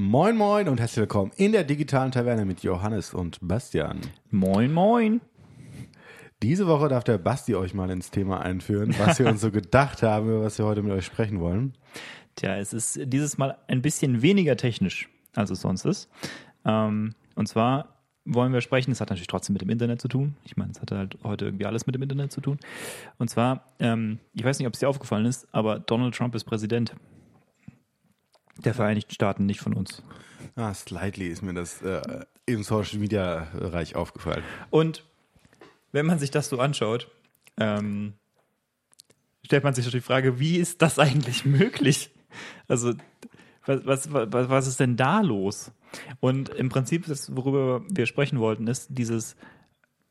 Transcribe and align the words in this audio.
Moin 0.00 0.36
Moin 0.36 0.68
und 0.68 0.78
herzlich 0.78 0.98
willkommen 0.98 1.32
in 1.38 1.50
der 1.50 1.64
digitalen 1.64 2.12
Taverne 2.12 2.44
mit 2.44 2.62
Johannes 2.62 3.14
und 3.14 3.40
Bastian. 3.42 4.00
Moin, 4.30 4.72
moin. 4.72 5.20
Diese 6.40 6.68
Woche 6.68 6.86
darf 6.86 7.02
der 7.02 7.18
Basti 7.18 7.56
euch 7.56 7.74
mal 7.74 7.90
ins 7.90 8.12
Thema 8.12 8.40
einführen, 8.40 8.94
was 8.96 9.18
wir 9.18 9.26
uns 9.26 9.40
so 9.40 9.50
gedacht 9.50 10.04
haben, 10.04 10.28
über 10.28 10.42
was 10.42 10.56
wir 10.56 10.66
heute 10.66 10.82
mit 10.82 10.92
euch 10.92 11.04
sprechen 11.04 11.40
wollen. 11.40 11.74
Tja, 12.36 12.54
es 12.58 12.72
ist 12.72 13.00
dieses 13.06 13.38
Mal 13.38 13.58
ein 13.66 13.82
bisschen 13.82 14.22
weniger 14.22 14.56
technisch, 14.56 15.08
als 15.34 15.50
es 15.50 15.62
sonst 15.62 15.84
ist. 15.84 16.08
Ähm, 16.64 17.16
und 17.34 17.48
zwar 17.48 17.96
wollen 18.24 18.52
wir 18.52 18.60
sprechen, 18.60 18.92
es 18.92 19.00
hat 19.00 19.10
natürlich 19.10 19.26
trotzdem 19.26 19.54
mit 19.54 19.62
dem 19.62 19.70
Internet 19.70 20.00
zu 20.00 20.06
tun. 20.06 20.36
Ich 20.44 20.56
meine, 20.56 20.70
es 20.70 20.80
hat 20.80 20.92
halt 20.92 21.18
heute 21.24 21.46
irgendwie 21.46 21.66
alles 21.66 21.86
mit 21.86 21.96
dem 21.96 22.02
Internet 22.02 22.30
zu 22.30 22.40
tun. 22.40 22.60
Und 23.18 23.30
zwar, 23.30 23.64
ähm, 23.80 24.20
ich 24.32 24.44
weiß 24.44 24.60
nicht, 24.60 24.68
ob 24.68 24.74
es 24.74 24.78
dir 24.78 24.88
aufgefallen 24.88 25.26
ist, 25.26 25.48
aber 25.50 25.80
Donald 25.80 26.14
Trump 26.14 26.36
ist 26.36 26.44
Präsident 26.44 26.94
der 28.58 28.74
Vereinigten 28.74 29.12
Staaten, 29.12 29.46
nicht 29.46 29.60
von 29.60 29.74
uns. 29.74 30.02
Ah, 30.56 30.74
slightly 30.74 31.28
ist 31.28 31.42
mir 31.42 31.54
das 31.54 31.82
äh, 31.82 32.24
im 32.46 32.62
Social 32.62 32.98
Media 32.98 33.48
Bereich 33.52 33.96
aufgefallen. 33.96 34.42
Und 34.70 35.04
wenn 35.92 36.06
man 36.06 36.18
sich 36.18 36.30
das 36.30 36.48
so 36.48 36.58
anschaut, 36.58 37.10
ähm, 37.56 38.14
stellt 39.44 39.64
man 39.64 39.74
sich 39.74 39.84
doch 39.84 39.92
die 39.92 40.00
Frage, 40.00 40.38
wie 40.38 40.56
ist 40.56 40.82
das 40.82 40.98
eigentlich 40.98 41.44
möglich? 41.44 42.10
Also, 42.66 42.94
was, 43.64 43.86
was, 43.86 44.12
was, 44.12 44.48
was 44.48 44.66
ist 44.66 44.80
denn 44.80 44.96
da 44.96 45.20
los? 45.20 45.72
Und 46.20 46.50
im 46.50 46.68
Prinzip, 46.68 47.06
das, 47.06 47.34
worüber 47.34 47.82
wir 47.88 48.06
sprechen 48.06 48.38
wollten, 48.38 48.66
ist 48.66 48.88
dieses 48.90 49.36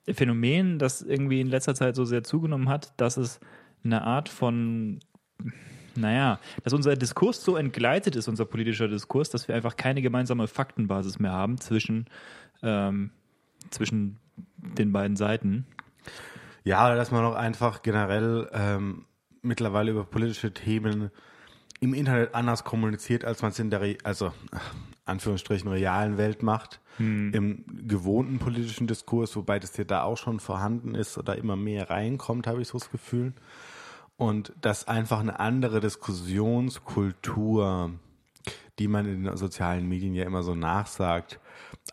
Phänomen, 0.09 0.79
das 0.79 1.01
irgendwie 1.01 1.41
in 1.41 1.47
letzter 1.47 1.75
Zeit 1.75 1.95
so 1.95 2.05
sehr 2.05 2.23
zugenommen 2.23 2.69
hat, 2.69 2.93
dass 2.97 3.17
es 3.17 3.39
eine 3.83 4.03
Art 4.03 4.29
von, 4.29 4.99
naja, 5.97 6.39
dass 6.63 6.73
unser 6.73 6.95
Diskurs 6.95 7.43
so 7.43 7.55
entgleitet 7.55 8.15
ist, 8.15 8.27
unser 8.27 8.45
politischer 8.45 8.87
Diskurs, 8.87 9.29
dass 9.29 9.47
wir 9.47 9.55
einfach 9.55 9.75
keine 9.75 10.01
gemeinsame 10.01 10.47
Faktenbasis 10.47 11.19
mehr 11.19 11.31
haben 11.31 11.59
zwischen, 11.59 12.05
ähm, 12.63 13.11
zwischen 13.69 14.19
den 14.57 14.91
beiden 14.91 15.17
Seiten. 15.17 15.65
Ja, 16.63 16.95
dass 16.95 17.11
man 17.11 17.23
auch 17.25 17.35
einfach 17.35 17.81
generell 17.81 18.49
ähm, 18.53 19.05
mittlerweile 19.41 19.91
über 19.91 20.03
politische 20.03 20.53
Themen 20.53 21.11
im 21.79 21.93
Internet 21.93 22.33
anders 22.33 22.63
kommuniziert, 22.63 23.23
als 23.23 23.41
man 23.41 23.51
es 23.51 23.59
in 23.59 23.69
der, 23.69 23.81
Re 23.81 23.97
also 24.03 24.33
Anführungsstrichen 25.05 25.69
realen 25.69 26.17
Welt 26.17 26.43
macht, 26.43 26.81
im 26.99 27.63
gewohnten 27.87 28.39
politischen 28.39 28.87
Diskurs, 28.87 29.35
wobei 29.35 29.59
das 29.59 29.77
ja 29.77 29.83
da 29.83 30.01
auch 30.01 30.17
schon 30.17 30.39
vorhanden 30.39 30.95
ist 30.95 31.15
oder 31.17 31.37
immer 31.37 31.55
mehr 31.55 31.91
reinkommt, 31.91 32.47
habe 32.47 32.61
ich 32.61 32.69
so 32.69 32.79
das 32.79 32.89
Gefühl. 32.89 33.33
Und 34.17 34.53
dass 34.61 34.87
einfach 34.87 35.19
eine 35.19 35.39
andere 35.39 35.79
Diskussionskultur, 35.79 37.91
die 38.79 38.87
man 38.87 39.05
in 39.05 39.23
den 39.23 39.37
sozialen 39.37 39.87
Medien 39.87 40.15
ja 40.15 40.25
immer 40.25 40.43
so 40.43 40.55
nachsagt, 40.55 41.39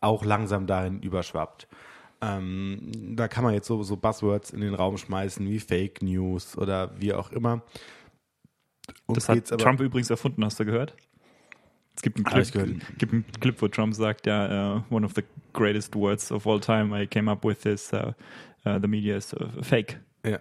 auch 0.01 0.25
langsam 0.25 0.67
dahin 0.67 1.01
überschwappt. 1.01 1.69
Ähm, 2.23 3.17
da 3.17 3.29
kann 3.29 3.45
man 3.45 3.53
jetzt 3.53 3.67
so, 3.67 3.83
so 3.83 3.97
Buzzwords 3.97 4.51
in 4.51 4.61
den 4.61 4.75
Raum 4.75 4.97
schmeißen 4.97 5.47
wie 5.47 5.61
Fake 5.61 6.03
News 6.03 6.57
oder 6.57 6.91
wie 6.99 7.13
auch 7.13 7.31
immer. 7.33 7.63
Und 9.07 9.17
Das 9.17 9.29
hat 9.29 9.47
Trump 9.59 9.81
übrigens 9.81 10.11
erfunden, 10.11 10.45
hast 10.45 10.59
du 10.59 10.65
gehört? 10.65 10.95
Es 11.97 12.03
gibt 12.03 12.17
einen 12.17 12.25
Clip, 12.25 12.53
gehört. 12.53 12.99
gibt 12.99 13.13
einen 13.13 13.25
Clip, 13.41 13.61
wo 13.61 13.69
Trump 13.69 13.95
sagt, 13.95 14.27
ja, 14.27 14.77
uh, 14.77 14.83
one 14.91 15.07
of 15.07 15.13
the 15.15 15.23
greatest 15.53 15.95
words 15.95 16.33
of 16.33 16.47
all 16.47 16.59
time 16.59 16.99
I 16.99 17.07
came 17.07 17.31
up 17.31 17.45
with 17.45 17.61
this, 17.61 17.93
uh, 17.93 18.13
uh, 18.67 18.79
the 18.81 18.89
media 18.89 19.17
is 19.17 19.35
fake. 19.63 20.01
ja. 20.25 20.39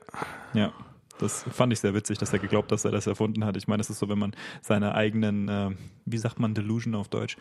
Ja, 0.53 0.73
das 1.19 1.43
fand 1.43 1.73
ich 1.73 1.79
sehr 1.79 1.93
witzig, 1.93 2.17
dass 2.17 2.33
er 2.33 2.39
geglaubt, 2.39 2.71
dass 2.71 2.85
er 2.85 2.91
das 2.91 3.07
erfunden 3.07 3.45
hat. 3.45 3.57
Ich 3.57 3.67
meine, 3.67 3.79
das 3.79 3.89
ist 3.89 3.99
so, 3.99 4.09
wenn 4.09 4.19
man 4.19 4.35
seine 4.61 4.95
eigenen, 4.95 5.47
äh, 5.47 5.71
wie 6.05 6.17
sagt 6.17 6.39
man 6.39 6.53
Delusion 6.53 6.95
auf 6.95 7.07
Deutsch? 7.07 7.37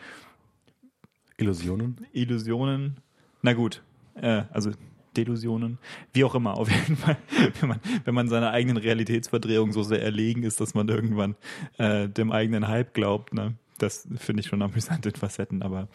Illusionen. 1.37 1.97
Illusionen, 2.13 2.97
na 3.41 3.53
gut, 3.53 3.81
äh, 4.15 4.43
also 4.51 4.71
Delusionen, 5.17 5.77
wie 6.13 6.23
auch 6.23 6.35
immer, 6.35 6.57
auf 6.57 6.71
jeden 6.71 6.95
Fall, 6.95 7.17
wenn 7.59 7.69
man, 7.69 7.79
wenn 8.05 8.15
man 8.15 8.27
seiner 8.27 8.51
eigenen 8.51 8.77
Realitätsverdrehung 8.77 9.71
so 9.71 9.83
sehr 9.83 10.01
erlegen 10.01 10.43
ist, 10.43 10.59
dass 10.61 10.73
man 10.73 10.87
irgendwann 10.89 11.35
äh, 11.77 12.07
dem 12.09 12.31
eigenen 12.31 12.67
Hype 12.67 12.93
glaubt, 12.93 13.33
ne? 13.33 13.55
Das 13.79 14.07
finde 14.17 14.41
ich 14.41 14.47
schon 14.47 14.61
amüsant 14.61 15.05
in 15.05 15.15
Facetten, 15.15 15.61
aber 15.63 15.87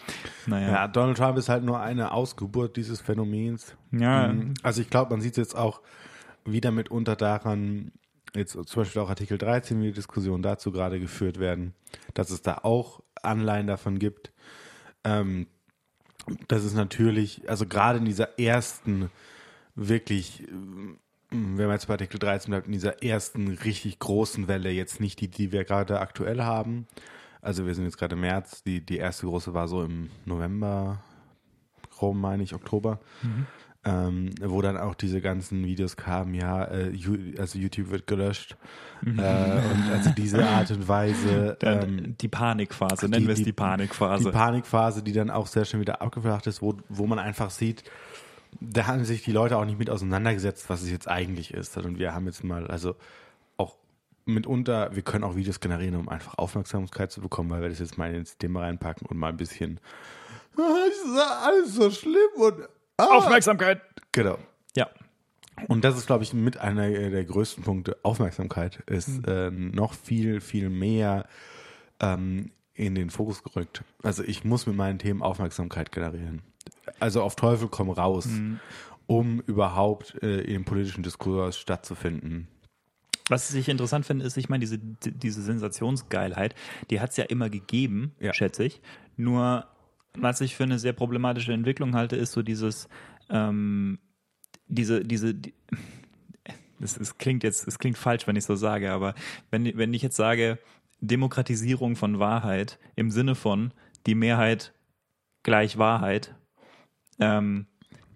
naja. 0.47 0.69
Ja, 0.69 0.89
Donald 0.89 1.17
Trump 1.17 1.39
ist 1.39 1.49
halt 1.49 1.63
nur 1.63 1.81
eine 1.81 2.11
Ausgeburt 2.13 2.77
dieses 2.77 3.01
Phänomens. 3.01 3.77
Ja. 3.93 4.29
Mhm. 4.29 4.55
Also 4.63 4.83
ich 4.83 4.91
glaube, 4.91 5.13
man 5.13 5.21
sieht 5.21 5.33
es 5.33 5.37
jetzt 5.37 5.57
auch 5.57 5.81
wieder 6.53 6.71
mitunter 6.71 7.17
daran, 7.17 7.93
jetzt 8.35 8.53
zum 8.53 8.83
Beispiel 8.83 9.03
auch 9.03 9.09
Artikel 9.09 9.39
13, 9.39 9.81
wie 9.81 9.87
die 9.87 9.93
Diskussionen 9.93 10.43
dazu 10.43 10.73
gerade 10.73 11.01
geführt 11.01 11.39
werden, 11.39 11.75
dass 12.15 12.31
es 12.31 12.43
da 12.43 12.59
auch 12.63 13.03
Anleihen 13.23 13.67
davon 13.67 13.99
gibt. 13.99 14.33
Ähm, 15.05 15.47
das 16.49 16.65
ist 16.65 16.75
natürlich, 16.75 17.49
also 17.49 17.67
gerade 17.67 17.99
in 17.99 18.05
dieser 18.05 18.39
ersten 18.39 19.11
wirklich, 19.75 20.47
ähm, 20.49 20.99
wenn 21.31 21.67
man 21.67 21.73
jetzt 21.73 21.89
bei 21.89 21.95
Artikel 21.95 22.19
13 22.19 22.51
bleibt, 22.51 22.67
in 22.67 22.73
dieser 22.73 23.03
ersten 23.03 23.49
richtig 23.49 23.99
großen 23.99 24.49
Welle, 24.49 24.71
jetzt 24.71 25.01
nicht 25.01 25.21
die, 25.21 25.29
die 25.29 25.53
wir 25.53 25.65
gerade 25.65 26.01
aktuell 26.01 26.43
haben. 26.43 26.87
Also 27.41 27.67
wir 27.67 27.75
sind 27.75 27.85
jetzt 27.85 27.99
gerade 27.99 28.15
im 28.15 28.23
März, 28.23 28.63
die, 28.63 28.85
die 28.85 28.97
erste 28.97 29.27
große 29.27 29.55
war 29.55 29.69
so 29.69 29.83
im 29.83 30.11
November, 30.25 31.03
rum 32.01 32.21
meine 32.21 32.43
ich, 32.43 32.55
Oktober, 32.55 33.01
ähm, 33.89 34.31
wo 34.43 34.61
dann 34.61 34.77
auch 34.77 34.95
diese 34.95 35.21
ganzen 35.23 35.65
Videos 35.65 35.97
kamen, 35.97 36.35
ja, 36.35 36.65
äh, 36.65 36.93
also 37.39 37.59
YouTube 37.59 37.89
wird 37.91 38.07
gelöscht. 38.07 38.57
Äh, 39.03 39.09
und 39.09 39.91
also 39.93 40.11
diese 40.17 40.45
Art 40.47 40.71
und 40.71 40.87
Weise. 40.89 41.57
Ähm, 41.69 42.15
die 42.21 42.29
Panikphase, 42.29 43.09
nennen 43.09 43.27
wir 43.27 43.35
es 43.35 43.43
die, 43.43 43.53
Panikphase. 43.53 44.25
die 44.25 44.31
Panikphase, 44.31 45.03
die 45.03 45.13
dann 45.13 45.31
auch 45.31 45.47
sehr 45.47 45.65
schnell 45.65 45.81
wieder 45.81 46.01
abgeflacht 46.03 46.47
ist, 46.47 46.63
wo, 46.63 46.77
wo 46.89 47.07
man 47.07 47.19
einfach 47.19 47.51
sieht, 47.51 47.83
da 48.61 48.87
haben 48.87 49.05
sich 49.05 49.23
die 49.23 49.33
Leute 49.33 49.57
auch 49.57 49.65
nicht 49.65 49.79
mit 49.79 49.91
auseinandergesetzt, 49.91 50.69
was 50.71 50.83
es 50.83 50.91
jetzt 50.91 51.09
eigentlich 51.09 51.53
ist. 51.53 51.77
Und 51.77 51.99
wir 51.99 52.15
haben 52.15 52.27
jetzt 52.27 52.45
mal, 52.45 52.67
also 52.69 52.95
auch 53.57 53.77
mitunter, 54.25 54.95
wir 54.95 55.03
können 55.03 55.25
auch 55.25 55.37
Videos 55.37 55.61
generieren, 55.61 55.97
um 55.97 56.09
einfach 56.09 56.39
Aufmerksamkeit 56.39 57.11
zu 57.11 57.21
bekommen, 57.21 57.51
weil 57.51 57.63
wir 57.63 57.69
das 57.69 57.79
jetzt 57.81 57.99
mal 57.99 58.15
ins 58.15 58.39
Thema 58.39 58.61
reinpacken 58.61 59.07
und 59.07 59.17
mal 59.19 59.29
ein 59.31 59.37
bisschen, 59.37 59.81
"Ah, 60.57 60.63
das 60.89 61.13
ist 61.13 61.45
alles 61.45 61.75
so 61.75 61.91
schlimm 61.91 62.31
und 62.37 62.55
ah. 62.99 63.17
Aufmerksamkeit! 63.17 63.81
Genau. 64.13 64.39
Ja. 64.77 64.89
Und 65.67 65.83
das 65.85 65.97
ist, 65.97 66.07
glaube 66.07 66.23
ich, 66.23 66.33
mit 66.35 66.59
einer 66.59 66.89
der 66.89 67.25
größten 67.25 67.65
Punkte. 67.65 67.97
Aufmerksamkeit 68.03 68.81
ist 68.87 69.27
äh, 69.27 69.51
noch 69.51 69.95
viel, 69.95 70.41
viel 70.41 70.69
mehr 70.69 71.27
ähm, 72.01 72.53
in 72.75 72.95
den 72.95 73.11
Fokus 73.11 73.43
gerückt. 73.43 73.83
Also 74.03 74.23
ich 74.23 74.45
muss 74.45 74.67
mit 74.67 74.77
meinen 74.77 74.99
Themen 75.01 75.21
Aufmerksamkeit 75.23 75.91
generieren. 75.91 76.43
Also 77.01 77.23
auf 77.23 77.35
Teufel 77.35 77.69
komm 77.69 77.91
raus, 77.91 78.29
um 79.07 79.41
überhaupt 79.41 80.23
äh, 80.23 80.43
im 80.43 80.65
politischen 80.65 81.03
Diskurs 81.03 81.59
stattzufinden. 81.59 82.47
Was 83.29 83.53
ich 83.53 83.69
interessant 83.69 84.07
finde, 84.07 84.25
ist, 84.25 84.37
ich 84.37 84.49
meine, 84.49 84.61
diese, 84.61 84.79
diese 84.79 85.43
Sensationsgeilheit, 85.43 86.55
die 86.91 87.01
hat 87.01 87.11
es 87.11 87.17
ja 87.17 87.25
immer 87.25 87.51
gegeben, 87.51 88.15
Ja. 88.21 88.33
schätze 88.33 88.65
ich. 88.65 88.81
Nur, 89.17 89.67
was 90.15 90.41
ich 90.41 90.57
für 90.57 90.65
eine 90.65 90.79
sehr 90.79 90.93
problematische 90.93 91.53
Entwicklung 91.53 91.95
halte, 91.95 92.17
ist 92.17 92.33
so 92.33 92.43
dieses, 92.43 92.89
ähm, 93.31 93.99
diese, 94.67 95.05
diese, 95.05 95.35
die, 95.35 95.55
das, 96.81 96.97
es 96.97 97.19
klingt 97.19 97.45
jetzt, 97.45 97.67
es 97.67 97.79
klingt 97.79 97.99
falsch, 97.99 98.27
wenn 98.27 98.37
ich 98.37 98.45
so 98.45 98.55
sage, 98.55 98.91
aber 98.91 99.15
wenn, 99.51 99.77
wenn 99.77 99.95
ich 99.95 100.03
jetzt 100.03 100.17
sage, 100.17 100.59
Demokratisierung 101.01 101.97
von 101.97 102.19
Wahrheit 102.19 102.79
im 102.97 103.11
Sinne 103.11 103.35
von 103.35 103.73
die 104.07 104.15
Mehrheit 104.15 104.73
gleich 105.43 105.79
Wahrheit, 105.79 106.35
ähm, 107.21 107.67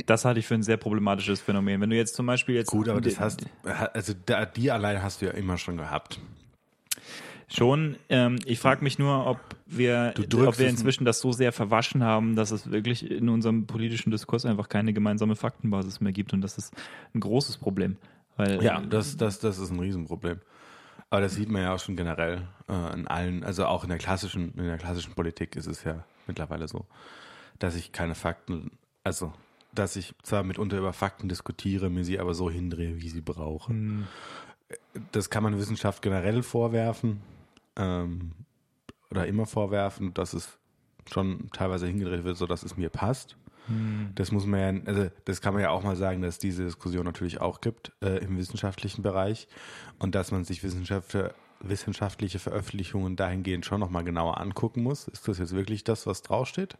das 0.06 0.24
halte 0.24 0.40
ich 0.40 0.46
für 0.46 0.54
ein 0.54 0.62
sehr 0.62 0.76
problematisches 0.76 1.40
Phänomen. 1.40 1.80
Wenn 1.80 1.90
du 1.90 1.96
jetzt 1.96 2.14
zum 2.14 2.26
Beispiel 2.26 2.56
jetzt 2.56 2.70
Gut, 2.70 2.88
aber 2.88 3.00
das 3.00 3.20
hast, 3.20 3.46
also 3.62 4.14
die 4.56 4.70
allein 4.70 5.02
hast 5.02 5.22
du 5.22 5.26
ja 5.26 5.32
immer 5.32 5.58
schon 5.58 5.76
gehabt. 5.76 6.20
Schon. 7.54 7.96
Ähm, 8.08 8.38
ich 8.46 8.58
frage 8.58 8.82
mich 8.82 8.98
nur, 8.98 9.26
ob 9.26 9.38
wir, 9.66 10.14
ob 10.16 10.58
wir 10.58 10.68
inzwischen 10.68 11.04
das 11.04 11.20
so 11.20 11.32
sehr 11.32 11.52
verwaschen 11.52 12.02
haben, 12.02 12.34
dass 12.34 12.50
es 12.50 12.70
wirklich 12.70 13.10
in 13.10 13.28
unserem 13.28 13.66
politischen 13.66 14.10
Diskurs 14.10 14.46
einfach 14.46 14.68
keine 14.68 14.92
gemeinsame 14.92 15.36
Faktenbasis 15.36 16.00
mehr 16.00 16.12
gibt. 16.12 16.32
Und 16.32 16.40
das 16.40 16.56
ist 16.56 16.74
ein 17.14 17.20
großes 17.20 17.58
Problem. 17.58 17.96
Weil, 18.36 18.62
Ja, 18.62 18.80
das, 18.80 19.16
das, 19.16 19.38
das 19.38 19.58
ist 19.58 19.70
ein 19.70 19.78
Riesenproblem. 19.78 20.40
Aber 21.10 21.20
das 21.20 21.34
sieht 21.34 21.50
man 21.50 21.62
ja 21.62 21.74
auch 21.74 21.78
schon 21.78 21.94
generell 21.94 22.48
äh, 22.70 22.94
in 22.94 23.06
allen, 23.06 23.44
also 23.44 23.66
auch 23.66 23.82
in 23.82 23.90
der 23.90 23.98
klassischen, 23.98 24.54
in 24.56 24.64
der 24.64 24.78
klassischen 24.78 25.12
Politik 25.12 25.54
ist 25.56 25.66
es 25.66 25.84
ja 25.84 26.04
mittlerweile 26.26 26.68
so, 26.68 26.86
dass 27.58 27.76
ich 27.76 27.92
keine 27.92 28.14
Fakten, 28.14 28.70
also 29.04 29.32
dass 29.74 29.96
ich 29.96 30.14
zwar 30.22 30.42
mitunter 30.42 30.78
über 30.78 30.94
Fakten 30.94 31.28
diskutiere, 31.28 31.90
mir 31.90 32.04
sie 32.04 32.18
aber 32.18 32.32
so 32.32 32.50
hindrehe, 32.50 33.02
wie 33.02 33.10
sie 33.10 33.20
brauche. 33.20 33.74
Das 35.12 35.28
kann 35.28 35.42
man 35.42 35.58
Wissenschaft 35.58 36.00
generell 36.00 36.42
vorwerfen 36.42 37.20
ähm, 37.76 38.32
oder 39.10 39.26
immer 39.26 39.46
vorwerfen, 39.46 40.14
dass 40.14 40.32
es 40.32 40.58
schon 41.10 41.50
teilweise 41.52 41.86
hingedreht 41.86 42.24
wird, 42.24 42.36
so 42.36 42.46
dass 42.46 42.62
es 42.62 42.76
mir 42.76 42.90
passt. 42.90 43.36
Das 44.16 44.32
muss 44.32 44.44
man 44.44 44.60
ja, 44.60 44.82
also 44.86 45.10
das 45.24 45.40
kann 45.40 45.54
man 45.54 45.62
ja 45.62 45.70
auch 45.70 45.84
mal 45.84 45.94
sagen, 45.94 46.20
dass 46.20 46.34
es 46.34 46.38
diese 46.38 46.64
Diskussion 46.64 47.04
natürlich 47.04 47.40
auch 47.40 47.60
gibt 47.60 47.92
äh, 48.02 48.18
im 48.18 48.36
wissenschaftlichen 48.36 49.02
Bereich 49.02 49.46
und 50.00 50.14
dass 50.16 50.32
man 50.32 50.44
sich 50.44 50.64
Wissenschaftler 50.64 51.34
wissenschaftliche 51.60 52.40
Veröffentlichungen 52.40 53.14
dahingehend 53.14 53.64
schon 53.64 53.80
nochmal 53.80 54.02
genauer 54.04 54.40
angucken 54.40 54.82
muss. 54.82 55.08
Ist 55.08 55.28
das 55.28 55.38
jetzt 55.38 55.54
wirklich 55.54 55.84
das, 55.84 56.06
was 56.06 56.22
draufsteht? 56.22 56.76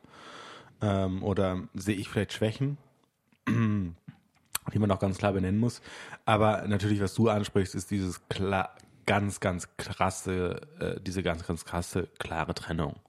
Ähm, 0.81 1.23
oder 1.23 1.62
sehe 1.75 1.94
ich 1.94 2.09
vielleicht 2.09 2.33
Schwächen, 2.33 2.79
die 3.49 4.79
man 4.79 4.91
auch 4.91 4.99
ganz 4.99 5.19
klar 5.19 5.33
benennen 5.33 5.61
muss? 5.61 5.81
Aber 6.25 6.67
natürlich, 6.67 7.00
was 7.00 7.15
du 7.15 7.29
ansprichst, 7.29 7.77
ist 7.77 7.93
dieses 7.93 8.29
klar, 8.29 8.75
ganz, 9.06 9.40
ganz 9.40 9.76
krasse, 9.76 10.60
äh, 10.81 11.00
diese 11.00 11.22
ganz, 11.22 11.46
ganz 11.46 11.64
krasse, 11.64 12.08
klare 12.19 12.54
Trennung 12.54 13.00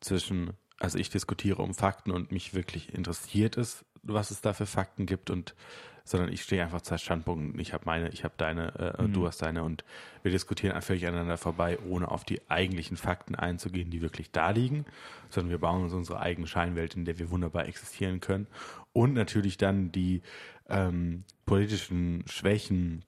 zwischen, 0.00 0.52
also 0.78 0.98
ich 0.98 1.10
diskutiere 1.10 1.62
um 1.62 1.74
Fakten 1.74 2.10
und 2.10 2.32
mich 2.32 2.54
wirklich 2.54 2.94
interessiert 2.94 3.56
es, 3.56 3.84
was 4.02 4.30
es 4.30 4.40
da 4.40 4.52
für 4.52 4.66
Fakten 4.66 5.06
gibt 5.06 5.30
und 5.30 5.54
sondern 6.06 6.30
ich 6.30 6.42
stehe 6.42 6.62
einfach 6.62 6.82
zwei 6.82 6.98
Standpunkten. 6.98 7.58
Ich 7.58 7.72
habe 7.72 7.84
meine, 7.86 8.10
ich 8.10 8.24
habe 8.24 8.34
deine, 8.36 8.74
äh, 8.98 9.02
mhm. 9.02 9.14
du 9.14 9.26
hast 9.26 9.40
deine 9.40 9.64
und 9.64 9.84
wir 10.22 10.30
diskutieren 10.30 10.80
völlig 10.82 11.06
aneinander 11.06 11.38
vorbei, 11.38 11.78
ohne 11.88 12.10
auf 12.10 12.24
die 12.24 12.42
eigentlichen 12.50 12.98
Fakten 12.98 13.34
einzugehen, 13.34 13.90
die 13.90 14.02
wirklich 14.02 14.30
da 14.30 14.50
liegen, 14.50 14.84
sondern 15.30 15.50
wir 15.50 15.58
bauen 15.58 15.82
uns 15.82 15.94
unsere 15.94 16.20
eigene 16.20 16.46
Scheinwelt, 16.46 16.94
in 16.94 17.06
der 17.06 17.18
wir 17.18 17.30
wunderbar 17.30 17.66
existieren 17.66 18.20
können 18.20 18.46
und 18.92 19.14
natürlich 19.14 19.56
dann 19.56 19.92
die 19.92 20.20
ähm, 20.68 21.24
politischen 21.46 22.24
Schwächen, 22.26 23.04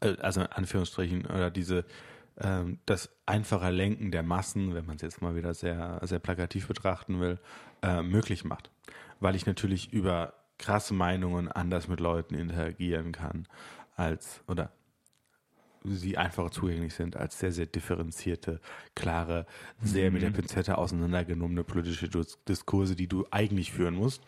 also 0.00 0.40
in 0.40 0.46
Anführungsstrichen, 0.46 1.26
oder 1.26 1.50
diese 1.50 1.84
ähm, 2.40 2.78
das 2.86 3.10
einfache 3.26 3.70
Lenken 3.70 4.10
der 4.10 4.22
Massen, 4.22 4.74
wenn 4.74 4.86
man 4.86 4.96
es 4.96 5.02
jetzt 5.02 5.22
mal 5.22 5.34
wieder 5.34 5.54
sehr, 5.54 6.00
sehr 6.04 6.18
plakativ 6.18 6.68
betrachten 6.68 7.20
will, 7.20 7.38
äh, 7.82 8.02
möglich 8.02 8.44
macht. 8.44 8.70
Weil 9.20 9.34
ich 9.34 9.46
natürlich 9.46 9.92
über 9.92 10.34
krasse 10.58 10.94
Meinungen 10.94 11.48
anders 11.48 11.88
mit 11.88 12.00
Leuten 12.00 12.34
interagieren 12.34 13.12
kann, 13.12 13.46
als 13.96 14.42
oder 14.46 14.70
sie 15.84 16.18
einfacher 16.18 16.50
zugänglich 16.50 16.94
sind 16.94 17.16
als 17.16 17.38
sehr, 17.38 17.52
sehr 17.52 17.66
differenzierte, 17.66 18.60
klare, 18.94 19.46
sehr 19.80 20.10
mit 20.10 20.22
der 20.22 20.30
mhm. 20.30 20.34
Pinzette 20.34 20.76
auseinandergenommene 20.76 21.64
politische 21.64 22.08
Diskurse, 22.48 22.96
die 22.96 23.06
du 23.06 23.26
eigentlich 23.30 23.72
führen 23.72 23.94
musst, 23.94 24.22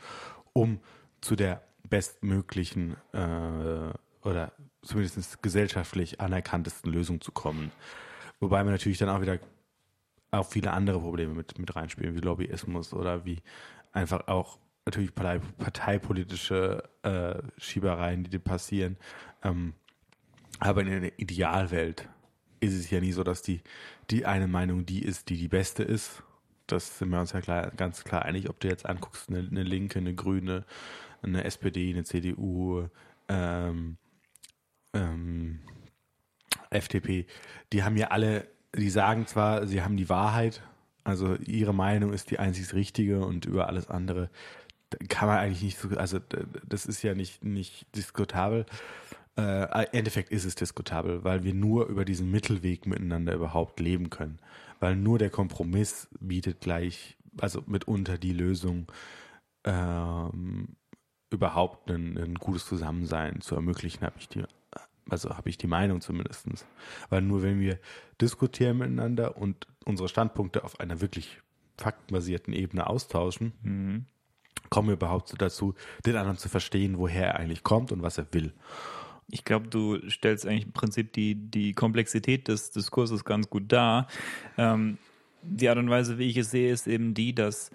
um 0.52 0.80
zu 1.20 1.36
der 1.36 1.62
bestmöglichen 1.88 2.96
äh, 3.12 3.92
oder 4.22 4.52
zumindest 4.82 5.42
gesellschaftlich 5.42 6.20
anerkanntesten 6.20 6.92
Lösung 6.92 7.20
zu 7.20 7.32
kommen. 7.32 7.70
Wobei 8.40 8.64
wir 8.64 8.70
natürlich 8.70 8.98
dann 8.98 9.08
auch 9.08 9.20
wieder 9.20 9.38
auch 10.30 10.46
viele 10.46 10.72
andere 10.72 11.00
Probleme 11.00 11.34
mit, 11.34 11.58
mit 11.58 11.74
reinspielen, 11.74 12.14
wie 12.14 12.20
Lobbyismus 12.20 12.94
oder 12.94 13.24
wie 13.24 13.38
einfach 13.92 14.28
auch 14.28 14.58
natürlich 14.84 15.14
partei, 15.14 15.40
parteipolitische 15.58 16.88
äh, 17.02 17.42
Schiebereien, 17.58 18.24
die 18.24 18.38
passieren. 18.38 18.96
Ähm, 19.42 19.74
aber 20.58 20.82
in 20.82 20.88
einer 20.88 21.18
Idealwelt 21.18 22.08
ist 22.60 22.74
es 22.74 22.90
ja 22.90 23.00
nie 23.00 23.12
so, 23.12 23.24
dass 23.24 23.42
die, 23.42 23.60
die 24.10 24.26
eine 24.26 24.46
Meinung 24.46 24.86
die 24.86 25.02
ist, 25.02 25.28
die 25.28 25.36
die 25.36 25.48
beste 25.48 25.82
ist. 25.82 26.22
Das 26.66 26.98
sind 26.98 27.08
wir 27.10 27.20
uns 27.20 27.32
ja 27.32 27.40
klar, 27.40 27.70
ganz 27.72 28.04
klar 28.04 28.24
einig, 28.24 28.48
ob 28.48 28.60
du 28.60 28.68
jetzt 28.68 28.86
anguckst, 28.86 29.28
eine, 29.28 29.38
eine 29.38 29.62
Linke, 29.62 29.98
eine 29.98 30.14
Grüne, 30.14 30.64
eine 31.22 31.44
SPD, 31.44 31.90
eine 31.90 32.04
CDU, 32.04 32.86
ähm, 33.28 33.96
ähm, 34.94 35.60
FDP, 36.70 37.26
die 37.72 37.82
haben 37.82 37.96
ja 37.96 38.08
alle, 38.08 38.46
die 38.76 38.90
sagen 38.90 39.26
zwar, 39.26 39.66
sie 39.66 39.82
haben 39.82 39.96
die 39.96 40.08
Wahrheit, 40.08 40.62
also 41.04 41.34
ihre 41.36 41.74
Meinung 41.74 42.12
ist 42.12 42.30
die 42.30 42.38
einzig 42.38 42.74
richtige 42.74 43.24
und 43.24 43.46
über 43.46 43.68
alles 43.68 43.88
andere 43.88 44.30
kann 45.08 45.28
man 45.28 45.38
eigentlich 45.38 45.62
nicht 45.62 45.78
so, 45.78 45.88
also 45.90 46.18
das 46.66 46.86
ist 46.86 47.02
ja 47.02 47.14
nicht, 47.14 47.44
nicht 47.44 47.86
diskutabel. 47.96 48.66
Äh, 49.36 49.86
Endeffekt 49.92 50.30
ist 50.30 50.44
es 50.44 50.54
diskutabel, 50.54 51.24
weil 51.24 51.44
wir 51.44 51.54
nur 51.54 51.86
über 51.86 52.04
diesen 52.04 52.30
Mittelweg 52.30 52.86
miteinander 52.86 53.34
überhaupt 53.34 53.80
leben 53.80 54.10
können. 54.10 54.38
Weil 54.80 54.96
nur 54.96 55.18
der 55.18 55.30
Kompromiss 55.30 56.08
bietet 56.20 56.60
gleich, 56.60 57.16
also 57.38 57.62
mitunter 57.66 58.18
die 58.18 58.32
Lösung, 58.32 58.90
ähm, 59.64 60.76
überhaupt 61.30 61.90
ein, 61.90 62.18
ein 62.18 62.34
gutes 62.34 62.66
Zusammensein 62.66 63.40
zu 63.40 63.54
ermöglichen, 63.54 64.04
habe 64.04 64.16
ich 64.18 64.28
die, 64.28 64.44
also 65.08 65.36
habe 65.36 65.48
ich 65.48 65.58
die 65.58 65.66
Meinung 65.66 66.00
zumindest. 66.00 66.46
Weil 67.08 67.22
nur 67.22 67.42
wenn 67.42 67.60
wir 67.60 67.78
diskutieren 68.20 68.78
miteinander 68.78 69.36
und 69.36 69.66
unsere 69.84 70.08
Standpunkte 70.08 70.64
auf 70.64 70.80
einer 70.80 71.00
wirklich 71.00 71.38
faktenbasierten 71.78 72.52
Ebene 72.52 72.86
austauschen, 72.86 73.52
mhm 73.62 74.06
kommen 74.70 74.88
wir 74.88 74.94
überhaupt 74.94 75.34
dazu, 75.38 75.74
den 76.06 76.16
anderen 76.16 76.38
zu 76.38 76.48
verstehen, 76.48 76.98
woher 76.98 77.26
er 77.26 77.40
eigentlich 77.40 77.62
kommt 77.62 77.92
und 77.92 78.02
was 78.02 78.18
er 78.18 78.26
will. 78.32 78.52
Ich 79.28 79.44
glaube, 79.44 79.68
du 79.68 80.08
stellst 80.08 80.46
eigentlich 80.46 80.66
im 80.66 80.72
Prinzip 80.72 81.12
die, 81.12 81.34
die 81.34 81.72
Komplexität 81.72 82.48
des 82.48 82.70
Diskurses 82.70 83.24
ganz 83.24 83.48
gut 83.48 83.70
dar. 83.70 84.08
Ähm, 84.56 84.98
die 85.42 85.68
Art 85.68 85.78
und 85.78 85.90
Weise, 85.90 86.18
wie 86.18 86.28
ich 86.28 86.36
es 86.36 86.50
sehe, 86.50 86.72
ist 86.72 86.86
eben 86.86 87.14
die, 87.14 87.34
dass 87.34 87.70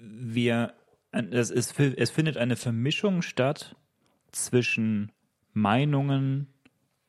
wir, 0.00 0.74
es, 1.12 1.50
ist, 1.50 1.78
es 1.78 2.10
findet 2.10 2.36
eine 2.36 2.56
Vermischung 2.56 3.22
statt 3.22 3.76
zwischen 4.32 5.12
Meinungen 5.52 6.46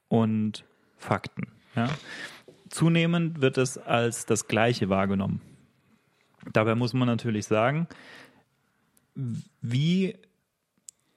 und 0.07 0.65
Fakten. 0.97 1.47
Ja? 1.75 1.89
Zunehmend 2.69 3.41
wird 3.41 3.57
es 3.57 3.77
als 3.77 4.25
das 4.25 4.47
Gleiche 4.47 4.89
wahrgenommen. 4.89 5.41
Dabei 6.53 6.75
muss 6.75 6.93
man 6.93 7.07
natürlich 7.07 7.45
sagen, 7.45 7.87
wie 9.61 10.15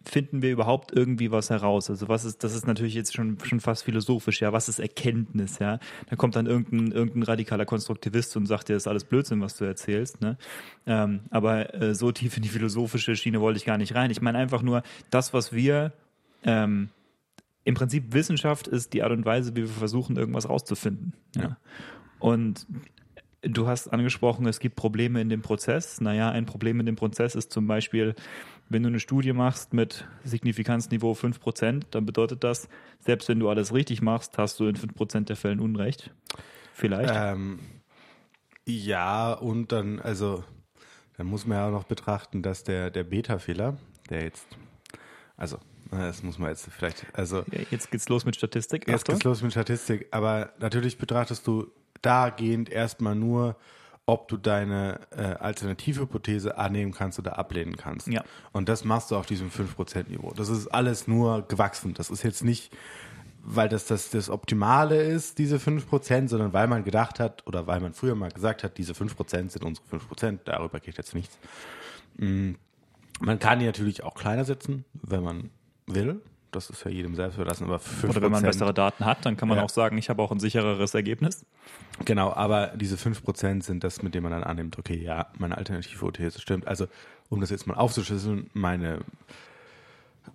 finden 0.05 0.43
wir 0.43 0.51
überhaupt 0.51 0.93
irgendwie 0.93 1.31
was 1.31 1.51
heraus? 1.51 1.91
Also 1.91 2.09
was 2.09 2.25
ist, 2.25 2.45
das 2.45 2.55
ist 2.55 2.67
natürlich 2.67 2.95
jetzt 2.95 3.15
schon, 3.15 3.39
schon 3.43 3.61
fast 3.61 3.85
philosophisch, 3.85 4.41
ja, 4.41 4.53
was 4.53 4.69
ist 4.69 4.79
Erkenntnis, 4.79 5.59
ja? 5.59 5.79
Da 6.09 6.17
kommt 6.17 6.37
dann 6.37 6.47
irgendein, 6.47 6.93
irgendein 6.93 7.23
radikaler 7.23 7.65
Konstruktivist 7.65 8.37
und 8.37 8.47
sagt 8.47 8.69
dir, 8.69 8.75
das 8.75 8.85
ist 8.85 8.87
alles 8.87 9.05
Blödsinn, 9.05 9.41
was 9.41 9.57
du 9.57 9.65
erzählst, 9.65 10.21
ne? 10.21 10.37
Ähm, 10.87 11.21
aber 11.31 11.75
äh, 11.75 11.95
so 11.95 12.13
tief 12.13 12.37
in 12.37 12.43
die 12.43 12.49
philosophische 12.49 13.17
Schiene 13.17 13.41
wollte 13.41 13.59
ich 13.59 13.65
gar 13.65 13.79
nicht 13.79 13.95
rein. 13.95 14.11
Ich 14.11 14.21
meine 14.21 14.39
einfach 14.39 14.63
nur, 14.63 14.83
das, 15.11 15.33
was 15.33 15.53
wir 15.53 15.93
ähm, 16.43 16.91
im 17.65 17.75
Prinzip 17.75 18.13
Wissenschaft 18.13 18.69
ist 18.69 18.93
die 18.93 19.03
Art 19.03 19.13
und 19.13 19.25
Weise, 19.25 19.53
wie 19.57 19.63
wir 19.63 19.69
versuchen, 19.69 20.17
irgendwas 20.17 20.49
rauszufinden. 20.49 21.15
Ja. 21.35 21.43
ja. 21.43 21.57
Und 22.19 22.67
Du 23.47 23.67
hast 23.67 23.89
angesprochen, 23.89 24.47
es 24.47 24.59
gibt 24.59 24.75
Probleme 24.75 25.21
in 25.21 25.29
dem 25.29 25.43
Prozess. 25.43 26.01
Naja, 26.01 26.31
ein 26.31 26.47
Problem 26.47 26.81
in 26.81 26.87
dem 26.87 26.97
Prozess 26.97 27.35
ist 27.35 27.53
zum 27.53 27.67
Beispiel, 27.67 28.15
wenn 28.69 28.83
du 28.83 28.89
eine 28.89 29.01
Studie 29.01 29.33
machst 29.33 29.73
mit 29.73 30.07
Signifikanzniveau 30.25 31.13
5%, 31.13 31.83
dann 31.91 32.07
bedeutet 32.07 32.45
das, 32.45 32.69
selbst 33.01 33.29
wenn 33.29 33.39
du 33.39 33.49
alles 33.49 33.75
richtig 33.75 34.03
machst, 34.03 34.39
hast 34.39 34.59
du 34.61 34.67
in 34.67 34.77
5% 34.77 35.25
der 35.25 35.37
Fällen 35.37 35.61
Unrecht. 35.61 36.11
Vielleicht. 36.73 37.13
Ähm, 37.15 37.61
ja, 38.67 39.33
und 39.33 39.73
dann, 39.73 40.01
also, 40.01 40.45
dann 41.17 41.27
muss 41.27 41.47
man 41.47 41.59
ja 41.59 41.69
auch 41.69 41.73
noch 41.73 41.85
betrachten, 41.85 42.43
dass 42.43 42.65
der, 42.65 42.91
der 42.91 43.05
Beta-Fehler, 43.05 43.77
der 44.11 44.23
jetzt, 44.23 44.47
also, 45.37 45.59
das 45.91 46.23
muss 46.23 46.39
man 46.39 46.49
jetzt 46.49 46.69
vielleicht, 46.71 47.07
also. 47.13 47.45
Jetzt 47.71 47.91
geht's 47.91 48.09
los 48.09 48.25
mit 48.25 48.35
Statistik. 48.35 48.89
Jetzt 48.89 49.05
geht's 49.05 49.23
los 49.23 49.43
mit 49.43 49.53
Statistik, 49.53 50.09
aber 50.11 50.53
natürlich 50.59 50.99
betrachtest 50.99 51.47
du 51.47 51.71
dahingehend 52.03 52.71
erstmal 52.71 53.15
nur, 53.15 53.57
ob 54.07 54.29
du 54.29 54.37
deine 54.37 55.01
äh, 55.11 55.23
Alternativhypothese 55.23 56.59
annehmen 56.59 56.93
kannst 56.93 57.19
oder 57.19 57.39
ablehnen 57.39 57.77
kannst. 57.77 58.07
Ja. 58.07 58.23
Und 58.53 58.69
das 58.69 58.85
machst 58.85 59.11
du 59.11 59.17
auf 59.17 59.27
diesem 59.27 59.51
5%-Niveau. 59.51 60.33
Das 60.37 60.49
ist 60.49 60.69
alles 60.69 61.09
nur 61.09 61.43
gewachsen. 61.49 61.95
Das 61.95 62.11
ist 62.11 62.23
jetzt 62.23 62.45
nicht, 62.45 62.71
weil 63.43 63.69
das, 63.69 63.87
das 63.87 64.11
das 64.11 64.29
Optimale 64.29 65.03
ist, 65.03 65.39
diese 65.39 65.57
5%, 65.57 66.29
sondern 66.29 66.53
weil 66.53 66.67
man 66.67 66.85
gedacht 66.85 67.19
hat 67.19 67.47
oder 67.47 67.67
weil 67.67 67.81
man 67.81 67.95
früher 67.95 68.15
mal 68.15 68.31
gesagt 68.31 68.63
hat, 68.63 68.77
diese 68.77 68.93
5% 68.93 69.51
sind 69.51 69.65
unsere 69.65 69.87
5%, 69.87 70.41
darüber 70.45 70.81
geht 70.81 70.99
jetzt 70.99 71.15
nichts. 71.15 71.39
Mm, 72.19 72.53
man 73.21 73.39
kann 73.39 73.59
die 73.59 73.67
natürlich 73.67 74.03
auch 74.03 74.15
kleiner 74.15 74.45
setzen, 74.45 74.85
wenn 75.03 75.23
man 75.23 75.51
will 75.87 76.21
das 76.55 76.71
ist 76.71 76.85
ja 76.85 76.91
jedem 76.91 77.15
selbst 77.15 77.37
überlassen, 77.37 77.65
aber 77.65 77.77
5%, 77.77 78.09
Oder 78.09 78.23
wenn 78.23 78.33
man 78.33 78.43
bessere 78.43 78.75
Daten 78.75 79.05
hat, 79.05 79.25
dann 79.25 79.37
kann 79.37 79.49
man 79.49 79.59
ja. 79.59 79.65
auch 79.65 79.71
sagen, 79.71 79.99
ich 79.99 80.09
habe 80.09 80.23
auch 80.23 80.31
ein 80.31 80.41
sichereres 80.41 80.95
Ergebnis. 80.95 81.45
Genau, 82.05 82.33
aber 82.33 82.69
diese 82.69 82.97
5% 82.97 83.63
sind 83.63 83.85
das, 83.85 84.03
mit 84.03 84.15
dem 84.15 84.23
man 84.23 84.33
dann 84.33 84.45
annimmt, 84.45 84.79
okay, 84.79 84.97
ja, 84.97 85.27
meine 85.39 85.57
Alternativhypothese 85.57 86.41
stimmt. 86.41 86.67
Also, 86.67 86.87
um 87.29 87.41
das 87.41 87.51
jetzt 87.51 87.67
mal 87.67 87.75
aufzuschlüsseln, 87.75 88.51
meine, 88.53 89.01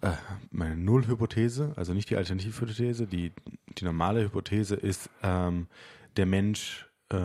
äh, 0.02 0.12
meine 0.52 0.76
Nullhypothese, 0.76 1.74
also 1.76 1.94
nicht 1.94 2.10
die 2.10 2.18
Alternativhypothese, 2.18 3.08
die, 3.08 3.32
die 3.78 3.86
normale 3.86 4.24
Hypothese 4.24 4.76
ist, 4.76 5.10
ähm, 5.24 5.68
der 6.18 6.26
Mensch 6.26 6.90
äh, 7.10 7.18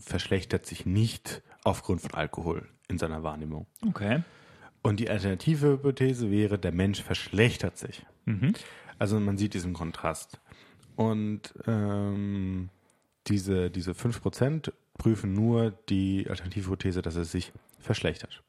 verschlechtert 0.00 0.66
sich 0.66 0.86
nicht 0.86 1.42
aufgrund 1.64 2.00
von 2.00 2.14
Alkohol 2.14 2.66
in 2.88 2.98
seiner 2.98 3.22
Wahrnehmung. 3.22 3.66
Okay. 3.86 4.22
Und 4.82 4.98
die 4.98 5.10
alternative 5.10 5.72
Hypothese 5.72 6.30
wäre, 6.30 6.58
der 6.58 6.72
Mensch 6.72 7.02
verschlechtert 7.02 7.76
sich. 7.76 8.04
Mhm. 8.24 8.52
Also 8.98 9.18
man 9.20 9.38
sieht 9.38 9.54
diesen 9.54 9.72
Kontrast. 9.72 10.40
Und 10.96 11.54
ähm, 11.66 12.68
diese, 13.26 13.70
diese 13.70 13.92
5% 13.92 14.72
prüfen 14.98 15.32
nur 15.32 15.70
die 15.88 16.26
Alternativhypothese, 16.28 17.00
dass 17.02 17.16
es 17.16 17.32
sich 17.32 17.52
verschlechtert. 17.78 18.42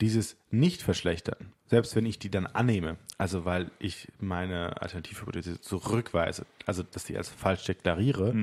dieses 0.00 0.36
Nicht-Verschlechtern, 0.50 1.52
selbst 1.66 1.94
wenn 1.94 2.06
ich 2.06 2.18
die 2.18 2.30
dann 2.30 2.46
annehme, 2.46 2.96
also 3.18 3.44
weil 3.44 3.70
ich 3.78 4.08
meine 4.18 4.80
Alternativhypothese 4.80 5.60
zurückweise, 5.60 6.46
also 6.66 6.82
dass 6.82 7.04
die 7.04 7.16
als 7.16 7.28
falsch 7.28 7.64
deklariere, 7.64 8.34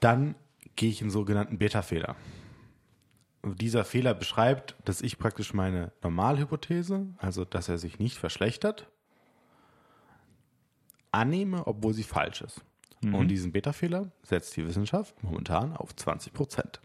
dann 0.00 0.34
gehe 0.76 0.90
ich 0.90 1.00
in 1.02 1.10
sogenannten 1.10 1.58
Beta-Fehler. 1.58 2.16
Dieser 3.42 3.84
Fehler 3.84 4.14
beschreibt, 4.14 4.74
dass 4.84 5.02
ich 5.02 5.18
praktisch 5.18 5.52
meine 5.54 5.92
Normalhypothese, 6.02 7.06
also 7.18 7.44
dass 7.44 7.68
er 7.68 7.78
sich 7.78 7.98
nicht 7.98 8.16
verschlechtert, 8.16 8.86
annehme, 11.14 11.66
obwohl 11.66 11.94
sie 11.94 12.02
falsch 12.02 12.42
ist. 12.42 12.62
Und 13.12 13.28
diesen 13.28 13.52
Beta-Fehler 13.52 14.10
setzt 14.22 14.56
die 14.56 14.66
Wissenschaft 14.66 15.14
momentan 15.22 15.76
auf 15.76 15.94
20 15.94 16.32
Prozent. 16.32 16.80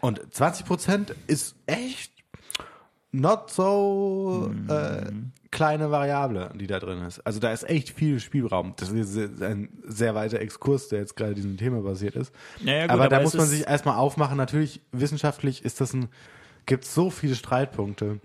Und 0.00 0.20
20 0.32 0.66
Prozent 0.66 1.14
ist 1.26 1.56
echt 1.66 2.12
not 3.12 3.50
so 3.50 4.52
äh, 4.68 5.10
kleine 5.50 5.90
Variable, 5.90 6.50
die 6.54 6.66
da 6.66 6.78
drin 6.78 7.02
ist. 7.02 7.20
Also 7.20 7.40
da 7.40 7.52
ist 7.52 7.68
echt 7.68 7.90
viel 7.90 8.20
Spielraum. 8.20 8.74
Das 8.76 8.90
ist 8.90 9.42
ein 9.42 9.70
sehr 9.84 10.14
weiter 10.14 10.40
Exkurs, 10.40 10.88
der 10.88 11.00
jetzt 11.00 11.16
gerade 11.16 11.34
diesem 11.34 11.56
Thema 11.56 11.80
basiert 11.80 12.14
ist. 12.14 12.34
Ja, 12.60 12.74
ja, 12.74 12.82
gut, 12.82 12.90
aber, 12.90 13.08
da 13.08 13.16
aber 13.16 13.24
muss 13.24 13.34
es 13.34 13.38
man 13.38 13.48
sich 13.48 13.66
erstmal 13.66 13.96
aufmachen. 13.96 14.36
Natürlich, 14.36 14.82
wissenschaftlich 14.92 15.64
ist 15.64 15.80
das 15.80 15.94
ein, 15.94 16.08
gibt 16.66 16.84
so 16.84 17.10
viele 17.10 17.34
Streitpunkte. 17.34 18.20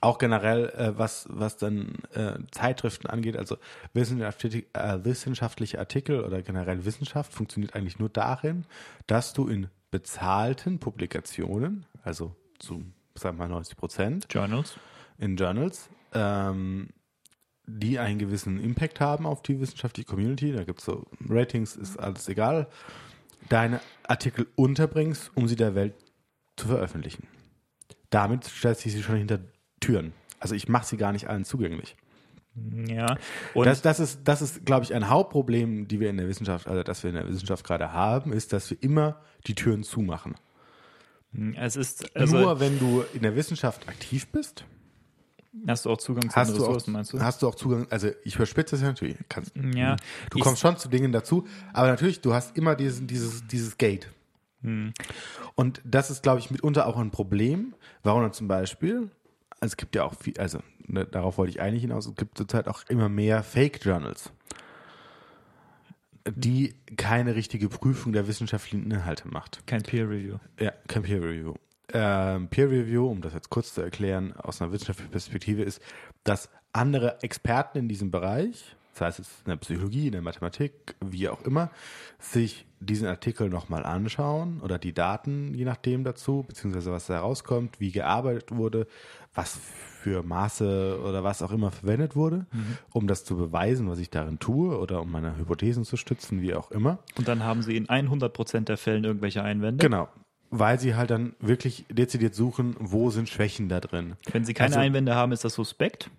Auch 0.00 0.18
generell, 0.18 0.70
äh, 0.70 0.98
was, 0.98 1.26
was 1.28 1.56
dann 1.56 1.94
äh, 2.14 2.38
Zeitschriften 2.50 3.08
angeht, 3.08 3.36
also 3.36 3.56
wissenschaftliche, 3.92 4.64
äh, 4.72 5.04
wissenschaftliche 5.04 5.78
Artikel 5.78 6.24
oder 6.24 6.42
generell 6.42 6.84
Wissenschaft 6.84 7.32
funktioniert 7.32 7.74
eigentlich 7.74 7.98
nur 7.98 8.08
darin, 8.08 8.64
dass 9.06 9.32
du 9.32 9.48
in 9.48 9.68
bezahlten 9.90 10.78
Publikationen, 10.78 11.86
also 12.02 12.34
zu, 12.58 12.84
sagen 13.14 13.36
wir 13.36 13.44
mal 13.44 13.48
90 13.48 13.76
Prozent, 13.76 14.26
Journals. 14.30 14.78
in 15.18 15.36
Journals, 15.36 15.90
ähm, 16.14 16.88
die 17.66 17.98
einen 17.98 18.18
gewissen 18.18 18.60
Impact 18.60 19.00
haben 19.00 19.26
auf 19.26 19.42
die 19.42 19.60
wissenschaftliche 19.60 20.08
Community. 20.08 20.52
Da 20.52 20.64
gibt 20.64 20.80
es 20.80 20.86
so 20.86 21.06
Ratings, 21.28 21.76
ist 21.76 21.98
alles 21.98 22.28
egal. 22.28 22.68
Deine 23.48 23.80
Artikel 24.04 24.46
unterbringst, 24.56 25.30
um 25.34 25.46
sie 25.46 25.56
der 25.56 25.74
Welt 25.74 25.94
zu 26.56 26.68
veröffentlichen. 26.68 27.26
Damit 28.10 28.44
stellst 28.44 28.84
du 28.84 28.90
sie 28.90 29.02
schon 29.02 29.16
hinter 29.16 29.40
Türen. 29.82 30.12
Also 30.40 30.54
ich 30.54 30.68
mache 30.68 30.86
sie 30.86 30.96
gar 30.96 31.12
nicht 31.12 31.28
allen 31.28 31.44
zugänglich. 31.44 31.96
Ja. 32.86 33.16
Und 33.54 33.66
Das, 33.66 33.80
das 33.82 34.00
ist, 34.00 34.20
das 34.24 34.42
ist, 34.42 34.64
glaube 34.66 34.84
ich, 34.84 34.94
ein 34.94 35.08
Hauptproblem, 35.08 35.88
die 35.88 36.00
wir 36.00 36.10
in 36.10 36.16
der 36.16 36.28
Wissenschaft, 36.28 36.66
also 36.68 36.82
das 36.82 37.02
wir 37.02 37.10
in 37.10 37.16
der 37.16 37.28
Wissenschaft 37.28 37.64
gerade 37.64 37.92
haben, 37.92 38.32
ist, 38.32 38.52
dass 38.52 38.68
wir 38.70 38.76
immer 38.82 39.20
die 39.46 39.54
Türen 39.54 39.82
zumachen. 39.84 40.34
es 41.56 41.76
ist, 41.76 42.14
also 42.16 42.38
Nur 42.38 42.60
wenn 42.60 42.78
du 42.78 43.04
in 43.14 43.22
der 43.22 43.36
Wissenschaft 43.36 43.88
aktiv 43.88 44.26
bist, 44.28 44.64
hast 45.66 45.86
du 45.86 45.90
auch 45.90 45.96
Zugang 45.98 46.28
zu 46.28 46.36
hast 46.36 46.48
den 46.50 46.56
du, 46.58 46.62
auch, 46.64 46.68
Ressourcen, 46.68 46.92
meinst 46.92 47.12
du? 47.12 47.20
hast 47.20 47.42
du 47.42 47.48
auch 47.48 47.54
Zugang, 47.54 47.86
also 47.90 48.08
ich 48.24 48.34
überspitze 48.36 48.76
es 48.76 48.82
ja 48.82 48.88
natürlich, 48.88 49.16
kannst, 49.28 49.52
Ja. 49.74 49.96
du 50.30 50.38
kommst 50.38 50.60
schon 50.60 50.76
zu 50.76 50.88
Dingen 50.88 51.12
dazu, 51.12 51.46
aber 51.72 51.88
natürlich, 51.88 52.20
du 52.20 52.34
hast 52.34 52.56
immer 52.56 52.74
diesen, 52.74 53.06
dieses, 53.06 53.46
dieses 53.46 53.78
Gate. 53.78 54.10
Hm. 54.62 54.92
Und 55.54 55.80
das 55.84 56.10
ist, 56.10 56.22
glaube 56.22 56.38
ich, 56.40 56.50
mitunter 56.50 56.86
auch 56.86 56.96
ein 56.98 57.10
Problem, 57.10 57.74
warum 58.02 58.22
dann 58.22 58.32
zum 58.32 58.46
Beispiel, 58.48 59.10
also 59.62 59.74
es 59.74 59.76
gibt 59.76 59.94
ja 59.94 60.02
auch 60.02 60.14
viel, 60.14 60.36
also 60.38 60.58
ne, 60.88 61.06
darauf 61.06 61.38
wollte 61.38 61.52
ich 61.52 61.60
eigentlich 61.60 61.82
hinaus, 61.82 62.06
es 62.06 62.16
gibt 62.16 62.36
zurzeit 62.36 62.66
auch 62.66 62.82
immer 62.88 63.08
mehr 63.08 63.44
Fake-Journals, 63.44 64.32
die 66.28 66.74
keine 66.96 67.36
richtige 67.36 67.68
Prüfung 67.68 68.12
der 68.12 68.26
wissenschaftlichen 68.26 68.90
Inhalte 68.90 69.28
macht. 69.28 69.64
Kein 69.68 69.84
Peer 69.84 70.10
Review. 70.10 70.38
Ja, 70.58 70.72
kein 70.88 71.04
Peer 71.04 71.22
Review. 71.22 71.54
Ähm, 71.92 72.48
Peer 72.48 72.70
Review, 72.72 73.06
um 73.06 73.20
das 73.20 73.34
jetzt 73.34 73.50
kurz 73.50 73.72
zu 73.72 73.82
erklären, 73.82 74.32
aus 74.32 74.60
einer 74.60 74.72
wissenschaftlichen 74.72 75.12
Perspektive 75.12 75.62
ist, 75.62 75.80
dass 76.24 76.50
andere 76.72 77.22
Experten 77.22 77.78
in 77.78 77.88
diesem 77.88 78.10
Bereich, 78.10 78.74
sei 78.92 79.06
es 79.08 79.18
jetzt 79.18 79.30
in 79.44 79.50
der 79.50 79.56
Psychologie, 79.56 80.06
in 80.06 80.12
der 80.12 80.22
Mathematik, 80.22 80.94
wie 81.04 81.28
auch 81.28 81.42
immer, 81.42 81.70
sich 82.18 82.66
diesen 82.80 83.06
Artikel 83.08 83.48
nochmal 83.48 83.84
anschauen 83.84 84.60
oder 84.60 84.78
die 84.78 84.92
Daten, 84.92 85.54
je 85.54 85.64
nachdem 85.64 86.04
dazu, 86.04 86.44
beziehungsweise 86.46 86.92
was 86.92 87.06
da 87.06 87.20
rauskommt, 87.20 87.80
wie 87.80 87.90
gearbeitet 87.92 88.50
wurde, 88.54 88.86
was 89.34 89.58
für 90.02 90.22
Maße 90.22 91.00
oder 91.02 91.22
was 91.24 91.42
auch 91.42 91.52
immer 91.52 91.70
verwendet 91.70 92.16
wurde, 92.16 92.46
um 92.90 93.06
das 93.06 93.24
zu 93.24 93.36
beweisen, 93.36 93.88
was 93.88 93.98
ich 94.00 94.10
darin 94.10 94.38
tue 94.40 94.76
oder 94.76 95.00
um 95.00 95.10
meine 95.12 95.36
Hypothesen 95.38 95.84
zu 95.84 95.96
stützen, 95.96 96.42
wie 96.42 96.54
auch 96.54 96.70
immer. 96.72 96.98
Und 97.16 97.28
dann 97.28 97.44
haben 97.44 97.62
sie 97.62 97.76
in 97.76 97.86
100% 97.86 98.64
der 98.64 98.76
Fällen 98.76 99.04
irgendwelche 99.04 99.42
Einwände. 99.42 99.82
Genau. 99.82 100.08
Weil 100.50 100.78
sie 100.78 100.96
halt 100.96 101.10
dann 101.10 101.34
wirklich 101.40 101.86
dezidiert 101.88 102.34
suchen, 102.34 102.76
wo 102.78 103.08
sind 103.10 103.28
Schwächen 103.30 103.68
da 103.70 103.80
drin. 103.80 104.16
Wenn 104.32 104.44
sie 104.44 104.52
keine 104.54 104.70
Also- 104.76 104.80
Einwände 104.80 105.14
haben, 105.14 105.32
ist 105.32 105.44
das 105.44 105.54
suspekt. 105.54 106.10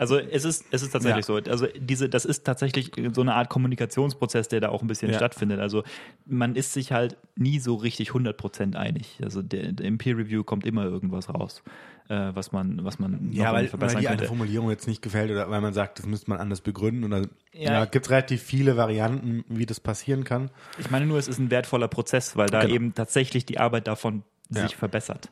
Also 0.00 0.18
es 0.18 0.46
ist, 0.46 0.64
es 0.70 0.80
ist 0.80 0.92
tatsächlich 0.92 1.28
Ja. 1.28 1.42
so. 1.42 1.50
Also 1.50 1.66
diese, 1.78 2.08
das 2.08 2.24
ist 2.24 2.44
tatsächlich 2.46 2.90
so 3.12 3.20
eine 3.20 3.34
Art 3.34 3.50
Kommunikationsprozess, 3.50 4.48
der 4.48 4.60
da 4.60 4.70
auch 4.70 4.80
ein 4.80 4.86
bisschen 4.88 5.10
Ja. 5.10 5.16
stattfindet. 5.18 5.60
Also 5.60 5.82
man 6.24 6.56
ist 6.56 6.72
sich 6.72 6.90
halt 6.90 7.18
nie 7.36 7.58
so 7.58 7.74
richtig 7.74 8.10
100% 8.14 8.76
einig. 8.76 9.18
Also 9.22 9.42
der, 9.42 9.78
im 9.78 9.98
Peer 9.98 10.16
Review 10.16 10.42
kommt 10.42 10.64
immer 10.64 10.84
irgendwas 10.84 11.28
raus, 11.28 11.62
äh, 12.08 12.30
was 12.32 12.50
man, 12.50 12.82
was 12.82 12.98
man 12.98 13.30
Ja, 13.30 13.52
weil, 13.52 13.64
weil 13.64 13.68
verbessern 13.68 14.00
die 14.00 14.08
eine 14.08 14.16
könnte. 14.16 14.28
Formulierung 14.28 14.70
jetzt 14.70 14.88
nicht 14.88 15.02
gefällt 15.02 15.30
oder 15.30 15.50
weil 15.50 15.60
man 15.60 15.74
sagt, 15.74 15.98
das 15.98 16.06
müsste 16.06 16.30
man 16.30 16.38
anders 16.40 16.62
begründen. 16.62 17.04
Oder, 17.04 17.26
Ja. 17.52 17.72
ja, 17.72 17.84
gibt 17.84 18.06
es 18.06 18.10
relativ 18.10 18.42
viele 18.42 18.78
Varianten, 18.78 19.44
wie 19.48 19.66
das 19.66 19.80
passieren 19.80 20.24
kann. 20.24 20.50
Ich 20.78 20.90
meine 20.90 21.04
nur, 21.04 21.18
es 21.18 21.28
ist 21.28 21.38
ein 21.38 21.50
wertvoller 21.50 21.88
Prozess, 21.88 22.36
weil 22.38 22.48
da 22.48 22.62
Genau. 22.62 22.72
eben 22.74 22.94
tatsächlich 22.94 23.44
die 23.44 23.58
Arbeit 23.58 23.86
davon 23.86 24.22
sich 24.48 24.76
verbessert. 24.76 25.28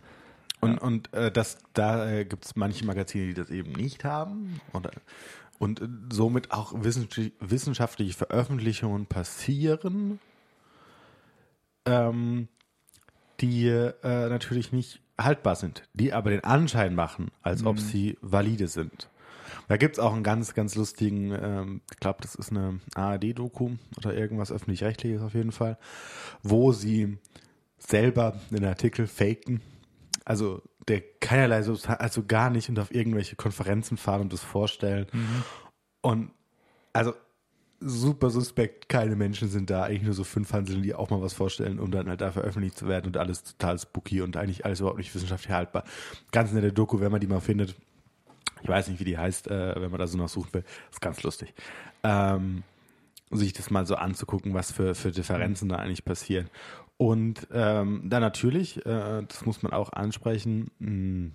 Und, 0.61 0.79
und 0.79 1.13
äh, 1.15 1.31
das, 1.31 1.59
da 1.73 2.11
äh, 2.11 2.25
gibt 2.25 2.45
es 2.45 2.57
manche 2.57 2.85
Magazine, 2.85 3.29
die 3.29 3.35
das 3.35 3.51
eben 3.51 3.73
nicht 3.73 4.05
haben. 4.05 4.61
Oder, 4.73 4.91
und 5.59 5.81
äh, 5.81 5.89
somit 6.13 6.51
auch 6.51 6.73
wissenschaftlich, 6.75 7.33
wissenschaftliche 7.41 8.15
Veröffentlichungen 8.15 9.07
passieren, 9.07 10.19
ähm, 11.85 12.49
die 13.41 13.69
äh, 13.69 13.93
natürlich 14.03 14.73
nicht 14.73 15.01
haltbar 15.19 15.57
sind, 15.57 15.83
die 15.95 16.13
aber 16.13 16.31
den 16.31 16.45
Anschein 16.45 16.95
machen, 16.95 17.31
als 17.43 17.65
ob 17.65 17.79
sie 17.79 18.17
valide 18.21 18.69
sind. 18.69 19.09
Da 19.67 19.77
gibt 19.77 19.97
es 19.97 19.99
auch 19.99 20.13
einen 20.13 20.23
ganz, 20.23 20.55
ganz 20.55 20.75
lustigen, 20.75 21.33
ähm, 21.33 21.81
ich 21.91 21.99
glaube, 21.99 22.19
das 22.23 22.35
ist 22.35 22.51
eine 22.51 22.81
ARD-Doku 22.95 23.73
oder 23.97 24.15
irgendwas 24.15 24.53
öffentlich-rechtliches 24.53 25.23
auf 25.23 25.35
jeden 25.35 25.53
Fall, 25.53 25.79
wo 26.43 26.73
sie 26.73 27.19
selber 27.79 28.39
einen 28.51 28.65
Artikel 28.65 29.07
faken. 29.07 29.61
Also 30.29 30.61
der 30.89 31.01
keinerlei 31.21 31.63
Substanz, 31.63 32.01
also 32.01 32.23
gar 32.23 32.51
nicht 32.51 32.69
und 32.69 32.79
auf 32.79 32.95
irgendwelche 32.95 33.35
Konferenzen 33.35 33.97
fahren 33.97 34.21
und 34.21 34.33
das 34.33 34.43
vorstellen. 34.43 35.07
Und 36.03 36.33
also 36.93 37.15
super 37.81 38.29
suspekt, 38.29 38.91
keine 38.91 39.17
Menschen 39.17 39.49
sind 39.49 39.71
da, 39.71 39.85
eigentlich 39.85 40.03
nur 40.03 40.13
so 40.13 40.25
fünf 40.25 40.53
Hanseln, 40.53 40.83
die 40.83 40.95
auch 40.95 41.09
mal 41.09 41.23
was 41.23 41.33
vorstellen, 41.33 41.79
um 41.79 41.91
dann 41.91 42.11
halt 42.11 42.21
da 42.21 42.31
veröffentlicht 42.31 42.77
zu 42.77 42.87
werden 42.89 43.07
und 43.07 43.17
alles 43.17 43.43
total 43.43 43.79
spooky 43.79 44.21
und 44.21 44.37
eigentlich 44.37 44.67
alles 44.67 44.81
überhaupt 44.81 44.99
nicht 44.99 45.15
wissenschaftlich 45.15 45.55
haltbar. 45.55 45.85
Ganz 46.31 46.53
nette 46.53 46.75
Doku, 46.75 47.01
wenn 47.01 47.11
man 47.11 47.23
die 47.23 47.27
mal 47.27 47.41
findet. 47.41 47.75
Ich 48.63 48.69
weiß 48.69 48.89
nicht, 48.89 49.01
wie 49.01 49.05
die 49.05 49.17
heißt, 49.17 49.49
äh, 49.49 49.81
wenn 49.81 49.91
man 49.91 49.99
da 49.99 50.07
so 50.07 50.19
noch 50.19 50.29
suchen 50.29 50.53
will. 50.53 50.65
ist 50.91 51.01
ganz 51.01 51.23
lustig. 51.23 51.55
Ähm, 52.03 52.65
sich 53.31 53.53
das 53.53 53.71
mal 53.71 53.87
so 53.87 53.95
anzugucken, 53.97 54.55
was 54.55 54.73
für, 54.73 54.95
für 54.95 55.11
Differenzen 55.11 55.69
da 55.69 55.77
eigentlich 55.77 56.05
passieren. 56.05 56.49
Und 56.97 57.47
ähm, 57.53 58.03
dann 58.05 58.23
natürlich, 58.23 58.85
äh, 58.87 59.23
das 59.27 59.45
muss 59.47 59.63
man 59.63 59.73
auch 59.73 59.93
ansprechen, 59.93 60.71
mh, 60.79 61.31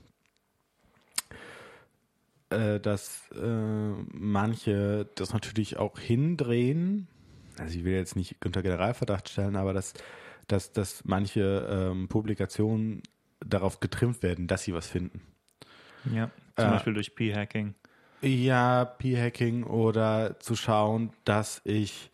äh, 2.49 2.79
dass 2.79 3.29
äh, 3.31 3.91
manche 4.11 5.07
das 5.15 5.33
natürlich 5.33 5.77
auch 5.77 5.97
hindrehen. 5.99 7.07
Also 7.57 7.77
ich 7.77 7.85
will 7.85 7.93
jetzt 7.93 8.15
nicht 8.15 8.37
unter 8.45 8.61
Generalverdacht 8.61 9.29
stellen, 9.29 9.55
aber 9.55 9.73
dass, 9.73 9.93
dass, 10.47 10.71
dass 10.73 11.05
manche 11.05 11.67
ähm, 11.69 12.07
Publikationen 12.07 13.03
darauf 13.45 13.79
getrimmt 13.79 14.23
werden, 14.23 14.47
dass 14.47 14.63
sie 14.63 14.73
was 14.73 14.87
finden. 14.87 15.21
Ja. 16.11 16.29
Zum 16.55 16.67
Äh, 16.67 16.71
Beispiel 16.71 16.93
durch 16.93 17.15
P-Hacking. 17.15 17.75
Ja, 18.25 18.85
P-Hacking 18.85 19.65
oder 19.65 20.39
zu 20.39 20.55
schauen, 20.55 21.11
dass 21.25 21.59
ich 21.65 22.09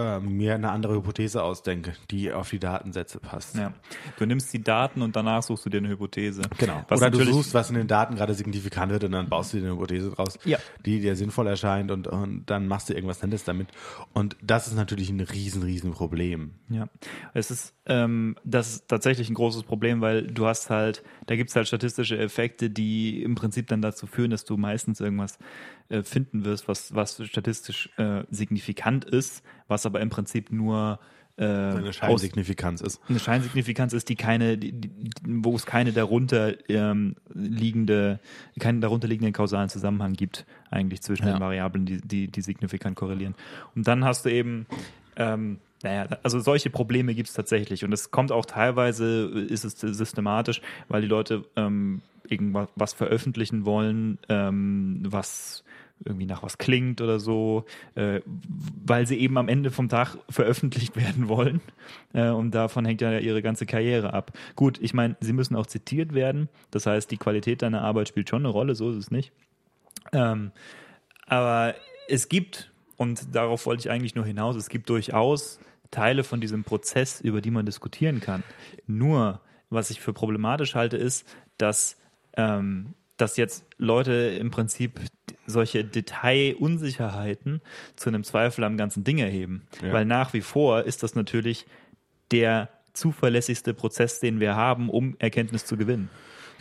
ähm, 0.00 0.36
mir 0.36 0.54
eine 0.54 0.70
andere 0.70 0.94
Hypothese 0.94 1.42
ausdenke, 1.42 1.92
die 2.10 2.32
auf 2.32 2.50
die 2.50 2.58
Datensätze 2.58 3.20
passt. 3.20 3.56
Ja. 3.56 3.72
Du 4.18 4.26
nimmst 4.26 4.52
die 4.52 4.62
Daten 4.62 5.02
und 5.02 5.16
danach 5.16 5.42
suchst 5.42 5.66
du 5.66 5.70
dir 5.70 5.78
eine 5.78 5.88
Hypothese. 5.88 6.42
Genau. 6.58 6.84
Was 6.88 7.00
Oder 7.00 7.10
du 7.10 7.24
suchst, 7.24 7.54
was 7.54 7.68
in 7.70 7.76
den 7.76 7.86
Daten 7.86 8.14
gerade 8.16 8.34
signifikant 8.34 8.92
wird 8.92 9.04
und 9.04 9.12
dann 9.12 9.28
baust 9.28 9.52
du 9.52 9.58
dir 9.58 9.64
eine 9.64 9.74
Hypothese 9.74 10.10
draus, 10.10 10.38
Ja. 10.44 10.58
die 10.84 11.00
dir 11.00 11.16
sinnvoll 11.16 11.46
erscheint 11.46 11.90
und, 11.90 12.06
und 12.06 12.44
dann 12.46 12.66
machst 12.66 12.88
du 12.88 12.94
irgendwas 12.94 13.22
Nettes 13.22 13.44
damit. 13.44 13.68
Und 14.12 14.36
das 14.42 14.66
ist 14.66 14.74
natürlich 14.74 15.10
ein 15.10 15.20
riesen, 15.20 15.62
riesen 15.62 15.92
Problem. 15.92 16.52
Ja, 16.68 16.88
es 17.34 17.50
ist, 17.50 17.74
ähm, 17.86 18.36
das 18.44 18.70
ist 18.70 18.88
tatsächlich 18.88 19.28
ein 19.28 19.34
großes 19.34 19.64
Problem, 19.64 20.00
weil 20.00 20.26
du 20.26 20.46
hast 20.46 20.70
halt, 20.70 21.02
da 21.26 21.36
gibt 21.36 21.50
es 21.50 21.56
halt 21.56 21.66
statistische 21.68 22.18
Effekte, 22.18 22.70
die 22.70 23.22
im 23.22 23.34
Prinzip 23.34 23.66
dann 23.68 23.82
dazu 23.82 24.06
führen, 24.06 24.30
dass 24.30 24.44
du 24.44 24.56
meistens 24.56 25.00
irgendwas 25.00 25.38
äh, 25.90 26.02
finden 26.02 26.44
wirst, 26.44 26.68
was, 26.68 26.94
was 26.94 27.22
statistisch 27.24 27.90
äh, 27.98 28.22
signifikant 28.30 29.04
ist, 29.04 29.42
was 29.68 29.86
aber 29.86 30.00
im 30.00 30.08
Prinzip 30.10 30.50
nur 30.50 30.98
äh, 31.36 31.44
Eine 31.44 31.88
aus, 31.88 31.96
Scheinsignifikanz 31.96 32.80
ist. 32.80 33.00
eine 33.08 33.18
Scheinsignifikanz 33.18 33.92
ist, 33.92 34.08
die 34.08 34.16
keine, 34.16 34.58
die, 34.58 34.72
die, 34.72 34.90
wo 35.24 35.54
es 35.56 35.66
keine 35.66 35.92
darunter 35.92 36.54
ähm, 36.68 37.16
liegende, 37.32 38.20
keinen 38.58 38.80
darunter 38.80 39.08
liegenden 39.08 39.32
kausalen 39.32 39.68
Zusammenhang 39.68 40.12
gibt, 40.12 40.46
eigentlich 40.70 41.00
zwischen 41.02 41.26
Ja. 41.26 41.34
den 41.34 41.40
Variablen, 41.40 41.86
die, 41.86 42.00
die, 42.00 42.28
die 42.28 42.40
signifikant 42.42 42.96
korrelieren. 42.96 43.34
Und 43.74 43.88
dann 43.88 44.04
hast 44.04 44.24
du 44.26 44.28
eben, 44.30 44.66
ähm, 45.16 45.58
naja, 45.82 46.08
also 46.22 46.40
solche 46.40 46.68
Probleme 46.68 47.14
gibt 47.14 47.28
es 47.30 47.34
tatsächlich. 47.34 47.84
Und 47.84 47.92
es 47.92 48.10
kommt 48.10 48.32
auch 48.32 48.44
teilweise, 48.44 49.24
ist 49.48 49.64
es 49.64 49.80
systematisch, 49.80 50.60
weil 50.88 51.00
die 51.00 51.08
Leute 51.08 51.46
ähm, 51.56 52.02
irgendwas 52.28 52.68
was 52.76 52.92
veröffentlichen 52.92 53.64
wollen, 53.64 54.18
ähm, 54.28 55.00
was 55.06 55.64
irgendwie 56.04 56.26
nach 56.26 56.42
was 56.42 56.58
klingt 56.58 57.00
oder 57.00 57.20
so, 57.20 57.64
äh, 57.94 58.20
weil 58.84 59.06
sie 59.06 59.18
eben 59.18 59.36
am 59.38 59.48
Ende 59.48 59.70
vom 59.70 59.88
Tag 59.88 60.16
veröffentlicht 60.28 60.96
werden 61.02 61.28
wollen. 61.28 61.60
Äh, 62.12 62.30
und 62.30 62.52
davon 62.52 62.84
hängt 62.84 63.00
ja 63.00 63.18
ihre 63.18 63.42
ganze 63.42 63.66
Karriere 63.66 64.12
ab. 64.14 64.32
Gut, 64.56 64.78
ich 64.80 64.94
meine, 64.94 65.16
sie 65.20 65.32
müssen 65.32 65.56
auch 65.56 65.66
zitiert 65.66 66.14
werden. 66.14 66.48
Das 66.70 66.86
heißt, 66.86 67.10
die 67.10 67.18
Qualität 67.18 67.62
deiner 67.62 67.82
Arbeit 67.82 68.08
spielt 68.08 68.28
schon 68.28 68.42
eine 68.42 68.48
Rolle, 68.48 68.74
so 68.74 68.90
ist 68.90 68.96
es 68.96 69.10
nicht. 69.10 69.32
Ähm, 70.12 70.52
aber 71.26 71.74
es 72.08 72.28
gibt, 72.28 72.72
und 72.96 73.34
darauf 73.34 73.66
wollte 73.66 73.80
ich 73.80 73.90
eigentlich 73.90 74.14
nur 74.14 74.24
hinaus, 74.24 74.56
es 74.56 74.68
gibt 74.68 74.88
durchaus 74.88 75.60
Teile 75.90 76.24
von 76.24 76.40
diesem 76.40 76.64
Prozess, 76.64 77.20
über 77.20 77.40
die 77.40 77.50
man 77.50 77.66
diskutieren 77.66 78.20
kann. 78.20 78.42
Nur, 78.86 79.40
was 79.70 79.90
ich 79.90 80.00
für 80.00 80.12
problematisch 80.12 80.74
halte, 80.74 80.96
ist, 80.96 81.26
dass, 81.58 81.96
ähm, 82.36 82.94
dass 83.20 83.36
jetzt 83.36 83.64
Leute 83.78 84.12
im 84.12 84.50
Prinzip 84.50 85.00
solche 85.46 85.84
Detailunsicherheiten 85.84 87.60
zu 87.96 88.08
einem 88.08 88.24
Zweifel 88.24 88.64
am 88.64 88.76
ganzen 88.76 89.04
Ding 89.04 89.18
erheben. 89.18 89.66
Ja. 89.82 89.92
Weil 89.92 90.04
nach 90.04 90.32
wie 90.32 90.40
vor 90.40 90.84
ist 90.84 91.02
das 91.02 91.14
natürlich 91.14 91.66
der 92.30 92.68
zuverlässigste 92.92 93.74
Prozess, 93.74 94.20
den 94.20 94.40
wir 94.40 94.56
haben, 94.56 94.88
um 94.88 95.16
Erkenntnis 95.18 95.64
zu 95.64 95.76
gewinnen. 95.76 96.08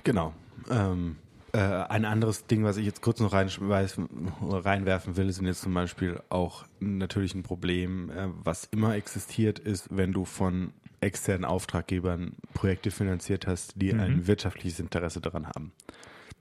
Genau. 0.04 0.34
Ähm, 0.70 1.18
äh, 1.54 1.58
ein 1.58 2.06
anderes 2.06 2.46
Ding, 2.46 2.64
was 2.64 2.78
ich 2.78 2.86
jetzt 2.86 3.02
kurz 3.02 3.20
noch 3.20 3.34
reinschmeißen- 3.34 4.08
reinwerfen 4.42 5.18
will, 5.18 5.32
sind 5.32 5.46
jetzt 5.46 5.62
zum 5.62 5.74
Beispiel 5.74 6.22
auch 6.30 6.66
natürlich 6.80 7.34
ein 7.34 7.44
Problem, 7.44 8.10
äh, 8.12 8.28
was 8.44 8.66
immer 8.72 8.96
existiert, 8.96 9.60
ist, 9.60 9.88
wenn 9.90 10.14
du 10.14 10.26
von 10.26 10.74
externen 11.02 11.46
Auftraggebern 11.46 12.34
Projekte 12.54 12.92
finanziert 12.92 13.48
hast, 13.48 13.74
die 13.82 13.94
ein 13.94 14.28
wirtschaftliches 14.28 14.80
Interesse 14.82 15.22
daran 15.22 15.48
haben. 15.48 15.72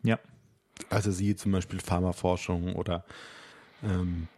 Ja. 0.09 0.19
Also 0.91 1.11
siehe 1.11 1.37
zum 1.37 1.53
Beispiel 1.53 1.81
Pharmaforschung 1.81 2.75
oder 2.77 3.05
ähm, 3.83 4.29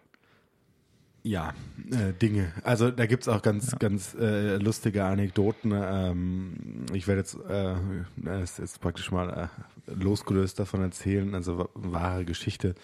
ja, 1.23 1.55
äh, 1.91 2.12
Dinge. 2.15 2.53
Also 2.65 2.91
da 2.91 3.07
gibt's 3.07 3.29
auch 3.29 3.43
ganz, 3.43 3.79
ganz 3.79 4.15
äh, 4.15 4.57
lustige 4.57 5.05
Anekdoten. 5.05 5.73
Ähm, 5.75 6.87
ich 6.93 7.07
werde 7.07 7.21
jetzt, 7.21 7.37
äh, 7.49 8.43
ist 8.43 8.59
jetzt 8.59 8.81
praktisch 8.81 9.11
mal 9.12 9.50
äh, 9.87 9.93
losgelöst 9.93 10.59
davon 10.59 10.81
erzählen, 10.83 11.35
also 11.35 11.59
wa- 11.59 11.69
wahre 11.75 12.25
Geschichte. 12.25 12.75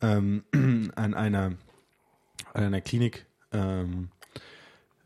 Ähm, 0.00 0.42
an 0.96 1.14
einer 1.14 1.52
an 2.54 2.64
einer 2.64 2.80
Klinik, 2.80 3.26
ähm, 3.52 4.08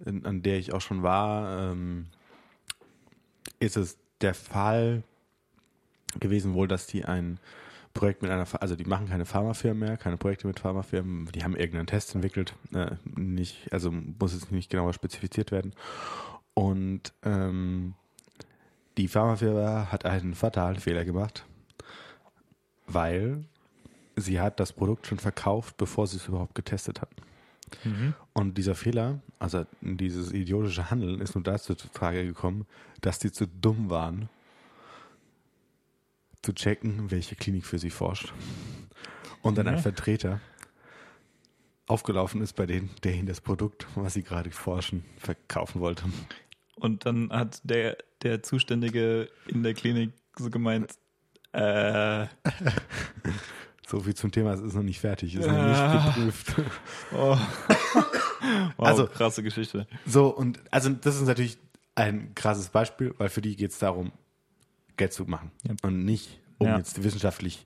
in, 0.05 0.25
an 0.25 0.43
der 0.43 0.59
ich 0.59 0.73
auch 0.73 0.81
schon 0.81 1.03
war, 1.03 1.73
ähm, 1.73 2.07
ist 3.61 3.77
es 3.77 3.99
der 4.21 4.35
Fall 4.35 5.03
gewesen 6.21 6.55
wohl, 6.55 6.69
dass 6.69 6.87
die 6.87 7.05
ein 7.05 7.39
Projekt 7.95 8.23
mit 8.23 8.31
einer, 8.31 8.47
also 8.61 8.77
die 8.77 8.85
machen 8.85 9.09
keine 9.09 9.25
Pharmafirmen 9.25 9.89
mehr, 9.89 9.97
keine 9.97 10.17
Projekte 10.19 10.47
mit 10.47 10.61
Pharmafirmen, 10.61 11.31
die 11.35 11.43
haben 11.43 11.57
irgendeinen 11.57 11.87
Test 11.87 12.15
entwickelt, 12.15 12.55
äh, 12.75 12.91
nicht, 13.05 13.73
also 13.73 13.91
muss 13.91 14.35
es 14.35 14.51
nicht 14.51 14.71
genauer 14.71 14.93
spezifiziert 14.93 15.51
werden. 15.51 15.73
Und 16.55 17.13
ähm, 17.23 17.95
die 18.99 19.09
Pharmafirma 19.09 19.91
hat 19.91 20.05
einen 20.05 20.35
fatalen 20.35 20.77
Fehler 20.77 21.05
gemacht, 21.05 21.45
weil 22.87 23.45
sie 24.15 24.41
hat 24.41 24.61
das 24.61 24.73
Produkt 24.73 25.07
schon 25.07 25.19
verkauft, 25.19 25.77
bevor 25.77 26.07
sie 26.07 26.17
es 26.17 26.29
überhaupt 26.29 26.55
getestet 26.55 27.01
hat. 27.01 27.11
Und 28.33 28.59
dieser 28.59 28.75
Fehler, 28.75 29.21
also 29.39 29.67
dieses 29.81 30.33
idiotische 30.33 30.91
Handeln, 30.91 31.21
ist 31.21 31.35
nur 31.35 31.45
dazu 31.45 31.75
zur 31.75 31.91
Frage 31.91 32.25
gekommen, 32.25 32.67
dass 33.01 33.19
die 33.19 33.33
zu 33.33 33.47
dumm 33.47 33.91
waren, 33.91 34.29
zu 36.47 36.53
checken, 36.55 37.11
welche 37.11 37.35
Klinik 37.35 37.67
für 37.67 37.79
sie 37.79 37.91
forscht. 37.91 38.33
Und 39.43 39.59
dann 39.59 39.67
ein 39.67 39.75
Ja. 39.77 39.83
Vertreter 39.83 40.41
aufgelaufen 41.89 42.41
ist 42.41 42.55
bei 42.55 42.67
denen, 42.67 42.91
der 43.05 43.15
ihnen 43.15 43.27
das 43.27 43.41
Produkt, 43.41 43.87
was 43.97 44.15
sie 44.15 44.23
gerade 44.23 44.51
forschen, 44.51 45.05
verkaufen 45.19 45.81
wollte. 45.81 46.05
Und 46.77 47.05
dann 47.07 47.31
hat 47.31 47.61
der, 47.65 47.97
der 48.23 48.43
Zuständige 48.43 49.29
in 49.47 49.63
der 49.63 49.75
Klinik 49.75 50.13
so 50.39 50.51
gemeint, 50.51 50.93
äh, 51.53 52.27
So 53.89 54.01
viel 54.01 54.15
zum 54.15 54.33
Thema, 54.33 54.53
es 54.53 54.61
ist 54.61 54.75
noch 54.75 54.83
nicht 54.83 54.99
fertig, 55.01 55.35
ist 55.37 55.47
noch 55.47 55.69
nicht 55.69 56.17
geprüft. 56.17 56.55
oh. 57.13 57.37
wow, 58.77 58.87
Also- 58.87 59.07
krasse 59.07 59.43
Geschichte. 59.45 59.87
So, 60.05 60.29
und 60.29 60.61
also 60.73 60.91
das 60.91 61.17
ist 61.17 61.27
natürlich 61.27 61.57
ein 61.95 62.35
krasses 62.35 62.69
Beispiel, 62.69 63.15
weil 63.19 63.29
für 63.31 63.41
die 63.43 63.55
geht 63.57 63.71
es 63.71 63.79
darum, 63.79 64.11
Geld 64.97 65.13
zu 65.13 65.25
machen 65.25 65.53
Ja. 65.63 65.75
und 65.83 66.05
nicht, 66.05 66.41
um 66.59 66.67
Ja. 66.69 66.79
jetzt 66.79 67.03
wissenschaftlich 67.03 67.65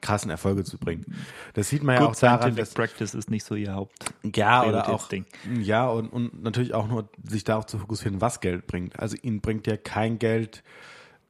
krassen 0.00 0.30
Erfolge 0.30 0.64
zu 0.64 0.76
bringen. 0.76 1.06
Das 1.54 1.70
sieht 1.70 1.82
man 1.82 1.94
ja 1.94 2.02
Good 2.02 2.10
auch 2.10 2.20
daran, 2.20 2.54
dass 2.56 2.74
Practice 2.74 3.14
ist 3.14 3.30
nicht 3.30 3.44
so 3.44 3.54
ihr 3.54 3.72
Haupt. 3.74 4.04
ja 4.34 4.62
oder 4.64 4.88
auch 4.90 5.08
Prioritätsding. 5.08 5.62
ja 5.62 5.88
und, 5.88 6.08
und 6.10 6.42
natürlich 6.42 6.74
auch 6.74 6.86
nur 6.88 7.08
sich 7.22 7.44
darauf 7.44 7.64
zu 7.66 7.78
fokussieren, 7.78 8.20
was 8.20 8.40
Geld 8.40 8.66
bringt. 8.66 8.98
Also 8.98 9.16
ihnen 9.22 9.40
bringt 9.40 9.66
ja 9.66 9.76
kein 9.78 10.18
Geld, 10.18 10.62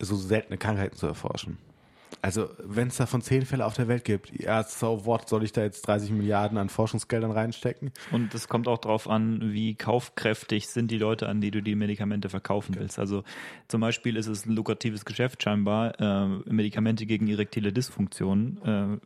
so 0.01 0.17
seltene 0.17 0.59
Krankheiten 0.59 0.97
zu 0.97 1.07
erforschen. 1.07 1.59
Also 2.23 2.49
wenn 2.59 2.89
es 2.89 2.97
davon 2.97 3.23
zehn 3.23 3.45
Fälle 3.45 3.67
auf 3.67 3.75
der 3.75 3.89
Welt 3.89 4.05
gibt, 4.05 4.31
ja, 4.39 4.63
so 4.63 5.05
what, 5.05 5.29
soll 5.29 5.45
ich 5.45 5.53
da 5.53 5.63
jetzt 5.63 5.87
30 5.87 6.11
Milliarden 6.11 6.59
an 6.59 6.69
Forschungsgeldern 6.69 7.31
reinstecken? 7.31 7.93
Und 8.13 8.35
es 8.35 8.49
kommt 8.49 8.69
auch 8.69 8.79
darauf 8.79 9.09
an, 9.09 9.53
wie 9.53 9.75
kaufkräftig 9.75 10.69
sind 10.69 10.91
die 10.91 10.99
Leute, 10.99 11.29
an 11.29 11.41
die 11.41 11.51
du 11.51 11.63
die 11.63 11.75
Medikamente 11.75 12.29
verkaufen 12.29 12.77
willst. 12.79 12.99
Also 12.99 13.25
zum 13.69 13.81
Beispiel 13.81 14.17
ist 14.17 14.27
es 14.27 14.47
ein 14.47 14.53
lukratives 14.53 15.05
Geschäft 15.05 15.43
scheinbar, 15.43 16.01
äh, 16.01 16.27
Medikamente 16.51 17.07
gegen 17.07 17.29
erektile 17.29 17.73
Dysfunktion 17.73 19.01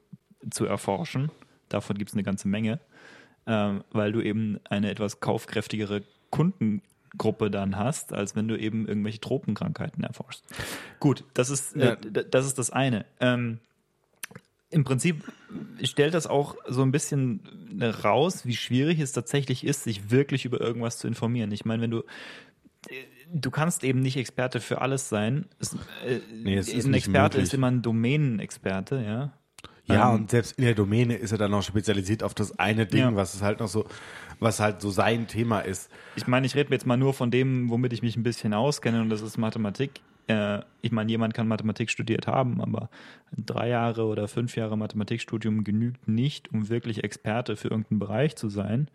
äh, 0.45 0.51
zu 0.51 0.67
erforschen. 0.67 1.31
Davon 1.69 1.99
gibt 1.99 2.11
es 2.11 2.15
eine 2.15 2.23
ganze 2.23 2.49
Menge, 2.49 2.81
äh, 3.47 3.75
weil 3.91 4.13
du 4.13 4.21
eben 4.21 4.61
eine 4.69 4.91
etwas 4.91 5.21
kaufkräftigere 5.21 6.03
Kundengruppe 7.11 7.51
dann 7.51 7.77
hast, 7.77 8.13
als 8.13 8.37
wenn 8.37 8.49
du 8.49 8.57
eben 8.59 8.87
irgendwelche 8.87 9.21
Tropenkrankheiten 9.21 10.05
erforschst. 10.05 10.45
Gut, 11.01 11.25
das 11.35 11.51
ist, 11.51 11.77
Ja. 11.77 11.93
äh, 11.93 12.25
das, 12.31 12.47
ist 12.47 12.59
das 12.59 12.71
eine. 12.71 13.05
Ähm, 13.21 13.59
im 14.71 14.85
Prinzip 14.85 15.25
stellt 15.83 16.13
das 16.13 16.27
auch 16.27 16.57
so 16.69 16.83
ein 16.83 16.93
bisschen 16.93 17.41
raus, 18.05 18.45
wie 18.45 18.57
schwierig 18.57 19.01
es 19.01 19.13
tatsächlich 19.13 19.65
ist, 19.65 19.85
sich 19.85 20.11
wirklich 20.11 20.45
über 20.45 20.61
irgendwas 20.61 20.99
zu 20.99 21.07
informieren. 21.09 21.53
Ich 21.53 21.65
meine, 21.65 21.83
wenn 21.83 21.91
du 21.91 22.05
du 23.33 23.51
kannst 23.51 23.85
eben 23.85 24.01
nicht 24.01 24.17
Experte 24.17 24.61
für 24.61 24.81
alles 24.81 25.09
sein. 25.09 25.47
Es, 25.59 25.75
äh, 26.07 26.21
Nee, 26.33 26.59
ein 26.59 26.95
Experte 26.95 27.37
möglich. 27.39 27.43
ist 27.43 27.55
immer 27.55 27.71
ein 27.71 27.83
Domänenexperte, 27.83 29.03
ja. 29.05 29.33
Ja, 29.89 30.11
Ähm, 30.11 30.17
und 30.23 30.31
selbst 30.31 30.59
in 30.59 30.65
der 30.65 30.75
Domäne 30.75 31.17
ist 31.17 31.33
er 31.33 31.39
dann 31.39 31.51
noch 31.51 31.63
spezialisiert 31.63 32.23
auf 32.23 32.35
das 32.35 32.59
eine 32.59 32.87
Ding, 32.87 33.01
Ja. 33.01 33.17
was 33.17 33.35
es 33.35 33.43
halt 33.43 33.61
noch 33.61 33.69
so, 33.69 33.87
was 34.39 34.61
halt 34.61 34.81
so 34.81 34.91
sein 34.91 35.27
Thema 35.27 35.61
ist. 35.61 35.91
Ich 36.17 36.27
meine, 36.27 36.47
ich 36.47 36.55
rede 36.55 36.71
jetzt 36.73 36.87
mal 36.87 36.97
nur 36.97 37.15
von 37.15 37.31
dem, 37.31 37.71
womit 37.71 37.93
ich 37.93 38.03
mich 38.03 38.17
ein 38.17 38.23
bisschen 38.23 38.55
auskenne, 38.55 39.01
und 39.01 39.09
das 39.11 39.23
ist 39.23 39.39
Mathematik. 39.39 40.01
Äh, 40.27 40.61
ich 40.83 40.93
meine, 40.93 41.11
jemand 41.11 41.33
kann 41.33 41.49
Mathematik 41.49 41.91
studiert 41.91 42.27
haben, 42.27 42.61
aber 42.61 42.91
drei 43.35 43.69
Jahre 43.71 44.05
oder 44.05 44.29
fünf 44.29 44.57
Jahre 44.57 44.77
Mathematikstudium 44.77 45.65
genügt 45.65 46.07
nicht, 46.07 46.53
um 46.53 46.69
wirklich 46.69 47.03
Experte 47.03 47.57
für 47.57 47.69
irgendeinen 47.69 47.99
Bereich 47.99 48.37
zu 48.37 48.51
sein. 48.51 48.89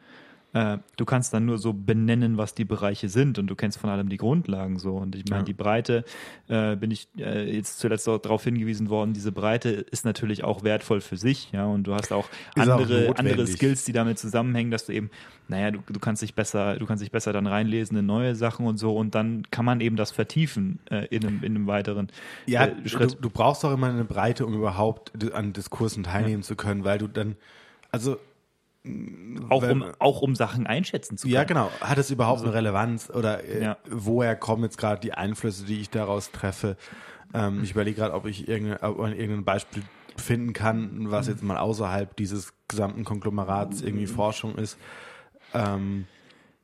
Äh, 0.54 0.78
du 0.98 1.06
kannst 1.06 1.34
dann 1.34 1.46
nur 1.46 1.58
so 1.58 1.74
benennen, 1.74 2.38
was 2.38 2.54
die 2.54 2.64
Bereiche 2.66 3.10
sind 3.10 3.40
und 3.40 3.48
du 3.48 3.56
kennst 3.56 3.80
von 3.80 3.90
allem 3.90 4.08
die 4.10 4.18
Grundlagen 4.18 4.78
so. 4.78 4.96
Und 4.98 5.16
ich 5.16 5.26
meine, 5.28 5.40
Ja. 5.42 5.46
die 5.46 5.54
Breite, 5.54 6.06
äh, 6.48 6.76
bin 6.76 6.92
ich 6.92 7.08
äh, 7.18 7.52
jetzt 7.56 7.80
zuletzt 7.80 8.08
auch 8.08 8.20
darauf 8.20 8.44
hingewiesen 8.44 8.90
worden, 8.90 9.14
diese 9.14 9.32
Breite 9.32 9.70
ist 9.70 10.06
natürlich 10.06 10.44
auch 10.44 10.64
wertvoll 10.64 11.02
für 11.02 11.18
sich, 11.18 11.52
ja, 11.52 11.66
und 11.66 11.84
du 11.86 11.96
hast 11.96 12.14
auch 12.14 12.30
Ist 12.56 12.70
auch 12.70 12.80
andere, 12.80 13.14
andere. 13.18 13.48
Skills, 13.48 13.84
die 13.86 13.94
damit 13.94 14.20
zusammenhängen, 14.20 14.70
dass 14.70 14.86
du 14.86 14.92
eben, 14.94 15.10
naja, 15.48 15.72
du, 15.72 15.80
du 15.88 16.00
kannst 16.00 16.22
dich 16.22 16.36
besser, 16.36 16.76
du 16.78 16.86
kannst 16.86 17.02
dich 17.02 17.12
besser 17.12 17.34
dann 17.34 17.48
reinlesen 17.48 17.98
in 17.98 18.06
neue 18.06 18.36
Sachen 18.36 18.68
und 18.68 18.78
so 18.78 18.96
und 18.96 19.16
dann 19.16 19.44
kann 19.50 19.66
man 19.66 19.82
eben 19.82 19.96
das 19.96 20.12
vertiefen 20.12 20.80
äh, 20.92 21.08
in, 21.08 21.26
einem, 21.26 21.44
in 21.44 21.56
einem 21.56 21.68
weiteren 21.68 22.10
Ja, 22.46 22.66
äh, 22.66 22.76
du, 22.82 22.90
Schritt. 22.90 23.18
du 23.20 23.30
brauchst 23.32 23.66
auch 23.66 23.74
immer 23.74 23.90
eine 23.90 24.06
Breite, 24.06 24.46
um 24.46 24.54
überhaupt 24.54 25.12
an 25.34 25.52
Diskursen 25.54 26.04
teilnehmen 26.04 26.44
zu 26.44 26.56
können, 26.56 26.84
weil 26.84 27.00
du 27.00 27.08
dann, 27.08 27.36
also 27.92 28.18
auch, 29.50 29.62
wenn- 29.62 29.82
um, 29.82 29.92
auch 30.00 30.22
um 30.22 30.36
Sachen 30.36 30.68
einschätzen 30.68 31.18
zu 31.18 31.24
können. 31.28 31.34
Ja, 31.36 31.44
genau. 31.46 31.72
Hat 31.80 31.98
es 31.98 32.12
überhaupt 32.12 32.42
eine 32.42 32.54
Relevanz 32.54 33.10
oder 33.10 33.44
äh, 33.44 33.64
Ja. 33.64 33.78
woher 33.90 34.36
kommen 34.36 34.64
jetzt 34.64 34.78
gerade 34.78 35.00
die 35.00 35.14
Einflüsse, 35.14 35.66
die 35.66 35.80
ich 35.80 35.90
daraus 35.90 36.32
treffe? 36.32 36.76
Ähm, 37.34 37.64
ich 37.64 37.72
überlege 37.72 37.98
gerade, 38.02 38.14
ob 38.14 38.26
ich 38.26 38.48
irgendein, 38.48 38.82
ob 38.82 38.98
man 39.00 39.14
irgendein 39.14 39.46
Beispiel 39.46 39.84
finden 40.18 40.54
kann, 40.54 41.10
was 41.12 41.28
jetzt 41.28 41.42
mal 41.44 41.58
außerhalb 41.58 42.16
dieses 42.18 42.54
gesamten 42.68 43.04
Konglomerats 43.04 43.82
irgendwie 43.82 44.06
Forschung 44.06 44.56
ist. 44.56 44.78
Ähm, 45.54 46.06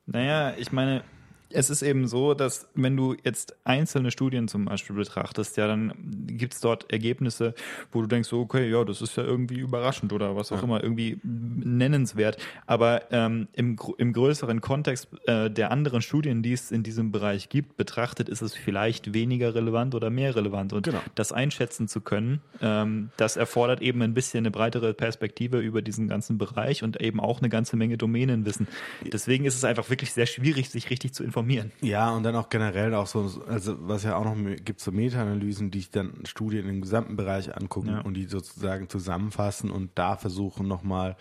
Naja, 0.06 0.54
ich 0.58 0.72
meine, 0.72 1.04
es 1.52 1.70
ist 1.70 1.82
eben 1.82 2.08
so, 2.08 2.34
dass 2.34 2.68
wenn 2.76 2.96
du 2.96 3.16
jetzt 3.24 3.56
einzelne 3.64 4.12
Studien 4.12 4.48
zum 4.48 4.66
Beispiel 4.66 4.96
betrachtest, 4.96 5.58
ja, 5.58 5.68
dann 5.68 5.94
gibt 6.28 6.54
es 6.54 6.60
dort 6.60 6.92
Ergebnisse, 6.92 7.56
wo 7.92 8.02
du 8.02 8.08
denkst, 8.08 8.32
okay, 8.34 8.70
ja, 8.70 8.84
das 8.84 9.02
ist 9.02 9.18
ja 9.18 9.24
irgendwie 9.24 9.60
überraschend 9.60 10.14
oder 10.14 10.36
was 10.36 10.52
auch 10.52 10.58
ja. 10.58 10.64
immer, 10.64 10.84
irgendwie 10.84 11.20
nennenswert. 11.24 12.38
Aber 12.68 13.12
ähm, 13.12 13.48
im, 13.54 13.78
im 13.98 14.14
größeren 14.14 14.62
Kontext 14.62 15.08
äh, 15.26 15.50
der 15.50 15.72
anderen 15.72 16.02
Studien, 16.02 16.44
die 16.44 16.54
es 16.54 16.72
in 16.72 16.84
diesem 16.84 17.12
Bereich 17.12 17.50
gibt, 17.50 17.78
betrachtet, 17.78 18.30
ist 18.30 18.42
es 18.42 18.54
vielleicht 18.54 19.14
weniger 19.14 19.56
relevant 19.56 19.96
oder 19.96 20.12
mehr 20.12 20.36
relevant. 20.36 20.74
Und 20.74 20.86
genau. 20.86 21.02
das 21.16 21.32
einschätzen 21.32 21.88
zu 21.88 22.02
können, 22.02 22.42
ähm, 22.62 23.10
das 23.18 23.38
erfordert 23.38 23.82
eben 23.82 24.02
ein 24.04 24.14
bisschen 24.14 24.40
eine 24.40 24.52
breitere 24.52 24.94
Perspektive 24.94 25.60
über 25.60 25.82
diesen 25.82 26.08
ganzen 26.08 26.38
Bereich 26.38 26.84
und 26.84 27.02
eben 27.02 27.20
auch 27.20 27.40
eine 27.40 27.50
ganze 27.50 27.76
Menge 27.76 27.98
Domänenwissen. 27.98 28.68
Deswegen 29.12 29.46
ist 29.46 29.56
es 29.56 29.64
einfach 29.64 29.90
wirklich 29.90 30.14
sehr 30.14 30.28
schwierig, 30.28 30.70
sich 30.70 30.92
richtig 30.92 31.14
zu 31.14 31.24
informieren 31.24 31.39
informieren. 31.40 31.72
Ja, 31.82 32.12
und 32.12 32.24
dann 32.24 32.36
auch 32.36 32.50
generell 32.50 32.94
auch 32.94 33.08
so, 33.08 33.44
also 33.48 33.76
was 33.88 34.04
ja 34.04 34.16
auch 34.16 34.26
noch 34.26 34.36
gibt, 34.64 34.80
so 34.80 34.92
Meta-Analysen, 34.92 35.72
die 35.72 35.80
ich 35.80 35.90
dann 35.90 36.26
Studien 36.26 36.68
im 36.68 36.82
gesamten 36.82 37.16
Bereich 37.16 37.56
angucken 37.56 37.90
ja. 37.90 38.02
und 38.02 38.14
die 38.16 38.26
sozusagen 38.26 38.90
zusammenfassen 38.90 39.72
und 39.72 39.92
da 39.96 40.18
versuchen 40.18 40.68
nochmal 40.68 41.16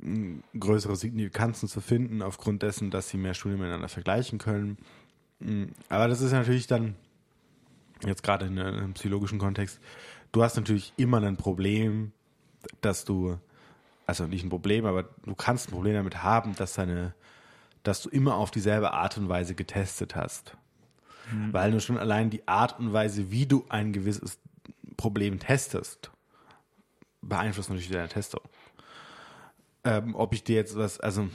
hm, 0.00 0.42
größere 0.58 0.96
Signifikanzen 0.96 1.68
zu 1.68 1.80
finden, 1.80 2.22
aufgrund 2.22 2.62
dessen, 2.62 2.90
dass 2.90 3.08
sie 3.08 3.16
mehr 3.16 3.34
Studien 3.34 3.58
miteinander 3.58 3.88
vergleichen 3.88 4.38
können. 4.38 4.78
Hm, 5.40 5.72
aber 5.88 6.08
das 6.08 6.20
ist 6.20 6.32
natürlich 6.32 6.66
dann, 6.66 6.94
jetzt 8.04 8.22
gerade 8.22 8.46
in 8.46 8.58
einem 8.58 8.94
psychologischen 8.94 9.38
Kontext, 9.38 9.80
du 10.32 10.42
hast 10.42 10.56
natürlich 10.56 10.92
immer 10.96 11.22
ein 11.22 11.36
Problem, 11.36 12.12
dass 12.80 13.04
du, 13.04 13.38
also 14.06 14.26
nicht 14.26 14.44
ein 14.44 14.50
Problem, 14.50 14.86
aber 14.86 15.04
du 15.24 15.34
kannst 15.34 15.68
ein 15.68 15.72
Problem 15.72 15.94
damit 15.94 16.22
haben, 16.22 16.54
dass 16.56 16.74
deine 16.74 17.14
dass 17.86 18.02
du 18.02 18.08
immer 18.08 18.34
auf 18.36 18.50
dieselbe 18.50 18.92
Art 18.92 19.16
und 19.16 19.28
Weise 19.28 19.54
getestet 19.54 20.16
hast. 20.16 20.56
Mhm. 21.30 21.52
Weil 21.52 21.70
nur 21.70 21.80
schon 21.80 21.98
allein 21.98 22.30
die 22.30 22.46
Art 22.48 22.78
und 22.78 22.92
Weise, 22.92 23.30
wie 23.30 23.46
du 23.46 23.64
ein 23.68 23.92
gewisses 23.92 24.38
Problem 24.96 25.38
testest, 25.38 26.10
beeinflusst 27.22 27.68
natürlich 27.68 27.90
deine 27.90 28.08
Testung. 28.08 28.42
Ähm, 29.84 30.14
ob 30.14 30.32
ich 30.32 30.42
dir 30.42 30.56
jetzt 30.56 30.76
was, 30.76 30.98
also 30.98 31.28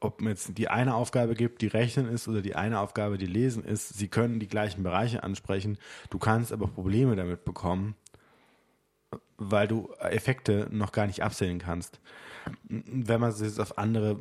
ob 0.00 0.20
mir 0.20 0.30
jetzt 0.30 0.58
die 0.58 0.68
eine 0.68 0.94
Aufgabe 0.94 1.34
gibt, 1.34 1.62
die 1.62 1.66
Rechnen 1.66 2.08
ist, 2.08 2.28
oder 2.28 2.42
die 2.42 2.54
eine 2.54 2.80
Aufgabe, 2.80 3.18
die 3.18 3.26
Lesen 3.26 3.64
ist, 3.64 3.90
sie 3.90 4.08
können 4.08 4.40
die 4.40 4.48
gleichen 4.48 4.82
Bereiche 4.82 5.22
ansprechen, 5.22 5.78
du 6.10 6.18
kannst 6.18 6.52
aber 6.52 6.66
Probleme 6.66 7.16
damit 7.16 7.44
bekommen, 7.44 7.94
weil 9.38 9.68
du 9.68 9.92
Effekte 10.00 10.68
noch 10.70 10.92
gar 10.92 11.06
nicht 11.06 11.22
absehen 11.22 11.58
kannst. 11.58 12.00
Wenn 12.68 13.20
man 13.20 13.30
es 13.30 13.40
jetzt 13.40 13.60
auf 13.60 13.78
andere 13.78 14.18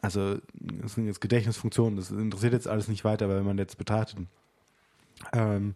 also 0.00 0.38
das 0.54 0.94
sind 0.94 1.06
jetzt 1.06 1.20
Gedächtnisfunktionen, 1.20 1.96
das 1.96 2.10
interessiert 2.10 2.52
jetzt 2.52 2.68
alles 2.68 2.88
nicht 2.88 3.04
weiter, 3.04 3.24
aber 3.26 3.36
wenn 3.36 3.46
man 3.46 3.58
jetzt 3.58 3.78
betrachtet, 3.78 4.18
ähm, 5.32 5.74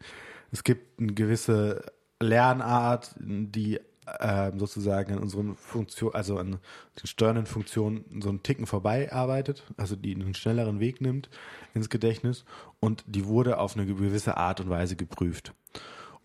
es 0.51 0.65
gibt 0.65 1.01
eine 1.01 1.13
gewisse 1.13 1.85
Lernart, 2.21 3.15
die 3.19 3.81
äh, 4.07 4.53
sozusagen 4.57 5.13
an 5.13 5.19
unseren 5.21 5.57
Funktionen, 5.57 6.15
also 6.15 6.39
an 6.39 6.59
den 7.01 7.07
steuernden 7.07 7.47
Funktionen 7.47 8.05
so 8.21 8.29
einen 8.29 8.43
Ticken 8.43 8.67
vorbei 8.67 9.13
arbeitet, 9.13 9.65
also 9.77 9.97
die 9.97 10.15
einen 10.15 10.35
schnelleren 10.35 10.81
Weg 10.81 11.01
nimmt 11.01 11.31
ins 11.75 11.89
Gedächtnis 11.89 12.45
und 12.81 13.05
die 13.07 13.27
wurde 13.27 13.59
auf 13.59 13.77
eine 13.77 13.87
gewisse 13.87 14.37
Art 14.37 14.61
und 14.61 14.71
Weise 14.71 14.97
geprüft. 14.97 15.55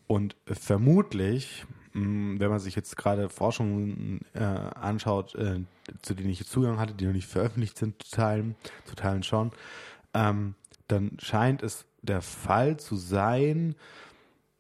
Und 0.08 0.36
vermutlich 0.46 1.66
wenn 1.98 2.50
man 2.50 2.60
sich 2.60 2.76
jetzt 2.76 2.96
gerade 2.96 3.30
Forschungen 3.30 4.22
äh, 4.34 4.44
anschaut, 4.44 5.36
äh, 5.36 5.62
zu 6.02 6.14
denen 6.14 6.30
ich 6.30 6.46
Zugang 6.48 6.80
hatte, 6.80 6.94
die 6.94 7.06
noch 7.06 7.14
nicht 7.14 7.28
veröffentlicht 7.28 7.78
sind, 7.78 8.04
zu 8.04 8.16
teilen, 8.16 8.56
zu 8.86 8.96
teilen 8.96 9.24
schon, 9.24 9.52
ähm, 10.14 10.56
dann 10.88 11.18
scheint 11.20 11.64
es 11.64 11.86
der 12.02 12.22
Fall 12.22 12.78
zu 12.78 12.96
sein, 12.96 13.76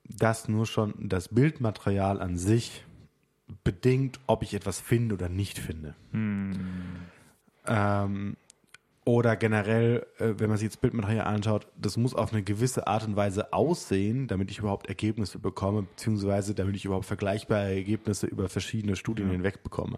dass 0.03 0.47
nur 0.47 0.65
schon 0.65 0.93
das 0.97 1.27
Bildmaterial 1.29 2.21
an 2.21 2.37
sich 2.37 2.85
bedingt, 3.63 4.19
ob 4.27 4.43
ich 4.43 4.53
etwas 4.53 4.79
finde 4.79 5.15
oder 5.15 5.29
nicht 5.29 5.59
finde. 5.59 5.95
Hm. 6.11 6.59
Ähm, 7.65 8.37
oder 9.07 9.37
generell, 9.37 10.05
äh, 10.19 10.33
wenn 10.37 10.49
man 10.49 10.57
sich 10.57 10.65
jetzt 10.65 10.81
Bildmaterial 10.81 11.25
anschaut, 11.25 11.65
das 11.79 11.95
muss 11.95 12.13
auf 12.13 12.33
eine 12.33 12.43
gewisse 12.43 12.87
Art 12.87 13.07
und 13.07 13.15
Weise 13.15 13.53
aussehen, 13.53 14.27
damit 14.27 14.51
ich 14.51 14.59
überhaupt 14.59 14.87
Ergebnisse 14.87 15.39
bekomme, 15.39 15.83
beziehungsweise 15.83 16.53
damit 16.53 16.75
ich 16.75 16.83
überhaupt 16.83 17.05
vergleichbare 17.05 17.73
Ergebnisse 17.73 18.27
über 18.27 18.49
verschiedene 18.49 18.97
Studien 18.97 19.27
ja. 19.27 19.33
hinweg 19.33 19.63
bekomme. 19.63 19.97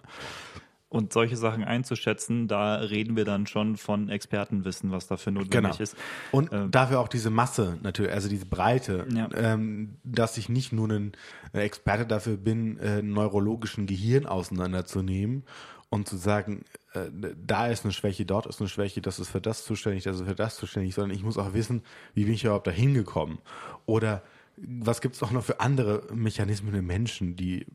Und 0.89 1.11
solche 1.11 1.37
Sachen 1.37 1.63
einzuschätzen, 1.63 2.47
da 2.47 2.75
reden 2.75 3.15
wir 3.15 3.25
dann 3.25 3.47
schon 3.47 3.77
von 3.77 4.09
Expertenwissen, 4.09 4.91
was 4.91 5.07
dafür 5.07 5.31
notwendig 5.31 5.71
genau. 5.71 5.83
ist. 5.83 5.97
Und 6.31 6.53
ähm, 6.53 6.69
dafür 6.69 6.99
auch 6.99 7.07
diese 7.07 7.31
Masse 7.31 7.79
natürlich, 7.81 8.11
also 8.11 8.29
diese 8.29 8.45
Breite, 8.45 9.07
ja. 9.11 9.27
ähm, 9.33 9.97
dass 10.03 10.37
ich 10.37 10.49
nicht 10.49 10.71
nur 10.71 10.87
ein 10.87 11.13
Experte 11.53 12.05
dafür 12.05 12.37
bin, 12.37 12.77
äh, 12.77 13.01
neurologischen 13.01 13.87
Gehirn 13.87 14.27
auseinanderzunehmen 14.27 15.45
und 15.89 16.07
zu 16.07 16.17
sagen, 16.17 16.63
da 16.93 17.67
ist 17.67 17.85
eine 17.85 17.93
Schwäche, 17.93 18.25
dort 18.25 18.45
ist 18.47 18.59
eine 18.59 18.69
Schwäche, 18.69 19.01
das 19.01 19.19
ist 19.19 19.29
für 19.29 19.41
das 19.41 19.63
zuständig, 19.63 20.03
das 20.03 20.19
ist 20.19 20.27
für 20.27 20.35
das 20.35 20.55
zuständig, 20.55 20.95
sondern 20.95 21.15
ich 21.15 21.23
muss 21.23 21.37
auch 21.37 21.53
wissen, 21.53 21.83
wie 22.13 22.25
bin 22.25 22.33
ich 22.33 22.43
überhaupt 22.43 22.67
da 22.67 22.71
hingekommen? 22.71 23.39
Oder 23.85 24.23
was 24.57 25.01
gibt 25.01 25.15
es 25.15 25.23
auch 25.23 25.31
noch 25.31 25.43
für 25.43 25.59
andere 25.59 26.07
Mechanismen 26.13 26.73
im 26.73 26.85
Menschen, 26.85 27.35
die 27.35 27.65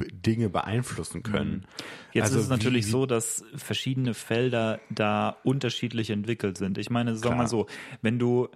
Dinge 0.00 0.50
beeinflussen 0.50 1.22
können. 1.22 1.52
Mhm. 1.52 1.64
Jetzt 2.12 2.24
also 2.24 2.38
ist 2.38 2.44
es 2.44 2.50
natürlich 2.50 2.86
wie, 2.86 2.90
so, 2.90 3.06
dass 3.06 3.44
verschiedene 3.54 4.14
Felder 4.14 4.80
da 4.90 5.36
unterschiedlich 5.44 6.10
entwickelt 6.10 6.58
sind. 6.58 6.78
Ich 6.78 6.90
meine, 6.90 7.16
sag 7.16 7.36
mal 7.36 7.46
so, 7.46 7.66
wenn 8.02 8.18
du, 8.18 8.48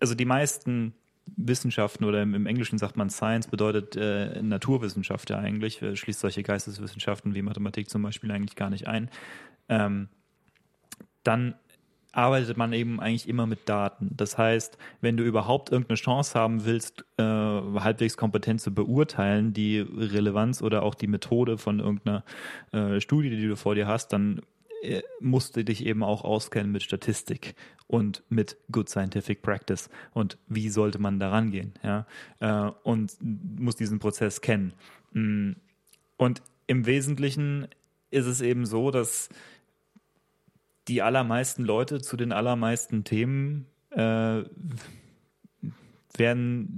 also 0.00 0.14
die 0.14 0.24
meisten 0.24 0.94
Wissenschaften 1.36 2.04
oder 2.04 2.22
im, 2.22 2.46
Englischen 2.46 2.78
sagt 2.78 2.96
man 2.96 3.10
Science 3.10 3.48
bedeutet 3.48 3.96
äh, 3.96 4.42
Naturwissenschaft 4.42 5.30
ja 5.30 5.38
eigentlich, 5.38 5.82
äh, 5.82 5.96
schließt 5.96 6.20
solche 6.20 6.42
Geisteswissenschaften 6.42 7.34
wie 7.34 7.42
Mathematik 7.42 7.88
zum 7.88 8.02
Beispiel 8.02 8.30
eigentlich 8.30 8.56
gar 8.56 8.70
nicht 8.70 8.86
ein. 8.86 9.10
Ähm, 9.68 10.08
dann 11.22 11.54
arbeitet 12.12 12.56
man 12.56 12.72
eben 12.72 13.00
eigentlich 13.00 13.28
immer 13.28 13.46
mit 13.46 13.68
Daten. 13.68 14.10
Das 14.16 14.38
heißt, 14.38 14.78
wenn 15.00 15.16
du 15.16 15.24
überhaupt 15.24 15.70
irgendeine 15.70 15.96
Chance 15.96 16.38
haben 16.38 16.64
willst, 16.64 17.04
äh, 17.16 17.22
halbwegs 17.24 18.16
kompetent 18.16 18.60
zu 18.60 18.72
beurteilen, 18.72 19.52
die 19.52 19.80
Relevanz 19.80 20.62
oder 20.62 20.82
auch 20.82 20.94
die 20.94 21.08
Methode 21.08 21.58
von 21.58 21.80
irgendeiner 21.80 22.24
äh, 22.72 23.00
Studie, 23.00 23.30
die 23.30 23.48
du 23.48 23.56
vor 23.56 23.74
dir 23.74 23.88
hast, 23.88 24.12
dann 24.12 24.42
musst 25.20 25.56
du 25.56 25.64
dich 25.64 25.84
eben 25.86 26.02
auch 26.02 26.24
auskennen 26.24 26.72
mit 26.72 26.82
Statistik 26.82 27.54
und 27.86 28.22
mit 28.28 28.56
Good 28.70 28.88
Scientific 28.88 29.42
Practice 29.42 29.90
und 30.12 30.38
wie 30.48 30.68
sollte 30.68 30.98
man 30.98 31.18
da 31.18 31.30
rangehen, 31.30 31.74
ja, 31.82 32.06
äh, 32.40 32.70
und 32.82 33.12
muss 33.20 33.76
diesen 33.76 33.98
Prozess 33.98 34.40
kennen. 34.40 34.72
Mm. 35.12 35.52
Und 36.16 36.42
im 36.66 36.86
Wesentlichen 36.86 37.68
ist 38.10 38.26
es 38.26 38.40
eben 38.40 38.66
so, 38.66 38.90
dass 38.90 39.28
die 40.88 41.02
allermeisten 41.02 41.64
Leute 41.64 42.00
zu 42.00 42.16
den 42.16 42.32
allermeisten 42.32 43.04
Themen 43.04 43.66
äh, 43.90 44.44
werden, 46.16 46.68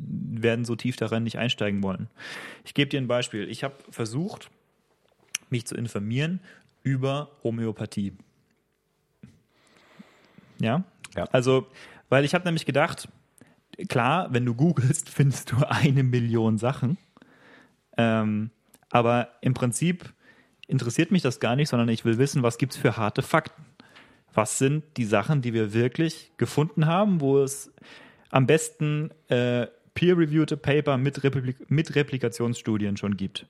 werden 0.41 0.65
so 0.65 0.77
tief 0.77 0.97
daran 0.97 1.25
nicht 1.25 1.39
einsteigen 1.39 1.83
wollen. 1.83 2.09
Ich 2.65 2.75
gebe 2.75 2.89
dir 2.89 3.01
ein 3.01 3.09
Beispiel. 3.09 3.49
Ich 3.49 3.65
habe 3.65 3.75
versucht, 3.91 4.51
mich 5.51 5.67
zu 5.67 5.77
informieren 5.77 6.41
über 6.87 7.33
Homöopathie. 7.43 8.13
Ja? 10.61 10.85
ja. 11.17 11.25
Also, 11.33 11.67
weil 12.09 12.25
ich 12.25 12.33
habe 12.33 12.45
nämlich 12.45 12.65
gedacht, 12.65 13.09
klar, 13.89 14.29
wenn 14.33 14.47
du 14.47 14.55
googelst, 14.55 15.11
findest 15.11 15.51
du 15.51 15.57
eine 15.69 16.05
Million 16.05 16.59
Sachen. 16.59 16.97
Ähm, 17.97 18.51
aber 18.89 19.31
im 19.41 19.53
Prinzip 19.53 20.13
interessiert 20.69 21.11
mich 21.11 21.23
das 21.23 21.41
gar 21.41 21.57
nicht, 21.57 21.69
sondern 21.69 21.89
ich 21.89 22.05
will 22.05 22.19
wissen, 22.19 22.45
was 22.45 22.57
gibt 22.57 22.75
es 22.75 22.79
für 22.79 22.97
harte 22.97 23.23
Fakten. 23.23 23.65
Was 24.33 24.59
sind 24.59 24.85
die 24.97 25.07
Sachen, 25.07 25.43
die 25.43 25.55
wir 25.55 25.73
wirklich 25.73 26.31
gefunden 26.37 26.87
haben, 26.87 27.21
wo 27.21 27.41
es 27.41 27.73
am 28.31 28.47
besten 28.47 29.11
äh, 29.29 29.67
peer-reviewte 29.95 30.57
Paper 30.57 30.99
mit, 30.99 31.25
Replik 31.25 31.69
mit 31.69 31.97
Replikationsstudien 31.97 32.97
schon 32.97 33.17
gibt. 33.17 33.47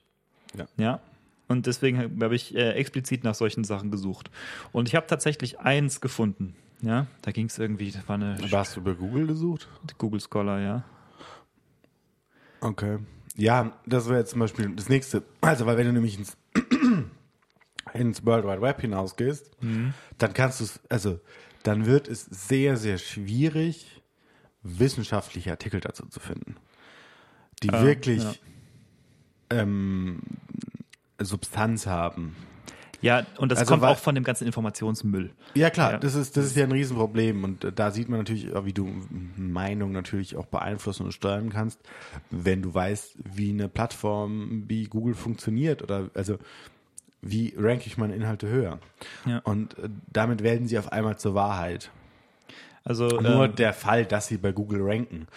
Ja. 0.57 0.65
ja? 0.77 0.99
Und 1.47 1.65
deswegen 1.65 2.21
habe 2.21 2.35
ich 2.35 2.55
äh, 2.55 2.71
explizit 2.71 3.23
nach 3.23 3.35
solchen 3.35 3.63
Sachen 3.63 3.91
gesucht. 3.91 4.29
Und 4.71 4.87
ich 4.87 4.95
habe 4.95 5.07
tatsächlich 5.07 5.59
eins 5.59 6.01
gefunden. 6.01 6.55
Ja, 6.81 7.07
da 7.21 7.31
ging 7.31 7.47
es 7.47 7.57
irgendwie, 7.57 7.91
das 7.91 8.07
war 8.07 8.15
eine. 8.15 8.37
Aber 8.43 8.59
hast 8.59 8.75
du 8.75 8.81
über 8.81 8.93
Google 8.93 9.27
gesucht? 9.27 9.67
Google 9.97 10.19
Scholar, 10.19 10.59
ja. 10.59 10.83
Okay. 12.61 12.99
Ja, 13.35 13.77
das 13.85 14.07
wäre 14.07 14.19
jetzt 14.19 14.31
zum 14.31 14.39
Beispiel 14.39 14.69
das 14.75 14.89
nächste. 14.89 15.23
Also, 15.41 15.65
weil 15.65 15.77
wenn 15.77 15.87
du 15.87 15.93
nämlich 15.93 16.17
ins, 16.17 16.37
ins 17.93 18.25
World 18.25 18.45
Wide 18.45 18.61
Web 18.61 18.81
hinausgehst, 18.81 19.61
mhm. 19.61 19.93
dann 20.17 20.33
kannst 20.33 20.59
du 20.59 20.65
es, 20.65 20.79
also, 20.89 21.19
dann 21.63 21.85
wird 21.85 22.07
es 22.07 22.25
sehr, 22.25 22.77
sehr 22.77 22.97
schwierig, 22.97 24.01
wissenschaftliche 24.63 25.51
Artikel 25.51 25.79
dazu 25.79 26.05
zu 26.07 26.19
finden, 26.19 26.55
die 27.63 27.69
äh, 27.69 27.81
wirklich 27.81 28.23
ja. 28.23 28.33
ähm, 29.51 30.21
Substanz 31.19 31.87
haben. 31.87 32.35
Ja, 32.99 33.25
und 33.37 33.51
das 33.51 33.59
Also, 33.59 33.73
kommt 33.73 33.83
auch 33.83 33.99
von 33.99 34.15
dem 34.15 34.23
ganzen 34.23 34.47
Informationsmüll. 34.47 35.29
Ja, 35.53 35.69
klar, 35.69 35.93
Ja. 35.93 35.97
das 35.99 36.15
ist, 36.15 36.35
das 36.35 36.45
ist 36.45 36.55
ja 36.55 36.63
ein 36.63 36.71
Riesenproblem 36.71 37.43
und 37.43 37.71
da 37.75 37.91
sieht 37.91 38.09
man 38.09 38.19
natürlich, 38.19 38.53
auch, 38.55 38.65
wie 38.65 38.73
du 38.73 38.89
Meinung 39.37 39.91
natürlich 39.91 40.35
auch 40.35 40.47
beeinflussen 40.47 41.05
und 41.05 41.11
steuern 41.11 41.49
kannst, 41.51 41.79
wenn 42.31 42.63
du 42.63 42.73
weißt, 42.73 43.15
wie 43.35 43.51
eine 43.51 43.69
Plattform 43.69 44.63
wie 44.67 44.85
Google 44.85 45.13
funktioniert 45.13 45.83
oder 45.83 46.09
also 46.15 46.37
wie 47.21 47.53
ranke 47.57 47.85
ich 47.85 47.97
meine 47.97 48.15
Inhalte 48.15 48.47
höher. 48.47 48.79
Ja. 49.25 49.39
Und 49.39 49.77
äh, 49.77 49.89
damit 50.11 50.41
werden 50.41 50.67
sie 50.67 50.79
auf 50.79 50.91
einmal 50.91 51.17
zur 51.19 51.35
Wahrheit. 51.35 51.91
Also 52.83 53.07
Nur 53.09 53.45
äh, 53.45 53.49
der 53.49 53.73
Fall, 53.73 54.05
dass 54.05 54.27
sie 54.27 54.37
bei 54.37 54.51
Google 54.51 54.81
ranken 54.81 55.27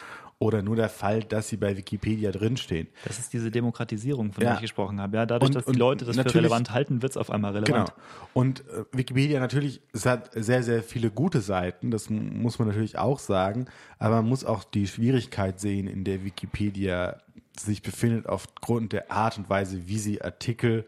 oder 0.42 0.62
nur 0.62 0.74
der 0.74 0.88
Fall, 0.88 1.22
dass 1.22 1.48
sie 1.50 1.58
bei 1.58 1.76
Wikipedia 1.76 2.32
drinstehen. 2.32 2.88
das 3.04 3.18
ist 3.18 3.32
diese 3.32 3.50
Demokratisierung, 3.50 4.32
von 4.32 4.42
Ja. 4.42 4.48
der 4.50 4.54
ich 4.56 4.62
gesprochen 4.62 4.98
habe. 5.00 5.18
Ja, 5.18 5.26
dadurch, 5.26 5.50
Und- 5.50 5.54
dass 5.54 5.66
die 5.66 5.78
Leute 5.78 6.06
das 6.06 6.16
für 6.16 6.34
relevant 6.34 6.70
halten, 6.72 7.02
wird 7.02 7.12
es 7.12 7.16
auf 7.18 7.30
einmal 7.30 7.52
relevant. 7.52 7.90
Genau. 7.90 8.00
Und 8.32 8.60
äh, 8.68 8.84
Wikipedia 8.92 9.38
natürlich, 9.38 9.82
es 9.92 10.06
hat 10.06 10.30
sehr, 10.34 10.62
sehr 10.62 10.82
viele 10.82 11.10
gute 11.10 11.42
Seiten, 11.42 11.90
das 11.90 12.08
muss 12.08 12.58
man 12.58 12.68
natürlich 12.68 12.96
auch 12.96 13.18
sagen, 13.18 13.66
aber 13.98 14.16
man 14.16 14.28
muss 14.30 14.44
auch 14.46 14.64
die 14.64 14.86
Schwierigkeit 14.88 15.60
sehen, 15.60 15.86
in 15.86 16.04
der 16.04 16.24
Wikipedia 16.24 17.18
sich 17.58 17.82
befindet, 17.82 18.26
aufgrund 18.26 18.94
der 18.94 19.12
Art 19.12 19.36
und 19.36 19.50
Weise, 19.50 19.86
wie 19.88 19.98
sie 19.98 20.22
Artikel 20.22 20.86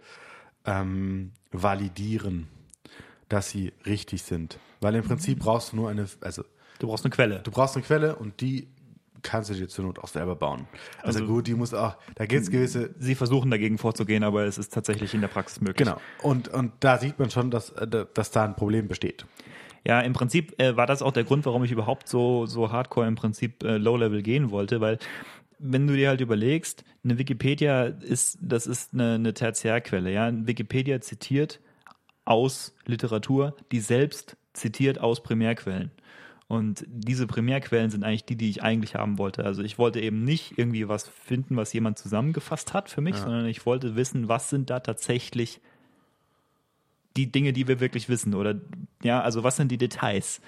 ähm, 0.64 1.32
validieren, 1.50 2.48
dass 3.28 3.50
sie 3.50 3.72
richtig 3.84 4.22
sind. 4.22 4.58
Weil 4.80 4.94
im 4.94 5.04
Prinzip 5.04 5.40
brauchst 5.40 5.72
du 5.72 5.76
nur 5.76 5.90
eine, 5.90 6.06
also 6.22 6.42
Du 6.78 6.86
brauchst 6.88 7.04
eine 7.04 7.10
Quelle. 7.14 7.40
du 7.40 7.50
brauchst 7.50 7.76
eine 7.76 7.84
Quelle 7.84 8.16
und 8.16 8.40
die 8.40 8.68
kannst 9.22 9.50
du 9.50 9.54
dir 9.54 9.68
zur 9.68 9.84
Not 9.84 9.98
auch 9.98 10.08
selber 10.08 10.36
bauen. 10.36 10.66
Also, 11.02 11.20
Also- 11.20 11.32
gut, 11.32 11.46
die 11.46 11.54
muss 11.54 11.74
auch, 11.74 11.96
da 12.14 12.26
gibt 12.26 12.42
es 12.42 12.50
gewisse 12.50 12.94
Sie 12.98 13.14
versuchen 13.14 13.50
dagegen 13.50 13.78
vorzugehen, 13.78 14.24
aber 14.24 14.44
es 14.44 14.58
ist 14.58 14.72
tatsächlich 14.72 15.14
in 15.14 15.20
der 15.20 15.28
Praxis 15.28 15.60
möglich. 15.60 15.86
Genau. 15.86 16.00
Und, 16.22 16.48
und 16.48 16.72
da 16.80 16.98
sieht 16.98 17.18
man 17.18 17.30
schon, 17.30 17.50
dass, 17.50 17.70
äh, 17.70 18.06
dass 18.14 18.30
da 18.30 18.44
ein 18.44 18.54
Problem 18.56 18.88
besteht. 18.88 19.26
Ja, 19.84 20.00
im 20.00 20.12
Prinzip 20.12 20.60
äh, 20.60 20.76
war 20.76 20.86
das 20.86 21.02
auch 21.02 21.12
der 21.12 21.24
Grund, 21.24 21.44
warum 21.44 21.64
ich 21.64 21.72
überhaupt 21.72 22.08
so, 22.08 22.46
so 22.46 22.70
hardcore 22.70 23.08
im 23.08 23.16
Prinzip 23.16 23.64
äh, 23.64 23.78
Low-Level 23.78 24.22
gehen 24.22 24.50
wollte, 24.50 24.80
weil 24.80 24.98
wenn 25.58 25.86
du 25.86 25.94
dir 25.94 26.08
halt 26.08 26.20
überlegst, 26.20 26.84
eine 27.04 27.18
Wikipedia 27.18 27.84
ist, 27.84 28.38
das 28.40 28.66
ist 28.66 28.92
eine, 28.94 29.14
eine 29.14 29.34
Tertiärquelle, 29.34 30.12
ja. 30.12 30.30
Wikipedia 30.32 31.00
zitiert 31.00 31.60
aus 32.24 32.74
Literatur, 32.86 33.56
die 33.70 33.80
selbst 33.80 34.36
zitiert 34.52 35.00
aus 35.00 35.22
Primärquellen. 35.22 35.90
Und 36.52 36.84
diese 36.86 37.26
Primärquellen 37.26 37.88
sind 37.88 38.04
eigentlich 38.04 38.26
die, 38.26 38.36
die 38.36 38.50
ich 38.50 38.62
eigentlich 38.62 38.94
haben 38.94 39.16
wollte. 39.16 39.42
Also 39.42 39.62
ich 39.62 39.78
wollte 39.78 40.00
eben 40.00 40.22
nicht 40.22 40.58
irgendwie 40.58 40.86
was 40.86 41.08
finden, 41.08 41.56
was 41.56 41.72
jemand 41.72 41.96
zusammengefasst 41.96 42.74
hat 42.74 42.90
für 42.90 43.00
mich, 43.00 43.16
sondern 43.16 43.46
ich 43.46 43.64
wollte 43.64 43.96
wissen, 43.96 44.28
was 44.28 44.50
sind 44.50 44.68
da 44.68 44.80
tatsächlich 44.80 45.62
die 47.16 47.32
Dinge, 47.32 47.54
die 47.54 47.68
wir 47.68 47.80
wirklich 47.80 48.10
wissen 48.10 48.34
oder 48.34 48.56
ja, 49.02 49.22
also 49.22 49.42
was 49.42 49.56
sind 49.56 49.72
die 49.72 49.78
Details? 49.78 50.42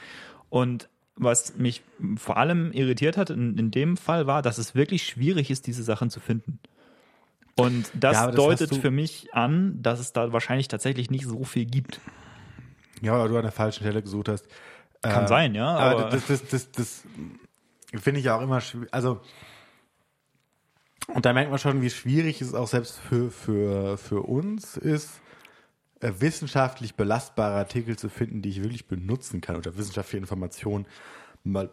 Und 0.50 0.90
was 1.16 1.56
mich 1.56 1.80
vor 2.16 2.36
allem 2.36 2.70
irritiert 2.72 3.16
hat 3.16 3.30
in, 3.30 3.56
in 3.56 3.70
dem 3.70 3.96
Fall 3.96 4.26
war, 4.26 4.42
dass 4.42 4.58
es 4.58 4.74
wirklich 4.74 5.04
schwierig 5.04 5.50
ist, 5.50 5.66
diese 5.66 5.84
Sachen 5.84 6.10
zu 6.10 6.20
finden. 6.20 6.58
Und 7.56 7.90
das, 7.94 8.12
Ja, 8.12 8.26
das 8.26 8.36
deutet 8.36 8.74
für 8.74 8.90
mich 8.90 9.32
an, 9.32 9.80
dass 9.80 10.00
es 10.00 10.12
da 10.12 10.34
wahrscheinlich 10.34 10.68
tatsächlich 10.68 11.10
nicht 11.10 11.24
so 11.24 11.44
viel 11.44 11.64
gibt. 11.64 11.98
Ja, 13.00 13.18
weil 13.18 13.30
du 13.30 13.36
an 13.36 13.42
der 13.42 13.52
falschen 13.52 13.84
Stelle 13.84 14.02
gesucht 14.02 14.28
hast. 14.28 14.46
Kann 15.08 15.24
Äh, 15.24 15.28
sein, 15.28 15.54
ja. 15.54 15.66
Aber, 15.66 16.00
Aber, 16.06 16.10
das, 16.10 16.26
das, 16.26 16.48
das, 16.48 16.72
das 16.72 17.02
finde 18.00 18.20
ich 18.20 18.30
auch 18.30 18.40
immer 18.40 18.60
schwierig. 18.60 18.92
Also, 18.92 19.20
und 21.08 21.26
da 21.26 21.32
merkt 21.32 21.50
man 21.50 21.58
schon, 21.58 21.82
wie 21.82 21.90
schwierig 21.90 22.40
es 22.40 22.54
auch 22.54 22.68
selbst 22.68 22.98
für, 22.98 23.30
für, 23.30 23.98
für 23.98 24.22
uns 24.22 24.76
ist, 24.76 25.20
äh, 26.00 26.12
wissenschaftlich 26.18 26.94
belastbare 26.94 27.56
Artikel 27.56 27.96
zu 27.96 28.08
finden, 28.08 28.42
die 28.42 28.48
ich 28.48 28.62
wirklich 28.62 28.86
benutzen 28.86 29.40
kann 29.40 29.56
oder 29.56 29.76
wissenschaftliche 29.76 30.18
Informationen 30.18 30.86
mal, 31.44 31.70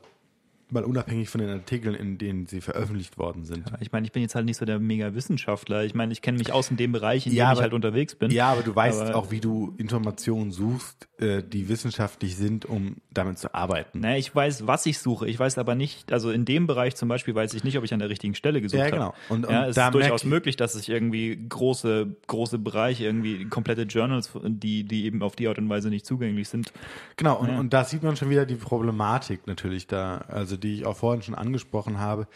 mal 0.71 0.84
unabhängig 0.84 1.29
von 1.29 1.41
den 1.41 1.49
Artikeln, 1.49 1.95
in 1.95 2.17
denen 2.17 2.45
sie 2.45 2.62
veröffentlicht 2.62 3.17
worden 3.17 3.43
sind. 3.45 3.71
ich 3.79 3.91
meine, 3.91 4.05
ich 4.05 4.12
bin 4.12 4.21
jetzt 4.21 4.36
halt 4.36 4.45
nicht 4.45 4.57
so 4.57 4.65
der 4.65 4.79
Mega-Wissenschaftler. 4.79 5.84
Ich 5.84 5.93
meine, 5.93 6.13
ich 6.13 6.21
kenne 6.21 6.38
mich 6.38 6.51
aus 6.53 6.71
in 6.71 6.77
dem 6.77 6.91
Bereich, 6.91 7.27
in 7.27 7.34
Ja, 7.34 7.45
dem 7.45 7.47
ich 7.47 7.51
aber- 7.51 7.62
halt 7.63 7.73
unterwegs 7.73 8.15
bin. 8.15 8.31
Ja, 8.31 8.51
aber 8.51 8.62
du 8.63 8.75
weißt 8.75 9.01
Aber- 9.01 9.15
auch, 9.15 9.31
wie 9.31 9.39
du 9.39 9.73
Informationen 9.77 10.51
suchst, 10.51 11.07
äh, 11.19 11.43
die 11.43 11.69
wissenschaftlich 11.69 12.36
sind, 12.38 12.65
um 12.65 12.97
damit 13.12 13.38
zu 13.39 13.53
arbeiten. 13.53 13.99
Naja, 13.99 14.17
ich 14.17 14.34
weiß, 14.34 14.65
was 14.67 14.86
ich 14.86 14.99
suche. 14.99 15.27
Ich 15.27 15.38
weiß 15.39 15.57
aber 15.57 15.75
nicht, 15.75 16.12
also 16.12 16.31
in 16.31 16.45
dem 16.45 16.67
Bereich 16.67 16.95
zum 16.95 17.10
Beispiel 17.10 17.36
weiß 17.36 17.53
ich 17.53 17.63
nicht, 17.63 17.77
ob 17.77 17.84
ich 17.84 17.93
an 17.93 17.99
der 17.99 18.10
richtigen 18.10 18.34
Stelle 18.36 18.62
gesucht 18.62 18.79
Ja, 18.79 18.86
habe. 18.86 18.91
genau. 18.95 19.13
Und- 19.29 19.49
ja, 19.49 19.63
und 19.63 19.69
es 19.69 19.75
da 19.75 19.88
ist 19.88 19.93
durchaus 19.93 20.23
ich- 20.23 20.29
möglich, 20.29 20.55
dass 20.55 20.75
ich 20.75 20.89
irgendwie 20.89 21.38
große, 21.49 22.15
große 22.27 22.57
Bereiche, 22.60 23.03
irgendwie 23.05 23.45
komplette 23.45 23.84
Journals, 23.84 24.31
die, 24.43 24.84
die 24.84 25.05
eben 25.05 25.21
auf 25.21 25.36
die 25.36 25.47
Art 25.47 25.57
und 25.57 25.69
Weise 25.69 25.89
nicht 25.89 26.05
zugänglich 26.05 26.49
sind. 26.49 26.71
Genau, 27.17 27.39
und, 27.39 27.49
Ja. 27.49 27.60
und 27.60 27.73
da 27.73 27.84
sieht 27.84 28.03
man 28.03 28.15
schon 28.15 28.29
wieder 28.29 28.45
die 28.45 28.55
Problematik 28.55 29.45
natürlich 29.47 29.88
da, 29.88 30.17
also 30.27 30.57
die 30.62 30.76
ich 30.76 30.86
auch 30.86 30.95
vorhin 30.95 31.21
schon 31.21 31.36
angesprochen 31.36 32.00
habe, 32.00 32.28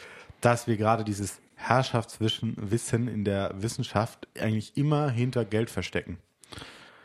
dass 0.42 0.68
wir 0.68 0.78
gerade 0.78 1.04
dieses 1.04 1.40
Herrschaftswissen 1.56 2.56
Wissen 2.58 3.08
in 3.08 3.24
der 3.24 3.54
Wissenschaft 3.56 4.28
eigentlich 4.40 4.76
immer 4.76 5.10
hinter 5.10 5.46
Geld 5.46 5.70
verstecken. 5.70 6.18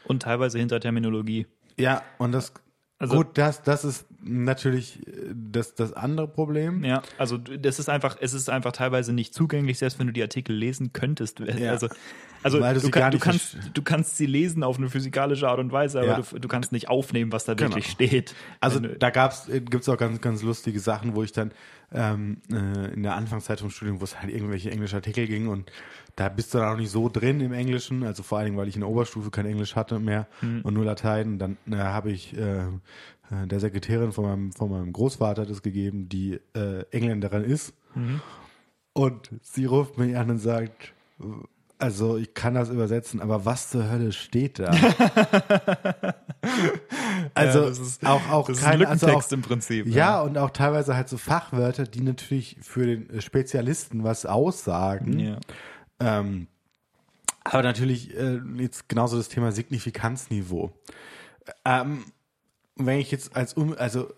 Und 0.04 0.22
teilweise 0.22 0.58
hinter 0.58 0.80
Terminologie. 0.80 1.46
Ja, 1.76 2.02
und 2.18 2.32
das 2.32 2.52
Also- 3.00 3.16
gut, 3.16 3.38
das, 3.38 3.62
das 3.62 3.84
ist 3.84 4.04
natürlich 4.22 5.04
äh, 5.08 5.32
das, 5.34 5.74
das 5.74 5.92
andere 5.94 6.28
Problem. 6.28 6.84
Ja, 6.84 7.02
also 7.16 7.38
das 7.38 7.78
ist 7.78 7.88
einfach, 7.88 8.18
es 8.20 8.34
ist 8.34 8.50
einfach 8.50 8.72
teilweise 8.72 9.12
nicht 9.14 9.32
zugänglich, 9.34 9.78
selbst 9.78 9.98
wenn 9.98 10.06
du 10.06 10.12
die 10.12 10.22
Artikel 10.22 10.54
lesen 10.54 10.92
könntest. 10.92 11.40
Ja. 11.40 11.70
Also, 11.70 11.88
also 12.42 12.58
du 12.58 12.90
kann, 12.90 13.10
du, 13.10 13.18
kannst, 13.18 13.56
du 13.74 13.82
kannst 13.82 14.16
sie 14.18 14.26
lesen 14.26 14.62
auf 14.62 14.76
eine 14.78 14.88
physikalische 14.90 15.48
Art 15.48 15.58
und 15.58 15.72
Weise, 15.72 15.98
aber 16.00 16.08
Ja. 16.08 16.20
du, 16.20 16.38
du 16.38 16.48
kannst 16.48 16.72
nicht 16.72 16.88
aufnehmen, 16.88 17.32
was 17.32 17.44
da 17.46 17.54
Genau. 17.54 17.70
wirklich 17.70 17.86
steht. 17.90 18.34
Also 18.60 18.80
da 18.80 19.10
gab's, 19.10 19.48
äh, 19.48 19.60
gibt's 19.60 19.88
auch 19.88 19.96
ganz, 19.98 20.20
ganz 20.20 20.42
lustige 20.42 20.78
Sachen, 20.80 21.14
wo 21.14 21.22
ich 21.22 21.32
dann 21.32 21.52
ähm, 21.92 22.38
äh, 22.50 22.92
in 22.92 23.02
der 23.02 23.14
Anfangszeit 23.14 23.60
vom 23.60 23.70
Studium, 23.70 24.00
wo 24.00 24.04
es 24.04 24.20
halt 24.20 24.32
irgendwelche 24.32 24.70
englische 24.70 24.96
Artikel 24.96 25.26
ging 25.26 25.48
und 25.48 25.70
da 26.16 26.28
bist 26.28 26.52
du 26.52 26.58
dann 26.58 26.74
auch 26.74 26.76
nicht 26.76 26.90
so 26.90 27.08
drin 27.08 27.40
im 27.40 27.52
Englischen, 27.52 28.04
also 28.04 28.22
vor 28.22 28.38
allen 28.38 28.46
Dingen, 28.46 28.58
weil 28.58 28.68
ich 28.68 28.74
in 28.74 28.80
der 28.80 28.90
Oberstufe 28.90 29.30
kein 29.30 29.46
Englisch 29.46 29.76
hatte 29.76 29.98
mehr 29.98 30.26
und 30.64 30.74
nur 30.74 30.84
Latein. 30.84 31.38
Dann 31.38 31.56
äh, 31.70 31.76
habe 31.76 32.10
ich 32.10 32.36
äh, 32.36 32.64
äh, 33.30 33.46
der 33.46 33.60
Sekretärin 33.60 34.12
von 34.12 34.24
meinem, 34.24 34.52
von 34.52 34.70
meinem 34.70 34.92
Großvater 34.92 35.46
das 35.46 35.62
gegeben, 35.62 36.08
die 36.08 36.40
äh, 36.54 36.84
Engländerin 36.90 37.44
ist. 37.44 37.74
Und 38.92 39.30
sie 39.42 39.64
ruft 39.64 39.98
mich 39.98 40.16
an 40.16 40.30
und 40.30 40.38
sagt, 40.38 40.92
also 41.80 42.16
ich 42.16 42.34
kann 42.34 42.54
das 42.54 42.68
übersetzen, 42.68 43.20
aber 43.20 43.44
was 43.44 43.70
zur 43.70 43.90
Hölle 43.90 44.12
steht 44.12 44.58
da? 44.58 44.70
also 47.34 47.64
Ja, 47.64 47.68
ist- 47.68 48.06
auch 48.06 48.28
auch 48.30 48.46
das 48.48 48.58
ist 48.58 48.64
kein 48.64 48.80
ein 48.80 48.86
also 48.86 49.06
Lückentext 49.06 49.28
auch, 49.32 49.36
im 49.36 49.42
Prinzip. 49.42 49.86
ja, 49.86 50.20
und 50.20 50.38
auch 50.38 50.50
teilweise 50.50 50.96
halt 50.96 51.08
so 51.08 51.18
Fachwörter, 51.18 51.84
die 51.84 52.00
natürlich 52.00 52.56
für 52.62 52.86
den 52.86 53.20
Spezialisten 53.20 54.04
was 54.04 54.26
aussagen. 54.26 55.18
ja. 55.18 55.38
Ähm, 56.00 56.46
aber 57.44 57.62
natürlich 57.62 58.14
äh, 58.16 58.38
jetzt 58.56 58.88
genauso 58.88 59.16
das 59.16 59.28
Thema 59.28 59.50
Signifikanzniveau. 59.52 60.72
Ähm, 61.64 62.04
wenn 62.76 62.98
ich 62.98 63.10
jetzt 63.10 63.34
als 63.36 63.54
um, 63.54 63.74
also 63.76 64.12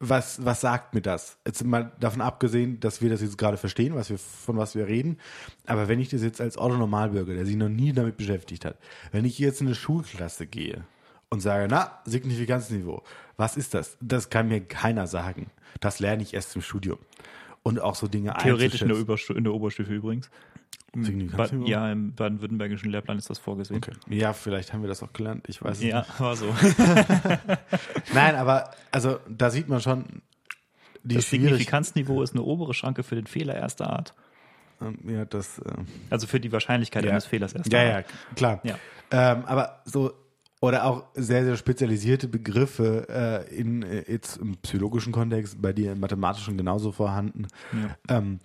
was 0.00 0.44
was 0.44 0.60
sagt 0.60 0.94
mir 0.94 1.00
das? 1.00 1.38
Jetzt 1.46 1.64
mal 1.64 1.92
davon 1.98 2.20
abgesehen, 2.20 2.78
dass 2.80 3.02
wir 3.02 3.10
das 3.10 3.20
jetzt 3.20 3.38
gerade 3.38 3.56
verstehen, 3.56 3.94
was 3.94 4.10
wir 4.10 4.18
von 4.18 4.56
was 4.56 4.74
wir 4.74 4.86
reden. 4.86 5.18
Aber 5.66 5.88
wenn 5.88 6.00
ich 6.00 6.08
das 6.08 6.22
jetzt 6.22 6.40
als 6.40 6.56
Otto 6.56 6.76
Normalbürger, 6.76 7.34
der 7.34 7.46
sich 7.46 7.56
noch 7.56 7.68
nie 7.68 7.92
damit 7.92 8.16
beschäftigt 8.16 8.64
hat, 8.64 8.78
wenn 9.10 9.24
ich 9.24 9.38
jetzt 9.38 9.60
in 9.60 9.66
eine 9.66 9.74
Schulklasse 9.74 10.46
gehe 10.46 10.84
und 11.30 11.40
sage, 11.40 11.66
na 11.68 12.00
Signifikanzniveau, 12.04 13.02
was 13.36 13.56
ist 13.56 13.74
das? 13.74 13.96
Das 14.00 14.30
kann 14.30 14.48
mir 14.48 14.60
keiner 14.60 15.06
sagen. 15.06 15.50
Das 15.80 16.00
lerne 16.00 16.22
ich 16.22 16.34
erst 16.34 16.54
im 16.56 16.62
Studium. 16.62 16.98
Und 17.62 17.80
auch 17.80 17.96
so 17.96 18.08
Dinge 18.08 18.32
Theoretisch 18.34 18.82
in 18.82 18.88
der. 18.88 18.96
Überstu 18.96 19.34
in 19.34 19.44
der 19.44 19.52
Oberstufe 19.52 19.92
übrigens. 19.92 20.30
Ba 20.94 21.02
Signifikanzniveau? 21.04 21.66
ja, 21.66 21.92
im 21.92 22.14
baden-württembergischen 22.14 22.90
Lehrplan 22.90 23.18
ist 23.18 23.28
das 23.30 23.38
vorgesehen. 23.38 23.76
Okay. 23.76 23.92
Ja, 24.08 24.32
vielleicht 24.32 24.72
haben 24.72 24.80
wir 24.82 24.88
das 24.88 25.02
auch 25.02 25.12
gelernt. 25.12 25.44
Ich 25.48 25.62
weiß 25.62 25.78
es 25.78 25.84
Ja, 25.84 26.00
nicht. 26.00 26.20
war 26.20 26.34
so. 26.36 26.46
Nein, 28.14 28.34
aber 28.36 28.70
also 28.90 29.18
da 29.28 29.50
sieht 29.50 29.68
man 29.68 29.80
schon 29.80 30.22
die 31.02 31.16
Das. 31.16 31.30
Signifikanzniveau 31.30 32.22
ist 32.22 32.32
eine 32.34 32.42
obere 32.42 32.74
Schranke 32.74 33.02
für 33.02 33.14
den 33.14 33.26
Fehler 33.26 33.54
erster 33.54 33.90
Art. 33.90 34.14
Ja, 35.06 35.24
das. 35.24 35.58
Äh, 35.58 35.72
Also 36.10 36.26
für 36.26 36.40
die 36.40 36.52
Wahrscheinlichkeit 36.52 37.04
ja. 37.04 37.10
eines 37.10 37.26
Fehlers 37.26 37.52
erster 37.52 37.76
ja, 37.76 37.88
ja, 37.88 37.96
Art. 37.96 38.06
klar. 38.36 38.60
Ja. 38.64 38.78
Ähm, 39.10 39.44
aber 39.46 39.82
so 39.84 40.12
oder 40.60 40.84
auch 40.86 41.04
sehr, 41.14 41.44
sehr 41.44 41.56
spezialisierte 41.56 42.26
Begriffe 42.28 43.06
äh, 43.48 43.54
in 43.56 43.82
äh, 43.82 44.04
jetzt 44.10 44.38
im 44.38 44.56
psychologischen 44.56 45.12
Kontext, 45.12 45.60
bei 45.62 45.72
dir 45.72 45.92
im 45.92 46.00
mathematischen 46.00 46.56
genauso 46.56 46.90
vorhanden. 46.92 47.46
Ja. 48.08 48.16
Ähm, 48.18 48.40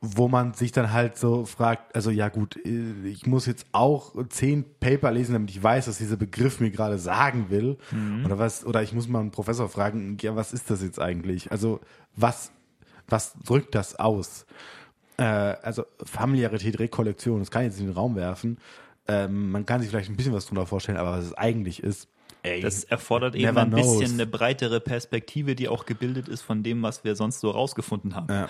wo 0.00 0.28
man 0.28 0.54
sich 0.54 0.70
dann 0.72 0.92
halt 0.92 1.18
so 1.18 1.44
fragt, 1.44 1.94
also 1.96 2.10
ja 2.10 2.28
gut, 2.28 2.56
äh, 2.64 3.08
ich 3.08 3.26
muss 3.26 3.46
jetzt 3.46 3.66
auch 3.72 4.14
zehn 4.28 4.64
Paper 4.80 5.10
lesen, 5.10 5.32
damit 5.32 5.50
ich 5.50 5.62
weiß, 5.62 5.88
was 5.88 5.98
dieser 5.98 6.16
Begriff 6.16 6.60
mir 6.60 6.70
gerade 6.70 6.98
sagen 6.98 7.46
will. 7.50 7.78
Oder 8.24 8.38
was, 8.38 8.64
oder 8.64 8.82
ich 8.82 8.92
muss 8.92 9.08
mal 9.08 9.20
einen 9.20 9.30
Professor 9.32 9.68
fragen, 9.68 10.16
ja, 10.20 10.36
was 10.36 10.52
ist 10.52 10.70
das 10.70 10.82
jetzt 10.82 11.00
eigentlich? 11.00 11.50
Also 11.50 11.80
was, 12.14 12.52
was 13.08 13.34
drückt 13.44 13.74
das 13.74 13.96
aus? 13.96 14.46
Äh, 15.16 15.24
also 15.24 15.84
Familiarität, 16.04 16.78
Rekollektion, 16.78 17.40
das 17.40 17.50
kann 17.50 17.62
ich 17.62 17.70
jetzt 17.72 17.80
in 17.80 17.86
den 17.86 17.94
Raum 17.94 18.14
werfen. 18.14 18.58
ähm, 19.08 19.50
man 19.50 19.66
kann 19.66 19.80
sich 19.80 19.90
vielleicht 19.90 20.10
ein 20.10 20.16
bisschen 20.16 20.32
was 20.34 20.46
drunter 20.46 20.66
vorstellen, 20.66 20.98
aber 20.98 21.12
was 21.12 21.24
es 21.24 21.34
eigentlich 21.34 21.82
ist, 21.82 22.08
ey, 22.44 22.60
Das 22.60 22.84
erfordert 22.84 23.34
eben 23.34 23.56
ein 23.58 23.70
bisschen 23.70 23.98
knows. 23.98 24.12
eine 24.12 24.26
breitere 24.26 24.78
Perspektive, 24.80 25.56
die 25.56 25.66
auch 25.68 25.86
gebildet 25.86 26.28
ist 26.28 26.42
von 26.42 26.62
dem, 26.62 26.82
was 26.82 27.02
wir 27.02 27.16
sonst 27.16 27.40
so 27.40 27.50
rausgefunden 27.50 28.14
haben. 28.14 28.32
Ja. 28.32 28.48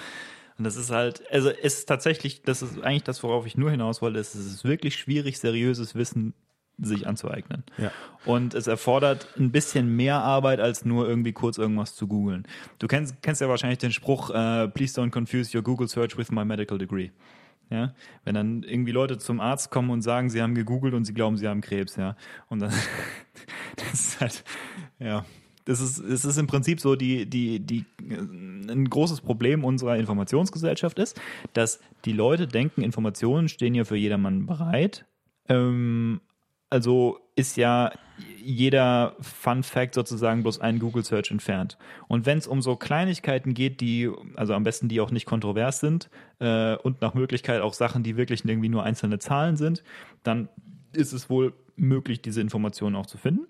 Und 0.58 0.64
das 0.64 0.76
ist 0.76 0.90
halt, 0.90 1.22
also 1.32 1.50
es 1.50 1.78
ist 1.78 1.86
tatsächlich, 1.86 2.42
das 2.42 2.62
ist 2.62 2.82
eigentlich 2.82 3.04
das, 3.04 3.22
worauf 3.22 3.46
ich 3.46 3.56
nur 3.56 3.70
hinaus 3.70 4.02
wollte, 4.02 4.18
es 4.18 4.34
ist 4.34 4.64
wirklich 4.64 4.96
schwierig, 4.96 5.38
seriöses 5.38 5.94
Wissen 5.94 6.34
sich 6.80 7.06
anzueignen. 7.06 7.64
Ja. 7.76 7.90
Und 8.24 8.54
es 8.54 8.66
erfordert 8.66 9.28
ein 9.36 9.50
bisschen 9.50 9.96
mehr 9.96 10.20
Arbeit, 10.22 10.60
als 10.60 10.84
nur 10.84 11.08
irgendwie 11.08 11.32
kurz 11.32 11.58
irgendwas 11.58 11.94
zu 11.94 12.06
googeln. 12.06 12.46
Du 12.78 12.86
kennst, 12.86 13.20
kennst 13.22 13.40
ja 13.40 13.48
wahrscheinlich 13.48 13.78
den 13.78 13.92
Spruch, 13.92 14.30
äh, 14.30 14.68
please 14.68 15.00
don't 15.00 15.10
confuse 15.10 15.56
your 15.56 15.62
Google 15.62 15.88
search 15.88 16.16
with 16.16 16.30
my 16.30 16.44
medical 16.44 16.78
degree. 16.78 17.10
Ja, 17.70 17.92
wenn 18.24 18.34
dann 18.34 18.62
irgendwie 18.62 18.92
Leute 18.92 19.18
zum 19.18 19.40
Arzt 19.40 19.70
kommen 19.70 19.90
und 19.90 20.00
sagen, 20.00 20.30
sie 20.30 20.40
haben 20.40 20.54
gegoogelt 20.54 20.94
und 20.94 21.04
sie 21.04 21.12
glauben, 21.12 21.36
sie 21.36 21.46
haben 21.46 21.60
Krebs, 21.60 21.96
ja. 21.96 22.16
Und 22.48 22.60
dann, 22.60 22.72
das 23.76 23.92
ist 23.92 24.20
halt, 24.20 24.44
ja, 24.98 25.26
das 25.68 25.80
ist, 25.80 25.98
es 25.98 26.24
ist 26.24 26.38
im 26.38 26.46
Prinzip 26.46 26.80
so 26.80 26.96
die, 26.96 27.26
die, 27.26 27.60
die, 27.60 27.84
äh, 28.08 28.16
ein 28.72 28.88
großes 28.88 29.20
Problem 29.20 29.64
unserer 29.64 29.98
Informationsgesellschaft 29.98 30.98
ist, 30.98 31.20
dass 31.52 31.78
die 32.06 32.12
Leute 32.12 32.46
denken, 32.46 32.80
Informationen 32.80 33.50
stehen 33.50 33.74
ja 33.74 33.84
für 33.84 33.96
jedermann 33.96 34.46
bereit. 34.46 35.04
Ähm, 35.50 36.22
also 36.70 37.18
ist 37.36 37.58
ja 37.58 37.92
jeder 38.42 39.14
Fun 39.20 39.62
Fact 39.62 39.94
sozusagen 39.94 40.42
bloß 40.42 40.58
ein 40.60 40.78
Google 40.78 41.04
Search 41.04 41.30
entfernt. 41.30 41.76
Und 42.08 42.24
wenn 42.24 42.38
es 42.38 42.46
um 42.46 42.62
so 42.62 42.74
Kleinigkeiten 42.76 43.52
geht, 43.52 43.82
die, 43.82 44.10
also 44.36 44.54
am 44.54 44.64
besten 44.64 44.88
die 44.88 45.02
auch 45.02 45.10
nicht 45.10 45.26
kontrovers 45.26 45.80
sind 45.80 46.08
äh, 46.38 46.76
und 46.76 47.02
nach 47.02 47.12
Möglichkeit 47.12 47.60
auch 47.60 47.74
Sachen, 47.74 48.02
die 48.02 48.16
wirklich 48.16 48.42
irgendwie 48.42 48.70
nur 48.70 48.84
einzelne 48.84 49.18
Zahlen 49.18 49.58
sind, 49.58 49.84
dann 50.22 50.48
ist 50.94 51.12
es 51.12 51.28
wohl 51.28 51.52
möglich, 51.76 52.22
diese 52.22 52.40
Informationen 52.40 52.96
auch 52.96 53.06
zu 53.06 53.18
finden. 53.18 53.46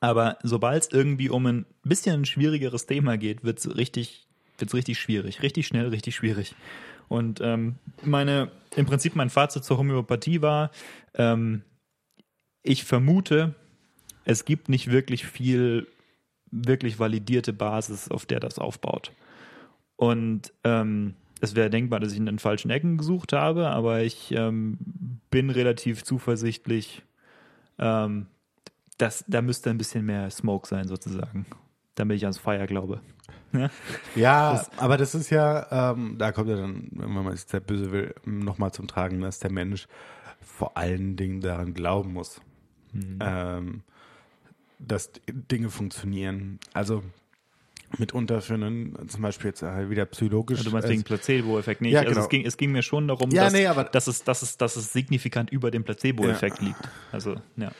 Aber 0.00 0.38
sobald 0.42 0.82
es 0.82 0.90
irgendwie 0.90 1.28
um 1.28 1.46
ein 1.46 1.66
bisschen 1.84 2.24
schwierigeres 2.24 2.86
Thema 2.86 3.16
geht, 3.18 3.44
wird 3.44 3.58
es 3.58 3.76
richtig, 3.76 4.26
wird's 4.58 4.74
richtig 4.74 4.98
schwierig. 4.98 5.42
Richtig 5.42 5.66
schnell, 5.66 5.88
richtig 5.88 6.14
schwierig. 6.14 6.54
Und 7.08 7.40
ähm, 7.40 7.76
meine, 8.02 8.50
im 8.74 8.86
Prinzip 8.86 9.16
mein 9.16 9.30
Fazit 9.30 9.64
zur 9.64 9.78
Homöopathie 9.78 10.42
war, 10.42 10.70
ähm, 11.14 11.62
ich 12.62 12.84
vermute, 12.84 13.54
es 14.24 14.44
gibt 14.44 14.68
nicht 14.68 14.90
wirklich 14.90 15.26
viel 15.26 15.86
wirklich 16.52 16.98
validierte 16.98 17.52
Basis, 17.52 18.10
auf 18.10 18.26
der 18.26 18.38
das 18.38 18.58
aufbaut. 18.58 19.12
Und 19.96 20.52
ähm, 20.64 21.14
es 21.40 21.56
wäre 21.56 21.70
denkbar, 21.70 21.98
dass 21.98 22.12
ich 22.12 22.18
in 22.18 22.26
den 22.26 22.38
falschen 22.38 22.70
Ecken 22.70 22.98
gesucht 22.98 23.32
habe, 23.32 23.68
aber 23.68 24.02
ich 24.02 24.32
ähm, 24.32 24.78
bin 25.30 25.50
relativ 25.50 26.04
zuversichtlich, 26.04 27.02
dass 29.02 29.24
da 29.26 29.42
müsste 29.42 29.70
ein 29.70 29.78
bisschen 29.78 30.06
mehr 30.06 30.30
Smoke 30.30 30.68
sein, 30.68 30.86
sozusagen, 30.86 31.44
damit 31.96 32.16
ich 32.18 32.22
ans 32.24 32.38
Feuer 32.38 32.66
glaube. 32.66 33.00
Ja? 33.52 33.68
Ja, 34.14 34.66
aber 34.76 34.96
das 34.96 35.14
ist 35.14 35.30
ja, 35.30 35.92
ähm, 35.92 36.16
da 36.18 36.32
kommt 36.32 36.48
ja 36.48 36.56
dann, 36.56 36.88
wenn 36.92 37.10
man 37.10 37.32
es 37.32 37.42
sehr 37.48 37.60
böse 37.60 37.90
will, 37.90 38.14
nochmal 38.24 38.72
zum 38.72 38.86
Tragen, 38.86 39.20
dass 39.20 39.40
der 39.40 39.50
Mensch 39.50 39.88
vor 40.40 40.76
allen 40.76 41.16
Dingen 41.16 41.40
daran 41.40 41.74
glauben 41.74 42.12
muss, 42.12 42.40
ähm, 43.20 43.82
dass 44.78 45.10
Dinge 45.26 45.68
funktionieren. 45.68 46.60
Also 46.72 47.02
mitunter 47.98 48.40
für 48.40 48.54
einen, 48.54 49.08
zum 49.08 49.22
Beispiel 49.22 49.48
jetzt 49.48 49.62
äh, 49.62 49.90
wieder 49.90 50.06
psychologisch. 50.06 50.62
Du 50.62 50.70
meinst 50.70 50.88
wegen 50.88 51.02
Placebo-Effekt 51.02 51.82
nicht. 51.82 51.92
Ja, 51.92 52.00
Also 52.00 52.10
genau. 52.12 52.22
es 52.22 52.28
ging, 52.28 52.46
es 52.46 52.56
ging 52.56 52.72
mir 52.72 52.82
schon 52.82 53.08
darum, 53.08 53.30
Ja, 53.30 53.44
dass, 53.44 53.52
nee, 53.52 53.68
dass, 53.92 54.06
es, 54.06 54.24
dass, 54.24 54.42
es, 54.42 54.56
dass 54.56 54.76
es 54.76 54.92
signifikant 54.92 55.50
über 55.50 55.70
dem 55.70 55.84
Placebo-Effekt 55.84 56.60
liegt. 56.62 56.88
Also, 57.10 57.36
ja. 57.56 57.70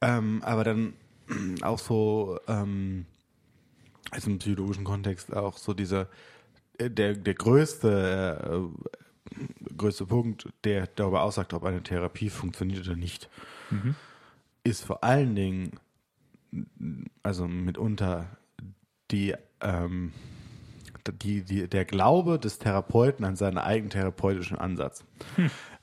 Ähm, 0.00 0.42
aber 0.44 0.64
dann 0.64 0.94
auch 1.62 1.78
so, 1.78 2.38
ähm, 2.48 3.06
also 4.10 4.30
im 4.30 4.38
psychologischen 4.38 4.84
Kontext 4.84 5.34
auch 5.34 5.56
so 5.56 5.74
dieser, 5.74 6.08
äh, 6.78 6.90
der, 6.90 7.14
der 7.14 7.34
größte, 7.34 8.70
äh, 8.72 9.74
größte 9.76 10.06
Punkt, 10.06 10.48
der 10.64 10.86
darüber 10.88 11.22
aussagt, 11.22 11.54
ob 11.54 11.64
eine 11.64 11.82
Therapie 11.82 12.30
funktioniert 12.30 12.86
oder 12.86 12.96
nicht, 12.96 13.28
ist 14.64 14.84
vor 14.84 15.04
allen 15.04 15.34
Dingen, 15.36 15.78
also 17.22 17.46
mitunter 17.46 18.36
die, 19.10 19.34
ähm, 19.60 20.12
die, 21.22 21.42
die, 21.42 21.68
der 21.68 21.84
Glaube 21.84 22.38
des 22.38 22.58
Therapeuten 22.58 23.24
an 23.24 23.36
seinen 23.36 23.58
eigenen 23.58 23.90
therapeutischen 23.90 24.58
Ansatz. 24.58 25.04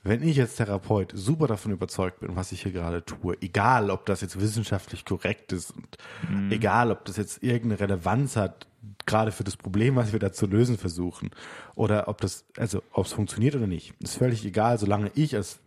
Wenn 0.08 0.22
ich 0.22 0.40
als 0.40 0.56
Therapeut 0.56 1.12
super 1.14 1.46
davon 1.46 1.70
überzeugt 1.72 2.20
bin, 2.20 2.34
was 2.34 2.50
ich 2.52 2.62
hier 2.62 2.72
gerade 2.72 3.04
tue, 3.04 3.36
egal 3.42 3.90
ob 3.90 4.06
das 4.06 4.22
jetzt 4.22 4.40
wissenschaftlich 4.40 5.04
korrekt 5.04 5.52
ist 5.52 5.72
und 5.72 5.98
egal 6.50 6.90
ob 6.90 7.04
das 7.04 7.18
jetzt 7.18 7.42
irgendeine 7.42 7.80
Relevanz 7.80 8.34
hat, 8.34 8.66
gerade 9.04 9.32
für 9.32 9.44
das 9.44 9.58
Problem, 9.58 9.96
was 9.96 10.12
wir 10.12 10.18
da 10.18 10.32
zu 10.32 10.46
lösen 10.46 10.78
versuchen, 10.78 11.30
oder 11.74 12.08
ob 12.08 12.22
das, 12.22 12.46
also 12.56 12.82
ob 12.92 13.04
es 13.04 13.12
funktioniert 13.12 13.54
oder 13.54 13.66
nicht, 13.66 13.92
ist 14.00 14.16
völlig 14.16 14.46
egal, 14.46 14.78
solange 14.78 15.10
ich 15.14 15.36
als 15.36 15.60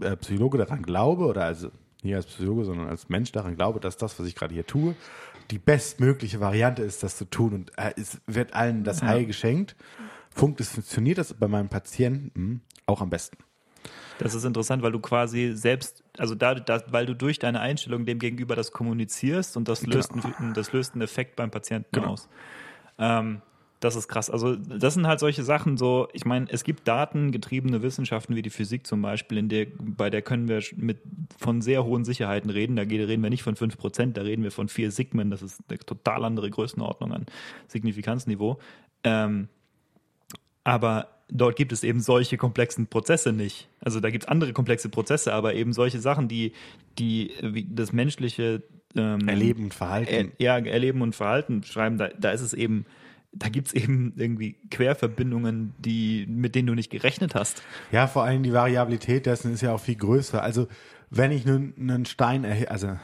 äh, 0.00 0.16
Psychologe 0.16 0.58
daran 0.58 0.82
glaube, 0.82 1.26
oder 1.26 1.44
also 1.44 1.70
nicht 2.02 2.16
als 2.16 2.26
Psychologe, 2.26 2.64
sondern 2.64 2.88
als 2.88 3.08
Mensch 3.08 3.30
daran 3.30 3.54
glaube, 3.54 3.78
dass 3.78 3.96
das, 3.96 4.18
was 4.18 4.26
ich 4.26 4.34
gerade 4.34 4.54
hier 4.54 4.66
tue, 4.66 4.96
die 5.52 5.58
bestmögliche 5.58 6.40
Variante 6.40 6.82
ist, 6.82 7.04
das 7.04 7.16
zu 7.16 7.26
tun. 7.26 7.52
Und 7.52 7.78
äh, 7.78 7.92
es 7.96 8.20
wird 8.26 8.54
allen 8.54 8.82
das 8.82 9.02
Heil 9.02 9.24
geschenkt. 9.24 9.76
Funkt, 10.30 10.60
es 10.60 10.70
funktioniert 10.70 11.18
das 11.18 11.32
bei 11.32 11.48
meinem 11.48 11.68
Patienten 11.68 12.62
auch 12.86 13.00
am 13.00 13.10
besten. 13.10 13.38
Das 14.18 14.34
ist 14.34 14.44
interessant, 14.44 14.82
weil 14.82 14.92
du 14.92 15.00
quasi 15.00 15.52
selbst, 15.54 16.02
also 16.16 16.34
da, 16.34 16.54
da, 16.54 16.82
weil 16.88 17.04
du 17.06 17.14
durch 17.14 17.38
deine 17.38 17.60
Einstellung 17.60 18.06
dem 18.06 18.18
gegenüber 18.18 18.56
das 18.56 18.72
kommunizierst 18.72 19.56
und 19.56 19.68
das 19.68 19.86
löst, 19.86 20.12
einen, 20.12 20.54
das 20.54 20.72
löst 20.72 20.94
einen 20.94 21.02
Effekt 21.02 21.36
beim 21.36 21.50
Patienten 21.50 21.88
Genau. 21.92 22.12
aus. 22.12 22.28
Ähm, 22.98 23.42
das 23.80 23.94
ist 23.94 24.08
krass. 24.08 24.30
Also 24.30 24.56
das 24.56 24.94
sind 24.94 25.06
halt 25.06 25.20
solche 25.20 25.42
Sachen 25.42 25.76
so, 25.76 26.08
ich 26.14 26.24
meine, 26.24 26.46
es 26.48 26.64
gibt 26.64 26.88
datengetriebene 26.88 27.82
Wissenschaften 27.82 28.34
wie 28.34 28.40
die 28.40 28.48
Physik 28.48 28.86
zum 28.86 29.02
Beispiel, 29.02 29.36
in 29.36 29.50
der, 29.50 29.66
bei 29.78 30.08
der 30.08 30.22
können 30.22 30.48
wir 30.48 30.62
mit 30.76 30.98
von 31.38 31.60
sehr 31.60 31.84
hohen 31.84 32.04
Sicherheiten 32.04 32.48
reden. 32.48 32.76
Da 32.76 32.82
reden 32.82 33.22
wir 33.22 33.28
nicht 33.28 33.42
von 33.42 33.54
5%, 33.54 34.12
da 34.14 34.22
reden 34.22 34.42
wir 34.42 34.50
von 34.50 34.68
4 34.68 34.90
Sigmen. 34.90 35.30
Das 35.30 35.42
ist 35.42 35.60
eine 35.68 35.78
total 35.78 36.24
andere 36.24 36.48
Größenordnung 36.48 37.12
an 37.12 37.26
Signifikanzniveau. 37.68 38.58
Ähm, 39.04 39.48
aber 40.64 41.08
dort 41.28 41.56
gibt 41.56 41.72
es 41.72 41.82
eben 41.82 42.00
solche 42.00 42.36
komplexen 42.36 42.86
Prozesse 42.86 43.32
nicht. 43.32 43.68
Also 43.80 44.00
da 44.00 44.10
gibt 44.10 44.24
es 44.24 44.28
andere 44.28 44.52
komplexe 44.52 44.88
Prozesse, 44.88 45.32
aber 45.32 45.54
eben 45.54 45.72
solche 45.72 46.00
Sachen, 46.00 46.28
die, 46.28 46.52
die 46.98 47.32
das 47.70 47.92
menschliche 47.92 48.62
ähm, 48.94 49.28
Erleben 49.28 49.64
und 49.64 49.74
Verhalten. 49.74 50.32
er, 50.38 50.60
ja, 50.60 50.66
Erleben 50.66 51.02
und 51.02 51.14
Verhalten 51.14 51.62
schreiben, 51.62 51.98
da, 51.98 52.08
da 52.08 52.30
ist 52.30 52.40
es 52.40 52.54
eben, 52.54 52.86
da 53.32 53.48
gibt 53.48 53.68
es 53.68 53.74
eben 53.74 54.14
irgendwie 54.16 54.56
Querverbindungen, 54.70 55.74
die, 55.78 56.26
mit 56.28 56.54
denen 56.54 56.68
du 56.68 56.74
nicht 56.74 56.90
gerechnet 56.90 57.34
hast. 57.34 57.62
Ja, 57.92 58.06
vor 58.06 58.24
allem 58.24 58.42
die 58.42 58.52
Variabilität 58.52 59.26
dessen 59.26 59.52
ist 59.52 59.60
ja 59.60 59.74
auch 59.74 59.80
viel 59.80 59.96
größer. 59.96 60.42
Also 60.42 60.68
wenn 61.10 61.32
ich 61.32 61.44
nun 61.44 61.74
einen 61.78 62.06
Stein, 62.06 62.44
also 62.68 62.88
hm, 62.88 62.98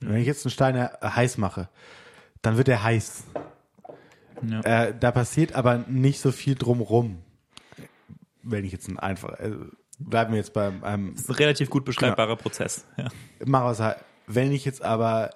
wenn 0.00 0.16
ich 0.16 0.26
jetzt 0.26 0.44
einen 0.44 0.50
Stein 0.50 0.88
heiß 1.02 1.38
mache, 1.38 1.68
dann 2.42 2.56
wird 2.56 2.68
er 2.68 2.82
heiß. 2.82 3.24
Ja. 4.48 4.60
Äh, 4.60 4.94
da 4.98 5.10
passiert 5.10 5.54
aber 5.54 5.84
nicht 5.88 6.20
so 6.20 6.32
viel 6.32 6.54
drumrum. 6.54 7.18
Wenn 8.48 8.64
ich 8.64 8.72
jetzt 8.72 8.88
ein 8.88 8.98
einfach, 8.98 9.38
äh, 9.40 9.52
bleiben 9.98 10.32
wir 10.32 10.38
jetzt 10.38 10.52
beim 10.52 10.82
einem 10.84 11.12
Das 11.12 11.22
ist 11.22 11.30
ein 11.30 11.34
relativ 11.36 11.70
gut 11.70 11.84
beschreibbarer 11.84 12.36
Prozess. 12.36 12.84
Ja. 12.96 13.08
mach 13.44 13.64
was 13.64 13.80
halt. 13.80 13.98
Wenn 14.26 14.52
ich 14.52 14.64
jetzt 14.64 14.82
aber 14.82 15.30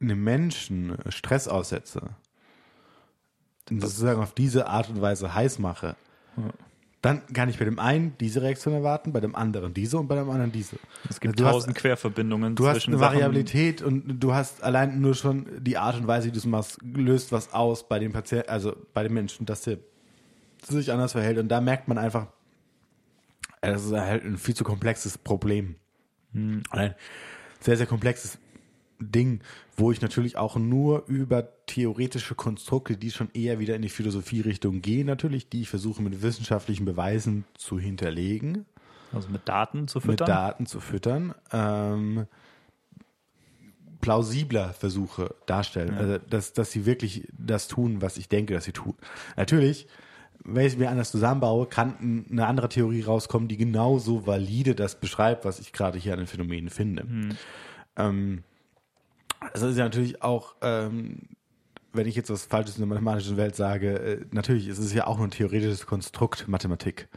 einem 0.00 0.22
Menschen 0.22 0.96
Stress 1.08 1.48
aussetze 1.48 2.00
und 3.70 3.80
sozusagen 3.80 4.20
auf 4.22 4.32
diese 4.34 4.66
Art 4.68 4.88
und 4.90 5.00
Weise 5.00 5.34
heiß 5.34 5.58
mache, 5.58 5.96
dann 7.02 7.22
kann 7.32 7.48
ich 7.48 7.58
bei 7.58 7.64
dem 7.64 7.78
einen 7.78 8.16
diese 8.18 8.42
Reaktion 8.42 8.74
erwarten, 8.74 9.12
bei 9.12 9.20
dem 9.20 9.34
anderen 9.36 9.72
diese 9.74 9.98
und 9.98 10.08
bei 10.08 10.16
dem 10.16 10.28
anderen 10.30 10.50
diese. 10.52 10.76
Es 11.08 11.20
gibt 11.20 11.38
Du 11.38 11.44
hast- 11.44 11.52
tausend 11.52 11.76
Querverbindungen 11.76 12.54
Du 12.56 12.66
hast 12.66 12.74
zwischen 12.76 12.90
eine 12.92 12.98
Sachen. 12.98 13.14
Variabilität 13.16 13.82
und 13.82 14.18
du 14.18 14.34
hast 14.34 14.62
allein 14.62 15.00
nur 15.00 15.14
schon 15.14 15.46
die 15.60 15.76
Art 15.78 15.96
und 15.96 16.06
Weise, 16.06 16.28
wie 16.28 16.32
du 16.32 16.38
es 16.38 16.46
machst, 16.46 16.78
löst 16.82 17.32
was 17.32 17.52
aus 17.52 17.88
bei 17.88 17.98
dem 17.98 18.12
Patienten, 18.12 18.48
also 18.50 18.74
bei 18.94 19.02
dem 19.02 19.14
Menschen, 19.14 19.46
dass 19.46 19.62
der 19.62 19.78
sich 20.74 20.92
anders 20.92 21.12
verhält. 21.12 21.38
Und 21.38 21.48
da 21.48 21.60
merkt 21.60 21.88
man 21.88 21.98
einfach, 21.98 22.28
äh, 23.60 23.72
das 23.72 23.84
ist 23.84 23.92
halt 23.92 24.24
ein 24.24 24.38
viel 24.38 24.54
zu 24.54 24.64
komplexes 24.64 25.18
Problem. 25.18 25.76
Ein 26.70 26.94
sehr, 27.60 27.76
sehr 27.76 27.86
komplexes 27.86 28.38
Ding, 28.98 29.40
wo 29.76 29.92
ich 29.92 30.00
natürlich 30.00 30.36
auch 30.36 30.56
nur 30.56 31.04
über 31.06 31.48
theoretische 31.66 32.34
Konstrukte, 32.34 32.96
die 32.96 33.10
schon 33.10 33.30
eher 33.34 33.58
wieder 33.58 33.76
in 33.76 33.82
die 33.82 33.88
Philosophie-Richtung 33.88 34.82
gehen, 34.82 35.06
natürlich, 35.06 35.48
die 35.48 35.62
ich 35.62 35.68
versuche 35.68 36.02
mit 36.02 36.22
wissenschaftlichen 36.22 36.84
Beweisen 36.84 37.44
zu 37.54 37.78
hinterlegen 37.78 38.64
Also 39.12 39.28
mit 39.28 39.48
Daten 39.48 39.88
zu 39.88 39.98
mit 39.98 40.06
füttern. 40.06 40.26
Daten 40.26 40.66
zu 40.66 40.80
füttern, 40.80 41.34
ähm, 41.52 42.26
plausibler 44.00 44.72
Versuche 44.72 45.34
darstellen, 45.46 45.94
also 45.94 46.18
dass, 46.18 46.52
dass 46.52 46.70
sie 46.70 46.86
wirklich 46.86 47.28
das 47.36 47.68
tun, 47.68 48.02
was 48.02 48.16
ich 48.16 48.28
denke, 48.28 48.54
dass 48.54 48.64
sie 48.64 48.72
tun. 48.72 48.94
Natürlich 49.36 49.88
wenn 50.48 50.64
ich 50.64 50.74
es 50.74 50.78
mir 50.78 50.90
anders 50.90 51.10
zusammenbaue, 51.10 51.66
kann 51.66 52.24
eine 52.30 52.46
andere 52.46 52.68
Theorie 52.68 53.02
rauskommen, 53.02 53.48
die 53.48 53.56
genauso 53.56 54.26
valide 54.26 54.74
das 54.74 55.00
beschreibt, 55.00 55.44
was 55.44 55.58
ich 55.58 55.72
gerade 55.72 55.98
hier 55.98 56.12
an 56.12 56.18
den 56.18 56.28
Phänomenen 56.28 56.70
finde. 56.70 57.02
Hm. 57.02 57.36
Ähm, 57.96 58.44
es 59.52 59.62
ist 59.62 59.76
ja 59.76 59.84
natürlich 59.84 60.22
auch, 60.22 60.54
ähm, 60.62 61.22
wenn 61.92 62.06
ich 62.06 62.14
jetzt 62.14 62.30
was 62.30 62.44
Falsches 62.46 62.76
in 62.76 62.82
der 62.82 62.88
mathematischen 62.88 63.36
Welt 63.36 63.56
sage, 63.56 63.98
äh, 63.98 64.24
natürlich 64.30 64.68
ist 64.68 64.78
es 64.78 64.92
ja 64.94 65.06
auch 65.06 65.16
nur 65.16 65.26
ein 65.26 65.32
theoretisches 65.32 65.86
Konstrukt 65.86 66.46
Mathematik, 66.46 67.08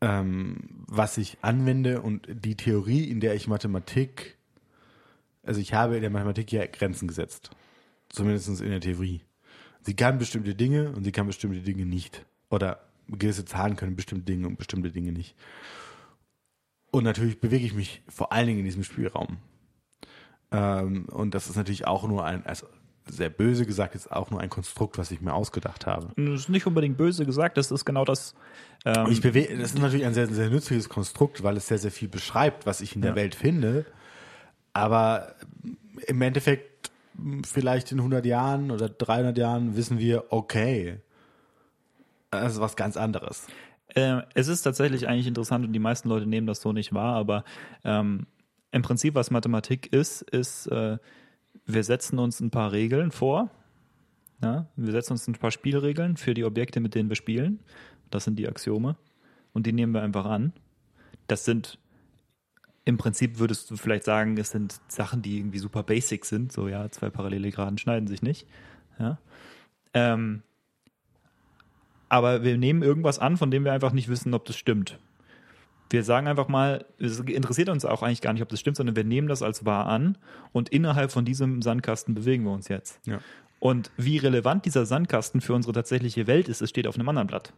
ähm, 0.00 0.84
was 0.86 1.18
ich 1.18 1.38
anwende 1.42 2.00
und 2.00 2.28
die 2.28 2.56
Theorie, 2.56 3.04
in 3.04 3.20
der 3.20 3.34
ich 3.34 3.48
Mathematik, 3.48 4.38
also 5.42 5.60
ich 5.60 5.74
habe 5.74 5.96
in 5.96 6.02
der 6.02 6.10
Mathematik 6.10 6.52
ja 6.52 6.64
Grenzen 6.66 7.08
gesetzt, 7.08 7.50
zumindest 8.08 8.60
in 8.60 8.70
der 8.70 8.80
Theorie. 8.80 9.20
Sie 9.84 9.94
kann 9.94 10.18
bestimmte 10.18 10.54
Dinge 10.54 10.90
und 10.92 11.04
sie 11.04 11.12
kann 11.12 11.26
bestimmte 11.26 11.60
Dinge 11.60 11.84
nicht. 11.86 12.24
Oder 12.50 12.80
gewisse 13.08 13.44
Zahlen 13.44 13.76
können 13.76 13.96
bestimmte 13.96 14.24
Dinge 14.24 14.46
und 14.46 14.56
bestimmte 14.56 14.90
Dinge 14.90 15.12
nicht. 15.12 15.36
Und 16.90 17.04
natürlich 17.04 17.40
bewege 17.40 17.66
ich 17.66 17.74
mich 17.74 18.02
vor 18.08 18.32
allen 18.32 18.46
Dingen 18.46 18.60
in 18.60 18.64
diesem 18.64 18.84
Spielraum. 18.84 19.38
Ähm, 20.50 21.06
und 21.06 21.34
das 21.34 21.48
ist 21.48 21.56
natürlich 21.56 21.86
auch 21.86 22.06
nur 22.08 22.24
ein, 22.24 22.46
also 22.46 22.66
sehr 23.06 23.28
böse 23.28 23.66
gesagt, 23.66 23.94
ist 23.94 24.10
auch 24.10 24.30
nur 24.30 24.40
ein 24.40 24.48
Konstrukt, 24.48 24.96
was 24.96 25.10
ich 25.10 25.20
mir 25.20 25.34
ausgedacht 25.34 25.84
habe. 25.86 26.12
Das 26.16 26.40
ist 26.40 26.48
nicht 26.48 26.66
unbedingt 26.66 26.96
böse 26.96 27.26
gesagt, 27.26 27.58
das 27.58 27.70
ist 27.70 27.84
genau 27.84 28.06
das. 28.06 28.34
Ähm, 28.86 29.08
Ich 29.10 29.20
bewege, 29.20 29.54
das 29.58 29.74
ist 29.74 29.78
natürlich 29.78 30.06
ein 30.06 30.14
sehr, 30.14 30.26
sehr 30.28 30.48
nützliches 30.48 30.88
Konstrukt, 30.88 31.42
weil 31.42 31.56
es 31.58 31.66
sehr, 31.68 31.78
sehr 31.78 31.90
viel 31.90 32.08
beschreibt, 32.08 32.64
was 32.64 32.80
ich 32.80 32.94
in 32.96 33.02
der 33.02 33.10
Ja. 33.10 33.16
Welt 33.16 33.34
finde. 33.34 33.84
Aber 34.72 35.34
im 36.06 36.22
Endeffekt, 36.22 36.90
vielleicht 37.46 37.92
in 37.92 37.98
100 37.98 38.24
Jahren 38.26 38.70
oder 38.70 38.88
300 38.88 39.36
Jahren 39.38 39.76
wissen 39.76 39.98
wir, 39.98 40.24
okay, 40.30 41.00
das 42.30 42.54
ist 42.54 42.60
was 42.60 42.76
ganz 42.76 42.96
anderes. 42.96 43.46
Äh, 43.88 44.22
es 44.34 44.48
ist 44.48 44.62
tatsächlich 44.62 45.08
eigentlich 45.08 45.26
interessant 45.26 45.64
und 45.64 45.72
die 45.72 45.78
meisten 45.78 46.08
Leute 46.08 46.26
nehmen 46.26 46.46
das 46.46 46.60
so 46.60 46.72
nicht 46.72 46.92
wahr, 46.92 47.14
aber 47.16 47.44
ähm, 47.84 48.26
im 48.72 48.82
Prinzip, 48.82 49.14
was 49.14 49.30
Mathematik 49.30 49.92
ist, 49.92 50.22
ist, 50.22 50.66
äh, 50.66 50.98
wir 51.64 51.84
setzen 51.84 52.18
uns 52.18 52.40
ein 52.40 52.50
paar 52.50 52.72
Regeln 52.72 53.12
vor. 53.12 53.50
Ja? 54.42 54.66
Wir 54.74 54.92
setzen 54.92 55.12
uns 55.12 55.28
ein 55.28 55.34
paar 55.34 55.52
Spielregeln 55.52 56.16
für 56.16 56.34
die 56.34 56.44
Objekte, 56.44 56.80
mit 56.80 56.94
denen 56.94 57.08
wir 57.08 57.16
spielen. 57.16 57.60
Das 58.10 58.24
sind 58.24 58.36
die 58.36 58.48
Axiome. 58.48 58.96
Und 59.52 59.66
die 59.66 59.72
nehmen 59.72 59.94
wir 59.94 60.02
einfach 60.02 60.24
an. 60.24 60.52
Das 61.28 61.44
sind 61.44 61.78
im 62.84 62.98
Prinzip 62.98 63.38
würdest 63.38 63.70
du 63.70 63.76
vielleicht 63.76 64.04
sagen, 64.04 64.36
es 64.36 64.50
sind 64.50 64.80
Sachen, 64.88 65.22
die 65.22 65.38
irgendwie 65.38 65.58
super 65.58 65.82
basic 65.82 66.24
sind. 66.24 66.52
So, 66.52 66.68
ja, 66.68 66.90
zwei 66.90 67.10
parallele 67.10 67.50
Geraden 67.50 67.78
schneiden 67.78 68.06
sich 68.06 68.22
nicht. 68.22 68.46
Ja. 68.98 69.18
Ähm, 69.94 70.42
aber 72.08 72.44
wir 72.44 72.58
nehmen 72.58 72.82
irgendwas 72.82 73.18
an, 73.18 73.36
von 73.36 73.50
dem 73.50 73.64
wir 73.64 73.72
einfach 73.72 73.92
nicht 73.92 74.08
wissen, 74.08 74.34
ob 74.34 74.44
das 74.44 74.56
stimmt. 74.56 74.98
Wir 75.90 76.02
sagen 76.02 76.26
einfach 76.26 76.48
mal, 76.48 76.84
es 76.98 77.20
interessiert 77.20 77.68
uns 77.68 77.84
auch 77.84 78.02
eigentlich 78.02 78.20
gar 78.20 78.32
nicht, 78.32 78.42
ob 78.42 78.48
das 78.48 78.60
stimmt, 78.60 78.76
sondern 78.76 78.96
wir 78.96 79.04
nehmen 79.04 79.28
das 79.28 79.42
als 79.42 79.64
wahr 79.64 79.86
an 79.86 80.18
und 80.52 80.68
innerhalb 80.68 81.12
von 81.12 81.24
diesem 81.24 81.62
Sandkasten 81.62 82.14
bewegen 82.14 82.44
wir 82.44 82.52
uns 82.52 82.68
jetzt. 82.68 83.00
Ja. 83.06 83.20
Und 83.60 83.90
wie 83.96 84.18
relevant 84.18 84.66
dieser 84.66 84.84
Sandkasten 84.84 85.40
für 85.40 85.54
unsere 85.54 85.72
tatsächliche 85.72 86.26
Welt 86.26 86.48
ist, 86.48 86.60
es 86.60 86.70
steht 86.70 86.86
auf 86.86 86.96
einem 86.96 87.08
anderen 87.08 87.28
Blatt. 87.28 87.52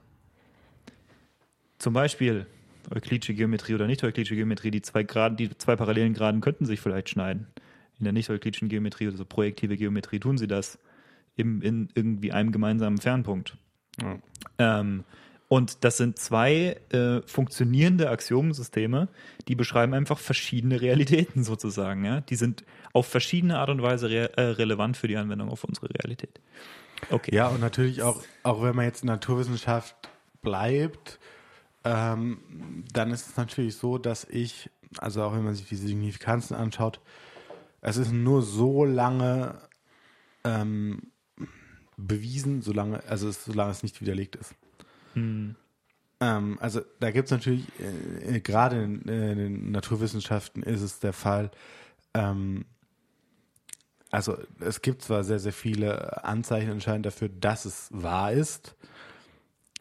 Zum 1.78 1.92
Beispiel 1.92 2.46
euklidische 2.94 3.34
Geometrie 3.34 3.74
oder 3.74 3.86
nicht 3.86 4.02
euklidische 4.04 4.36
Geometrie, 4.36 4.70
die 4.70 4.82
zwei, 4.82 5.02
Graden, 5.02 5.36
die 5.36 5.56
zwei 5.56 5.76
parallelen 5.76 6.14
Graden 6.14 6.40
könnten 6.40 6.66
sich 6.66 6.80
vielleicht 6.80 7.08
schneiden. 7.08 7.46
In 7.98 8.04
der 8.04 8.12
nicht 8.12 8.28
euklidischen 8.30 8.68
Geometrie 8.68 9.08
oder 9.08 9.16
so 9.16 9.24
projektive 9.24 9.76
Geometrie 9.76 10.20
tun 10.20 10.38
sie 10.38 10.46
das 10.46 10.78
im, 11.36 11.62
in 11.62 11.88
irgendwie 11.94 12.32
einem 12.32 12.52
gemeinsamen 12.52 12.98
Fernpunkt. 12.98 13.56
Ja. 14.00 14.18
Ähm, 14.58 15.04
und 15.48 15.84
das 15.84 15.96
sind 15.96 16.18
zwei 16.18 16.76
äh, 16.90 17.22
funktionierende 17.22 18.10
Axiomensysteme, 18.10 19.08
die 19.46 19.54
beschreiben 19.54 19.94
einfach 19.94 20.18
verschiedene 20.18 20.80
Realitäten 20.80 21.44
sozusagen. 21.44 22.04
Ja? 22.04 22.20
Die 22.20 22.34
sind 22.34 22.64
auf 22.92 23.06
verschiedene 23.06 23.58
Art 23.58 23.70
und 23.70 23.80
Weise 23.80 24.10
re 24.10 24.36
äh, 24.36 24.42
relevant 24.42 24.96
für 24.96 25.06
die 25.06 25.16
Anwendung 25.16 25.48
auf 25.48 25.62
unsere 25.62 25.88
Realität. 25.90 26.40
Okay. 27.10 27.34
Ja, 27.34 27.48
und 27.48 27.60
natürlich 27.60 28.02
auch, 28.02 28.22
auch 28.42 28.62
wenn 28.62 28.74
man 28.74 28.86
jetzt 28.86 29.02
in 29.02 29.08
Naturwissenschaft 29.08 29.94
bleibt, 30.42 31.20
ähm, 31.86 32.38
dann 32.92 33.12
ist 33.12 33.28
es 33.28 33.36
natürlich 33.36 33.76
so, 33.76 33.96
dass 33.96 34.24
ich, 34.24 34.70
also 34.98 35.22
auch 35.22 35.32
wenn 35.34 35.44
man 35.44 35.54
sich 35.54 35.68
diese 35.68 35.86
Signifikanzen 35.86 36.56
anschaut, 36.56 37.00
es 37.80 37.96
ist 37.96 38.10
nur 38.10 38.42
so 38.42 38.84
lange 38.84 39.60
ähm, 40.42 41.12
bewiesen, 41.96 42.60
solange, 42.60 43.04
also 43.04 43.28
es, 43.28 43.44
solange 43.44 43.70
es 43.70 43.84
nicht 43.84 44.00
widerlegt 44.00 44.34
ist. 44.34 44.56
Hm. 45.14 45.54
Ähm, 46.18 46.58
also 46.60 46.80
da 46.98 47.12
gibt 47.12 47.26
es 47.26 47.30
natürlich, 47.30 47.64
äh, 47.78 48.36
äh, 48.36 48.40
gerade 48.40 48.82
in, 48.82 49.08
äh, 49.08 49.32
in 49.32 49.38
den 49.38 49.70
Naturwissenschaften 49.70 50.64
ist 50.64 50.82
es 50.82 50.98
der 50.98 51.12
Fall, 51.12 51.52
ähm, 52.14 52.64
also 54.10 54.36
es 54.58 54.82
gibt 54.82 55.02
zwar 55.02 55.22
sehr, 55.22 55.38
sehr 55.38 55.52
viele 55.52 56.24
Anzeichen 56.24 56.70
anscheinend 56.70 57.06
dafür, 57.06 57.28
dass 57.28 57.64
es 57.64 57.88
wahr 57.92 58.32
ist, 58.32 58.74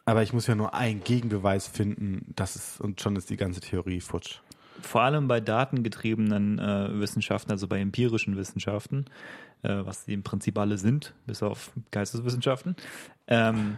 aber 0.05 0.23
ich 0.23 0.33
muss 0.33 0.47
ja 0.47 0.55
nur 0.55 0.73
einen 0.73 1.03
Gegenbeweis 1.03 1.67
finden, 1.67 2.31
dass 2.35 2.55
es, 2.55 2.79
und 2.79 3.01
schon 3.01 3.15
ist 3.15 3.29
die 3.29 3.37
ganze 3.37 3.59
Theorie 3.59 4.01
futsch. 4.01 4.39
Vor 4.81 5.01
allem 5.01 5.27
bei 5.27 5.39
datengetriebenen 5.39 6.59
äh, 6.59 6.99
Wissenschaften, 6.99 7.51
also 7.51 7.67
bei 7.67 7.79
empirischen 7.79 8.37
Wissenschaften, 8.37 9.05
äh, 9.63 9.69
was 9.83 10.05
die 10.05 10.13
im 10.13 10.23
Prinzip 10.23 10.57
alle 10.57 10.77
sind, 10.77 11.13
bis 11.25 11.41
auf 11.41 11.71
Geisteswissenschaften, 11.91 12.75
ähm, 13.27 13.77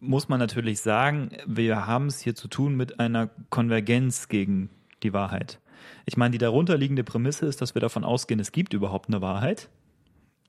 muss 0.00 0.28
man 0.28 0.38
natürlich 0.38 0.80
sagen, 0.80 1.30
wir 1.46 1.86
haben 1.86 2.06
es 2.06 2.20
hier 2.20 2.34
zu 2.34 2.48
tun 2.48 2.76
mit 2.76 2.98
einer 2.98 3.30
Konvergenz 3.50 4.28
gegen 4.28 4.70
die 5.02 5.12
Wahrheit. 5.12 5.60
Ich 6.06 6.16
meine, 6.16 6.32
die 6.32 6.38
darunterliegende 6.38 7.04
Prämisse 7.04 7.46
ist, 7.46 7.60
dass 7.60 7.74
wir 7.74 7.80
davon 7.80 8.04
ausgehen, 8.04 8.40
es 8.40 8.52
gibt 8.52 8.74
überhaupt 8.74 9.08
eine 9.08 9.20
Wahrheit, 9.20 9.68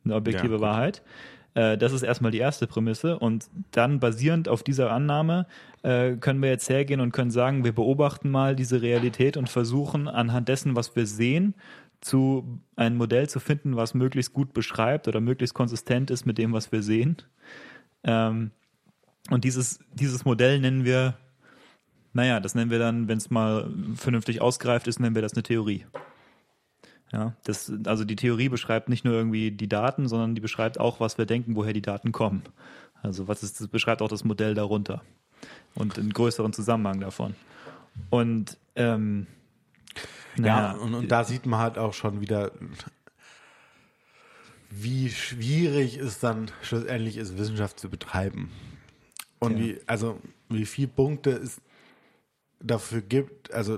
eine 0.06 0.16
objektive 0.16 0.56
Ja. 0.56 0.62
Wahrheit. 0.62 1.02
Äh, 1.56 1.78
Das 1.78 1.94
ist 1.94 2.04
erstmal 2.04 2.32
die 2.32 2.40
erste 2.40 2.68
Prämisse. 2.68 3.20
Und 3.20 3.50
dann 3.72 4.00
basierend 4.00 4.48
auf 4.50 4.64
dieser 4.64 4.92
Annahme 4.92 5.48
äh, 5.84 6.16
können 6.16 6.42
wir 6.42 6.50
jetzt 6.50 6.70
hergehen 6.70 7.00
und 7.00 7.12
können 7.12 7.32
sagen, 7.32 7.64
wir 7.64 7.74
beobachten 7.74 8.30
mal 8.30 8.56
diese 8.56 8.82
Realität 8.82 9.38
und 9.38 9.50
versuchen 9.50 10.08
anhand 10.08 10.50
dessen, 10.50 10.76
was 10.76 10.96
wir 10.96 11.06
sehen, 11.06 11.56
zu 12.02 12.60
ein 12.76 12.98
Modell 12.98 13.30
zu 13.30 13.40
finden, 13.40 13.76
was 13.76 13.94
möglichst 13.94 14.34
gut 14.34 14.54
beschreibt 14.54 15.08
oder 15.08 15.22
möglichst 15.22 15.54
konsistent 15.54 16.12
ist 16.12 16.26
mit 16.26 16.38
dem, 16.38 16.54
was 16.54 16.72
wir 16.72 16.84
sehen. 16.84 17.18
Ähm, 18.04 18.52
und 19.30 19.46
dieses, 19.46 19.80
dieses 19.94 20.26
Modell 20.26 20.60
nennen 20.60 20.84
wir, 20.84 21.18
naja, 22.12 22.40
das 22.40 22.56
nennen 22.56 22.72
wir 22.72 22.80
dann, 22.80 23.08
wenn 23.08 23.18
es 23.18 23.30
mal 23.30 23.70
vernünftig 23.96 24.42
ausgereift 24.42 24.88
ist, 24.88 25.00
nennen 25.00 25.16
wir 25.16 25.22
das 25.22 25.34
eine 25.34 25.44
Theorie. 25.44 25.86
Ja, 27.14 27.36
das, 27.44 27.72
also 27.86 28.06
die 28.06 28.16
Theorie 28.16 28.50
beschreibt 28.50 28.90
nicht 28.90 29.06
nur 29.06 29.14
irgendwie 29.14 29.52
die 29.52 29.70
Daten, 29.70 30.08
sondern 30.08 30.34
die 30.34 30.42
beschreibt 30.42 30.80
auch, 30.80 31.00
was 31.00 31.20
wir 31.20 31.28
denken, 31.28 31.56
woher 31.56 31.72
die 31.72 31.82
Daten 31.82 32.12
kommen. 32.12 32.42
Also 33.04 33.28
was 33.28 33.44
ist, 33.44 33.62
das 33.62 33.68
beschreibt 33.68 34.02
auch 34.02 34.08
das 34.08 34.24
Modell 34.24 34.56
darunter 34.56 35.04
und 35.76 36.00
einen 36.00 36.12
größeren 36.12 36.54
Zusammenhang 36.54 37.00
davon. 37.00 37.36
Und 38.10 38.58
ähm, 38.76 39.28
Ja, 40.38 40.42
naja, 40.42 40.72
und, 40.74 40.96
und 40.96 41.12
da 41.12 41.24
sieht 41.24 41.46
man 41.46 41.60
halt 41.60 41.78
auch 41.78 41.94
schon 41.94 42.20
wieder, 42.20 42.52
wie 44.72 45.12
schwierig 45.12 45.98
es 45.98 46.20
dann 46.20 46.50
schlussendlich 46.64 47.18
ist, 47.18 47.38
Wissenschaft 47.38 47.80
zu 47.80 47.90
betreiben. 47.90 48.50
Und 49.38 49.60
Ja. 49.60 49.60
wie, 49.60 49.80
also 49.86 50.20
wie 50.50 50.66
viel 50.66 50.88
Punkte 50.88 51.32
es 51.32 51.62
dafür 52.60 53.02
gibt, 53.02 53.54
also 53.54 53.78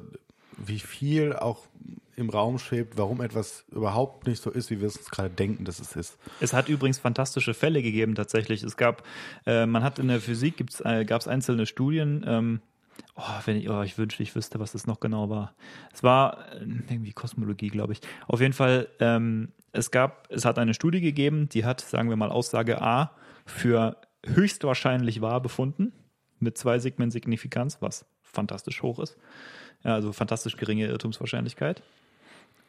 wie 0.57 0.79
viel 0.79 1.33
auch 1.33 1.67
im 2.15 2.29
Raum 2.29 2.59
schwebt, 2.59 2.97
warum 2.97 3.21
etwas 3.21 3.65
überhaupt 3.71 4.25
nicht 4.25 4.41
so 4.41 4.49
ist, 4.49 4.69
wie 4.69 4.79
wir 4.79 4.87
es 4.87 4.97
uns 4.97 5.09
gerade 5.09 5.29
denken, 5.29 5.65
dass 5.65 5.79
es 5.79 5.95
ist. 5.95 6.17
Es 6.39 6.53
hat 6.53 6.69
übrigens 6.69 6.97
fantastische 6.97 7.53
Fälle 7.53 7.81
gegeben 7.81 8.15
tatsächlich. 8.15 8.63
Es 8.63 8.77
gab, 8.77 9.03
äh, 9.45 9.65
man 9.65 9.83
hat 9.83 9.99
in 9.99 10.07
der 10.07 10.21
Physik 10.21 10.63
äh, 10.83 11.03
gab 11.03 11.21
es 11.21 11.27
einzelne 11.27 11.65
Studien. 11.65 12.23
Ähm, 12.25 12.61
oh, 13.15 13.23
wenn 13.45 13.57
ich, 13.57 13.69
oh, 13.69 13.81
ich 13.81 13.97
wünschte, 13.97 14.23
ich 14.23 14.33
wüsste, 14.35 14.59
was 14.59 14.71
das 14.71 14.87
noch 14.87 14.99
genau 14.99 15.29
war. 15.29 15.53
Es 15.93 16.03
war 16.03 16.53
äh, 16.53 16.65
irgendwie 16.89 17.11
Kosmologie, 17.11 17.69
glaube 17.69 17.93
ich. 17.93 18.01
Auf 18.27 18.39
jeden 18.39 18.53
Fall, 18.53 18.87
ähm, 18.99 19.51
es 19.73 19.91
gab, 19.91 20.27
es 20.31 20.45
hat 20.45 20.57
eine 20.57 20.73
Studie 20.73 21.01
gegeben, 21.01 21.49
die 21.49 21.65
hat, 21.65 21.81
sagen 21.81 22.09
wir 22.09 22.15
mal, 22.15 22.31
Aussage 22.31 22.81
A 22.81 23.11
für 23.45 23.97
höchstwahrscheinlich 24.25 25.21
wahr 25.21 25.41
befunden 25.41 25.91
mit 26.39 26.57
zwei 26.57 26.79
Segment 26.79 27.11
Signifikanz, 27.11 27.81
was 27.81 28.05
fantastisch 28.21 28.81
hoch 28.81 28.99
ist. 28.99 29.17
Also 29.91 30.11
fantastisch 30.11 30.57
geringe 30.57 30.87
Irrtumswahrscheinlichkeit. 30.87 31.83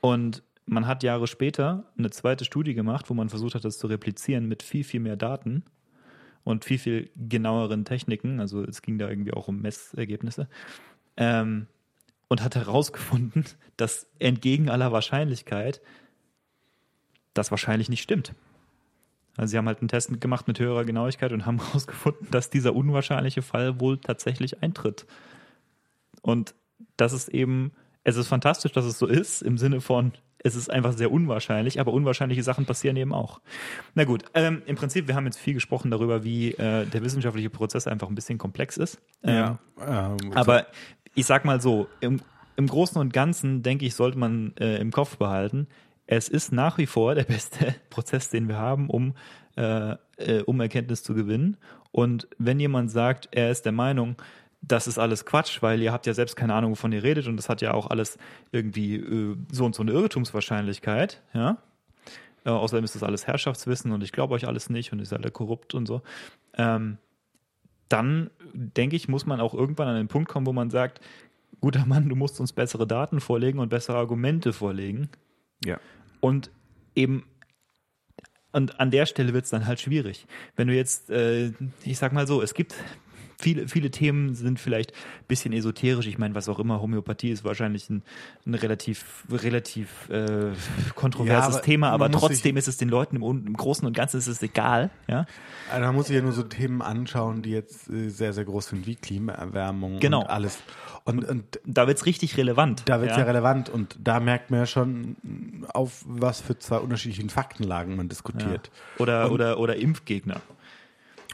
Und 0.01 0.43
man 0.67 0.87
hat 0.87 1.03
Jahre 1.03 1.27
später 1.27 1.85
eine 1.97 2.11
zweite 2.11 2.45
Studie 2.45 2.75
gemacht, 2.75 3.09
wo 3.09 3.15
man 3.15 3.29
versucht 3.29 3.55
hat, 3.55 3.65
das 3.65 3.79
zu 3.79 3.87
replizieren 3.87 4.47
mit 4.47 4.63
viel, 4.63 4.85
viel 4.85 5.01
mehr 5.01 5.17
Daten 5.17 5.65
und 6.45 6.65
viel, 6.65 6.79
viel 6.79 7.11
genaueren 7.17 7.85
Techniken. 7.85 8.41
Also 8.41 8.63
es 8.63 8.83
ging 8.83 8.99
da 8.99 9.09
irgendwie 9.09 9.33
auch 9.33 9.49
um 9.49 9.61
Messergebnisse. 9.63 10.49
Ähm, 11.17 11.67
und 12.29 12.43
hat 12.43 12.57
herausgefunden, 12.57 13.45
dass 13.77 14.09
entgegen 14.19 14.69
aller 14.69 14.93
Wahrscheinlichkeit 14.93 15.81
das 17.33 17.51
wahrscheinlich 17.51 17.89
nicht 17.89 18.03
stimmt. 18.03 18.35
Also 19.37 19.53
sie 19.53 19.59
haben 19.59 19.67
halt 19.67 19.81
einen 19.81 19.89
Test 19.89 20.21
gemacht 20.21 20.49
mit 20.49 20.59
höherer 20.59 20.85
Genauigkeit 20.85 21.33
und 21.33 21.47
haben 21.47 21.59
herausgefunden, 21.65 22.29
dass 22.31 22.51
dieser 22.51 22.75
unwahrscheinliche 22.75 23.43
Fall 23.43 23.81
wohl 23.81 23.99
tatsächlich 23.99 24.63
eintritt. 24.63 25.07
Und 26.23 26.55
das 26.97 27.13
ist 27.13 27.29
eben, 27.29 27.73
es 28.05 28.17
ist 28.17 28.29
fantastisch, 28.29 28.73
dass 28.73 28.85
es 28.85 28.99
so 28.99 29.07
ist, 29.07 29.43
im 29.43 29.59
Sinne 29.59 29.81
von, 29.81 30.13
es 30.39 30.55
ist 30.55 30.71
einfach 30.71 30.93
sehr 30.93 31.11
unwahrscheinlich, 31.11 31.81
aber 31.81 31.93
unwahrscheinliche 31.93 32.43
Sachen 32.43 32.67
passieren 32.67 32.97
eben 32.97 33.13
auch. 33.13 33.41
Na 33.95 34.05
gut, 34.05 34.25
ähm, 34.35 34.63
im 34.67 34.77
Prinzip, 34.77 35.09
wir 35.09 35.15
haben 35.15 35.27
jetzt 35.27 35.39
viel 35.39 35.55
gesprochen 35.55 35.91
darüber, 35.91 36.23
wie 36.25 36.53
äh, 36.53 36.87
der 36.87 37.03
wissenschaftliche 37.03 37.51
Prozess 37.51 37.87
einfach 37.87 38.09
ein 38.09 38.15
bisschen 38.15 38.39
komplex 38.39 38.77
ist. 38.77 39.01
Ähm, 39.23 39.59
ähm, 39.85 40.17
aber 40.35 40.67
ich 41.15 41.27
sag 41.27 41.45
mal 41.45 41.61
so, 41.61 41.89
im, 42.01 42.21
im 42.57 42.67
Großen 42.67 43.01
und 43.01 43.13
Ganzen, 43.13 43.63
denke 43.63 43.87
ich, 43.87 43.95
sollte 43.95 44.19
man 44.19 44.55
äh, 44.59 44.77
im 44.77 44.93
Kopf 44.93 45.17
behalten, 45.17 45.67
es 46.07 46.29
ist 46.29 46.53
nach 46.53 46.79
wie 46.79 46.87
vor 46.87 47.15
der 47.15 47.25
beste 47.25 47.75
Prozess, 47.91 48.31
den 48.31 48.49
wir 48.49 48.57
haben, 48.57 48.89
um, 48.89 49.15
äh, 49.57 49.97
äh, 50.19 50.43
um 50.45 50.61
Erkenntnis 50.61 51.03
zu 51.03 51.15
gewinnen. 51.15 51.57
Und 51.91 52.29
wenn 52.39 52.61
jemand 52.61 52.91
sagt, 52.91 53.29
er 53.33 53.51
ist 53.51 53.65
der 53.65 53.73
Meinung, 53.73 54.17
das 54.63 54.87
ist 54.87 54.99
alles 54.99 55.25
Quatsch, 55.25 55.63
weil 55.63 55.81
ihr 55.81 55.93
habt 55.93 56.07
ja 56.07 56.15
selbst 56.15 56.37
keine 56.37 56.55
Ahnung, 56.55 56.73
wovon 56.73 56.93
ihr 56.93 57.03
redet 57.03 57.27
und 57.27 57.37
das 57.37 57.49
hat 57.49 57.61
ja 57.61 57.75
auch 57.75 57.89
alles 57.89 58.19
irgendwie 58.53 58.97
äh, 58.97 59.37
so 59.53 59.65
und 59.65 59.75
so 59.75 59.83
eine 59.83 59.93
Irrtumswahrscheinlichkeit, 59.93 61.23
ja. 61.33 61.59
Äh, 62.45 62.51
außerdem 62.51 62.85
ist 62.85 62.95
das 62.95 63.03
alles 63.03 63.27
Herrschaftswissen 63.27 63.93
und 63.93 64.03
ich 64.03 64.13
glaube 64.13 64.35
euch 64.35 64.47
alles 64.47 64.71
nicht 64.71 64.93
und 64.93 65.01
ihr 65.01 65.07
seid 65.07 65.21
alle 65.21 65.31
korrupt 65.31 65.75
und 65.75 65.87
so. 65.87 66.03
Ähm, 66.55 66.99
dann 67.89 68.31
denke 68.53 68.97
ich, 68.97 69.09
muss 69.09 69.27
man 69.27 69.41
auch 69.41 69.55
irgendwann 69.55 69.89
an 69.89 69.97
den 69.97 70.09
Punkt 70.09 70.29
kommen, 70.29 70.47
wo 70.47 70.53
man 70.53 70.71
sagt, 70.71 71.01
guter 71.61 71.87
Mann, 71.87 72.09
du 72.09 72.17
musst 72.17 72.41
uns 72.41 72.53
bessere 72.53 72.87
Daten 72.87 73.21
vorlegen 73.21 73.59
und 73.59 73.69
bessere 73.69 73.97
Argumente 73.97 74.53
vorlegen. 74.53 75.09
ja. 75.65 75.79
Und 76.21 76.51
eben, 76.95 77.27
und 78.53 78.81
an 78.81 78.91
der 78.91 79.07
Stelle 79.07 79.35
wird 79.35 79.45
es 79.45 79.51
dann 79.51 79.67
halt 79.67 79.81
schwierig. 79.81 80.27
Wenn 80.57 80.67
du 80.69 80.75
jetzt, 80.75 81.11
äh, 81.11 81.53
ich 81.85 81.99
sag 81.99 82.13
mal 82.13 82.27
so, 82.27 82.41
es 82.41 82.55
gibt 82.55 82.75
viele, 83.39 83.69
viele 83.69 83.91
Themen 83.91 84.35
sind 84.35 84.59
vielleicht 84.61 84.93
ein 84.93 85.27
bisschen 85.29 85.53
esoterisch. 85.53 86.07
Ich 86.07 86.19
meine, 86.19 86.35
was 86.35 86.49
auch 86.49 86.59
immer, 86.59 86.81
Homöopathie 86.81 87.31
ist 87.31 87.45
wahrscheinlich 87.45 87.89
ein, 87.91 88.03
ein 88.47 88.55
relativ, 88.55 89.25
relativ 89.31 90.09
äh, 90.09 90.53
kontroverses 90.95 91.55
Ja, 91.55 91.59
aber 91.59 91.63
Thema, 91.63 91.91
aber 91.91 92.11
trotzdem 92.11 92.57
ist 92.57 92.69
es 92.69 92.77
den 92.77 92.89
Leuten 92.89 93.17
im, 93.17 93.23
im 93.23 93.57
Großen 93.57 93.87
und 93.87 93.95
Ganzen 93.97 94.19
ist 94.19 94.27
es 94.27 94.43
egal. 94.43 94.91
Ja? 95.09 95.27
Also 95.71 95.87
man 95.87 95.95
muss 95.95 96.07
sich 96.07 96.17
ja 96.17 96.23
nur 96.23 96.33
so 96.33 96.43
Themen 96.43 96.83
anschauen, 96.83 97.43
die 97.43 97.51
jetzt 97.51 97.89
äh, 97.91 98.09
sehr, 98.09 98.33
sehr 98.33 98.45
groß 98.45 98.69
sind, 98.69 98.87
wie 98.87 98.97
Klimaerwärmung 98.97 99.99
Genau. 100.01 100.21
und 100.21 100.31
alles. 100.31 100.59
Und, 101.05 101.25
und 101.29 101.61
Da 101.65 101.87
wird's 101.87 102.05
richtig 102.07 102.37
relevant. 102.37 102.83
da 102.87 103.01
wird 103.01 103.11
es 103.13 103.17
ja. 103.17 103.23
ja. 103.23 103.29
relevant 103.29 103.69
und 103.69 103.97
da 104.03 104.19
merkt 104.21 104.51
man 104.51 104.61
ja 104.61 104.67
schon, 104.67 105.17
auf 105.73 106.05
was 106.07 106.41
für 106.41 106.59
zwei 106.59 106.79
unterschiedlichen 106.79 107.31
Faktenlagen 107.31 107.97
man 107.97 108.09
diskutiert. 108.09 108.71
Oder, 108.99 109.31
oder, 109.31 109.59
oder 109.61 109.77
Impfgegner. 109.77 110.41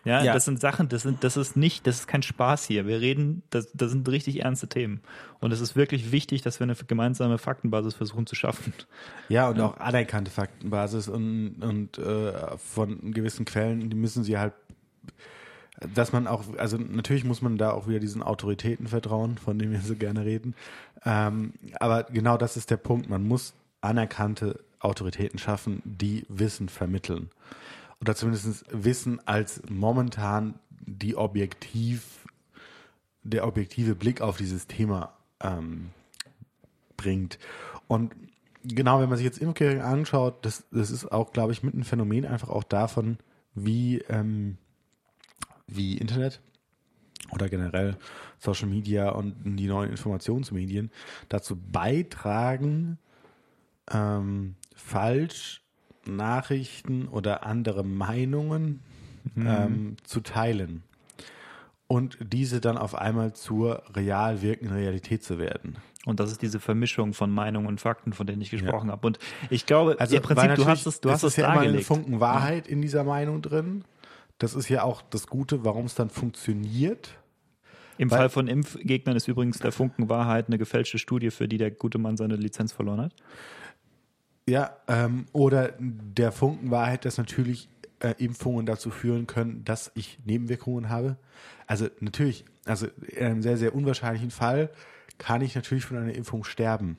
Ja, 0.04 0.22
Ja. 0.22 0.32
das 0.34 0.44
sind 0.44 0.60
Sachen, 0.60 0.88
das 0.88 1.02
sind, 1.02 1.22
das 1.22 1.36
ist 1.36 1.56
nicht, 1.56 1.86
das 1.86 2.00
ist 2.00 2.08
kein 2.08 2.22
Spaß 2.22 2.66
hier. 2.66 2.86
Wir 2.86 3.00
reden, 3.00 3.42
das, 3.50 3.70
das 3.72 3.90
sind 3.92 4.08
richtig 4.08 4.42
ernste 4.42 4.68
Themen. 4.68 5.00
Und 5.40 5.52
es 5.52 5.60
ist 5.60 5.76
wirklich 5.76 6.10
wichtig, 6.12 6.42
dass 6.42 6.58
wir 6.60 6.64
eine 6.64 6.74
gemeinsame 6.74 7.38
Faktenbasis 7.38 7.94
versuchen 7.94 8.26
zu 8.26 8.34
schaffen. 8.34 8.72
Ja, 9.28 9.48
und 9.48 9.60
auch 9.60 9.76
anerkannte 9.78 10.30
Faktenbasis 10.30 11.08
und, 11.08 11.56
und 11.62 11.98
äh, 11.98 12.56
von 12.58 13.12
gewissen 13.12 13.44
Quellen, 13.44 13.90
die 13.90 13.96
müssen 13.96 14.24
sie 14.24 14.38
halt, 14.38 14.54
dass 15.94 16.12
man 16.12 16.26
auch, 16.26 16.44
also 16.58 16.76
natürlich 16.76 17.24
muss 17.24 17.42
man 17.42 17.56
da 17.58 17.72
auch 17.72 17.88
wieder 17.88 17.98
diesen 18.00 18.22
Autoritäten 18.22 18.86
vertrauen, 18.86 19.38
von 19.38 19.58
denen 19.58 19.72
wir 19.72 19.80
so 19.80 19.96
gerne 19.96 20.24
reden. 20.24 20.54
Ähm, 21.04 21.54
aber 21.80 22.04
genau 22.04 22.36
das 22.36 22.56
ist 22.56 22.70
der 22.70 22.76
Punkt. 22.76 23.08
Man 23.08 23.26
muss 23.26 23.54
anerkannte 23.80 24.60
Autoritäten 24.78 25.38
schaffen, 25.38 25.82
die 25.84 26.24
Wissen 26.28 26.68
vermitteln. 26.68 27.30
Oder 28.02 28.16
zumindest 28.16 28.64
Wissen 28.72 29.26
als 29.28 29.62
momentan 29.70 30.58
die 30.80 31.16
objektiv, 31.16 32.26
der 33.22 33.46
objektive 33.46 33.94
Blick 33.94 34.20
auf 34.20 34.36
dieses 34.36 34.66
Thema 34.66 35.16
ähm, 35.40 35.90
bringt. 36.96 37.38
Und 37.86 38.12
genau, 38.64 39.00
wenn 39.00 39.08
man 39.08 39.18
sich 39.18 39.24
jetzt 39.24 39.38
Impfgegner 39.38 39.84
anschaut, 39.84 40.44
das, 40.44 40.64
das 40.72 40.90
ist 40.90 41.12
auch, 41.12 41.32
glaube 41.32 41.52
ich, 41.52 41.62
mit 41.62 41.74
ein 41.74 41.84
Phänomen 41.84 42.26
einfach 42.26 42.48
auch 42.48 42.64
davon, 42.64 43.18
wie, 43.54 43.98
ähm, 44.08 44.58
wie 45.68 45.96
Internet 45.96 46.40
oder 47.30 47.48
generell 47.48 47.96
Social 48.40 48.68
Media 48.68 49.10
und 49.10 49.36
die 49.44 49.68
neuen 49.68 49.90
Informationsmedien 49.90 50.90
dazu 51.28 51.56
beitragen, 51.56 52.98
ähm, 53.92 54.56
falsch 54.74 55.61
Nachrichten 56.06 57.08
oder 57.08 57.44
andere 57.46 57.84
Meinungen 57.84 58.80
ähm, 59.36 59.96
zu 60.04 60.20
teilen 60.20 60.82
und 61.86 62.18
diese 62.20 62.60
dann 62.60 62.76
auf 62.76 62.94
einmal 62.94 63.34
zur 63.34 63.82
real 63.94 64.42
wirkenden 64.42 64.76
Realität 64.76 65.22
zu 65.22 65.38
werden. 65.38 65.76
Und 66.04 66.18
das 66.18 66.32
ist 66.32 66.42
diese 66.42 66.58
Vermischung 66.58 67.12
von 67.14 67.30
Meinungen 67.30 67.68
und 67.68 67.80
Fakten, 67.80 68.12
von 68.12 68.26
denen 68.26 68.42
ich 68.42 68.50
gesprochen 68.50 68.90
habe. 68.90 69.06
Und 69.06 69.18
ich 69.50 69.66
glaube, 69.66 69.94
Also 70.00 70.16
im 70.16 70.22
Prinzip, 70.22 70.54
du 70.56 70.66
hast 70.66 70.86
es, 70.86 71.00
du 71.00 71.10
hast 71.10 71.22
es 71.22 71.34
ist 71.34 71.36
ja 71.36 71.44
immer 71.44 71.60
ein 71.60 71.64
dargelegt. 71.66 71.86
Funken 71.86 72.18
Wahrheit 72.18 72.66
in 72.66 72.82
dieser 72.82 73.04
Meinung 73.04 73.40
drin. 73.42 73.84
Das 74.38 74.54
ist 74.54 74.68
ja 74.68 74.82
auch 74.82 75.02
das 75.02 75.28
Gute, 75.28 75.64
warum 75.64 75.84
es 75.84 75.94
dann 75.94 76.10
funktioniert. 76.10 77.10
Im 77.98 78.10
weil- 78.10 78.18
Fall 78.18 78.28
von 78.30 78.48
Impfgegnern 78.48 79.14
ist 79.14 79.28
übrigens 79.28 79.60
der 79.60 79.70
Funken 79.70 80.08
Wahrheit 80.08 80.48
eine 80.48 80.58
gefälschte 80.58 80.98
Studie, 80.98 81.30
für 81.30 81.46
die 81.46 81.58
der 81.58 81.70
gute 81.70 81.98
Mann 81.98 82.16
seine 82.16 82.34
Lizenz 82.34 82.72
verloren 82.72 83.02
hat. 83.02 83.12
Ja, 84.48 84.76
ähm, 84.88 85.26
oder 85.32 85.74
der 85.78 86.32
Funken 86.32 86.70
Wahrheit, 86.70 87.04
dass 87.04 87.16
natürlich 87.16 87.68
äh, 88.00 88.14
Impfungen 88.18 88.66
dazu 88.66 88.90
führen 88.90 89.26
können, 89.26 89.64
dass 89.64 89.92
ich 89.94 90.18
Nebenwirkungen 90.24 90.88
habe. 90.88 91.16
Also 91.66 91.88
natürlich, 92.00 92.44
also 92.64 92.88
in 93.06 93.24
einem 93.26 93.42
sehr, 93.42 93.56
sehr 93.56 93.74
unwahrscheinlichen 93.74 94.30
Fall 94.30 94.70
kann 95.18 95.42
ich 95.42 95.54
natürlich 95.54 95.84
von 95.84 95.96
einer 95.96 96.14
Impfung 96.14 96.42
sterben. 96.44 96.96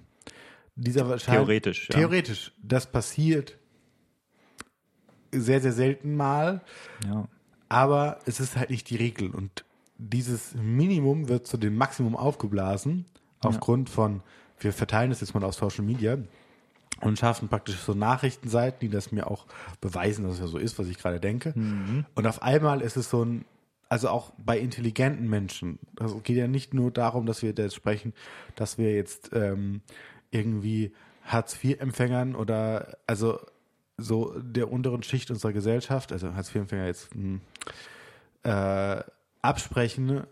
Dieser 0.75 1.07
wahrscheinlich, 1.09 1.45
Theoretisch, 1.45 1.89
ja. 1.89 1.95
Theoretisch. 1.95 2.53
Das 2.61 2.89
passiert 2.91 3.57
sehr, 5.31 5.61
sehr 5.61 5.73
selten 5.73 6.15
mal. 6.15 6.61
Ja. 7.07 7.27
aber 7.69 8.19
es 8.25 8.39
ist 8.39 8.55
halt 8.55 8.69
nicht 8.69 8.89
die 8.89 8.95
Regel 8.95 9.31
und 9.31 9.65
dieses 9.97 10.53
Minimum 10.55 11.27
wird 11.27 11.47
zu 11.47 11.57
dem 11.57 11.75
Maximum 11.75 12.15
aufgeblasen 12.15 13.05
aufgrund 13.39 13.89
von 13.89 14.21
wir 14.59 14.73
verteilen 14.73 15.09
das 15.09 15.21
jetzt 15.21 15.33
mal 15.33 15.43
auf 15.43 15.55
Social 15.55 15.83
Media 15.83 16.17
und 17.03 17.19
schaffen 17.19 17.49
praktisch 17.49 17.77
so 17.77 17.93
Nachrichtenseiten, 17.93 18.79
die 18.79 18.89
das 18.89 19.11
mir 19.11 19.29
auch 19.29 19.45
beweisen, 19.81 20.23
dass 20.23 20.35
es 20.35 20.39
ja 20.39 20.47
so 20.47 20.57
ist, 20.57 20.79
was 20.79 20.87
ich 20.87 20.97
gerade 20.97 21.19
denke. 21.19 21.53
Und 22.15 22.27
auf 22.27 22.41
einmal 22.41 22.81
ist 22.81 22.97
es 22.97 23.09
so 23.09 23.23
ein, 23.23 23.45
also 23.89 24.09
auch 24.09 24.31
bei 24.37 24.57
intelligenten 24.57 25.29
Menschen, 25.29 25.79
also 25.99 26.17
es 26.17 26.23
geht 26.23 26.37
ja 26.37 26.47
nicht 26.47 26.73
nur 26.73 26.91
darum, 26.91 27.25
dass 27.25 27.41
wir 27.41 27.53
jetzt 27.55 27.75
sprechen, 27.75 28.13
dass 28.55 28.77
wir 28.77 28.93
jetzt 28.95 29.31
ähm, 29.33 29.81
irgendwie 30.31 30.93
Hartz-IV-Empfängern 31.25 32.35
oder 32.35 32.97
also 33.05 33.39
so 33.97 34.33
der 34.39 34.71
unteren 34.71 35.03
Schicht 35.03 35.29
unserer 35.29 35.53
Gesellschaft, 35.53 36.11
also 36.11 36.33
Hartz-IV-Empfänger 36.33 36.87
jetzt 36.87 37.13
hm, 37.13 37.41
äh, 38.43 39.03
absprechen 39.41 40.23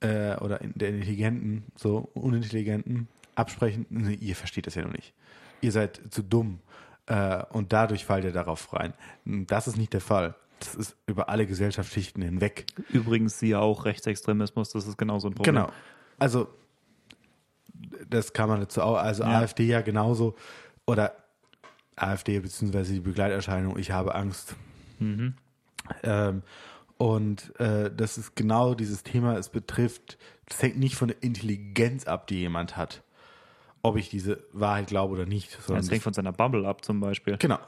äh, 0.00 0.36
oder 0.36 0.60
in 0.60 0.72
der 0.74 0.90
intelligenten, 0.90 1.64
so 1.76 2.08
unintelligenten 2.14 3.08
absprechen, 3.34 3.86
nee, 3.90 4.14
ihr 4.14 4.36
versteht 4.36 4.66
das 4.66 4.74
ja 4.74 4.82
noch 4.82 4.92
nicht. 4.92 5.12
Ihr 5.60 5.72
seid 5.72 6.00
zu 6.10 6.22
dumm 6.22 6.60
äh, 7.06 7.42
und 7.50 7.72
dadurch 7.72 8.04
fallt 8.04 8.24
ihr 8.24 8.32
darauf 8.32 8.72
rein. 8.72 8.94
Das 9.24 9.68
ist 9.68 9.76
nicht 9.76 9.92
der 9.92 10.00
Fall. 10.00 10.34
Das 10.60 10.74
ist 10.74 10.96
über 11.06 11.28
alle 11.28 11.46
Gesellschaftsschichten 11.46 12.22
hinweg. 12.22 12.66
Übrigens, 12.90 13.38
sie 13.38 13.54
auch 13.56 13.84
Rechtsextremismus, 13.84 14.70
das 14.70 14.86
ist 14.86 14.98
genauso 14.98 15.28
ein 15.28 15.34
Problem. 15.34 15.54
Genau. 15.54 15.72
Also 16.18 16.48
das 18.08 18.32
kann 18.32 18.48
man 18.48 18.60
dazu 18.60 18.82
auch, 18.82 18.96
also 18.96 19.22
Ja. 19.22 19.40
AfD 19.40 19.64
ja 19.64 19.80
genauso 19.80 20.34
oder 20.86 21.14
AfD 21.96 22.38
beziehungsweise 22.40 22.92
die 22.92 23.00
Begleiterscheinung, 23.00 23.78
ich 23.78 23.90
habe 23.90 24.14
Angst. 24.14 24.54
Mhm. 24.98 25.34
Ähm, 26.02 26.42
und 26.98 27.58
äh, 27.58 27.90
das 27.94 28.18
ist 28.18 28.36
genau 28.36 28.74
dieses 28.74 29.02
Thema, 29.02 29.38
es 29.38 29.48
betrifft, 29.48 30.18
das 30.46 30.62
hängt 30.62 30.78
nicht 30.78 30.96
von 30.96 31.08
der 31.08 31.22
Intelligenz 31.22 32.06
ab, 32.06 32.26
die 32.26 32.40
jemand 32.40 32.76
hat, 32.76 33.02
ob 33.82 33.96
ich 33.96 34.08
diese 34.08 34.44
Wahrheit 34.52 34.88
glaube 34.88 35.14
oder 35.14 35.26
nicht. 35.26 35.58
Das 35.68 35.90
hängt 35.90 36.02
von 36.02 36.12
seiner 36.12 36.32
Bubble 36.32 36.66
ab 36.66 36.84
zum 36.84 37.00
Beispiel. 37.00 37.36
genau. 37.38 37.58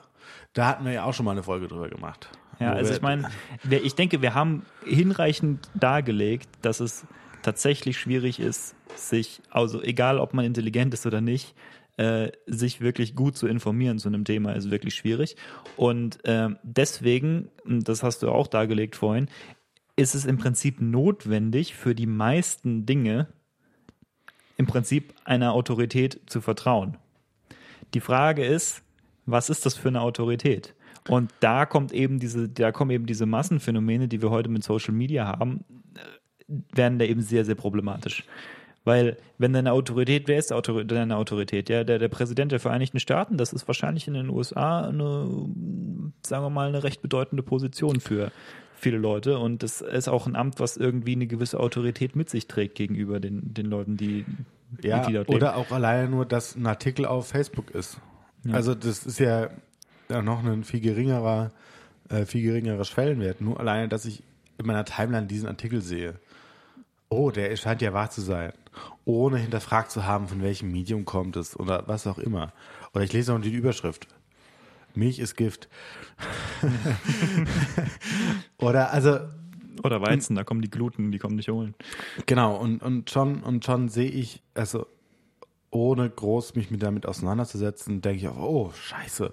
Da 0.52 0.68
hatten 0.68 0.84
wir 0.84 0.92
ja 0.92 1.04
auch 1.04 1.14
schon 1.14 1.24
mal 1.24 1.32
eine 1.32 1.42
Folge 1.42 1.66
drüber 1.66 1.88
gemacht. 1.88 2.30
Ja, 2.60 2.72
also 2.72 2.92
ich 2.92 3.02
meine, 3.02 3.28
ich 3.70 3.94
denke, 3.94 4.22
wir 4.22 4.34
haben 4.34 4.64
hinreichend 4.84 5.68
dargelegt, 5.74 6.48
dass 6.62 6.80
es 6.80 7.06
tatsächlich 7.42 7.98
schwierig 7.98 8.38
ist, 8.38 8.76
sich, 8.94 9.42
also 9.50 9.82
egal 9.82 10.18
ob 10.18 10.32
man 10.32 10.44
intelligent 10.44 10.94
ist 10.94 11.06
oder 11.06 11.20
nicht, 11.20 11.54
äh, 11.96 12.30
sich 12.46 12.80
wirklich 12.80 13.14
gut 13.14 13.36
zu 13.36 13.46
informieren 13.46 13.98
zu 13.98 14.08
einem 14.08 14.24
Thema 14.24 14.52
ist 14.52 14.70
wirklich 14.70 14.94
schwierig. 14.94 15.36
Und 15.76 16.18
ähm, 16.24 16.58
deswegen, 16.62 17.50
das 17.64 18.02
hast 18.02 18.22
du 18.22 18.30
auch 18.30 18.46
dargelegt 18.46 18.96
vorhin, 18.96 19.28
ist 19.96 20.14
es 20.14 20.24
im 20.24 20.38
Prinzip 20.38 20.80
notwendig 20.80 21.74
für 21.74 21.94
die 21.94 22.06
meisten 22.06 22.86
Dinge 22.86 23.28
im 24.62 24.66
Prinzip 24.68 25.12
einer 25.24 25.54
Autorität 25.54 26.20
zu 26.26 26.40
vertrauen. 26.40 26.96
Die 27.94 28.00
Frage 28.00 28.44
ist, 28.44 28.82
was 29.26 29.50
ist 29.50 29.66
das 29.66 29.74
für 29.74 29.88
eine 29.88 30.02
Autorität? 30.02 30.74
Und 31.08 31.32
da 31.40 31.66
kommt 31.66 31.90
eben 31.90 32.20
diese, 32.20 32.48
da 32.48 32.70
kommen 32.70 32.92
eben 32.92 33.06
diese 33.06 33.26
Massenphänomene, 33.26 34.06
die 34.06 34.22
wir 34.22 34.30
heute 34.30 34.48
mit 34.48 34.62
Social 34.62 34.94
Media 34.94 35.26
haben, 35.26 35.64
äh, 35.96 36.54
werden 36.76 37.00
da 37.00 37.04
eben 37.04 37.22
sehr, 37.22 37.44
sehr 37.44 37.56
problematisch. 37.56 38.22
Weil, 38.84 39.16
wenn 39.36 39.52
deine 39.52 39.72
Autorität, 39.72 40.28
wer 40.28 40.38
ist 40.38 40.52
deine 40.52 41.16
Autorität? 41.16 41.68
Ja, 41.68 41.82
der, 41.82 41.98
der 41.98 42.08
Präsident 42.08 42.52
der 42.52 42.60
Vereinigten 42.60 43.00
Staaten, 43.00 43.36
das 43.38 43.52
ist 43.52 43.66
wahrscheinlich 43.66 44.06
in 44.06 44.14
den 44.14 44.28
USA 44.28 44.82
eine, 44.82 45.28
sagen 46.24 46.44
wir 46.44 46.50
mal, 46.50 46.68
eine 46.68 46.84
recht 46.84 47.02
bedeutende 47.02 47.42
Position 47.42 47.98
für 47.98 48.30
viele 48.82 48.98
Leute. 48.98 49.38
Und 49.38 49.62
das 49.62 49.80
ist 49.80 50.08
auch 50.08 50.26
ein 50.26 50.36
Amt, 50.36 50.60
was 50.60 50.76
irgendwie 50.76 51.12
eine 51.12 51.26
gewisse 51.26 51.58
Autorität 51.60 52.16
mit 52.16 52.28
sich 52.28 52.48
trägt 52.48 52.74
gegenüber 52.74 53.20
den, 53.20 53.54
den 53.54 53.66
Leuten, 53.66 53.96
die, 53.96 54.26
Ja, 54.82 55.06
die 55.06 55.14
dort 55.14 55.28
leben. 55.28 55.36
oder 55.36 55.56
auch 55.56 55.70
alleine 55.70 56.08
nur, 56.08 56.26
dass 56.26 56.56
ein 56.56 56.66
Artikel 56.66 57.06
auf 57.06 57.28
Facebook 57.28 57.70
ist. 57.70 57.98
Ja. 58.44 58.54
Also 58.54 58.74
das 58.74 59.06
ist 59.06 59.18
ja, 59.20 59.50
noch 60.08 60.44
ein 60.44 60.64
viel 60.64 60.80
geringerer, 60.80 61.52
äh, 62.08 62.26
viel 62.26 62.42
geringerer 62.42 62.84
Schwellenwert. 62.84 63.40
Nur 63.40 63.58
alleine, 63.60 63.88
dass 63.88 64.04
ich 64.04 64.22
in 64.58 64.66
meiner 64.66 64.84
Timeline 64.84 65.26
diesen 65.26 65.48
Artikel 65.48 65.80
sehe. 65.80 66.14
Oh, 67.08 67.30
der 67.30 67.54
scheint 67.56 67.82
ja 67.82 67.92
wahr 67.92 68.10
zu 68.10 68.20
sein. 68.20 68.52
Ohne 69.04 69.38
hinterfragt 69.38 69.90
zu 69.90 70.06
haben, 70.06 70.28
von 70.28 70.42
welchem 70.42 70.72
Medium 70.72 71.04
kommt 71.04 71.36
es 71.36 71.58
oder 71.58 71.84
was 71.86 72.06
auch 72.06 72.18
immer. 72.18 72.52
Oder 72.94 73.04
ich 73.04 73.12
lese 73.12 73.32
noch 73.32 73.40
die 73.40 73.52
Überschrift. 73.52 74.06
Milch 74.96 75.18
ist 75.18 75.36
Gift. 75.36 75.68
oder 78.58 78.92
also 78.92 79.18
Oder 79.82 80.00
Weizen, 80.00 80.36
da 80.36 80.44
kommen 80.44 80.62
die 80.62 80.70
Gluten, 80.70 81.10
die 81.12 81.18
kommen 81.18 81.36
nicht 81.36 81.48
holen. 81.48 81.74
Genau, 82.26 82.56
und, 82.56 82.82
und 82.82 83.10
schon, 83.10 83.42
und 83.42 83.64
schon 83.64 83.88
sehe 83.88 84.10
ich, 84.10 84.42
also 84.54 84.86
ohne 85.70 86.08
groß 86.08 86.54
mich 86.54 86.70
mit 86.70 86.82
damit 86.82 87.06
auseinanderzusetzen, 87.06 88.00
denke 88.02 88.18
ich 88.18 88.28
auch, 88.28 88.36
oh, 88.36 88.72
scheiße, 88.72 89.32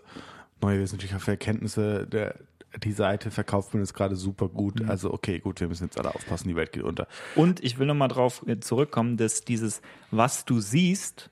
neue 0.61 0.79
wissenschaftliche 0.79 1.31
Erkenntnisse, 1.31 2.07
der, 2.07 2.35
die 2.83 2.93
Seite 2.93 3.31
verkauft 3.31 3.73
mir 3.73 3.81
jetzt 3.81 3.93
gerade 3.93 4.15
super 4.15 4.47
gut. 4.47 4.87
Also 4.87 5.11
okay, 5.11 5.39
gut, 5.39 5.59
wir 5.59 5.67
müssen 5.67 5.85
jetzt 5.85 5.99
alle 5.99 6.15
aufpassen, 6.15 6.47
die 6.47 6.55
Welt 6.55 6.71
geht 6.71 6.83
unter. 6.83 7.07
Und 7.35 7.63
ich 7.63 7.77
will 7.77 7.87
nochmal 7.87 8.07
drauf 8.07 8.43
äh, 8.47 8.59
zurückkommen, 8.59 9.17
dass 9.17 9.43
dieses, 9.43 9.81
was 10.11 10.45
du 10.45 10.59
siehst, 10.59 11.29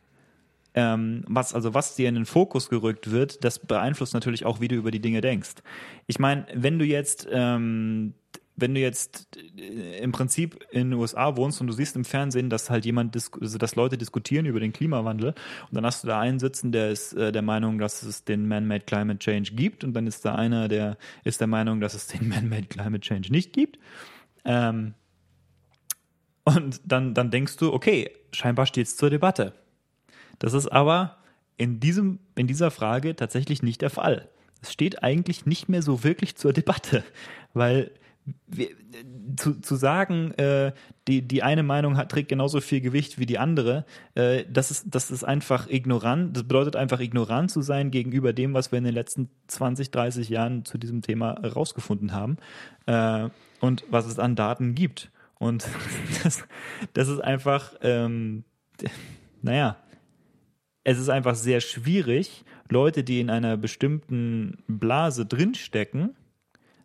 ähm, 0.73 1.23
was, 1.27 1.53
also 1.53 1.73
was 1.73 1.95
dir 1.95 2.09
in 2.09 2.15
den 2.15 2.25
Fokus 2.25 2.69
gerückt 2.69 3.11
wird, 3.11 3.43
das 3.43 3.59
beeinflusst 3.59 4.13
natürlich 4.13 4.45
auch, 4.45 4.61
wie 4.61 4.67
du 4.67 4.75
über 4.75 4.91
die 4.91 4.99
Dinge 4.99 5.21
denkst. 5.21 5.55
Ich 6.07 6.19
meine, 6.19 6.45
wenn 6.53 6.77
du 6.79 6.85
jetzt, 6.85 7.27
ähm, 7.31 8.13
wenn 8.55 8.73
du 8.73 8.81
jetzt 8.81 9.37
äh, 9.57 9.99
im 9.99 10.11
Prinzip 10.11 10.65
in 10.71 10.91
den 10.91 10.99
USA 10.99 11.37
wohnst 11.37 11.61
und 11.61 11.67
du 11.67 11.73
siehst 11.73 11.95
im 11.95 12.05
Fernsehen, 12.05 12.49
dass 12.49 12.69
halt 12.69 12.85
jemand, 12.85 13.15
also 13.15 13.57
dass 13.57 13.75
Leute 13.75 13.97
diskutieren 13.97 14.45
über 14.45 14.59
den 14.59 14.73
Klimawandel 14.73 15.29
und 15.29 15.73
dann 15.75 15.85
hast 15.85 16.03
du 16.03 16.07
da 16.07 16.19
einen 16.19 16.39
sitzen, 16.39 16.71
der 16.71 16.89
ist 16.89 17.13
äh, 17.13 17.31
der 17.31 17.43
Meinung, 17.43 17.79
dass 17.79 18.03
es 18.03 18.23
den 18.23 18.47
Man-Made 18.47 18.85
Climate 18.85 19.19
Change 19.19 19.53
gibt 19.53 19.83
und 19.83 19.93
dann 19.93 20.07
ist 20.07 20.25
da 20.25 20.35
einer, 20.35 20.67
der 20.67 20.97
ist 21.23 21.39
der 21.39 21.47
Meinung, 21.47 21.79
dass 21.79 21.93
es 21.93 22.07
den 22.07 22.27
Man-Made 22.29 22.67
Climate 22.67 23.01
Change 23.01 23.31
nicht 23.31 23.53
gibt. 23.53 23.79
Ähm, 24.43 24.93
und 26.43 26.81
dann, 26.85 27.13
dann 27.13 27.29
denkst 27.29 27.57
du, 27.57 27.73
okay, 27.73 28.09
scheinbar 28.31 28.65
steht 28.65 28.87
es 28.87 28.95
zur 28.95 29.09
Debatte. 29.09 29.53
Das 30.39 30.53
ist 30.53 30.67
aber 30.67 31.17
in, 31.57 31.79
diesem, 31.79 32.19
in 32.35 32.47
dieser 32.47 32.71
Frage 32.71 33.15
tatsächlich 33.15 33.63
nicht 33.63 33.81
der 33.81 33.89
Fall. 33.89 34.29
Es 34.61 34.73
steht 34.73 35.03
eigentlich 35.03 35.45
nicht 35.45 35.69
mehr 35.69 35.81
so 35.81 36.03
wirklich 36.03 36.35
zur 36.35 36.53
Debatte, 36.53 37.03
weil 37.53 37.91
wir, 38.47 38.69
zu, 39.37 39.59
zu 39.61 39.75
sagen, 39.75 40.31
äh, 40.33 40.73
die, 41.07 41.21
die 41.21 41.43
eine 41.43 41.63
Meinung 41.63 41.97
hat, 41.97 42.11
trägt 42.11 42.29
genauso 42.29 42.59
viel 42.61 42.81
Gewicht 42.81 43.19
wie 43.19 43.25
die 43.25 43.37
andere, 43.37 43.85
äh, 44.15 44.43
das, 44.49 44.71
ist, 44.71 44.87
das 44.89 45.11
ist 45.11 45.23
einfach 45.23 45.69
ignorant. 45.69 46.35
Das 46.35 46.43
bedeutet 46.43 46.75
einfach 46.75 46.99
ignorant 46.99 47.51
zu 47.51 47.61
sein 47.61 47.91
gegenüber 47.91 48.33
dem, 48.33 48.53
was 48.53 48.71
wir 48.71 48.79
in 48.79 48.83
den 48.83 48.93
letzten 48.93 49.29
20, 49.47 49.91
30 49.91 50.29
Jahren 50.29 50.65
zu 50.65 50.77
diesem 50.77 51.01
Thema 51.01 51.39
herausgefunden 51.41 52.11
haben 52.11 52.37
äh, 52.85 53.29
und 53.61 53.85
was 53.89 54.05
es 54.05 54.19
an 54.19 54.35
Daten 54.35 54.75
gibt. 54.75 55.11
Und 55.39 55.65
das, 56.23 56.43
das 56.93 57.07
ist 57.07 57.19
einfach, 57.19 57.73
ähm, 57.81 58.43
naja, 59.41 59.77
es 60.87 60.97
ist 60.99 61.09
einfach 61.09 61.35
sehr 61.35 61.59
schwierig, 61.59 62.45
Leute, 62.69 63.03
die 63.03 63.19
in 63.19 63.29
einer 63.29 63.57
bestimmten 63.57 64.63
Blase 64.69 65.25
drinstecken, 65.25 66.15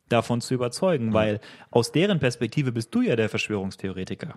davon 0.08 0.40
zu 0.40 0.54
überzeugen, 0.54 1.14
weil 1.14 1.40
aus 1.70 1.92
deren 1.92 2.18
Perspektive 2.18 2.72
bist 2.72 2.92
du 2.92 3.02
ja 3.02 3.14
der 3.14 3.28
Verschwörungstheoretiker. 3.28 4.34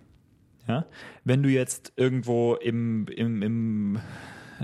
Ja? 0.67 0.85
Wenn 1.23 1.41
du 1.41 1.49
jetzt 1.49 1.93
irgendwo 1.95 2.53
im, 2.53 3.07
im, 3.07 3.41
im 3.41 3.99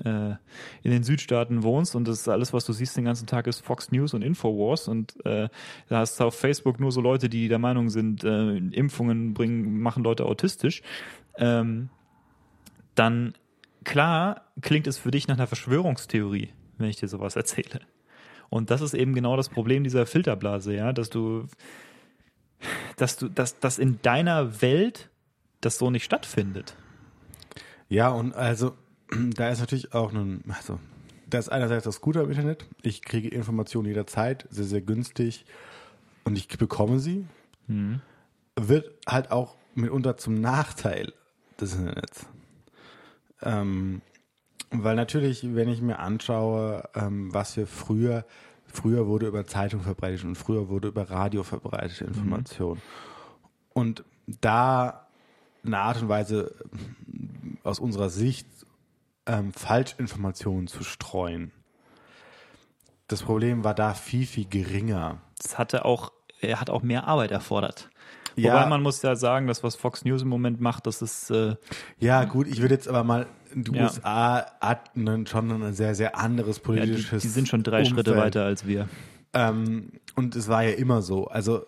äh, 0.05 0.35
in 0.83 0.91
den 0.91 1.01
Südstaaten 1.01 1.63
wohnst 1.63 1.95
und 1.95 2.07
das 2.07 2.19
ist 2.19 2.27
alles, 2.27 2.53
was 2.53 2.65
du 2.65 2.71
siehst 2.71 2.95
den 2.95 3.05
ganzen 3.05 3.25
Tag, 3.25 3.47
ist 3.47 3.61
Fox 3.61 3.91
News 3.91 4.13
und 4.13 4.21
Infowars 4.21 4.87
und 4.87 5.15
äh, 5.25 5.49
da 5.89 5.97
hast 5.97 6.19
du 6.19 6.25
auf 6.25 6.35
Facebook 6.35 6.79
nur 6.79 6.91
so 6.91 7.01
Leute, 7.01 7.27
die 7.27 7.47
der 7.47 7.59
Meinung 7.59 7.89
sind, 7.89 8.23
äh, 8.23 8.55
Impfungen 8.55 9.33
bringen, 9.33 9.81
machen 9.81 10.03
Leute 10.03 10.27
autistisch, 10.27 10.83
ähm, 11.37 11.89
dann 12.93 13.33
klar 13.83 14.41
klingt 14.61 14.87
es 14.87 14.97
für 14.97 15.11
dich 15.11 15.27
nach 15.27 15.35
einer 15.35 15.47
Verschwörungstheorie, 15.47 16.49
wenn 16.77 16.89
ich 16.89 16.97
dir 16.97 17.07
sowas 17.07 17.35
erzähle. 17.35 17.81
Und 18.49 18.69
das 18.69 18.81
ist 18.81 18.93
eben 18.93 19.13
genau 19.13 19.37
das 19.37 19.49
Problem 19.49 19.83
dieser 19.83 20.05
Filterblase, 20.05 20.75
ja, 20.75 20.91
dass 20.91 21.09
du, 21.09 21.47
dass 22.97 23.17
du, 23.17 23.29
dass, 23.29 23.59
dass 23.59 23.79
in 23.79 24.01
deiner 24.01 24.61
Welt 24.61 25.09
das 25.61 25.77
so 25.77 25.89
nicht 25.89 26.03
stattfindet. 26.03 26.75
Ja, 27.87 28.09
und 28.09 28.35
also 28.35 28.73
da 29.35 29.49
ist 29.49 29.59
natürlich 29.59 29.93
auch 29.93 30.11
ein, 30.11 30.43
also 30.49 30.79
da 31.29 31.39
ist 31.39 31.49
einerseits 31.49 31.85
das 31.85 32.01
Gute 32.01 32.19
am 32.19 32.29
Internet. 32.29 32.65
Ich 32.81 33.01
kriege 33.01 33.29
Informationen 33.29 33.87
jederzeit, 33.87 34.47
sehr, 34.49 34.65
sehr 34.65 34.81
günstig 34.81 35.45
und 36.25 36.37
ich 36.37 36.47
bekomme 36.49 36.99
sie. 36.99 37.25
Wird 38.57 38.91
halt 39.07 39.31
auch 39.31 39.55
mitunter 39.75 40.17
zum 40.17 40.35
Nachteil 40.35 41.13
des 41.59 41.75
Internets. 41.75 42.27
Ähm, 43.41 44.01
weil 44.71 44.95
natürlich, 44.95 45.55
wenn 45.55 45.69
ich 45.69 45.81
mir 45.81 45.99
anschaue, 45.99 46.89
ähm, 46.95 47.33
was 47.33 47.57
wir 47.57 47.67
früher, 47.67 48.25
früher 48.65 49.07
wurde 49.07 49.27
über 49.27 49.45
Zeitung 49.45 49.81
verbreitet 49.81 50.23
und 50.23 50.35
früher 50.35 50.69
wurde 50.69 50.87
über 50.87 51.09
Radio 51.09 51.43
verbreitete 51.43 52.05
Information. 52.05 52.81
Und 53.73 54.03
da 54.27 55.07
eine 55.63 55.77
Art 55.77 56.01
und 56.01 56.09
Weise 56.09 56.55
aus 57.63 57.79
unserer 57.79 58.09
Sicht 58.09 58.47
ähm, 59.25 59.53
Falschinformationen 59.53 60.67
zu 60.67 60.83
streuen. 60.83 61.51
Das 63.07 63.23
Problem 63.23 63.63
war 63.63 63.75
da 63.75 63.93
viel, 63.93 64.25
viel 64.25 64.47
geringer. 64.47 65.21
Das 65.37 65.57
hatte 65.57 65.85
auch, 65.85 66.11
er 66.39 66.59
hat 66.59 66.69
auch 66.69 66.81
mehr 66.81 67.07
Arbeit 67.07 67.31
erfordert. 67.31 67.90
Ja. 68.35 68.53
Wobei 68.53 68.65
man 68.67 68.81
muss 68.81 69.01
ja 69.01 69.15
sagen, 69.15 69.47
dass 69.47 69.63
was 69.63 69.75
Fox 69.75 70.05
News 70.05 70.21
im 70.21 70.27
Moment 70.29 70.61
macht, 70.61 70.87
das 70.87 71.01
ist 71.01 71.29
äh, 71.31 71.55
Ja, 71.99 72.23
gut, 72.25 72.47
ich 72.47 72.61
würde 72.61 72.73
jetzt 72.75 72.87
aber 72.87 73.03
mal, 73.03 73.25
die 73.53 73.71
Ja. 73.75 73.83
USA 73.83 74.45
hat 74.61 74.91
einen, 74.95 75.25
schon 75.27 75.51
ein 75.51 75.73
sehr, 75.73 75.95
sehr 75.95 76.17
anderes 76.17 76.57
ja, 76.57 76.61
die, 76.61 76.65
politisches 76.67 77.21
die 77.21 77.27
sind 77.27 77.47
schon 77.47 77.63
drei 77.63 77.83
Schritte 77.85 78.11
Umfeld. 78.11 78.17
weiter 78.35 78.45
als 78.45 78.65
wir. 78.65 78.87
Ähm, 79.33 79.91
und 80.15 80.35
es 80.35 80.47
war 80.47 80.63
ja 80.63 80.71
immer 80.71 81.01
so. 81.01 81.25
Also 81.27 81.65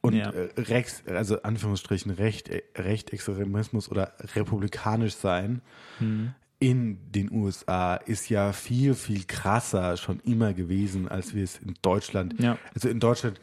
und 0.00 0.14
Ja. 0.14 0.30
äh, 0.30 0.48
Rechts, 0.60 1.02
also 1.06 1.42
Anführungsstrichen 1.42 2.12
Recht, 2.12 2.48
äh, 2.48 2.62
Rechtextremismus 2.76 3.90
oder 3.90 4.12
republikanisch 4.34 5.14
sein 5.14 5.60
Hm. 5.98 6.34
in 6.60 6.98
den 7.12 7.30
USA 7.32 7.94
ist 7.96 8.28
ja 8.28 8.52
viel, 8.52 8.94
viel 8.94 9.24
krasser 9.24 9.96
schon 9.96 10.20
immer 10.20 10.54
gewesen, 10.54 11.08
als 11.08 11.34
wir 11.34 11.42
es 11.44 11.58
in 11.58 11.74
Deutschland. 11.82 12.34
Ja. 12.40 12.58
Also 12.74 12.88
in 12.88 13.00
Deutschland, 13.00 13.40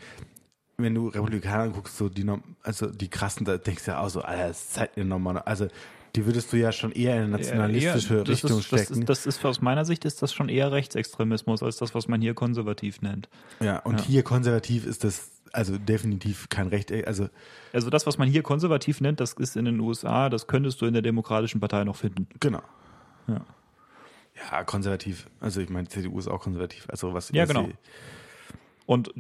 wenn 0.78 0.93
du 0.95 1.07
Republikaner 1.09 1.69
guckst, 1.71 1.97
so 1.97 2.09
die, 2.09 2.26
also 2.63 2.88
die 2.88 3.07
krassen, 3.09 3.45
da 3.45 3.57
denkst 3.57 3.86
du 3.86 3.91
ja 3.91 3.99
auch 4.01 4.09
so, 4.09 4.21
Alter, 4.21 4.47
das 4.49 4.61
ist 4.61 4.73
Zeit 4.73 4.97
nochmal. 4.97 5.38
Also 5.39 5.67
die 6.15 6.26
würdest 6.26 6.51
du 6.53 6.57
ja 6.57 6.71
schon 6.71 6.91
eher 6.93 7.15
in 7.17 7.23
eine 7.23 7.30
nationalistische 7.38 8.17
Ja, 8.17 8.23
das 8.23 8.30
Richtung 8.43 8.59
ist, 8.59 8.71
das 8.71 8.82
stecken. 8.86 9.01
ist, 9.01 9.09
das 9.09 9.26
ist 9.26 9.43
aus 9.45 9.61
meiner 9.61 9.84
Sicht 9.86 10.05
ist 10.05 10.21
das 10.21 10.34
schon 10.34 10.47
eher 10.49 10.71
Rechtsextremismus 10.71 11.61
als 11.63 11.78
das, 11.78 11.93
was 11.93 12.07
man 12.07 12.21
hier 12.21 12.34
konservativ 12.34 13.01
nennt. 13.01 13.28
ja, 13.59 13.80
und 13.80 13.99
Ja. 13.99 14.05
hier 14.05 14.23
konservativ 14.23 14.86
ist 14.86 15.03
das 15.03 15.32
also 15.51 15.78
definitiv 15.78 16.49
kein 16.49 16.67
Recht, 16.67 16.91
also 17.07 17.30
Also 17.71 17.89
das, 17.89 18.05
was 18.05 18.17
man 18.17 18.28
hier 18.30 18.43
konservativ 18.43 18.99
nennt, 18.99 19.19
das 19.21 19.34
ist 19.34 19.55
in 19.55 19.63
den 19.65 19.80
USA, 19.80 20.30
das 20.30 20.47
könntest 20.47 20.82
du 20.82 20.86
in 20.86 20.93
der 20.93 21.01
Demokratischen 21.01 21.61
Partei 21.61 21.84
noch 21.86 21.95
finden. 21.95 22.28
Genau. 22.41 22.61
Ja. 23.28 23.41
Ja, 24.51 24.63
konservativ. 24.65 25.28
Also 25.39 25.61
ich 25.61 25.69
meine, 25.69 25.88
CDU 25.88 26.19
ist 26.19 26.28
auch 26.28 26.41
konservativ. 26.41 26.86
Also 26.89 27.13
was 27.13 27.30
Ja, 27.32 27.45
genau. 27.45 27.65
sie- 27.67 27.73
Und 28.86 29.12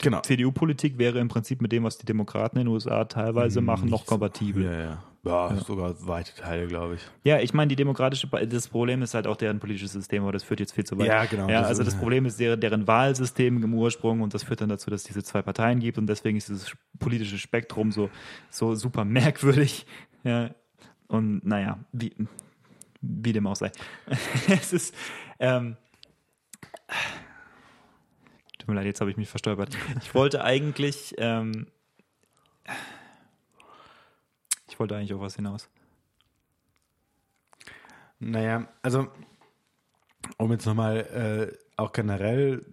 Genau. 0.00 0.20
CDU-Politik 0.20 0.98
wäre 0.98 1.18
im 1.18 1.28
Prinzip 1.28 1.62
mit 1.62 1.72
dem, 1.72 1.84
was 1.84 1.96
die 1.98 2.06
Demokraten 2.06 2.58
in 2.58 2.66
den 2.66 2.72
USA 2.72 3.04
teilweise 3.04 3.60
machen, 3.60 3.88
noch 3.88 4.06
kompatibel. 4.06 4.64
Ja, 4.64 4.78
ja. 4.78 5.04
Ja, 5.26 5.56
sogar 5.56 5.94
weite 6.06 6.34
Teile, 6.34 6.66
glaube 6.66 6.96
ich. 6.96 7.00
Ja, 7.22 7.38
ich 7.40 7.54
meine, 7.54 7.68
die 7.70 7.76
demokratische, 7.76 8.28
das 8.28 8.68
Problem 8.68 9.00
ist 9.00 9.14
halt 9.14 9.26
auch 9.26 9.36
deren 9.36 9.58
politisches 9.58 9.92
System, 9.92 10.22
aber 10.22 10.32
das 10.32 10.42
führt 10.42 10.60
jetzt 10.60 10.72
viel 10.72 10.84
zu 10.84 10.98
weit. 10.98 11.06
Ja, 11.06 11.24
genau, 11.24 11.48
Ja, 11.48 11.62
also 11.62 11.82
das 11.82 11.96
Problem 11.96 12.26
ist 12.26 12.38
deren, 12.38 12.60
deren 12.60 12.86
Wahlsystem 12.86 13.62
im 13.62 13.72
Ursprung 13.72 14.20
und 14.20 14.34
das 14.34 14.42
führt 14.42 14.60
dann 14.60 14.68
dazu, 14.68 14.90
dass 14.90 15.00
es 15.00 15.06
diese 15.06 15.22
zwei 15.22 15.40
Parteien 15.40 15.80
gibt 15.80 15.96
und 15.96 16.06
deswegen 16.08 16.36
ist 16.36 16.50
dieses 16.50 16.76
politische 16.98 17.38
Spektrum 17.38 17.90
so, 17.90 18.10
so 18.50 18.74
super 18.74 19.04
merkwürdig. 19.06 19.86
Ja, 20.24 20.50
und 21.08 21.42
naja, 21.46 21.78
wie, 21.92 22.12
wie 23.00 23.32
dem 23.32 23.46
auch 23.46 23.56
sei. 23.56 23.72
es 24.48 24.74
ist, 24.74 24.94
ähm, 25.38 25.78
Tut 28.64 28.70
mir 28.70 28.76
leid, 28.76 28.86
jetzt 28.86 29.02
habe 29.02 29.10
ich 29.10 29.18
mich 29.18 29.28
verstolpert. 29.28 29.76
Ich 30.00 30.14
wollte 30.14 30.42
eigentlich, 30.42 31.14
ähm, 31.18 31.66
ich 34.70 34.80
wollte 34.80 34.96
eigentlich 34.96 35.12
auf 35.12 35.20
was 35.20 35.36
hinaus. 35.36 35.68
Naja, 38.20 38.66
also 38.80 39.08
um 40.38 40.50
jetzt 40.50 40.64
nochmal 40.64 41.52
äh, 41.52 41.58
auch 41.76 41.92
generell 41.92 42.64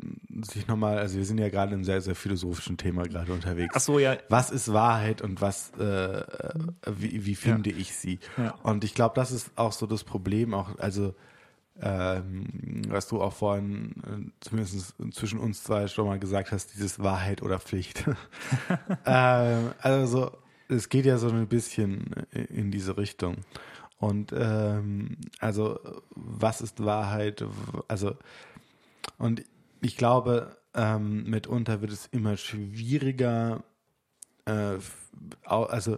sich 0.45 0.65
nochmal, 0.65 0.97
also 0.97 1.17
wir 1.17 1.25
sind 1.25 1.39
ja 1.39 1.49
gerade 1.49 1.73
im 1.73 1.83
sehr, 1.83 1.99
sehr 1.99 2.15
philosophischen 2.15 2.77
Thema 2.77 3.03
gerade 3.03 3.33
unterwegs. 3.33 3.73
Ach 3.75 3.81
so, 3.81 3.99
ja. 3.99 4.15
Was 4.29 4.49
ist 4.49 4.71
Wahrheit 4.71 5.21
und 5.21 5.41
was, 5.41 5.71
äh, 5.71 6.23
wie, 6.87 7.25
wie 7.25 7.35
finde 7.35 7.69
ich 7.69 7.97
sie? 7.97 8.19
Ja. 8.37 8.51
Und 8.63 8.85
ich 8.85 8.93
glaube, 8.93 9.15
das 9.15 9.33
ist 9.33 9.51
auch 9.57 9.73
so 9.73 9.87
das 9.87 10.05
Problem, 10.05 10.53
auch, 10.53 10.79
also 10.79 11.15
ähm, 11.81 12.83
was 12.87 13.07
du 13.07 13.21
auch 13.21 13.33
vorhin 13.33 13.95
äh, 14.03 14.31
zumindest 14.39 14.95
zwischen 15.11 15.39
uns 15.39 15.63
zwei 15.63 15.87
schon 15.87 16.05
mal 16.07 16.19
gesagt 16.19 16.51
hast, 16.51 16.73
dieses 16.75 16.99
Wahrheit 16.99 17.41
oder 17.41 17.59
Pflicht. 17.59 18.05
ähm, 19.05 19.71
also 19.79 20.31
es 20.67 20.89
geht 20.89 21.05
ja 21.05 21.17
so 21.17 21.29
ein 21.29 21.47
bisschen 21.47 22.13
in 22.31 22.71
diese 22.71 22.97
Richtung. 22.97 23.37
Und 23.97 24.33
ähm, 24.35 25.17
also 25.39 25.79
was 26.11 26.61
ist 26.61 26.83
Wahrheit? 26.83 27.43
Also 27.87 28.15
und 29.17 29.43
ich 29.81 29.97
glaube, 29.97 30.57
ähm, 30.73 31.23
mitunter 31.29 31.81
wird 31.81 31.91
es 31.91 32.07
immer 32.07 32.37
schwieriger, 32.37 33.63
äh, 34.45 34.77
also 35.43 35.97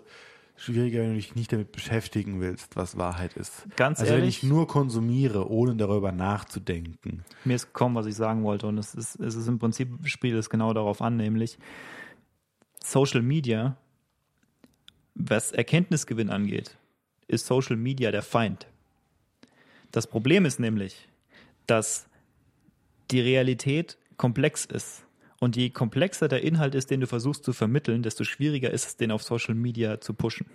schwieriger, 0.56 1.02
wenn 1.02 1.10
du 1.10 1.16
dich 1.16 1.36
nicht 1.36 1.52
damit 1.52 1.72
beschäftigen 1.72 2.40
willst, 2.40 2.76
was 2.76 2.98
Wahrheit 2.98 3.34
ist. 3.34 3.68
Ganz 3.76 4.00
also 4.00 4.12
wenn 4.12 4.20
ehrlich? 4.20 4.44
ich 4.44 4.50
nur 4.50 4.68
konsumiere, 4.68 5.50
ohne 5.50 5.76
darüber 5.76 6.12
nachzudenken. 6.12 7.24
Mir 7.44 7.56
ist 7.56 7.68
gekommen, 7.68 7.96
was 7.96 8.06
ich 8.06 8.16
sagen 8.16 8.44
wollte. 8.44 8.68
Und 8.68 8.78
es 8.78 8.94
ist, 8.94 9.20
es 9.20 9.36
ist 9.36 9.48
im 9.48 9.60
Prinzip, 9.60 9.90
spielt 10.08 10.36
es 10.36 10.50
genau 10.50 10.74
darauf 10.74 11.02
an, 11.02 11.18
nämlich 11.18 11.58
Social 12.84 13.22
Media, 13.22 13.78
was 15.16 15.52
Erkenntnisgewinn 15.52 16.30
angeht, 16.30 16.78
ist 17.28 17.46
Social 17.46 17.78
Media 17.78 18.12
der 18.12 18.24
Feind. 18.24 18.68
Das 19.92 20.08
Problem 20.08 20.46
ist 20.46 20.60
nämlich, 20.60 21.08
dass 21.68 22.08
die 23.12 23.22
Realität 23.22 23.98
komplex 24.18 24.66
ist. 24.66 25.06
Und 25.44 25.58
je 25.58 25.72
komplexer 25.72 26.30
der 26.30 26.42
Inhalt 26.42 26.74
ist, 26.74 26.90
den 26.90 27.02
du 27.02 27.06
versuchst 27.06 27.44
zu 27.44 27.52
vermitteln, 27.52 28.02
desto 28.02 28.24
schwieriger 28.24 28.72
ist 28.72 28.88
es, 28.88 28.96
den 28.96 29.12
auf 29.12 29.24
Social 29.24 29.56
Media 29.56 30.00
zu 30.00 30.14
pushen. 30.14 30.46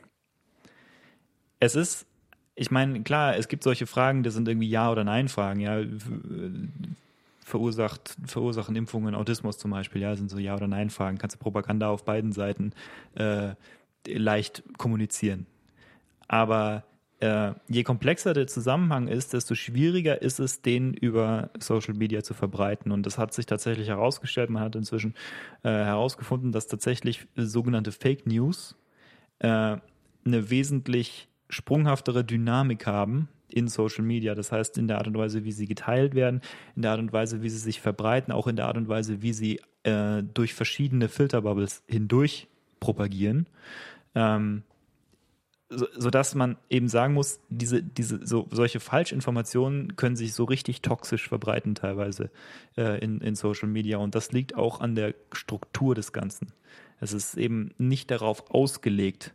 Es 1.60 1.76
ist, 1.76 2.06
ich 2.54 2.70
meine, 2.70 3.02
klar, 3.02 3.36
es 3.36 3.48
gibt 3.48 3.64
solche 3.64 3.86
Fragen, 3.86 4.22
das 4.22 4.32
sind 4.32 4.48
irgendwie 4.48 4.70
Ja- 4.70 4.90
oder 4.90 5.04
Nein-Fragen, 5.04 5.60
ja. 5.60 5.82
Verursacht, 7.44 8.16
verursachen 8.24 8.76
Impfungen 8.76 9.14
Autismus 9.14 9.58
zum 9.58 9.72
Beispiel, 9.72 10.00
ja, 10.00 10.16
sind 10.16 10.30
so 10.30 10.38
Ja- 10.38 10.54
oder 10.54 10.68
Nein-Fragen. 10.68 11.18
Kannst 11.18 11.36
du 11.36 11.38
Propaganda 11.38 11.90
auf 11.90 12.06
beiden 12.06 12.32
Seiten 12.32 12.72
äh, 13.14 13.56
leicht 14.06 14.62
kommunizieren. 14.78 15.46
Aber 16.28 16.84
äh, 17.20 17.52
je 17.68 17.82
komplexer 17.82 18.32
der 18.32 18.46
Zusammenhang 18.46 19.08
ist, 19.08 19.32
desto 19.32 19.54
schwieriger 19.54 20.22
ist 20.22 20.38
es, 20.38 20.62
den 20.62 20.94
über 20.94 21.50
Social 21.58 21.94
Media 21.94 22.22
zu 22.22 22.34
verbreiten. 22.34 22.92
Und 22.92 23.04
das 23.04 23.18
hat 23.18 23.34
sich 23.34 23.46
tatsächlich 23.46 23.88
herausgestellt. 23.88 24.50
Man 24.50 24.62
hat 24.62 24.76
inzwischen 24.76 25.14
äh, 25.62 25.68
herausgefunden, 25.68 26.52
dass 26.52 26.68
tatsächlich 26.68 27.26
sogenannte 27.34 27.92
Fake 27.92 28.26
News 28.26 28.76
äh, 29.40 29.48
eine 30.24 30.50
wesentlich 30.50 31.28
sprunghaftere 31.48 32.24
Dynamik 32.24 32.86
haben 32.86 33.28
in 33.48 33.68
Social 33.68 34.04
Media. 34.04 34.34
Das 34.34 34.52
heißt, 34.52 34.78
in 34.78 34.86
der 34.86 34.98
Art 34.98 35.08
und 35.08 35.16
Weise, 35.16 35.44
wie 35.44 35.52
sie 35.52 35.66
geteilt 35.66 36.14
werden, 36.14 36.40
in 36.76 36.82
der 36.82 36.92
Art 36.92 37.00
und 37.00 37.12
Weise, 37.12 37.42
wie 37.42 37.48
sie 37.48 37.58
sich 37.58 37.80
verbreiten, 37.80 38.32
auch 38.32 38.46
in 38.46 38.56
der 38.56 38.66
Art 38.66 38.76
und 38.76 38.88
Weise, 38.88 39.22
wie 39.22 39.32
sie 39.32 39.60
äh, 39.82 40.22
durch 40.22 40.54
verschiedene 40.54 41.08
Filterbubbles 41.08 41.82
hindurch 41.86 42.48
propagieren. 42.78 43.48
Ähm, 44.14 44.62
so, 45.70 45.86
sodass 45.96 46.34
man 46.34 46.56
eben 46.70 46.88
sagen 46.88 47.14
muss, 47.14 47.40
diese, 47.50 47.82
diese, 47.82 48.26
so, 48.26 48.48
solche 48.50 48.80
Falschinformationen 48.80 49.96
können 49.96 50.16
sich 50.16 50.32
so 50.32 50.44
richtig 50.44 50.80
toxisch 50.82 51.28
verbreiten 51.28 51.74
teilweise 51.74 52.30
äh, 52.76 52.98
in, 53.04 53.20
in 53.20 53.34
Social 53.34 53.68
Media. 53.68 53.98
Und 53.98 54.14
das 54.14 54.32
liegt 54.32 54.54
auch 54.54 54.80
an 54.80 54.94
der 54.94 55.14
Struktur 55.32 55.94
des 55.94 56.12
Ganzen. 56.12 56.52
Es 57.00 57.12
ist 57.12 57.36
eben 57.36 57.74
nicht 57.78 58.10
darauf 58.10 58.50
ausgelegt, 58.50 59.34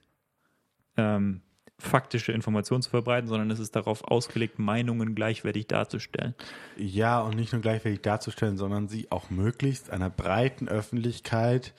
ähm, 0.97 1.41
faktische 1.79 2.31
Informationen 2.31 2.81
zu 2.81 2.89
verbreiten, 2.89 3.27
sondern 3.27 3.51
es 3.51 3.59
ist 3.59 3.75
darauf 3.75 4.03
ausgelegt, 4.05 4.57
Meinungen 4.57 5.15
gleichwertig 5.15 5.67
darzustellen. 5.67 6.33
Ja, 6.77 7.19
und 7.19 7.35
nicht 7.35 7.51
nur 7.51 7.61
gleichwertig 7.61 8.01
darzustellen, 8.01 8.57
sondern 8.57 8.87
sie 8.87 9.11
auch 9.11 9.29
möglichst 9.29 9.89
einer 9.89 10.09
breiten 10.09 10.67
Öffentlichkeit 10.67 11.73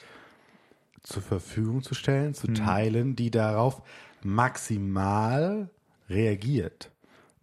zur 1.02 1.22
Verfügung 1.22 1.82
zu 1.82 1.94
stellen, 1.94 2.34
zu 2.34 2.52
teilen, 2.52 3.14
die 3.14 3.30
darauf 3.30 3.82
maximal 4.24 5.68
reagiert. 6.08 6.90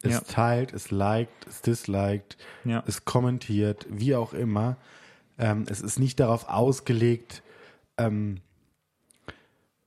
Es 0.03 0.13
Ja. 0.13 0.19
teilt, 0.21 0.73
es 0.73 0.89
liked, 0.91 1.47
es 1.47 1.61
disliked, 1.61 2.37
Ja. 2.63 2.83
es 2.87 3.05
kommentiert, 3.05 3.85
wie 3.89 4.15
auch 4.15 4.33
immer. 4.33 4.77
Ähm, 5.37 5.65
es 5.69 5.81
ist 5.81 5.99
nicht 5.99 6.19
darauf 6.19 6.49
ausgelegt, 6.49 7.43
ähm, 7.97 8.41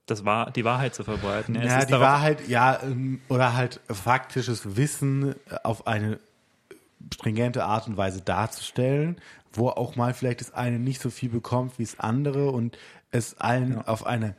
Das 0.07 0.25
war 0.27 0.51
die 0.51 0.65
Wahrheit 0.67 0.95
zu 0.95 1.03
verbreiten. 1.03 1.57
Es 1.57 1.73
ja, 1.73 1.85
die 1.87 1.93
Wahrheit, 1.95 2.47
ja, 2.47 2.79
ähm, 2.83 3.23
oder 3.31 3.55
halt 3.55 3.81
faktisches 3.91 4.77
Wissen 4.77 5.33
äh, 5.33 5.57
auf 5.63 5.87
eine 5.87 6.19
stringente 7.13 7.65
Art 7.65 7.87
und 7.89 7.97
Weise 7.97 8.21
darzustellen, 8.21 9.17
wo 9.53 9.69
auch 9.71 9.97
mal 9.97 10.13
vielleicht 10.13 10.41
das 10.43 10.53
eine 10.53 10.79
nicht 10.79 11.01
so 11.01 11.09
viel 11.11 11.31
bekommt 11.31 11.79
wie 11.79 11.85
das 11.85 11.99
andere 12.01 12.51
und 12.51 12.77
es 13.13 13.39
allen 13.41 13.81
auf 13.87 14.05
eine 14.05 14.37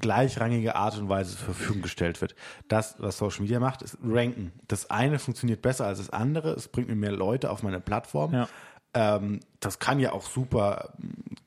gleichrangige 0.00 0.74
Art 0.74 0.98
und 0.98 1.08
Weise 1.08 1.36
zur 1.36 1.46
Verfügung 1.54 1.82
gestellt 1.82 2.20
wird. 2.20 2.34
Das, 2.68 2.96
was 2.98 3.18
Social 3.18 3.42
Media 3.42 3.60
macht, 3.60 3.82
ist 3.82 3.98
ranken. 4.02 4.52
Das 4.68 4.90
eine 4.90 5.18
funktioniert 5.18 5.62
besser 5.62 5.86
als 5.86 5.98
das 5.98 6.10
andere. 6.10 6.50
Es 6.52 6.68
bringt 6.68 6.88
mir 6.88 6.96
mehr 6.96 7.12
Leute 7.12 7.50
auf 7.50 7.62
meine 7.62 7.80
Plattform. 7.80 8.32
Ja. 8.32 8.48
Ähm, 8.94 9.40
das 9.60 9.78
kann 9.78 9.98
ja 10.00 10.12
auch 10.12 10.22
super, 10.26 10.94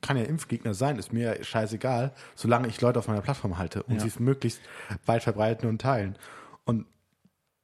kann 0.02 0.16
ja 0.16 0.24
Impfgegner 0.24 0.74
sein, 0.74 0.98
ist 0.98 1.12
mir 1.12 1.42
scheißegal, 1.42 2.12
solange 2.34 2.68
ich 2.68 2.80
Leute 2.80 2.98
auf 2.98 3.08
meiner 3.08 3.22
Plattform 3.22 3.56
halte 3.58 3.82
und 3.84 3.94
Ja. 3.96 4.00
sie 4.00 4.08
es 4.08 4.18
möglichst 4.18 4.60
weit 5.06 5.22
verbreiten 5.22 5.68
und 5.68 5.80
teilen. 5.80 6.16
Und 6.64 6.86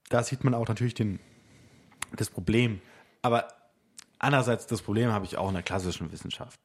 da 0.09 0.23
sieht 0.23 0.45
man 0.45 0.55
auch 0.55 0.69
natürlich 0.69 0.95
den, 0.95 1.19
das 2.17 2.31
Problem. 2.31 2.81
Aber 3.21 3.49
andererseits, 4.19 4.67
das 4.67 4.81
Problem 4.81 5.13
habe 5.13 5.27
ich 5.27 5.37
auch 5.37 5.49
in 5.49 5.55
der 5.55 5.63
klassischen 5.63 6.11
Wissenschaft. 6.13 6.61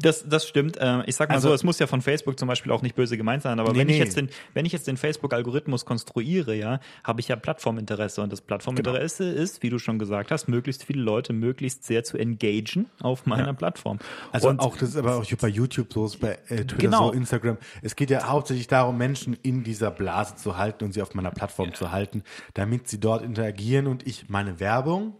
Das, 0.00 0.24
das 0.28 0.46
stimmt. 0.48 0.76
Äh, 0.76 1.02
Ich 1.06 1.16
sag 1.16 1.28
mal 1.28 1.36
Also- 1.36 1.48
so, 1.48 1.54
es 1.54 1.62
muss 1.64 1.78
ja 1.78 1.86
von 1.86 2.02
Facebook 2.02 2.38
zum 2.38 2.48
Beispiel 2.48 2.72
auch 2.72 2.82
nicht 2.82 2.94
böse 2.96 3.16
gemeint 3.16 3.42
sein, 3.42 3.58
aber 3.60 3.72
Nee, 3.72 3.78
wenn 3.80 3.88
ich 3.88 3.98
nee. 3.98 4.04
jetzt 4.04 4.16
den, 4.16 4.28
wenn 4.54 4.66
ich 4.66 4.72
jetzt 4.72 4.86
den 4.86 4.96
Facebook-Algorithmus 4.96 5.84
konstruiere, 5.84 6.54
ja, 6.54 6.80
habe 7.04 7.20
ich 7.20 7.28
ja 7.28 7.36
Plattforminteresse 7.36 8.20
und 8.22 8.32
das 8.32 8.40
Plattforminteresse 8.40 9.30
Genau. 9.30 9.42
ist, 9.42 9.62
wie 9.62 9.70
du 9.70 9.78
schon 9.78 9.98
gesagt 9.98 10.30
hast, 10.30 10.48
möglichst 10.48 10.84
viele 10.84 11.02
Leute 11.02 11.32
möglichst 11.32 11.84
sehr 11.84 12.04
zu 12.04 12.18
engagen 12.18 12.86
auf 13.00 13.26
meiner 13.26 13.54
Plattform. 13.54 13.98
Also 14.32 14.48
und 14.48 14.60
auch 14.60 14.76
das 14.76 14.90
ist 14.90 14.96
aber 14.96 15.16
auch 15.16 15.24
bei 15.40 15.48
YouTube 15.48 15.92
so, 15.92 16.10
bei 16.20 16.38
äh, 16.48 16.56
Twitter 16.64 16.76
Genau. 16.76 17.06
so, 17.08 17.12
Instagram. 17.12 17.58
Es 17.82 17.96
geht 17.96 18.10
ja 18.10 18.28
hauptsächlich 18.28 18.66
darum, 18.66 18.96
Menschen 18.98 19.36
in 19.42 19.64
dieser 19.64 19.90
Blase 19.90 20.36
zu 20.36 20.56
halten 20.56 20.84
und 20.84 20.92
sie 20.92 21.02
auf 21.02 21.14
meiner 21.14 21.30
Plattform 21.30 21.74
zu 21.74 21.92
halten, 21.92 22.22
damit 22.54 22.88
sie 22.88 22.98
dort 23.00 23.22
interagieren 23.22 23.86
und 23.86 24.06
ich 24.06 24.28
meine 24.28 24.60
Werbung, 24.60 25.14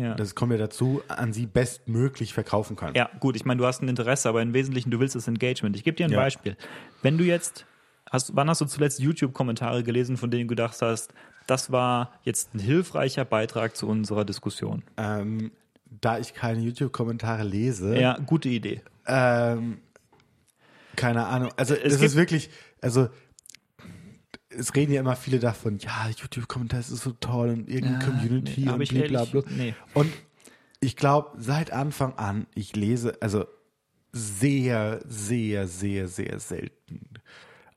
ja. 0.00 0.14
das 0.14 0.34
kommt 0.34 0.52
ja 0.52 0.58
dazu, 0.58 1.02
an 1.08 1.32
sie 1.32 1.46
bestmöglich 1.46 2.34
verkaufen 2.34 2.76
kann. 2.76 2.94
Ja, 2.94 3.10
gut, 3.20 3.36
ich 3.36 3.44
meine, 3.44 3.58
du 3.58 3.66
hast 3.66 3.82
ein 3.82 3.88
Interesse, 3.88 4.28
aber 4.28 4.42
im 4.42 4.54
Wesentlichen, 4.54 4.90
du 4.90 5.00
willst 5.00 5.14
das 5.14 5.28
Engagement. 5.28 5.76
Ich 5.76 5.84
gebe 5.84 5.96
dir 5.96 6.06
ein 6.06 6.12
Ja. 6.12 6.18
Beispiel. 6.18 6.56
Wenn 7.02 7.18
du 7.18 7.24
jetzt, 7.24 7.66
hast, 8.10 8.34
wann 8.34 8.48
hast 8.48 8.60
du 8.60 8.64
zuletzt 8.66 9.00
YouTube-Kommentare 9.00 9.82
gelesen, 9.82 10.16
von 10.16 10.30
denen 10.30 10.44
du 10.44 10.48
gedacht 10.48 10.80
hast, 10.80 11.12
das 11.46 11.72
war 11.72 12.12
jetzt 12.22 12.54
ein 12.54 12.60
hilfreicher 12.60 13.24
Beitrag 13.24 13.76
zu 13.76 13.86
unserer 13.88 14.24
Diskussion? 14.24 14.82
Ähm, 14.96 15.52
da 16.00 16.18
ich 16.18 16.34
keine 16.34 16.60
YouTube-Kommentare 16.60 17.42
lese, 17.42 17.98
Ja, 17.98 18.16
gute 18.24 18.48
Idee. 18.48 18.82
Ähm, 19.06 19.78
keine 20.96 21.26
Ahnung. 21.26 21.50
Also 21.56 21.74
es, 21.74 22.00
ist 22.00 22.14
wirklich, 22.16 22.50
also 22.80 23.08
es 24.50 24.74
reden 24.74 24.92
ja 24.92 25.00
immer 25.00 25.16
viele 25.16 25.38
davon, 25.38 25.78
ja, 25.78 26.08
YouTube-Kommentar 26.08 26.80
ist 26.80 26.88
so 26.88 27.12
toll 27.12 27.50
und 27.50 27.68
irgendeine 27.68 28.04
Ja, 28.04 28.10
Community 28.10 28.60
nee, 28.62 28.70
und 28.70 28.88
blablabla. 29.08 29.42
nee. 29.56 29.74
Und 29.94 30.12
ich 30.80 30.96
glaube, 30.96 31.30
seit 31.38 31.70
Anfang 31.72 32.14
an, 32.14 32.46
ich 32.54 32.74
lese, 32.74 33.16
also 33.20 33.46
sehr, 34.12 35.00
sehr, 35.06 35.66
sehr, 35.68 36.08
sehr 36.08 36.40
selten. 36.40 37.00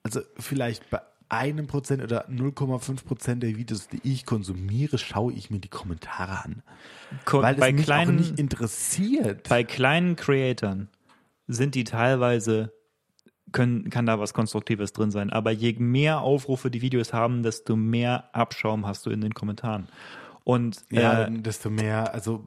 Also 0.01 0.21
vielleicht 0.39 0.89
bei 0.89 0.99
einem 1.29 1.67
Prozent 1.67 2.03
oder 2.03 2.27
0,5 2.29 3.05
Prozent 3.05 3.43
der 3.43 3.55
Videos, 3.55 3.87
die 3.87 3.99
ich 4.03 4.25
konsumiere, 4.25 4.97
schaue 4.97 5.33
ich 5.33 5.49
mir 5.49 5.59
die 5.59 5.69
Kommentare 5.69 6.43
an. 6.43 6.63
Ko- 7.25 7.41
Weil 7.41 7.55
es 7.55 7.59
bei 7.59 7.71
mich 7.73 7.85
kleinen, 7.85 8.15
auch 8.17 8.19
nicht 8.19 8.39
interessiert. 8.39 9.47
bei 9.49 9.63
kleinen 9.63 10.15
Creatoren 10.15 10.89
sind 11.47 11.75
die 11.75 11.83
teilweise 11.83 12.71
können, 13.53 13.89
kann 13.89 14.05
da 14.05 14.19
was 14.19 14.33
Konstruktives 14.33 14.91
drin 14.91 15.11
sein. 15.11 15.29
Aber 15.29 15.51
je 15.51 15.73
mehr 15.79 16.21
Aufrufe 16.21 16.69
die 16.69 16.81
Videos 16.81 17.13
haben, 17.13 17.43
desto 17.43 17.77
mehr 17.77 18.29
Abschaum 18.33 18.85
hast 18.85 19.05
du 19.05 19.09
in 19.09 19.21
den 19.21 19.33
Kommentaren. 19.33 19.87
Und 20.43 20.83
Ja, 20.89 21.23
äh, 21.23 21.31
desto 21.31 21.69
mehr, 21.69 22.13
also 22.13 22.45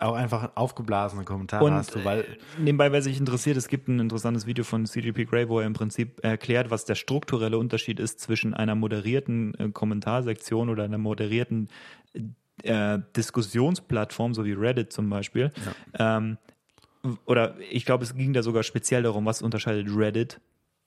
auch 0.00 0.14
einfach 0.14 0.50
aufgeblasene 0.56 1.22
Kommentare 1.22 1.64
und 1.64 1.74
hast 1.74 1.94
du, 1.94 2.04
weil 2.04 2.22
äh, 2.22 2.24
nebenbei, 2.58 2.90
wer 2.90 3.02
sich 3.02 3.18
interessiert, 3.20 3.56
es 3.56 3.68
gibt 3.68 3.86
ein 3.86 4.00
interessantes 4.00 4.46
Video 4.46 4.64
von 4.64 4.84
CGP 4.84 5.26
Grey, 5.26 5.48
wo 5.48 5.60
er 5.60 5.66
im 5.66 5.72
Prinzip 5.72 6.24
erklärt, 6.24 6.70
was 6.70 6.86
der 6.86 6.96
strukturelle 6.96 7.56
Unterschied 7.56 8.00
ist 8.00 8.18
zwischen 8.18 8.52
einer 8.52 8.74
moderierten 8.74 9.54
äh, 9.60 9.68
Kommentarsektion 9.68 10.68
oder 10.68 10.82
einer 10.82 10.98
moderierten 10.98 11.68
äh, 12.64 12.98
Diskussionsplattform, 13.16 14.34
so 14.34 14.44
wie 14.44 14.52
Reddit 14.52 14.92
zum 14.92 15.08
Beispiel. 15.08 15.52
Ähm, 15.98 16.38
oder 17.24 17.56
ich 17.70 17.84
glaube, 17.84 18.04
es 18.04 18.14
ging 18.14 18.32
da 18.32 18.42
sogar 18.42 18.62
speziell 18.62 19.02
darum, 19.02 19.24
was 19.26 19.42
unterscheidet 19.42 19.88
Reddit 19.94 20.40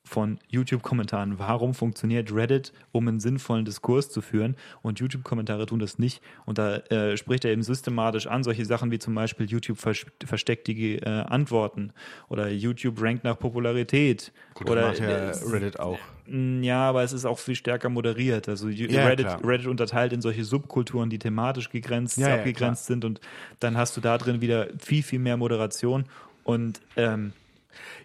von 0.10 0.40
YouTube-Kommentaren. 0.48 1.38
Warum 1.38 1.76
funktioniert 1.76 2.34
Reddit, 2.34 2.74
um 2.92 3.08
einen 3.08 3.20
sinnvollen 3.20 3.64
Diskurs 3.64 4.10
zu 4.10 4.22
führen 4.22 4.56
und 4.82 5.00
YouTube-Kommentare 5.00 5.68
tun 5.68 5.78
das 5.78 6.00
nicht? 6.00 6.22
Und 6.46 6.58
da 6.58 6.78
äh, 6.78 7.16
spricht 7.16 7.46
er 7.46 7.52
eben 7.52 7.62
systematisch 7.62 8.26
an, 8.26 8.44
solche 8.44 8.66
Sachen 8.66 8.90
wie 8.90 8.98
zum 8.98 9.14
Beispiel 9.14 9.46
YouTube 9.46 9.78
vers 9.78 10.06
versteckt 10.26 10.68
die 10.68 10.96
äh, 10.96 11.08
Antworten 11.08 11.94
oder 12.28 12.50
YouTube 12.50 13.00
rankt 13.02 13.24
nach 13.24 13.38
Popularität. 13.38 14.32
Gut, 14.56 14.70
oder 14.70 14.90
das 14.90 15.00
macht 15.00 15.10
ja 15.10 15.16
äh, 15.16 15.52
Reddit 15.52 15.80
auch. 15.80 16.00
Ja, 16.28 16.90
aber 16.90 17.04
es 17.04 17.14
ist 17.14 17.26
auch 17.26 17.38
viel 17.38 17.56
stärker 17.56 17.90
moderiert. 17.90 18.50
Also 18.50 18.68
Ja, 18.68 19.06
Reddit. 19.06 19.28
Reddit 19.44 19.68
unterteilt 19.68 20.12
in 20.12 20.22
solche 20.22 20.44
Subkulturen, 20.44 21.12
die 21.12 21.20
thematisch 21.20 21.70
gegrenzt, 21.70 22.18
Ja, 22.18 22.30
ja, 22.30 22.36
abgegrenzt 22.36 22.88
sind 22.88 23.06
und 23.06 23.22
dann 23.60 23.78
hast 23.78 23.96
du 23.96 24.02
da 24.02 24.18
drin 24.18 24.42
wieder 24.42 24.68
viel, 24.80 25.04
viel 25.04 25.20
mehr 25.20 25.38
Moderation 25.38 26.06
und 26.44 26.82
ähm, 26.96 27.34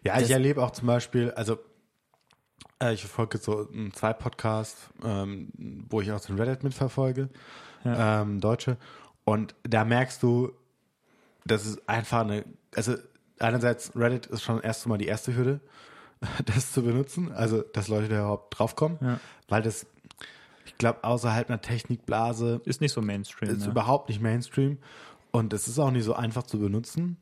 Ja, 0.03 0.21
ich 0.21 0.31
erlebe 0.31 0.63
auch 0.63 0.73
zum 0.73 0.87
Beispiel, 0.87 1.31
also 1.31 1.59
ich 2.93 3.01
verfolge 3.01 3.39
so 3.39 3.69
ähm, 3.73 3.93
zwei 3.95 4.13
Podcasts, 4.13 4.91
ähm, 5.05 5.49
wo 5.89 6.01
ich 6.01 6.13
auch 6.13 6.21
den 6.21 6.39
Reddit 6.39 6.63
mitverfolge, 6.65 7.29
ähm, 7.85 8.41
Deutsche. 8.41 8.77
Und 9.25 9.55
da 9.63 9.85
merkst 9.85 10.23
du, 10.23 10.53
das 11.47 11.67
ist 11.67 11.89
einfach 11.89 12.21
eine, 12.21 12.45
also 12.75 12.95
einerseits 13.39 13.95
Reddit 13.97 14.27
ist 14.27 14.43
schon 14.43 14.61
erst 14.61 14.87
mal 14.87 14.99
die 14.99 15.07
erste 15.07 15.35
Hürde, 15.35 15.61
das 16.47 16.73
zu 16.73 16.83
benutzen, 16.83 17.33
also 17.33 17.63
dass 17.63 17.89
Leute 17.89 18.09
da 18.09 18.19
überhaupt 18.21 18.59
draufkommen, 18.59 18.99
Ja. 19.01 19.21
weil 19.49 19.63
das, 19.63 19.87
ich 20.67 20.77
glaube, 20.79 21.05
außerhalb 21.05 21.49
einer 21.49 21.61
Technikblase 21.61 22.61
ist 22.65 22.81
nicht 22.81 22.93
so 22.93 23.01
Mainstream. 23.03 23.51
ist 23.51 23.65
ja. 23.65 23.71
überhaupt 23.71 24.09
nicht 24.09 24.21
Mainstream 24.21 24.79
und 25.31 25.53
es 25.53 25.69
ist 25.69 25.79
auch 25.79 25.91
nicht 25.91 26.05
so 26.05 26.15
einfach 26.15 26.43
zu 26.45 26.59
benutzen. 26.59 27.17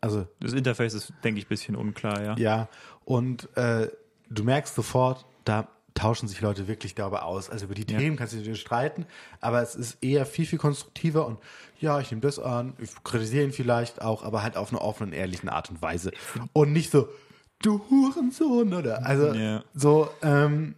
Also 0.00 0.26
Das 0.40 0.52
Interface 0.52 0.94
ist, 0.94 1.12
denke 1.24 1.38
ich, 1.40 1.46
ein 1.46 1.48
bisschen 1.48 1.76
unklar, 1.76 2.22
ja. 2.22 2.36
ja, 2.36 2.68
und 3.04 3.48
äh, 3.56 3.88
du 4.30 4.44
merkst 4.44 4.74
sofort, 4.74 5.24
da 5.44 5.68
tauschen 5.94 6.28
sich 6.28 6.40
Leute 6.42 6.68
wirklich 6.68 6.94
darüber 6.94 7.24
aus. 7.24 7.48
Also 7.48 7.64
über 7.66 7.74
die 7.74 7.90
Ja. 7.90 7.98
Themen 7.98 8.16
kannst 8.16 8.34
du 8.34 8.38
dir 8.42 8.54
streiten, 8.54 9.06
aber 9.40 9.62
es 9.62 9.74
ist 9.74 10.02
eher 10.02 10.26
viel, 10.26 10.44
viel 10.46 10.58
konstruktiver 10.58 11.26
und 11.26 11.38
ja, 11.80 12.00
ich 12.00 12.10
nehme 12.10 12.20
das 12.20 12.38
an, 12.38 12.74
ich 12.78 12.90
kritisiere 13.02 13.44
ihn 13.44 13.52
vielleicht 13.52 14.02
auch, 14.02 14.22
aber 14.22 14.42
halt 14.42 14.56
auf 14.56 14.70
eine 14.70 14.80
offene, 14.80 15.16
ehrlichen 15.16 15.48
Art 15.48 15.70
und 15.70 15.80
Weise. 15.82 16.12
Und 16.52 16.72
nicht 16.72 16.90
so, 16.90 17.08
du 17.62 17.80
Hurensohn, 17.90 18.74
oder? 18.74 19.04
Also 19.06 19.32
Ja. 19.32 19.64
so, 19.74 20.10
ähm, 20.22 20.74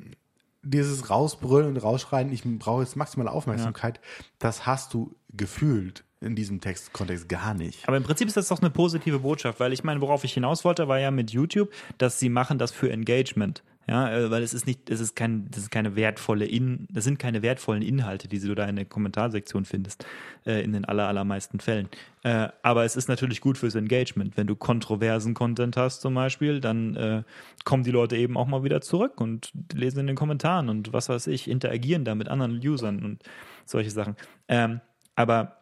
dieses 0.62 1.08
Rausbrüllen 1.10 1.68
und 1.68 1.76
Rausschreien, 1.78 2.30
ich 2.32 2.42
brauche 2.44 2.82
jetzt 2.82 2.94
maximale 2.96 3.30
Aufmerksamkeit, 3.30 4.00
das 4.38 4.66
hast 4.66 4.92
du 4.94 5.16
gefühlt 5.32 6.04
in 6.20 6.34
diesem 6.34 6.60
Textkontext 6.60 7.28
gar 7.28 7.54
nicht. 7.54 7.86
Aber 7.86 7.96
im 7.96 8.02
Prinzip 8.02 8.28
ist 8.28 8.36
das 8.36 8.48
doch 8.48 8.60
eine 8.60 8.70
positive 8.70 9.20
Botschaft, 9.20 9.60
weil 9.60 9.72
ich 9.72 9.84
meine, 9.84 10.00
worauf 10.00 10.24
ich 10.24 10.34
hinaus 10.34 10.64
wollte, 10.64 10.88
war 10.88 10.98
ja 10.98 11.10
mit 11.10 11.30
YouTube, 11.30 11.72
dass 11.98 12.18
sie 12.18 12.28
machen 12.28 12.58
das 12.58 12.72
für 12.72 12.90
Engagement. 12.90 13.62
Ja, 13.88 14.14
äh, 14.14 14.30
weil 14.30 14.42
es 14.42 14.52
ist 14.52 14.66
nicht, 14.66 14.90
es 14.90 15.00
ist 15.00 15.16
kein, 15.16 15.50
das 15.50 15.62
ist 15.62 15.70
keine 15.70 15.96
wertvolle 15.96 16.44
In, 16.44 16.86
das 16.90 17.04
sind 17.04 17.18
keine 17.18 17.40
wertvollen 17.40 17.80
Inhalte, 17.80 18.28
die 18.28 18.38
du 18.38 18.54
da 18.54 18.66
in 18.66 18.76
der 18.76 18.84
Kommentarsektion 18.84 19.64
findest, 19.64 20.04
äh, 20.44 20.62
in 20.62 20.74
den 20.74 20.84
aller, 20.84 21.08
allermeisten 21.08 21.58
Fällen. 21.58 21.88
Äh, 22.22 22.48
aber 22.62 22.84
es 22.84 22.96
ist 22.96 23.08
natürlich 23.08 23.40
gut 23.40 23.56
fürs 23.56 23.74
Engagement. 23.74 24.36
Wenn 24.36 24.46
du 24.46 24.56
kontroversen 24.56 25.32
Content 25.32 25.78
hast 25.78 26.02
zum 26.02 26.14
Beispiel, 26.14 26.60
dann 26.60 26.96
äh, 26.96 27.22
kommen 27.64 27.82
die 27.82 27.90
Leute 27.90 28.18
eben 28.18 28.36
auch 28.36 28.46
mal 28.46 28.62
wieder 28.62 28.82
zurück 28.82 29.22
und 29.22 29.52
lesen 29.72 30.00
in 30.00 30.06
den 30.08 30.16
Kommentaren 30.16 30.68
und 30.68 30.92
was 30.92 31.08
weiß 31.08 31.26
ich, 31.28 31.48
interagieren 31.48 32.04
da 32.04 32.14
mit 32.14 32.28
anderen 32.28 32.58
Usern 32.58 33.02
und 33.02 33.22
solche 33.64 33.90
Sachen. 33.90 34.16
Ähm, 34.48 34.82
aber 35.16 35.56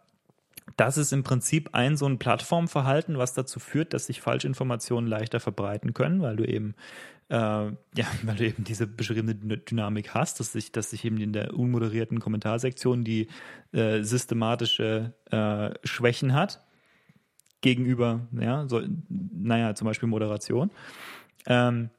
das 0.77 0.99
ist 0.99 1.13
im 1.13 1.23
Prinzip 1.23 1.71
ein 1.73 1.97
so 1.97 2.07
ein 2.07 2.19
Plattformverhalten, 2.19 3.19
was 3.19 3.35
dazu 3.35 3.61
führt, 3.61 3.95
dass 3.95 4.07
sich 4.07 4.21
Falschinformationen 4.21 5.09
leichter 5.09 5.41
verbreiten 5.41 5.95
können, 5.95 6.21
weil 6.23 6.37
du 6.37 6.45
eben 6.45 6.75
äh, 7.29 7.35
ja, 7.35 7.77
weil 8.23 8.37
du 8.37 8.47
eben 8.47 8.65
diese 8.65 8.87
beschriebene 8.87 9.33
Dyn- 9.35 9.65
Dynamik 9.65 10.15
hast, 10.15 10.41
dass 10.41 10.53
sich, 10.53 10.73
dass 10.73 10.91
sich 10.91 11.05
eben 11.05 11.19
in 11.19 11.33
der 11.33 11.55
unmoderierten 11.55 12.21
Kommentarsektion 12.21 13.05
die 13.05 13.29
äh, 13.73 14.03
systematische 14.03 15.15
äh, 15.31 15.71
Schwächen 15.85 16.35
hat 16.35 16.63
gegenüber, 17.63 18.29
ja, 18.33 18.69
so, 18.69 18.83
naja, 19.09 19.75
zum 19.75 19.87
Beispiel 19.87 20.09
Moderation. 20.09 20.71
Ähm, 21.47 21.91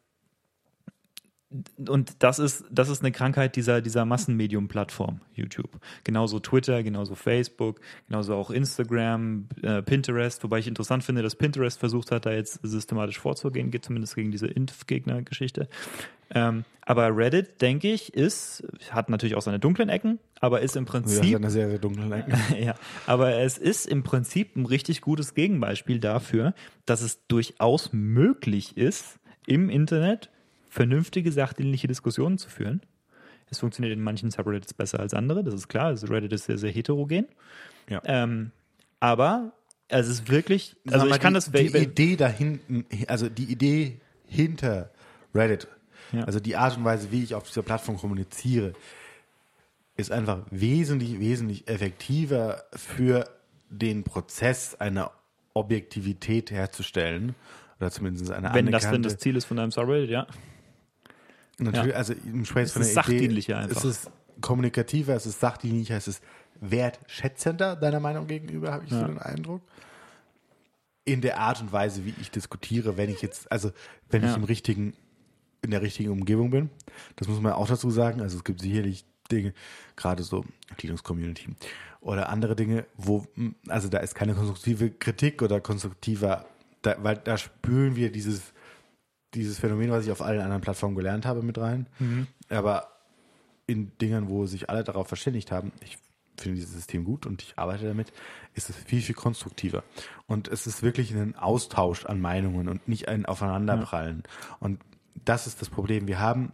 und 1.87 2.15
das 2.19 2.39
ist, 2.39 2.65
das 2.71 2.89
ist 2.89 3.01
eine 3.01 3.11
Krankheit 3.11 3.55
dieser, 3.55 3.81
dieser 3.81 4.05
Massenmedium-Plattform, 4.05 5.21
YouTube. 5.33 5.69
Genauso 6.03 6.39
Twitter, 6.39 6.83
genauso 6.83 7.15
Facebook, 7.15 7.79
genauso 8.07 8.35
auch 8.35 8.49
Instagram, 8.49 9.47
äh, 9.61 9.81
Pinterest, 9.81 10.43
wobei 10.43 10.59
ich 10.59 10.67
interessant 10.67 11.03
finde, 11.03 11.21
dass 11.21 11.35
Pinterest 11.35 11.79
versucht 11.79 12.11
hat, 12.11 12.25
da 12.25 12.31
jetzt 12.31 12.59
systematisch 12.63 13.19
vorzugehen, 13.19 13.71
geht 13.71 13.85
zumindest 13.85 14.15
gegen 14.15 14.31
diese 14.31 14.47
Impfgegner-Geschichte. 14.47 15.69
Ähm, 16.29 16.65
aber 16.81 17.15
Reddit, 17.15 17.61
denke 17.61 17.91
ich, 17.91 18.13
ist, 18.13 18.63
hat 18.91 19.09
natürlich 19.09 19.35
auch 19.35 19.41
seine 19.41 19.59
dunklen 19.59 19.89
Ecken, 19.89 20.19
aber 20.39 20.61
ist 20.61 20.75
im 20.75 20.85
Ja, 20.85 20.91
Prinzip 20.91 21.35
eine 21.35 21.49
sehr, 21.49 21.69
sehr 21.69 21.79
dunkle 21.79 22.13
Ecken. 22.15 22.33
ja, 22.61 22.75
aber 23.05 23.35
es 23.35 23.57
ist 23.57 23.85
im 23.87 24.03
Prinzip 24.03 24.55
ein 24.55 24.65
richtig 24.65 25.01
gutes 25.01 25.33
Gegenbeispiel 25.33 25.99
dafür, 25.99 26.53
dass 26.85 27.01
es 27.01 27.25
durchaus 27.27 27.91
möglich 27.93 28.77
ist, 28.77 29.19
im 29.45 29.69
Internet 29.69 30.29
vernünftige, 30.77 31.31
sachdienliche 31.31 31.87
Diskussionen 31.87 32.37
zu 32.37 32.49
führen. 32.49 32.81
Es 33.49 33.59
funktioniert 33.59 33.93
in 33.93 34.03
manchen 34.03 34.29
Subreddits 34.29 34.73
besser 34.73 34.99
als 34.99 35.13
andere, 35.13 35.43
das 35.43 35.55
ist 35.55 35.67
klar. 35.67 35.87
Also 35.87 36.07
Reddit 36.07 36.31
ist 36.33 36.45
sehr, 36.45 36.57
sehr 36.57 36.71
heterogen. 36.71 37.27
Ja. 37.89 38.01
Ähm, 38.05 38.51
aber 38.99 39.53
es 39.87 40.07
ist 40.07 40.29
wirklich, 40.29 40.75
also 40.85 40.99
Sag 40.99 41.09
mal, 41.09 41.15
ich 41.15 41.21
kann 41.21 41.33
die, 41.33 41.37
das, 41.39 41.51
die 41.51 41.83
Idee 41.83 42.15
dahinten, 42.15 42.85
also 43.07 43.27
die 43.27 43.45
Idee 43.45 43.99
hinter 44.27 44.91
Reddit, 45.33 45.67
Ja. 46.11 46.25
also 46.25 46.39
die 46.39 46.55
Art 46.55 46.77
und 46.77 46.85
Weise, 46.85 47.11
wie 47.11 47.23
ich 47.23 47.33
auf 47.33 47.47
dieser 47.47 47.63
Plattform 47.63 47.97
kommuniziere, 47.97 48.73
ist 49.95 50.11
einfach 50.11 50.45
wesentlich, 50.51 51.19
wesentlich 51.19 51.67
effektiver 51.67 52.65
für 52.75 53.27
den 53.69 54.03
Prozess 54.03 54.75
einer 54.75 55.11
Objektivität 55.53 56.51
herzustellen 56.51 57.33
oder 57.79 57.89
zumindest 57.89 58.31
eine 58.31 58.53
wenn 58.53 58.71
das 58.71 58.89
denn 58.89 59.01
das 59.01 59.17
Ziel 59.17 59.35
ist 59.35 59.45
von 59.45 59.57
deinem 59.57 59.71
Subreddit, 59.71 60.09
ja. 60.09 60.27
Natürlich, 61.59 61.95
also 61.95 62.13
im 62.13 62.45
Sprechen 62.45 62.69
von 62.71 62.81
ist 62.83 62.95
der 62.95 63.03
Idee, 63.03 63.13
sachdienlicher 63.13 63.57
einfach. 63.57 63.83
Es 63.83 64.03
ist 64.05 64.11
kommunikativer, 64.41 65.15
es 65.15 65.25
ist 65.25 65.39
sachdienlicher, 65.39 65.97
es 65.97 66.07
ist 66.07 66.23
wertschätzender 66.59 67.75
deiner 67.75 67.99
Meinung 67.99 68.27
gegenüber, 68.27 68.71
habe 68.71 68.83
ich 68.85 68.91
so 68.91 68.97
Ja. 68.97 69.07
den 69.07 69.17
Eindruck. 69.19 69.61
In 71.05 71.21
der 71.21 71.39
Art 71.39 71.61
und 71.61 71.71
Weise, 71.71 72.05
wie 72.05 72.13
ich 72.19 72.29
diskutiere, 72.31 72.97
wenn 72.97 73.09
ich 73.09 73.21
jetzt, 73.21 73.51
also 73.51 73.71
wenn 74.09 74.23
Ja. 74.23 74.31
ich 74.31 74.35
im 74.37 74.43
richtigen, 74.43 74.93
in 75.61 75.71
der 75.71 75.81
richtigen 75.81 76.11
Umgebung 76.11 76.51
bin. 76.51 76.69
Das 77.15 77.27
muss 77.27 77.39
man 77.41 77.53
auch 77.53 77.67
dazu 77.67 77.89
sagen. 77.89 78.21
Also 78.21 78.37
es 78.37 78.43
gibt 78.43 78.61
sicherlich 78.61 79.05
Dinge, 79.31 79.53
gerade 79.95 80.23
so 80.23 80.45
Linux-Community 80.81 81.55
oder 82.01 82.29
andere 82.29 82.55
Dinge, 82.55 82.85
wo, 82.95 83.25
also 83.67 83.89
da 83.89 83.97
ist 83.99 84.15
keine 84.15 84.33
konstruktive 84.35 84.91
Kritik 84.91 85.41
oder 85.41 85.59
konstruktiver, 85.59 86.45
da, 86.81 86.95
weil 87.01 87.17
da 87.17 87.37
spüren 87.37 87.95
wir 87.95 88.11
dieses 88.11 88.53
dieses 89.37 89.59
Phänomen, 89.59 89.91
was 89.91 90.05
ich 90.05 90.11
auf 90.11 90.21
allen 90.21 90.41
anderen 90.41 90.61
Plattformen 90.61 90.95
gelernt 90.95 91.25
habe, 91.25 91.41
mit 91.41 91.57
rein. 91.57 91.87
Aber 92.49 92.87
in 93.67 93.91
Dingern, 94.01 94.29
wo 94.29 94.45
sich 94.45 94.69
alle 94.69 94.83
darauf 94.83 95.07
verständigt 95.07 95.51
haben, 95.51 95.71
ich 95.81 95.97
finde 96.37 96.59
dieses 96.59 96.73
System 96.73 97.03
gut 97.03 97.25
und 97.25 97.41
ich 97.41 97.53
arbeite 97.57 97.85
damit, 97.85 98.11
ist 98.53 98.69
es 98.69 98.75
viel, 98.75 99.01
viel 99.01 99.15
konstruktiver. 99.15 99.83
Und 100.27 100.47
es 100.47 100.67
ist 100.67 100.83
wirklich 100.83 101.13
ein 101.13 101.35
Austausch 101.35 102.05
an 102.05 102.21
Meinungen 102.21 102.67
und 102.67 102.87
nicht 102.87 103.07
ein 103.07 103.25
Aufeinanderprallen. 103.25 104.23
Und 104.59 104.79
das 105.25 105.47
ist 105.47 105.61
das 105.61 105.69
Problem. 105.69 106.07
Wir 106.07 106.19
haben, 106.19 106.51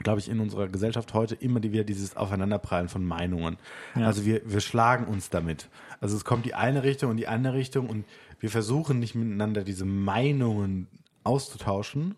glaube 0.00 0.18
ich, 0.18 0.28
in 0.28 0.40
unserer 0.40 0.68
Gesellschaft 0.68 1.14
heute 1.14 1.34
immer 1.34 1.62
wieder 1.62 1.84
dieses 1.84 2.16
Aufeinanderprallen 2.16 2.88
von 2.88 3.04
Meinungen. 3.04 3.56
Ja. 3.94 4.06
Also 4.06 4.24
wir, 4.24 4.42
wir 4.44 4.60
schlagen 4.60 5.06
uns 5.06 5.30
damit. 5.30 5.68
Also 6.00 6.16
es 6.16 6.24
kommt 6.24 6.44
die 6.44 6.54
eine 6.54 6.82
Richtung 6.82 7.10
und 7.10 7.16
die 7.16 7.28
andere 7.28 7.54
Richtung 7.54 7.88
und 7.88 8.04
wir 8.40 8.50
versuchen 8.50 8.98
nicht 8.98 9.14
miteinander 9.14 9.64
diese 9.64 9.84
Meinungen 9.84 10.86
auszutauschen. 11.28 12.14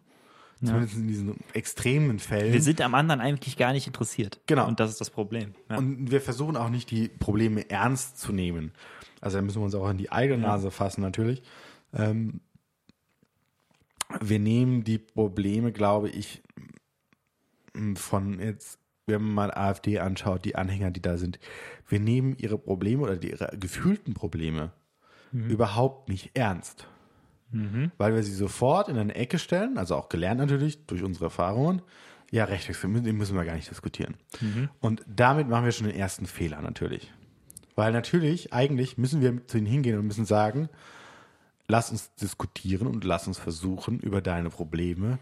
Zumindest 0.62 0.96
in 0.96 1.08
diesen 1.08 1.36
extremen 1.54 2.18
Fällen. 2.18 2.52
Wir 2.52 2.61
sind 2.61 2.82
am 2.82 2.94
anderen 2.94 3.22
eigentlich 3.22 3.56
gar 3.56 3.72
nicht 3.72 3.86
interessiert. 3.86 4.40
Genau. 4.46 4.68
Und 4.68 4.78
das 4.78 4.90
ist 4.90 5.00
das 5.00 5.08
Problem. 5.08 5.54
Ja. 5.70 5.78
Und 5.78 6.11
wir 6.11 6.20
versuchen 6.20 6.54
auch 6.54 6.68
nicht, 6.68 6.90
die 6.90 7.08
Probleme 7.08 7.70
ernst 7.70 8.20
zu 8.20 8.30
nehmen. 8.30 8.72
Also 9.22 9.38
da 9.38 9.42
müssen 9.42 9.58
wir 9.58 9.64
uns 9.64 9.74
auch 9.74 9.88
in 9.88 9.96
die 9.96 10.12
eigene 10.12 10.42
Nase 10.42 10.70
fassen, 10.70 11.00
natürlich. 11.00 11.42
Ähm, 11.94 12.40
wir 14.20 14.38
nehmen 14.38 14.84
die 14.84 14.98
Probleme, 14.98 15.72
glaube 15.72 16.11
ich, 16.11 16.42
von 17.94 18.38
jetzt 18.38 18.80
wenn 19.11 19.22
man 19.22 19.34
mal 19.34 19.50
AfD 19.50 19.98
anschaut, 19.98 20.44
die 20.44 20.56
Anhänger, 20.56 20.90
die 20.90 21.02
da 21.02 21.16
sind, 21.16 21.38
wir 21.88 22.00
nehmen 22.00 22.36
ihre 22.38 22.58
Probleme 22.58 23.02
oder 23.02 23.16
die, 23.16 23.30
ihre 23.30 23.56
gefühlten 23.58 24.14
Probleme 24.14 24.72
überhaupt 25.32 26.08
nicht 26.08 26.30
ernst. 26.34 26.86
Weil 27.98 28.14
wir 28.14 28.22
sie 28.22 28.34
sofort 28.34 28.88
in 28.88 28.96
eine 28.96 29.14
Ecke 29.14 29.38
stellen, 29.38 29.76
also 29.78 29.96
auch 29.96 30.09
gelernt 30.09 30.40
natürlich 30.40 30.86
durch 30.86 31.03
unsere 31.03 31.26
Erfahrungen. 31.26 31.82
Ja, 32.30 32.44
Rechtsextremismus, 32.44 33.05
den 33.07 33.16
müssen 33.16 33.36
wir 33.36 33.44
gar 33.44 33.55
nicht 33.57 33.68
diskutieren. 33.70 34.14
Und 34.80 35.03
damit 35.09 35.48
machen 35.48 35.64
wir 35.64 35.72
schon 35.72 35.88
den 35.88 35.96
ersten 35.96 36.26
Fehler 36.26 36.61
natürlich. 36.62 37.12
Weil 37.74 37.92
natürlich, 37.92 38.53
eigentlich 38.53 38.98
müssen 38.98 39.20
wir 39.20 39.46
zu 39.48 39.59
ihnen 39.59 39.66
hingehen 39.66 39.98
und 39.98 40.07
müssen 40.07 40.26
sagen, 40.26 40.68
lass 41.66 41.90
uns 41.90 42.14
diskutieren 42.14 42.86
und 42.86 43.03
lass 43.05 43.26
uns 43.26 43.38
versuchen, 43.38 43.98
über 44.01 44.20
deine 44.20 44.51
Probleme 44.51 45.18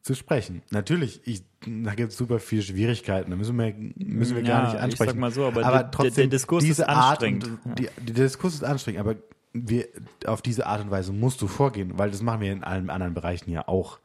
zu 0.00 0.14
sprechen. 0.14 0.62
Natürlich, 0.70 1.20
ich, 1.26 1.42
da 1.66 1.94
gibt 1.94 2.12
es 2.12 2.18
super 2.18 2.38
viele 2.40 2.62
Schwierigkeiten, 2.62 3.30
da 3.30 3.36
müssen 3.36 3.56
wir, 3.58 3.74
müssen 3.96 4.34
wir 4.34 4.42
gar 4.42 4.60
Ja, 4.62 4.64
nicht 4.64 4.74
ich 4.76 4.80
ansprechen. 4.80 5.10
sag 5.10 5.18
mal 5.18 5.30
so, 5.30 5.44
aber 5.46 5.62
der- 5.62 5.90
trotzdem, 5.90 6.14
der 6.30 6.38
Diskurs 6.38 6.64
diese 6.64 6.82
ist 6.82 6.88
Art 6.88 7.22
anstrengend. 7.22 7.44
Und, 7.64 7.78
die, 7.78 7.88
die, 8.00 8.12
der 8.12 8.24
Diskurs 8.24 8.54
ist 8.54 8.64
anstrengend, 8.64 9.00
aber 9.00 9.16
wir, 9.52 9.88
auf 10.26 10.42
diese 10.42 10.66
Art 10.66 10.82
und 10.82 10.90
Weise 10.90 11.12
musst 11.12 11.42
du 11.42 11.46
vorgehen, 11.46 11.98
weil 11.98 12.10
das 12.10 12.22
machen 12.22 12.40
wir 12.40 12.52
in 12.52 12.64
allen 12.64 12.90
anderen 12.90 13.14
Bereichen 13.14 13.50
ja 13.50 13.68
auch. 13.68 13.98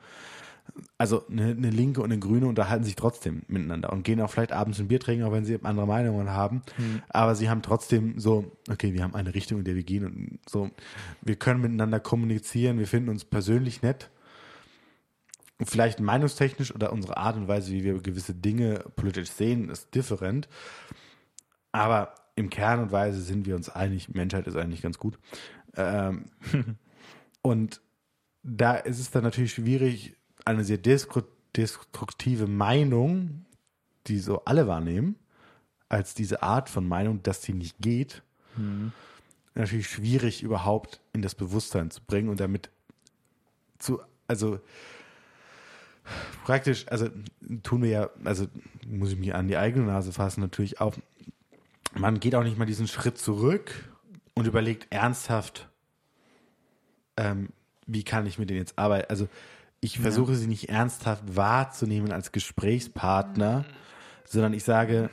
Also 0.98 1.26
eine, 1.28 1.52
eine 1.52 1.70
Linke 1.70 2.02
und 2.02 2.12
eine 2.12 2.20
Grüne 2.20 2.48
unterhalten 2.48 2.84
sich 2.84 2.96
trotzdem 2.96 3.44
miteinander 3.48 3.92
und 3.92 4.04
gehen 4.04 4.22
auch 4.22 4.30
vielleicht 4.30 4.52
abends 4.52 4.80
ein 4.80 4.90
Bier 4.90 5.00
trinken, 5.00 5.26
auch 5.26 5.32
wenn 5.32 5.46
sie 5.46 5.58
andere 5.64 5.88
Meinungen 5.88 6.30
haben. 6.30 6.62
Hm. 6.76 7.02
Aber 7.10 7.36
sie 7.36 7.50
haben 7.50 7.62
trotzdem 7.62 8.20
so, 8.20 8.52
okay, 8.70 8.94
wir 8.94 9.04
haben 9.04 9.16
eine 9.16 9.34
Richtung, 9.34 9.60
in 9.60 9.64
der 9.64 9.76
wir 9.76 9.84
gehen 9.84 10.06
und 10.06 10.40
so, 10.48 10.70
wir 11.22 11.36
können 11.38 11.62
miteinander 11.62 12.00
kommunizieren, 12.00 12.80
wir 12.80 12.88
finden 12.88 13.10
uns 13.10 13.26
persönlich 13.26 13.82
nett. 13.82 14.10
Vielleicht 15.64 16.00
meinungstechnisch 16.00 16.76
oder 16.76 16.94
unsere 16.94 17.18
Art 17.18 17.36
und 17.36 17.48
Weise, 17.48 17.72
wie 17.72 17.84
wir 17.84 18.00
gewisse 18.00 18.36
Dinge 18.36 18.84
politisch 18.96 19.32
sehen, 19.32 19.70
ist 19.70 19.96
different. 19.96 20.48
Aber 21.72 22.14
im 22.38 22.50
Kern 22.50 22.80
und 22.80 22.92
Weise 22.92 23.22
sind 23.22 23.46
wir 23.46 23.56
uns 23.56 23.68
einig, 23.68 24.14
Menschheit 24.14 24.48
ist 24.48 24.56
eigentlich 24.56 24.82
ganz 24.82 24.98
gut. 24.98 25.20
Ähm, 25.76 26.26
und 27.42 27.82
da 28.44 28.76
ist 28.76 29.00
es 29.00 29.12
dann 29.12 29.24
natürlich 29.24 29.54
schwierig, 29.54 30.16
eine 30.46 30.64
sehr 30.64 30.78
destruktive 30.78 32.48
Meinung, 32.48 33.46
die 34.08 34.20
so 34.20 34.46
alle 34.46 34.68
wahrnehmen, 34.68 35.18
als 35.90 36.14
diese 36.14 36.42
Art 36.44 36.70
von 36.70 36.88
Meinung, 36.88 37.22
dass 37.24 37.42
sie 37.42 37.54
nicht 37.54 37.78
geht, 37.80 38.24
natürlich 39.56 39.90
schwierig 39.90 40.44
überhaupt 40.44 41.02
in 41.14 41.22
das 41.22 41.36
Bewusstsein 41.36 41.92
zu 41.92 42.02
bringen 42.04 42.30
und 42.30 42.40
damit 42.40 42.70
zu, 43.80 44.00
also 44.28 44.60
praktisch, 46.46 46.86
also 46.88 47.10
tun 47.64 47.84
wir 47.84 47.90
ja, 47.90 48.10
also 48.24 48.48
muss 48.88 49.12
ich 49.12 49.18
mich 49.18 49.34
an 49.36 49.48
die 49.48 49.58
eigene 49.58 49.86
Nase 49.86 50.14
fassen, 50.14 50.42
natürlich 50.42 50.80
auch. 50.80 50.96
Man 51.94 52.20
geht 52.20 52.36
auch 52.36 52.44
nicht 52.44 52.58
mal 52.58 52.66
diesen 52.66 52.88
Schritt 52.88 53.18
zurück 53.18 53.72
und 54.36 54.46
überlegt 54.48 54.88
ernsthaft, 54.92 55.70
ähm, 57.18 57.50
wie 57.86 58.04
kann 58.04 58.26
ich 58.26 58.38
mit 58.38 58.50
denen 58.50 58.60
jetzt 58.60 58.78
arbeiten. 58.78 59.10
Also 59.10 59.28
ich 59.80 60.00
versuche 60.00 60.36
sie 60.36 60.48
nicht 60.48 60.70
ernsthaft 60.70 61.24
wahrzunehmen 61.36 62.12
als 62.12 62.32
Gesprächspartner, 62.32 63.66
sondern 64.26 64.54
ich 64.54 64.64
sage, 64.64 65.10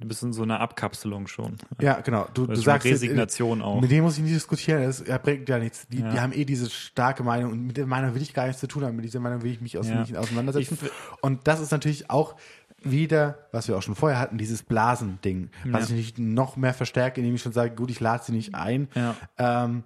Du 0.00 0.06
bist 0.06 0.22
in 0.22 0.32
so 0.32 0.44
einer 0.44 0.60
Abkapselung 0.60 1.26
schon. 1.26 1.56
ja, 1.80 2.00
genau. 2.00 2.28
Du, 2.32 2.46
du 2.46 2.54
sagst 2.54 2.86
Resignation 2.86 3.58
äh, 3.58 3.64
auch. 3.64 3.80
Mit 3.80 3.90
dem 3.90 4.04
muss 4.04 4.16
ich 4.16 4.22
nicht 4.22 4.34
diskutieren. 4.36 4.84
Das 4.84 5.00
er 5.00 5.18
bringt 5.18 5.48
ja 5.48 5.58
nichts. 5.58 5.88
Die, 5.88 5.98
Ja. 5.98 6.12
die 6.12 6.20
haben 6.20 6.32
eh 6.32 6.44
diese 6.44 6.70
starke 6.70 7.24
Meinung 7.24 7.50
und 7.50 7.66
mit 7.66 7.76
der 7.76 7.86
Meinung 7.86 8.14
will 8.14 8.22
ich 8.22 8.32
gar 8.32 8.46
nichts 8.46 8.60
zu 8.60 8.68
tun 8.68 8.84
haben. 8.84 8.94
Mit 8.94 9.04
dieser 9.06 9.18
Meinung 9.18 9.42
will 9.42 9.50
ich 9.50 9.60
mich 9.60 9.76
aus, 9.76 9.88
Ja. 9.88 9.98
nicht 10.02 10.16
auseinandersetzen. 10.16 10.78
Ich 10.80 10.90
und 11.20 11.48
das 11.48 11.58
ist 11.58 11.72
natürlich 11.72 12.10
auch 12.10 12.36
wieder, 12.82 13.46
was 13.52 13.68
wir 13.68 13.76
auch 13.76 13.82
schon 13.82 13.94
vorher 13.96 14.18
hatten, 14.18 14.38
dieses 14.38 14.62
Blasending, 14.62 15.50
was 15.64 15.88
Ja. 15.90 15.96
ich 15.96 16.16
nicht 16.16 16.18
noch 16.18 16.56
mehr 16.56 16.74
verstärke, 16.74 17.20
indem 17.20 17.34
ich 17.34 17.42
schon 17.42 17.52
sage, 17.52 17.74
gut, 17.74 17.90
ich 17.90 18.00
lade 18.00 18.22
sie 18.24 18.32
nicht 18.32 18.54
ein. 18.54 18.88
Ja. 18.94 19.16
Ähm, 19.36 19.84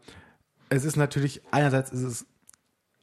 es 0.69 0.85
ist 0.85 0.97
natürlich, 0.97 1.43
einerseits 1.51 1.91
ist 1.91 2.03
es 2.03 2.27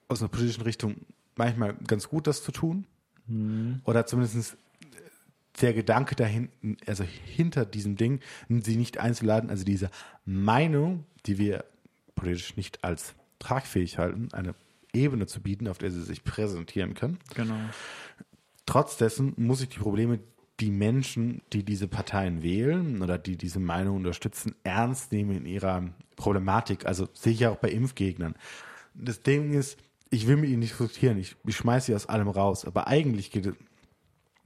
aus 0.07 0.21
einer 0.21 0.29
politischen 0.29 0.61
Richtung 0.63 0.95
manchmal 1.35 1.73
ganz 1.87 2.07
gut, 2.09 2.27
das 2.27 2.43
zu 2.43 2.51
tun. 2.51 2.85
Mhm. 3.27 3.81
Oder 3.85 4.05
zumindest 4.05 4.57
der 5.61 5.73
Gedanke 5.73 6.15
dahinten, 6.15 6.77
also 6.87 7.03
hinter 7.03 7.65
diesem 7.65 7.95
Ding, 7.95 8.21
sie 8.47 8.75
nicht 8.77 8.97
einzuladen, 8.99 9.49
also 9.49 9.63
diese 9.65 9.89
Meinung, 10.25 11.05
die 11.25 11.37
wir 11.37 11.65
politisch 12.15 12.55
nicht 12.55 12.83
als 12.83 13.13
tragfähig 13.39 13.97
halten, 13.97 14.29
eine 14.33 14.53
Ebene 14.93 15.27
zu 15.27 15.41
bieten, 15.41 15.67
auf 15.67 15.77
der 15.77 15.91
sie 15.91 16.01
sich 16.01 16.23
präsentieren 16.23 16.93
können. 16.93 17.19
Genau. 17.35 17.55
Trotz 18.69 18.97
dessen 18.97 19.33
muss 19.35 19.61
ich 19.61 19.69
die 19.69 19.79
Probleme, 19.79 20.19
die 20.59 20.69
Menschen, 20.69 21.41
die 21.53 21.63
diese 21.63 21.87
Parteien 21.87 22.43
wählen 22.43 23.01
oder 23.01 23.17
die 23.17 23.35
diese 23.35 23.59
Meinung 23.59 23.95
unterstützen, 23.95 24.53
ernst 24.63 25.11
nehmen 25.11 25.31
in 25.37 25.47
ihrer 25.47 25.89
Problematik. 26.15 26.85
Also 26.85 27.07
sehe 27.13 27.33
ich 27.33 27.39
ja 27.39 27.49
auch 27.49 27.55
bei 27.57 27.71
Impfgegnern. 27.71 28.35
Das 28.93 29.23
Ding 29.23 29.53
ist, 29.53 29.79
ich 30.11 30.27
will 30.27 30.37
mit 30.37 30.51
ihnen 30.51 30.59
nicht 30.59 30.73
diskutieren, 30.79 31.17
ich, 31.17 31.35
ich 31.47 31.55
schmeiße 31.55 31.87
sie 31.87 31.95
aus 31.95 32.05
allem 32.05 32.27
raus. 32.27 32.63
Aber 32.63 32.85
eigentlich 32.85 33.31
geht 33.31 33.47
es, 33.47 33.55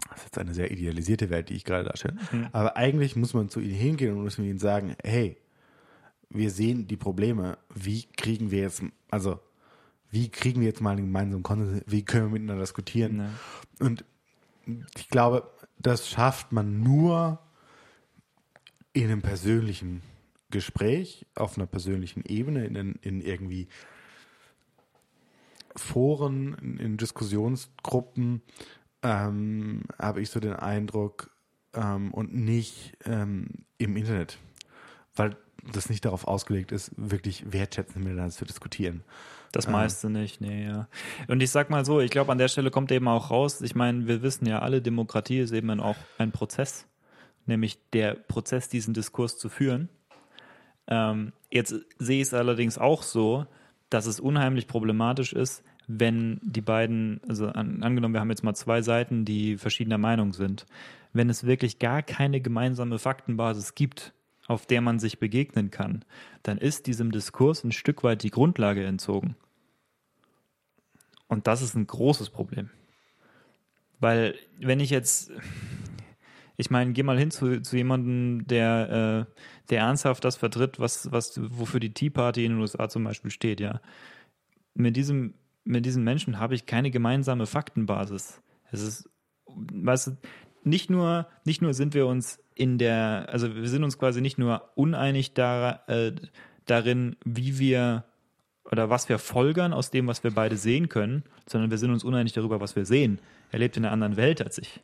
das 0.09 0.19
ist 0.19 0.23
jetzt 0.23 0.37
eine 0.37 0.53
sehr 0.53 0.71
idealisierte 0.71 1.29
Welt, 1.29 1.49
die 1.49 1.55
ich 1.55 1.65
gerade 1.65 1.83
darstelle, 1.83 2.15
aber 2.53 2.77
eigentlich 2.77 3.17
muss 3.17 3.33
man 3.33 3.49
zu 3.49 3.59
ihnen 3.59 3.73
hingehen 3.73 4.15
und 4.15 4.23
muss 4.23 4.39
ihnen 4.39 4.57
sagen, 4.57 4.95
hey, 5.03 5.35
wir 6.29 6.49
sehen 6.49 6.87
die 6.87 6.95
Probleme, 6.95 7.57
wie 7.75 8.05
kriegen 8.15 8.51
wir 8.51 8.59
jetzt, 8.59 8.83
also 9.11 9.41
wie 10.11 10.29
kriegen 10.29 10.61
wir 10.61 10.67
jetzt 10.67 10.79
mal 10.79 10.91
einen 10.91 11.07
gemeinsamen 11.07 11.43
Konsens, 11.43 11.83
wie 11.87 12.05
können 12.05 12.27
wir 12.27 12.39
miteinander 12.39 12.63
diskutieren? 12.63 13.17
Ja. 13.17 13.85
Und 13.85 14.05
ich 14.95 15.09
glaube, 15.09 15.49
das 15.79 16.09
schafft 16.09 16.51
man 16.51 16.81
nur 16.81 17.39
in 18.93 19.05
einem 19.05 19.21
persönlichen 19.21 20.01
Gespräch, 20.49 21.25
auf 21.35 21.57
einer 21.57 21.67
persönlichen 21.67 22.23
Ebene, 22.25 22.65
in, 22.65 22.95
in 23.01 23.21
irgendwie 23.21 23.67
Foren, 25.75 26.55
in, 26.61 26.77
in 26.77 26.97
Diskussionsgruppen, 26.97 28.41
ähm, 29.01 29.83
habe 29.99 30.21
ich 30.21 30.29
so 30.29 30.39
den 30.39 30.53
Eindruck, 30.53 31.33
ähm, 31.73 32.13
und 32.13 32.33
nicht 32.33 32.97
ähm, 33.05 33.47
im 33.77 33.97
Internet, 33.97 34.37
weil 35.15 35.35
das 35.71 35.89
nicht 35.89 36.05
darauf 36.05 36.27
ausgelegt 36.27 36.71
ist, 36.71 36.91
wirklich 36.97 37.51
wertschätzend 37.51 38.03
miteinander 38.03 38.33
zu 38.33 38.45
diskutieren. 38.45 39.03
Das 39.53 39.67
meiste 39.67 40.09
nicht, 40.09 40.41
nee, 40.41 40.65
ja. 40.65 40.87
Und 41.27 41.43
ich 41.43 41.51
sag 41.51 41.69
mal 41.69 41.85
so, 41.85 42.01
ich 42.01 42.09
glaube, 42.09 42.31
an 42.31 42.39
der 42.39 42.47
Stelle 42.47 42.71
kommt 42.71 42.91
eben 42.91 43.07
auch 43.07 43.29
raus, 43.29 43.61
ich 43.61 43.75
meine, 43.75 44.07
wir 44.07 44.23
wissen 44.23 44.47
ja 44.47 44.59
alle, 44.59 44.81
Demokratie 44.81 45.39
ist 45.39 45.51
eben 45.51 45.79
auch 45.79 45.95
ein 46.17 46.31
Prozess, 46.31 46.87
nämlich 47.45 47.77
der 47.91 48.15
Prozess, 48.15 48.67
diesen 48.67 48.95
Diskurs 48.95 49.37
zu 49.37 49.49
führen. 49.49 49.89
Ähm, 50.87 51.33
jetzt 51.51 51.75
sehe 51.99 52.21
ich 52.21 52.27
es 52.29 52.33
allerdings 52.33 52.79
auch 52.79 53.03
so, 53.03 53.45
dass 53.91 54.07
es 54.07 54.19
unheimlich 54.19 54.67
problematisch 54.67 55.33
ist, 55.33 55.63
wenn 55.85 56.39
die 56.41 56.61
beiden, 56.61 57.21
also 57.27 57.47
an, 57.47 57.83
angenommen, 57.83 58.15
wir 58.15 58.21
haben 58.21 58.31
jetzt 58.31 58.43
mal 58.43 58.55
zwei 58.55 58.81
Seiten, 58.81 59.23
die 59.23 59.57
verschiedener 59.57 59.99
Meinung 59.99 60.33
sind, 60.33 60.65
wenn 61.13 61.29
es 61.29 61.45
wirklich 61.45 61.77
gar 61.77 62.01
keine 62.01 62.41
gemeinsame 62.41 62.97
Faktenbasis 62.97 63.75
gibt, 63.75 64.13
auf 64.47 64.65
der 64.65 64.81
man 64.81 64.99
sich 64.99 65.19
begegnen 65.19 65.71
kann, 65.71 66.03
dann 66.43 66.57
ist 66.57 66.87
diesem 66.87 67.11
Diskurs 67.11 67.63
ein 67.63 67.71
Stück 67.71 68.03
weit 68.03 68.23
die 68.23 68.31
Grundlage 68.31 68.85
entzogen. 68.85 69.35
Und 71.27 71.47
das 71.47 71.61
ist 71.61 71.75
ein 71.75 71.87
großes 71.87 72.29
Problem. 72.29 72.69
Weil, 73.99 74.35
wenn 74.59 74.81
ich 74.81 74.89
jetzt, 74.89 75.31
ich 76.57 76.69
meine, 76.69 76.91
geh 76.91 77.03
mal 77.03 77.17
hin 77.17 77.31
zu, 77.31 77.61
zu 77.61 77.77
jemandem, 77.77 78.45
der, 78.47 79.27
äh, 79.29 79.41
der 79.69 79.79
ernsthaft 79.79 80.25
das 80.25 80.35
vertritt, 80.35 80.79
was, 80.79 81.11
was, 81.11 81.39
wofür 81.41 81.79
die 81.79 81.93
Tea 81.93 82.09
Party 82.09 82.43
in 82.45 82.51
den 82.51 82.61
USA 82.61 82.89
zum 82.89 83.05
Beispiel 83.05 83.31
steht, 83.31 83.61
ja. 83.61 83.81
Mit 84.73 84.97
diesem, 84.97 85.35
mit 85.63 85.85
diesen 85.85 86.03
Menschen 86.03 86.39
habe 86.39 86.55
ich 86.55 86.65
keine 86.65 86.91
gemeinsame 86.91 87.45
Faktenbasis. 87.45 88.41
Es 88.71 88.81
ist, 88.81 89.09
weißt 89.47 90.07
du, 90.07 90.17
nicht 90.63 90.89
nur, 90.89 91.27
nicht 91.45 91.61
nur 91.61 91.73
sind 91.73 91.93
wir 91.93 92.07
uns 92.07 92.42
in 92.55 92.77
der, 92.77 93.27
also 93.29 93.55
wir 93.55 93.67
sind 93.67 93.83
uns 93.83 93.97
quasi 93.97 94.21
nicht 94.21 94.37
nur 94.37 94.69
uneinig 94.75 95.33
da, 95.33 95.83
äh, 95.87 96.13
darin, 96.65 97.15
wie 97.25 97.59
wir 97.59 98.05
oder 98.71 98.89
was 98.89 99.09
wir 99.09 99.19
folgern 99.19 99.73
aus 99.73 99.91
dem, 99.91 100.07
was 100.07 100.23
wir 100.23 100.31
beide 100.31 100.57
sehen 100.57 100.89
können, 100.89 101.23
sondern 101.47 101.69
wir 101.69 101.77
sind 101.77 101.91
uns 101.91 102.03
uneinig 102.03 102.33
darüber, 102.33 102.59
was 102.59 102.75
wir 102.75 102.85
sehen. 102.85 103.19
Er 103.51 103.59
lebt 103.59 103.77
in 103.77 103.85
einer 103.85 103.93
anderen 103.93 104.15
Welt 104.17 104.41
als 104.41 104.57
ich. 104.57 104.81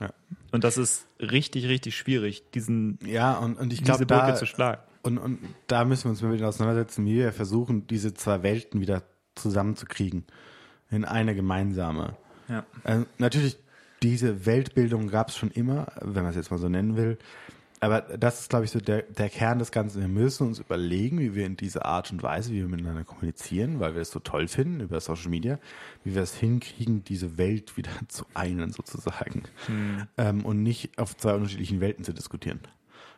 Ja. 0.00 0.10
Und 0.52 0.64
das 0.64 0.78
ist 0.78 1.06
richtig, 1.20 1.68
richtig 1.68 1.96
schwierig, 1.96 2.50
diesen, 2.52 2.98
Ja, 3.04 3.38
und, 3.38 3.58
und 3.58 3.72
ich 3.72 3.80
diese 3.80 4.06
glaube, 4.06 4.06
Brücke 4.06 4.32
da, 4.32 4.34
zu 4.36 4.46
schlagen. 4.46 4.80
Und, 5.02 5.18
und 5.18 5.38
da 5.66 5.84
müssen 5.84 6.04
wir 6.04 6.10
uns 6.10 6.22
mal 6.22 6.32
wieder 6.32 6.48
auseinandersetzen, 6.48 7.04
wie 7.06 7.16
wir 7.16 7.32
versuchen, 7.32 7.86
diese 7.86 8.14
zwei 8.14 8.42
Welten 8.42 8.80
wieder 8.80 9.02
zusammenzukriegen. 9.34 10.24
In 10.90 11.04
eine 11.04 11.34
gemeinsame. 11.34 12.16
Ja. 12.48 12.64
Äh, 12.84 13.04
natürlich, 13.18 13.58
diese 14.02 14.46
Weltbildung 14.46 15.08
gab 15.08 15.28
es 15.28 15.36
schon 15.36 15.50
immer, 15.50 15.86
wenn 16.00 16.22
man 16.22 16.30
es 16.30 16.36
jetzt 16.36 16.50
mal 16.50 16.58
so 16.58 16.68
nennen 16.68 16.96
will. 16.96 17.18
aber 17.80 18.00
das 18.00 18.40
ist, 18.40 18.50
glaube 18.50 18.64
ich, 18.64 18.70
so 18.72 18.80
der, 18.80 19.02
der 19.02 19.28
Kern 19.28 19.58
des 19.60 19.70
Ganzen. 19.70 20.00
Wir 20.00 20.08
müssen 20.08 20.46
uns 20.48 20.58
überlegen, 20.58 21.18
wie 21.20 21.34
wir 21.34 21.46
in 21.46 21.56
dieser 21.56 21.84
Art 21.84 22.10
und 22.10 22.22
Weise, 22.22 22.50
wie 22.52 22.56
wir 22.56 22.68
miteinander 22.68 23.04
kommunizieren, 23.04 23.78
weil 23.80 23.94
wir 23.94 24.02
es 24.02 24.10
so 24.10 24.18
toll 24.18 24.48
finden 24.48 24.80
über 24.80 25.00
Social 25.00 25.28
Media, 25.30 25.58
wie 26.04 26.14
wir 26.14 26.22
es 26.22 26.34
hinkriegen, 26.34 27.04
diese 27.04 27.38
Welt 27.38 27.76
wieder 27.76 27.90
zu 28.08 28.24
einen 28.34 28.72
sozusagen. 28.72 29.44
Ähm, 30.16 30.44
und 30.44 30.62
nicht 30.62 30.98
auf 30.98 31.16
zwei 31.16 31.34
unterschiedlichen 31.34 31.80
Welten 31.80 32.04
zu 32.04 32.12
diskutieren. 32.12 32.60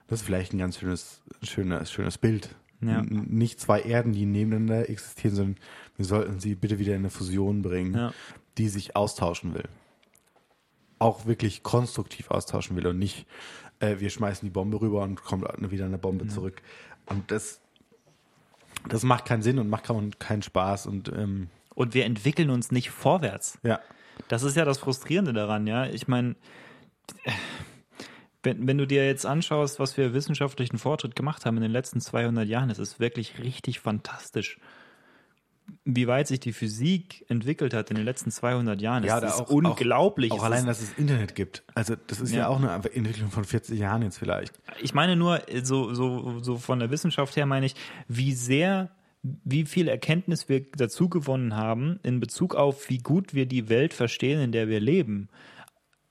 Das 0.09 0.21
ist 0.21 0.27
vielleicht 0.27 0.53
ein 0.53 0.59
ganz 0.59 0.79
schönes, 0.79 1.23
schönes, 1.43 1.91
schönes 1.91 2.19
Bild. 2.19 2.55
Ja. 2.83 3.03
Nicht 3.03 3.61
zwei 3.61 3.81
Erden, 3.83 4.13
die 4.13 4.25
nebeneinander 4.27 4.89
existieren, 4.89 5.37
sondern 5.37 5.57
wir 5.97 6.05
sollten 6.07 6.41
sie 6.41 6.55
bitte 6.55 6.79
wieder 6.79 6.93
in 6.95 7.01
eine 7.01 7.11
Fusion 7.11 7.61
bringen, 7.63 7.95
Ja. 7.95 8.13
die 8.59 8.69
sich 8.69 8.97
austauschen 8.97 9.53
will. 9.55 9.65
Auch 11.01 11.27
wirklich 11.27 11.65
konstruktiv 11.65 12.31
austauschen 12.31 12.77
will 12.77 12.87
und 12.87 12.99
nicht, 12.99 13.27
äh, 13.81 13.97
wir 13.99 14.11
schmeißen 14.11 14.47
die 14.47 14.51
Bombe 14.51 14.81
rüber 14.81 15.03
und 15.03 15.25
kommt 15.25 15.45
wieder 15.73 15.87
eine 15.87 15.99
Bombe 15.99 16.29
zurück. 16.29 16.63
Und 17.07 17.33
das, 17.33 17.61
das 18.89 19.03
macht 19.03 19.25
keinen 19.25 19.43
Sinn 19.43 19.59
und 19.59 19.69
macht 19.69 19.85
keinen, 19.85 20.17
keinen 20.21 20.43
Spaß. 20.43 20.87
Und 20.87 21.09
ähm, 21.09 21.49
Und 21.75 21.95
wir 21.95 22.05
entwickeln 22.05 22.51
uns 22.51 22.71
nicht 22.71 22.91
vorwärts. 22.91 23.59
ja, 23.65 23.81
Das 24.29 24.45
ist 24.45 24.57
ja 24.57 24.65
das 24.65 24.79
Frustrierende 24.79 25.33
daran, 25.33 25.67
ja. 25.67 25.87
Ich 25.87 26.07
meine, 26.07 26.37
wenn, 28.43 28.67
wenn 28.67 28.79
du 28.79 28.87
dir 28.87 29.07
jetzt 29.07 29.27
anschaust, 29.27 29.81
was 29.81 29.97
wir 29.97 30.15
wissenschaftlichen 30.15 30.79
Fortschritt 30.79 31.17
gemacht 31.17 31.45
haben 31.45 31.57
in 31.57 31.63
den 31.63 31.73
letzten 31.73 32.01
200 32.01 32.47
Jahren, 32.49 32.71
es 32.71 32.79
ist 32.79 33.01
wirklich 33.01 33.39
richtig 33.39 33.81
fantastisch. 33.81 34.59
Wie 35.87 36.07
weit 36.07 36.29
sich 36.29 36.41
die 36.41 36.53
Physik 36.53 37.25
entwickelt 37.29 37.73
hat 37.73 37.89
in 37.91 37.97
den 37.97 38.05
letzten 38.05 38.31
200 38.31 38.81
Jahren, 38.83 39.03
Ja, 39.03 39.19
das 39.19 39.37
da 39.37 39.43
ist 39.43 39.49
auch- 39.49 39.55
unglaublich. 39.55 40.31
auch 40.31 40.39
Es 40.39 40.43
allein, 40.43 40.67
dass 40.67 40.83
es 40.83 40.93
Internet 40.99 41.35
gibt. 41.35 41.63
Also 41.75 41.97
das 42.07 42.21
ist 42.21 42.33
ja, 42.33 42.41
Ja. 42.41 42.49
auch 42.49 42.59
eine 42.59 42.71
Entwicklung 42.93 43.31
von 43.31 43.45
40 43.45 43.79
Jahren 43.79 44.03
jetzt 44.03 44.19
vielleicht. 44.19 44.53
ich 44.83 44.93
meine 44.93 45.17
nur, 45.17 45.41
so, 45.63 45.95
so, 45.95 46.41
so 46.41 46.59
von 46.59 46.79
der 46.81 46.91
Wissenschaft 46.91 47.35
her 47.37 47.47
meine 47.47 47.65
ich, 47.67 47.75
wie 48.09 48.35
sehr, 48.35 48.91
wie 49.23 49.65
viel 49.65 49.89
Erkenntnis 49.89 50.49
wir 50.51 50.67
dazu 50.73 51.09
gewonnen 51.09 51.57
haben 51.57 51.99
in 52.03 52.21
Bezug 52.21 52.55
auf, 52.55 52.91
wie 52.91 52.99
gut 52.99 53.33
wir 53.35 53.47
die 53.47 53.69
Welt 53.71 53.95
verstehen, 53.95 54.39
in 54.41 54.53
der 54.53 54.69
wir 54.69 54.81
leben. 54.81 55.29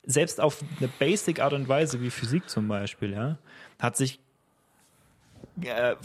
Selbst 0.04 0.42
auf 0.42 0.64
eine 0.80 0.88
basic 0.88 1.40
Art 1.42 1.54
und 1.54 1.68
Weise 1.68 2.02
wie 2.02 2.10
Physik 2.10 2.50
zum 2.50 2.68
Beispiel, 2.68 3.12
ja, 3.14 3.38
hat 3.80 3.96
sich 3.98 4.20
äh, 5.62 5.96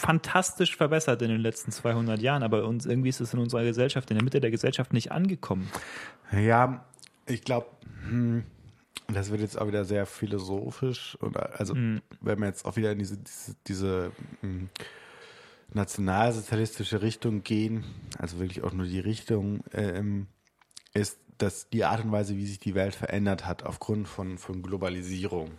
fantastisch 0.00 0.76
verbessert 0.76 1.22
in 1.22 1.28
den 1.28 1.40
letzten 1.40 1.70
200 1.70 2.20
Jahren, 2.20 2.42
aber 2.42 2.66
uns 2.66 2.86
irgendwie 2.86 3.10
ist 3.10 3.20
es 3.20 3.32
in 3.34 3.38
unserer 3.38 3.64
Gesellschaft, 3.64 4.10
in 4.10 4.16
der 4.16 4.24
Mitte 4.24 4.40
der 4.40 4.50
Gesellschaft 4.50 4.92
nicht 4.92 5.12
angekommen. 5.12 5.70
Ja, 6.32 6.84
ich 7.26 7.42
glaube, 7.42 7.66
hm, 8.08 8.44
das 9.08 9.30
wird 9.30 9.40
jetzt 9.40 9.60
auch 9.60 9.66
wieder 9.66 9.84
sehr 9.84 10.06
philosophisch. 10.06 11.16
Und 11.20 11.36
also, 11.36 11.74
wenn 11.74 12.38
wir 12.38 12.46
jetzt 12.46 12.64
auch 12.64 12.76
wieder 12.76 12.92
in 12.92 12.98
diese, 12.98 13.18
diese, 13.18 13.56
diese 13.66 14.12
hm, 14.40 14.68
nationalsozialistische 15.72 17.02
Richtung 17.02 17.42
gehen, 17.42 17.84
also 18.18 18.38
wirklich 18.38 18.64
auch 18.64 18.72
nur 18.72 18.86
die 18.86 19.00
Richtung, 19.00 19.62
ähm, 19.72 20.26
ist, 20.94 21.18
dass 21.38 21.68
die 21.70 21.84
Art 21.84 22.04
und 22.04 22.12
Weise, 22.12 22.36
wie 22.36 22.46
sich 22.46 22.58
die 22.58 22.74
Welt 22.74 22.94
verändert 22.94 23.46
hat, 23.46 23.62
aufgrund 23.64 24.08
von, 24.08 24.38
von 24.38 24.62
Globalisierung 24.62 25.50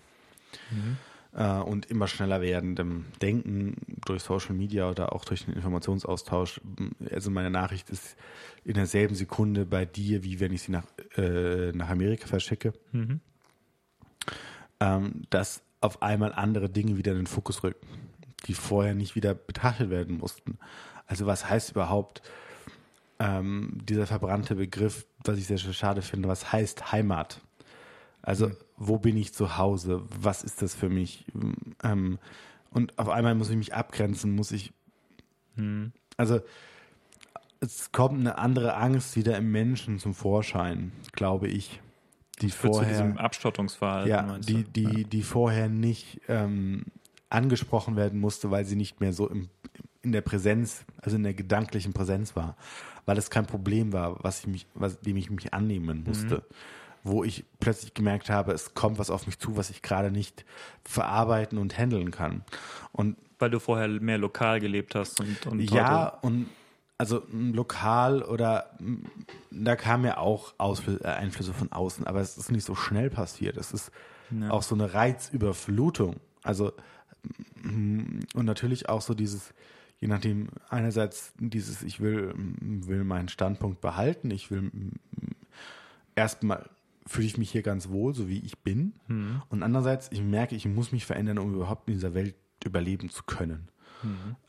äh, 1.34 1.58
und 1.58 1.86
immer 1.90 2.08
schneller 2.08 2.42
werdendem 2.42 3.06
Denken 3.22 3.76
durch 4.06 4.24
Social 4.24 4.56
Media 4.56 4.90
oder 4.90 5.14
auch 5.14 5.26
durch 5.26 5.46
den 5.46 5.54
Informationsaustausch. 5.54 6.62
Also 7.10 7.32
meine 7.32 7.50
Nachricht 7.50 7.90
ist 7.90 8.16
in 8.64 8.74
derselben 8.74 9.16
Sekunde 9.16 9.66
bei 9.66 9.86
dir, 9.86 10.24
wie 10.24 10.40
wenn 10.40 10.54
ich 10.54 10.64
sie 10.64 10.72
nach, 10.72 10.86
äh, 11.18 11.72
nach 11.72 11.90
Amerika 11.90 12.28
verschicke, 12.28 12.74
ähm, 14.80 15.24
dass 15.30 15.64
auf 15.80 16.02
einmal 16.02 16.34
andere 16.34 16.70
Dinge 16.70 16.98
wieder 16.98 17.12
in 17.12 17.20
den 17.20 17.28
Fokus 17.28 17.64
rücken, 17.64 17.88
die 18.48 18.54
vorher 18.54 18.94
nicht 18.94 19.16
wieder 19.16 19.34
betrachtet 19.34 19.90
werden 19.90 20.18
mussten. 20.18 20.60
Also 21.08 21.26
was 21.26 21.50
heißt 21.50 21.72
überhaupt 21.72 22.22
ähm, 23.20 23.78
dieser 23.84 24.08
verbrannte 24.08 24.56
Begriff, 24.56 25.06
was 25.24 25.38
ich 25.38 25.48
sehr 25.48 25.58
schade 25.58 26.02
finde, 26.02 26.30
was 26.30 26.52
heißt 26.52 26.92
Heimat? 26.92 27.42
Also, 28.22 28.52
wo 28.78 29.00
bin 29.00 29.18
ich 29.18 29.34
zu 29.34 29.58
Hause? 29.58 30.04
Was 30.20 30.44
ist 30.44 30.62
das 30.62 30.76
für 30.76 30.90
mich? 30.90 31.26
Ähm, 31.84 32.20
und 32.72 32.98
auf 32.98 33.10
einmal 33.10 33.36
muss 33.36 33.50
ich 33.50 33.58
mich 33.58 33.74
abgrenzen, 33.74 34.36
muss 34.36 34.52
ich. 34.52 34.74
Also, 36.18 36.42
es 37.60 37.92
kommt 37.92 38.20
eine 38.20 38.38
andere 38.38 38.76
Angst 38.76 39.16
wieder 39.16 39.38
im 39.38 39.52
Menschen 39.52 40.00
zum 40.00 40.14
Vorschein, 40.14 40.92
glaube 41.12 41.48
ich. 41.48 41.80
Die 42.42 42.50
Führt 42.50 42.76
zu 42.76 42.86
diesem 42.86 43.12
vorher, 43.12 43.26
Abschottungsverhalten. 43.26 44.10
ja, 44.10 44.22
meinst 44.24 44.50
die, 44.50 44.64
du? 44.64 44.70
die, 44.72 45.04
die 45.06 45.22
vorher 45.22 45.70
nicht 45.70 46.22
ähm, 46.28 46.86
angesprochen 47.30 47.96
werden 47.96 48.20
musste, 48.20 48.50
weil 48.50 48.66
sie 48.66 48.76
nicht 48.76 49.00
mehr 49.00 49.14
so 49.14 49.30
im, 49.30 49.50
in 50.02 50.12
der 50.12 50.22
Präsenz, 50.22 50.84
also 50.98 51.18
in 51.18 51.24
der 51.24 51.36
gedanklichen 51.36 51.94
Präsenz 51.94 52.36
war, 52.36 52.58
weil 53.06 53.18
es 53.18 53.30
kein 53.30 53.46
Problem 53.46 53.94
war, 53.94 54.24
was 54.24 54.40
ich 54.40 54.48
mich, 54.48 54.68
was, 54.74 55.00
dem 55.00 55.18
ich 55.18 55.30
mich 55.30 55.54
annehmen 55.54 56.04
musste. 56.04 56.44
Wo 57.04 57.24
ich 57.24 57.46
plötzlich 57.60 57.94
gemerkt 57.94 58.30
habe, 58.30 58.52
es 58.52 58.74
kommt 58.74 59.00
was 59.00 59.10
auf 59.10 59.26
mich 59.26 59.40
zu, 59.40 59.58
was 59.58 59.70
ich 59.70 59.82
gerade 59.82 60.12
nicht 60.12 60.46
verarbeiten 60.84 61.58
und 61.58 61.78
handeln 61.78 62.12
kann. 62.12 62.44
Und 62.92 63.18
Weil 63.40 63.50
du 63.50 63.60
vorher 63.60 63.88
mehr 63.88 64.18
lokal 64.18 64.60
gelebt 64.60 64.96
hast 64.96 65.20
und, 65.20 65.48
und 65.48 65.60
ja, 65.60 66.08
und 66.22 66.48
also 66.98 67.24
lokal 67.32 68.22
oder 68.22 68.78
da 69.50 69.76
kamen 69.76 70.06
ja 70.06 70.18
auch 70.18 70.54
Ausflü 70.60 70.98
äh, 70.98 71.08
Einflüsse 71.08 71.52
von 71.52 71.72
außen, 71.72 72.06
aber 72.06 72.22
es 72.22 72.38
ist 72.38 72.52
nicht 72.52 72.64
so 72.64 72.76
schnell 72.76 73.10
passiert. 73.10 73.58
Es 73.58 73.72
ist 73.72 73.92
auch 74.50 74.62
so 74.62 74.76
eine 74.76 74.94
Reizüberflutung. 74.94 76.18
Also 76.44 76.72
und 77.64 78.46
natürlich 78.46 78.90
auch 78.90 79.02
so 79.02 79.14
dieses, 79.14 79.54
je 80.00 80.08
nachdem, 80.08 80.50
einerseits 80.70 81.34
dieses, 81.38 81.84
ich 81.84 82.00
will, 82.00 82.34
will 82.36 83.04
meinen 83.04 83.30
Standpunkt 83.30 83.82
behalten, 83.82 84.32
ich 84.32 84.50
will 84.52 84.72
erstmal 86.16 86.70
fühle 87.12 87.28
ich 87.28 87.38
mich 87.38 87.52
hier 87.52 87.62
ganz 87.62 87.90
wohl, 87.90 88.14
so 88.16 88.28
wie 88.30 88.40
ich 88.40 88.60
bin. 88.60 88.94
Und 89.50 89.64
andererseits, 89.64 90.10
ich 90.12 90.22
merke, 90.22 90.56
ich 90.56 90.66
muss 90.66 90.92
mich 90.92 91.06
verändern, 91.06 91.38
um 91.40 91.54
überhaupt 91.54 91.88
in 91.88 91.96
dieser 91.96 92.14
Welt 92.14 92.36
überleben 92.64 93.10
zu 93.10 93.24
können. 93.24 93.68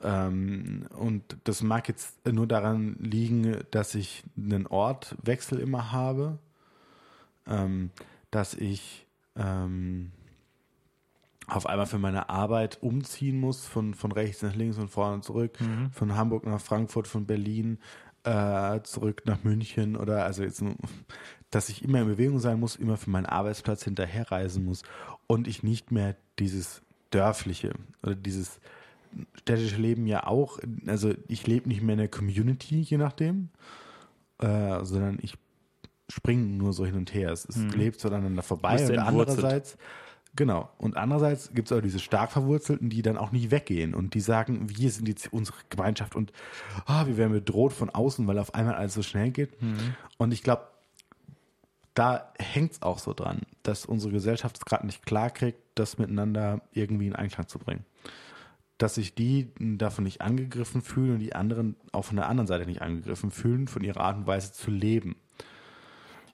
Ähm, 0.02 0.86
und 0.96 1.36
das 1.44 1.62
mag 1.62 1.88
jetzt 1.88 2.24
nur 2.26 2.46
daran 2.46 2.96
liegen, 3.00 3.58
dass 3.70 3.94
ich 3.94 4.22
einen 4.36 4.66
Ortwechsel 4.66 5.58
immer 5.58 5.92
habe, 5.92 6.38
ähm, 7.46 7.90
dass 8.30 8.54
ich 8.54 9.06
ähm, 9.36 10.12
auf 11.48 11.66
einmal 11.66 11.86
für 11.86 11.98
meine 11.98 12.28
Arbeit 12.30 12.78
umziehen 12.82 13.38
muss, 13.40 13.66
von, 13.66 13.94
von 13.94 14.12
rechts 14.12 14.42
nach 14.42 14.54
links 14.54 14.78
und 14.78 14.88
vorne 14.88 15.20
zurück, 15.20 15.58
von 15.90 16.14
Hamburg 16.16 16.46
nach 16.46 16.60
Frankfurt, 16.60 17.08
von 17.08 17.26
Berlin 17.26 17.78
äh, 18.24 18.80
zurück 18.84 19.22
nach 19.26 19.42
München 19.42 19.96
oder 19.96 20.24
also 20.24 20.44
jetzt, 20.44 20.62
nur, 20.62 20.76
dass 21.53 21.68
ich 21.68 21.84
immer 21.84 22.00
in 22.00 22.09
Bewegung 22.09 22.40
sein 22.40 22.59
muss, 22.59 22.76
immer 22.76 22.96
für 22.96 23.11
meinen 23.11 23.26
Arbeitsplatz 23.26 23.84
hinterherreisen 23.84 24.64
muss 24.64 24.82
und 25.26 25.46
ich 25.46 25.62
nicht 25.62 25.92
mehr 25.92 26.16
dieses 26.38 26.82
dörfliche 27.11 27.74
oder 28.03 28.14
dieses 28.14 28.59
städtische 29.34 29.76
Leben 29.76 30.07
ja 30.07 30.26
auch, 30.26 30.59
also 30.86 31.12
ich 31.28 31.46
lebe 31.46 31.68
nicht 31.68 31.82
mehr 31.82 31.92
in 31.92 31.98
der 31.98 32.09
Community, 32.09 32.80
je 32.80 32.96
nachdem, 32.96 33.50
äh, 34.38 34.82
sondern 34.82 35.18
ich 35.20 35.34
springe 36.09 36.46
nur 36.46 36.72
so 36.72 36.86
hin 36.86 36.94
und 36.94 37.12
her. 37.12 37.30
Es, 37.30 37.44
es 37.44 37.59
lebt 37.74 38.00
so 38.00 38.09
aneinander 38.09 38.42
vorbei 38.42 38.82
und 38.86 38.98
andererseits, 38.98 39.76
genau, 40.34 40.70
und 40.78 40.96
andererseits 40.96 41.53
gibt 41.53 41.70
es 41.70 41.76
auch 41.76 41.82
diese 41.82 41.98
stark 41.98 42.32
Verwurzelten, 42.32 42.88
die 42.88 43.03
dann 43.03 43.18
auch 43.18 43.30
nicht 43.30 43.50
weggehen 43.50 43.94
und 43.94 44.14
die 44.14 44.20
sagen, 44.20 44.70
wir 44.70 44.90
sind 44.90 45.07
jetzt 45.07 45.30
unsere 45.34 45.59
Gemeinschaft 45.68 46.16
und 46.16 46.32
ah, 46.86 47.07
wir 47.07 47.18
werden 47.18 47.32
bedroht 47.32 47.74
von 47.74 47.90
außen, 47.90 48.26
weil 48.26 48.38
auf 48.38 48.55
einmal 48.55 48.74
alles 48.74 48.94
so 48.94 49.03
schnell 49.03 49.30
geht. 49.30 49.50
Und 50.16 50.32
ich 50.32 50.42
glaube, 50.42 50.62
da 51.95 52.32
hängt 52.38 52.72
es 52.72 52.82
auch 52.82 52.99
so 52.99 53.12
dran, 53.12 53.40
dass 53.62 53.84
unsere 53.86 54.12
Gesellschaft 54.12 54.57
es 54.57 54.64
gerade 54.64 54.87
nicht 54.87 55.04
klar 55.04 55.30
kriegt, 55.30 55.58
das 55.75 55.99
miteinander 55.99 56.62
irgendwie 56.72 57.07
in 57.07 57.14
Einklang 57.16 57.49
zu 57.49 57.58
bringen. 57.58 57.84
Dass 58.79 58.95
sich 58.96 59.14
die 59.14 59.50
davon 59.58 60.04
nicht 60.04 60.21
angegriffen 60.22 60.83
fühlen 60.83 61.12
und 61.14 61.18
die 61.21 61.34
anderen 61.34 61.76
auch 61.92 62.04
von 62.07 62.16
der 62.16 62.29
anderen 62.29 62.46
Seite 62.46 62.66
nicht 62.66 62.83
angegriffen 62.83 63.30
fühlen, 63.30 63.68
von 63.68 63.84
ihrer 63.84 64.00
Art 64.00 64.16
und 64.16 64.26
Weise 64.26 64.53
zu 64.53 64.71
leben. 64.71 65.16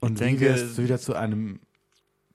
Und 0.01 0.15
Ich 0.15 0.21
wie 0.21 0.25
denke- 0.25 0.41
wir 0.43 0.55
es 0.55 0.79
wieder 0.79 0.99
zu 0.99 1.15
einem 1.15 1.61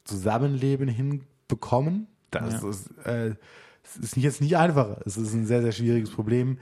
Zusammenleben 0.04 0.90
hinbekommen, 0.90 2.08
das 2.32 2.62
Ja. 2.62 2.70
ist, 2.70 2.92
äh, 3.06 3.36
es 3.84 3.98
ist 3.98 4.18
jetzt 4.18 4.42
nicht 4.42 4.58
einfacher. 4.58 5.02
Es 5.06 5.16
ist 5.18 5.34
ein 5.34 5.46
sehr, 5.46 5.62
sehr 5.62 5.72
schwieriges 5.72 6.10
Problem, 6.12 6.60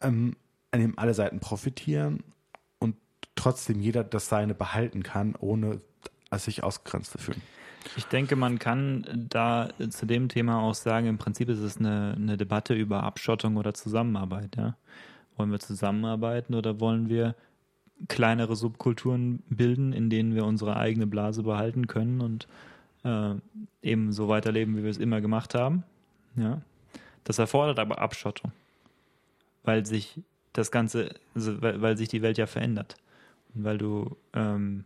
ähm, 0.00 0.36
an 0.72 0.80
dem 0.80 0.98
alle 0.98 1.14
Seiten 1.14 1.38
profitieren 1.40 2.24
trotzdem 3.42 3.80
jeder 3.80 4.04
das 4.04 4.28
Seine 4.28 4.54
behalten 4.54 5.02
kann, 5.02 5.34
ohne 5.38 5.80
sich 6.32 6.62
ausgegrenzt 6.62 7.12
zu 7.12 7.18
fühlen. 7.18 7.42
Ich 7.96 8.04
denke, 8.04 8.36
man 8.36 8.60
kann 8.60 9.26
da 9.28 9.68
zu 9.90 10.06
dem 10.06 10.28
Thema 10.28 10.60
auch 10.60 10.74
sagen, 10.74 11.08
im 11.08 11.18
Prinzip 11.18 11.48
ist 11.48 11.58
es 11.58 11.78
eine, 11.78 12.14
eine 12.16 12.36
Debatte 12.36 12.74
über 12.74 13.02
Abschottung 13.02 13.56
oder 13.56 13.74
Zusammenarbeit. 13.74 14.56
Ja? 14.56 14.76
Wollen 15.36 15.50
wir 15.50 15.58
zusammenarbeiten 15.58 16.54
oder 16.54 16.78
wollen 16.78 17.08
wir 17.08 17.34
kleinere 18.08 18.54
Subkulturen 18.54 19.42
bilden, 19.48 19.92
in 19.92 20.08
denen 20.08 20.34
wir 20.34 20.44
unsere 20.44 20.76
eigene 20.76 21.08
Blase 21.08 21.42
behalten 21.42 21.88
können 21.88 22.20
und 22.20 22.46
äh, 23.04 23.34
eben 23.82 24.12
so 24.12 24.28
weiterleben, 24.28 24.76
wie 24.76 24.84
wir 24.84 24.90
es 24.90 24.98
immer 24.98 25.20
gemacht 25.20 25.54
haben. 25.54 25.82
Ja. 26.36 26.62
Das 27.24 27.38
erfordert 27.38 27.80
aber 27.80 27.98
Abschottung, 27.98 28.52
weil 29.64 29.84
sich 29.84 30.20
das 30.52 30.70
Ganze, 30.70 31.14
also 31.34 31.60
weil, 31.60 31.82
weil 31.82 31.96
sich 31.96 32.08
die 32.08 32.22
Welt 32.22 32.38
ja 32.38 32.46
verändert. 32.46 32.96
Weil 33.54 33.78
du, 33.78 34.16
ähm, 34.32 34.84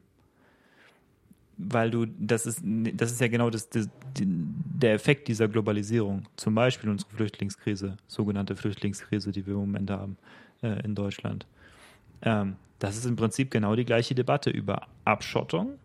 weil 1.56 1.90
du, 1.90 2.06
das 2.06 2.46
ist, 2.46 2.62
das 2.64 3.12
ist 3.12 3.20
ja 3.20 3.28
genau 3.28 3.50
das, 3.50 3.68
das, 3.70 3.88
der 4.18 4.94
Effekt 4.94 5.28
dieser 5.28 5.48
Globalisierung. 5.48 6.24
Zum 6.36 6.54
Beispiel 6.54 6.90
unsere 6.90 7.10
Flüchtlingskrise, 7.10 7.96
sogenannte 8.06 8.56
Flüchtlingskrise, 8.56 9.32
die 9.32 9.46
wir 9.46 9.54
im 9.54 9.60
Moment 9.60 9.90
haben 9.90 10.16
äh, 10.62 10.84
in 10.84 10.94
Deutschland. 10.94 11.46
Ähm, 12.22 12.56
das 12.78 12.96
ist 12.96 13.06
im 13.06 13.16
Prinzip 13.16 13.50
genau 13.50 13.74
die 13.74 13.84
gleiche 13.84 14.14
Debatte 14.14 14.50
über 14.50 14.86
Abschottung 15.04 15.78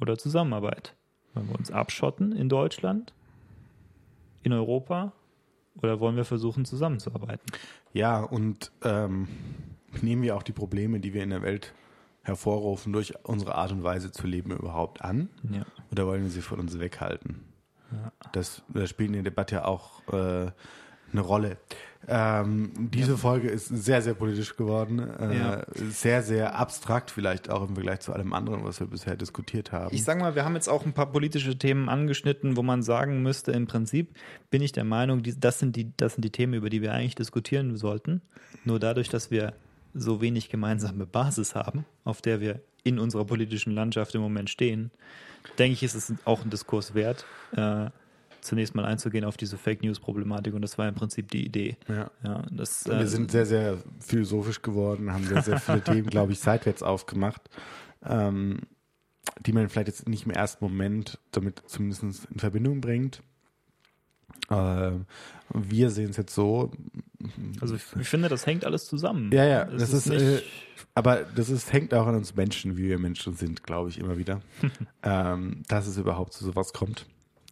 oder 0.00 0.16
Zusammenarbeit. 0.16 0.94
Wollen 1.34 1.48
wir 1.48 1.58
uns 1.58 1.70
abschotten 1.70 2.32
in 2.32 2.48
Deutschland, 2.48 3.12
in 4.42 4.52
Europa 4.52 5.12
oder 5.82 6.00
wollen 6.00 6.16
wir 6.16 6.24
versuchen, 6.24 6.64
zusammenzuarbeiten? 6.64 7.44
Ja, 7.92 8.22
und 8.22 8.70
ähm, 8.84 9.28
nehmen 10.02 10.22
wir 10.22 10.36
auch 10.36 10.42
die 10.42 10.52
Probleme, 10.52 11.00
die 11.00 11.12
wir 11.14 11.22
in 11.22 11.30
der 11.30 11.42
Welt 11.42 11.74
hervorrufen, 12.26 12.92
durch 12.92 13.14
unsere 13.24 13.54
Art 13.54 13.72
und 13.72 13.84
Weise 13.84 14.10
zu 14.10 14.26
leben 14.26 14.50
überhaupt 14.50 15.02
an? 15.02 15.28
Ja. 15.50 15.64
Oder 15.92 16.06
wollen 16.06 16.22
wir 16.22 16.30
sie 16.30 16.42
von 16.42 16.58
uns 16.60 16.78
weghalten? 16.78 17.44
Das, 18.32 18.62
das 18.68 18.90
spielt 18.90 19.08
in 19.08 19.14
der 19.14 19.22
Debatte 19.22 19.64
auch 19.64 20.02
äh, 20.12 20.50
eine 21.12 21.20
Rolle. 21.20 21.56
Ähm, 22.08 22.72
diese 22.76 23.12
ja. 23.12 23.16
Folge 23.16 23.48
ist 23.48 23.66
sehr, 23.66 24.00
sehr 24.02 24.14
politisch 24.14 24.56
geworden. 24.56 24.98
Äh, 24.98 25.38
ja. 25.38 25.62
Sehr, 25.72 26.22
sehr 26.22 26.56
abstrakt, 26.56 27.10
vielleicht 27.10 27.50
auch 27.50 27.68
im 27.68 27.74
Vergleich 27.74 28.00
zu 28.00 28.12
allem 28.12 28.32
anderen, 28.32 28.64
was 28.64 28.78
wir 28.80 28.86
bisher 28.86 29.16
diskutiert 29.16 29.72
haben. 29.72 29.94
Ich 29.94 30.04
sage 30.04 30.20
mal, 30.20 30.34
wir 30.34 30.44
haben 30.44 30.54
jetzt 30.54 30.68
auch 30.68 30.84
ein 30.84 30.92
paar 30.92 31.10
politische 31.10 31.58
Themen 31.58 31.88
angeschnitten, 31.88 32.56
wo 32.56 32.62
man 32.62 32.82
sagen 32.82 33.22
müsste, 33.22 33.52
im 33.52 33.66
Prinzip 33.66 34.16
bin 34.50 34.62
ich 34.62 34.72
der 34.72 34.84
Meinung, 34.84 35.22
das 35.24 35.58
sind 35.58 35.74
die, 35.74 35.96
das 35.96 36.14
sind 36.14 36.24
die 36.24 36.30
Themen, 36.30 36.54
über 36.54 36.70
die 36.70 36.82
wir 36.82 36.92
eigentlich 36.92 37.16
diskutieren 37.16 37.76
sollten. 37.76 38.22
Nur 38.64 38.78
dadurch, 38.78 39.08
dass 39.08 39.30
wir 39.30 39.54
so 39.96 40.20
wenig 40.20 40.48
gemeinsame 40.48 41.06
Basis 41.06 41.54
haben, 41.54 41.84
auf 42.04 42.20
der 42.20 42.40
wir 42.40 42.60
in 42.84 42.98
unserer 42.98 43.24
politischen 43.24 43.72
Landschaft 43.72 44.14
im 44.14 44.20
Moment 44.20 44.50
stehen, 44.50 44.90
denke 45.58 45.74
ich, 45.74 45.82
ist 45.82 45.94
es 45.94 46.12
auch 46.24 46.44
ein 46.44 46.50
Diskurs 46.50 46.94
wert. 46.94 47.24
Äh, 47.52 47.90
zunächst 48.40 48.74
mal 48.74 48.84
einzugehen 48.84 49.24
auf 49.24 49.36
diese 49.36 49.58
Fake 49.58 49.82
News 49.82 49.98
Problematik 49.98 50.54
und 50.54 50.62
das 50.62 50.78
war 50.78 50.88
im 50.88 50.94
Prinzip 50.94 51.30
die 51.30 51.44
Idee. 51.44 51.76
Ja. 51.88 52.10
ja 52.22 52.44
das, 52.50 52.86
wir 52.86 53.00
äh, 53.00 53.06
sind 53.06 53.30
sehr, 53.30 53.46
sehr 53.46 53.78
philosophisch 54.00 54.62
geworden, 54.62 55.12
haben 55.12 55.24
sehr, 55.24 55.42
sehr 55.42 55.58
viele 55.58 55.80
Themen, 55.84 56.06
glaube 56.06 56.32
ich, 56.32 56.38
seitwärts 56.38 56.82
aufgemacht, 56.82 57.42
ähm, 58.04 58.60
die 59.40 59.52
man 59.52 59.68
vielleicht 59.68 59.88
jetzt 59.88 60.08
nicht 60.08 60.26
im 60.26 60.32
ersten 60.32 60.64
Moment 60.64 61.18
damit 61.32 61.62
zumindest 61.66 62.02
in 62.30 62.38
Verbindung 62.38 62.80
bringt. 62.80 63.22
Äh, 64.50 64.92
wir 65.52 65.90
sehen 65.90 66.10
es 66.10 66.16
jetzt 66.16 66.34
so. 66.34 66.72
Also 67.60 67.76
ich, 67.76 67.82
ich, 67.98 68.08
finde, 68.08 68.28
das 68.28 68.46
hängt 68.46 68.64
alles 68.64 68.86
zusammen. 68.86 69.30
Ja, 69.32 69.44
ja, 69.44 69.64
das, 69.64 69.90
das 69.90 70.06
ist, 70.06 70.06
ist 70.08 70.40
äh, 70.40 70.42
aber 70.94 71.24
das 71.34 71.50
ist, 71.50 71.72
hängt 71.72 71.94
auch 71.94 72.06
an 72.06 72.14
uns 72.14 72.34
Menschen, 72.36 72.76
wie 72.76 72.84
wir 72.84 72.98
Menschen 72.98 73.34
sind, 73.34 73.62
glaube 73.62 73.90
ich, 73.90 73.98
immer 73.98 74.18
wieder, 74.18 74.40
ähm, 75.02 75.62
dass 75.68 75.86
es 75.86 75.96
überhaupt 75.96 76.32
zu 76.32 76.44
sowas 76.44 76.72
kommt 76.72 77.06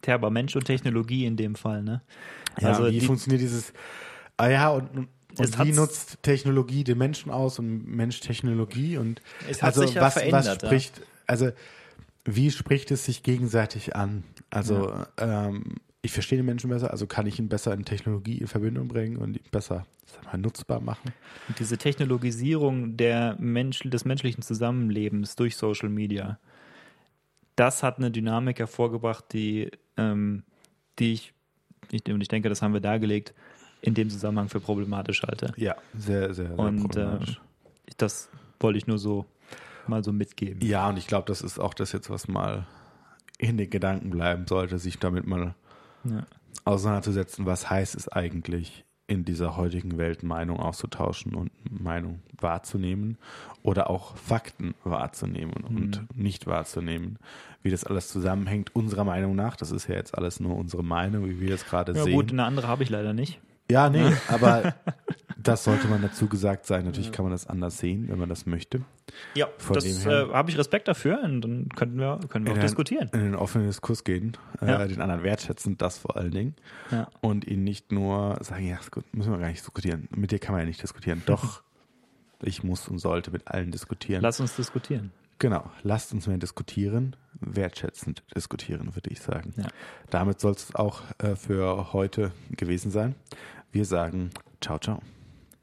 terber 0.05 0.31
Mensch 0.31 0.55
und 0.55 0.65
Technologie 0.65 1.25
in 1.25 1.37
dem 1.37 1.55
Fall, 1.57 1.83
ne? 1.83 2.03
Ja, 2.61 2.69
also 2.69 2.87
wie 2.87 3.01
die, 3.01 3.01
funktioniert 3.01 3.41
dieses, 3.41 3.73
ah 4.37 4.49
ja, 4.49 4.69
und, 4.71 5.09
und 5.37 5.65
wie 5.65 5.73
nutzt 5.73 6.23
Technologie 6.23 6.85
den 6.85 6.99
Menschen 6.99 7.33
aus 7.33 7.59
und 7.59 7.89
Mensch 7.89 8.21
Technologie 8.21 8.99
und 8.99 9.21
es 9.51 9.63
hat 9.63 9.75
also 9.75 9.81
sich 9.81 9.95
ja 9.95 10.03
was, 10.03 10.17
was 10.17 10.55
spricht, 10.55 11.01
also 11.27 11.51
wie 12.25 12.51
spricht 12.51 12.91
es 12.91 13.07
sich 13.07 13.23
gegenseitig 13.23 13.97
an? 13.97 14.23
Also 14.51 14.91
ja. 14.91 15.09
ähm, 15.49 15.77
ich 16.05 16.13
verstehe 16.13 16.37
den 16.37 16.45
Menschen 16.45 16.69
besser, 16.69 16.91
also 16.91 17.07
kann 17.07 17.27
ich 17.27 17.39
ihn 17.39 17.49
besser 17.49 17.73
in 17.73 17.87
Technologie 17.87 18.37
in 18.37 18.47
Verbindung 18.47 18.89
bringen 18.89 19.17
und 19.17 19.37
ihn 19.37 19.51
besser 19.51 19.87
mal, 20.27 20.37
nutzbar 20.37 20.81
machen. 20.81 21.15
Und 21.49 21.59
diese 21.59 21.79
Technologisierung 21.79 22.99
der 22.99 23.37
Mensch, 23.41 23.81
des 23.81 24.05
menschlichen 24.05 24.43
Zusammenlebens 24.43 25.35
durch 25.35 25.57
Social 25.57 25.89
Media, 25.89 26.39
das 27.57 27.83
hat 27.83 27.97
eine 27.97 28.11
Dynamik 28.11 28.59
hervorgebracht, 28.59 29.33
die, 29.33 29.71
ähm, 29.97 30.43
die 30.99 31.15
ich, 31.15 31.33
ich, 31.91 32.05
und 32.13 32.21
ich 32.21 32.29
denke, 32.29 32.51
das 32.51 32.61
haben 32.61 32.75
wir 32.75 32.81
dargelegt, 32.81 33.33
in 33.81 33.95
dem 33.95 34.11
Zusammenhang 34.11 34.51
für 34.51 34.61
problematisch 34.61 35.23
halte. 35.23 35.55
Ja, 35.57 35.75
sehr, 35.97 36.35
sehr, 36.35 36.49
sehr 36.49 36.59
und, 36.59 36.83
problematisch. 36.83 37.41
Äh, 37.87 37.93
das 37.97 38.29
wollte 38.61 38.77
ich 38.77 38.87
nur 38.87 38.99
so 38.99 39.25
mal 39.87 40.05
so 40.05 40.13
mitgeben. 40.13 40.61
Ja, 40.61 40.91
und 40.91 40.99
ich 40.99 41.07
glaube, 41.07 41.25
das 41.29 41.41
ist 41.41 41.59
auch 41.59 41.73
das 41.73 41.93
jetzt, 41.93 42.11
was 42.11 42.29
mal 42.29 42.67
in 43.39 43.57
den 43.57 43.71
Gedanken 43.71 44.11
bleiben 44.11 44.47
sollte, 44.47 44.79
sich 44.79 44.99
damit 44.99 45.27
mal 45.27 45.55
ja. 46.05 46.27
auseinanderzusetzen, 46.65 47.47
was 47.47 47.71
heißt 47.71 47.95
es 47.95 48.09
eigentlich, 48.09 48.85
in 49.07 49.25
dieser 49.25 49.57
heutigen 49.57 49.99
Welt 49.99 50.23
Meinung 50.23 50.59
auszutauschen 50.59 51.35
und 51.35 51.51
Meinung 51.71 52.21
wahrzunehmen 52.41 53.19
oder 53.63 53.91
auch 53.91 54.17
Fakten 54.17 54.75
wahrzunehmen 54.83 55.63
und 55.63 56.01
mhm. 56.01 56.09
nicht 56.15 56.47
wahrzunehmen. 56.47 57.19
Wie 57.63 57.71
das 57.71 57.85
alles 57.85 58.09
zusammenhängt, 58.09 58.75
unserer 58.75 59.05
Meinung 59.05 59.35
nach, 59.37 59.57
das 59.57 59.73
ist 59.73 59.89
ja 59.89 59.95
jetzt 59.95 60.17
alles 60.17 60.41
nur 60.41 60.57
unsere 60.57 60.83
Meinung, 60.83 61.29
wie 61.29 61.39
wir 61.41 61.51
das 61.51 61.67
gerade 61.67 61.93
ja, 61.93 62.03
sehen. 62.03 62.13
Ja 62.13 62.19
gut, 62.19 62.33
eine 62.33 62.45
andere 62.45 62.69
habe 62.69 62.83
ich 62.83 62.89
leider 62.89 63.13
nicht. 63.13 63.41
Ja, 63.71 63.89
nee, 63.91 64.13
aber 64.29 64.75
das 65.45 65.65
sollte 65.65 65.87
man 65.89 66.03
dazu 66.03 66.29
gesagt 66.29 66.67
sein. 66.67 66.85
Natürlich 66.85 67.13
kann 67.13 67.25
man 67.25 67.33
das 67.33 67.47
anders 67.47 67.79
sehen, 67.79 68.09
wenn 68.09 68.19
man 68.19 68.29
das 68.29 68.47
möchte. 68.47 68.83
Ja, 69.35 69.49
Von 69.59 69.75
das 69.75 70.07
äh, 70.07 70.29
habe 70.33 70.51
ich 70.51 70.59
Respekt 70.59 70.89
dafür 70.89 71.21
und 71.23 71.43
dann 71.43 71.69
können 71.69 71.99
wir, 71.99 72.19
können 72.29 72.47
wir 72.47 72.53
auch 72.53 72.57
den, 72.57 72.63
diskutieren. 72.63 73.09
In 73.13 73.21
den 73.21 73.35
offenen 73.35 73.67
Diskurs 73.67 74.05
gehen, 74.05 74.37
äh, 74.61 74.67
ja. 74.67 74.87
den 74.87 75.01
anderen 75.01 75.23
wertschätzen, 75.23 75.79
das 75.79 75.99
vor 75.99 76.17
allen 76.17 76.31
Dingen. 76.31 76.55
Ja. 76.91 77.09
Und 77.21 77.47
ihn 77.47 77.63
nicht 77.65 77.93
nur 77.93 78.39
sagen, 78.41 78.67
ja, 78.67 78.79
gut, 78.91 79.05
müssen 79.15 79.31
wir 79.31 79.39
gar 79.39 79.49
nicht 79.49 79.61
diskutieren. 79.61 80.09
Mit 80.15 80.31
dir 80.31 80.39
kann 80.39 80.53
man 80.53 80.63
ja 80.63 80.67
nicht 80.67 80.83
diskutieren. 80.83 81.23
Doch, 81.27 81.63
ich 82.43 82.65
muss 82.65 82.89
und 82.89 82.99
sollte 82.99 83.31
mit 83.31 83.49
allen 83.49 83.71
diskutieren. 83.71 84.23
Lass 84.23 84.41
uns 84.41 84.57
diskutieren. 84.57 85.13
Genau, 85.39 85.71
lasst 85.83 86.13
uns 86.13 86.27
mehr 86.27 86.39
diskutieren, 86.39 87.17
wertschätzend 87.41 88.23
diskutieren, 88.35 88.95
würde 88.95 89.11
ich 89.11 89.21
sagen. 89.21 89.53
Ja. 89.57 89.67
Damit 90.09 90.41
soll 90.41 90.53
es 90.53 90.75
auch 90.75 91.03
äh, 91.19 91.35
für 91.37 91.93
heute 91.93 92.33
gewesen 92.51 92.91
sein. 92.91 93.15
Wir 93.73 93.85
sagen 93.85 94.31
ciao, 94.61 94.79
ciao. 94.79 95.03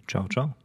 Ciao, 0.07 0.27
ciao. 0.27 0.60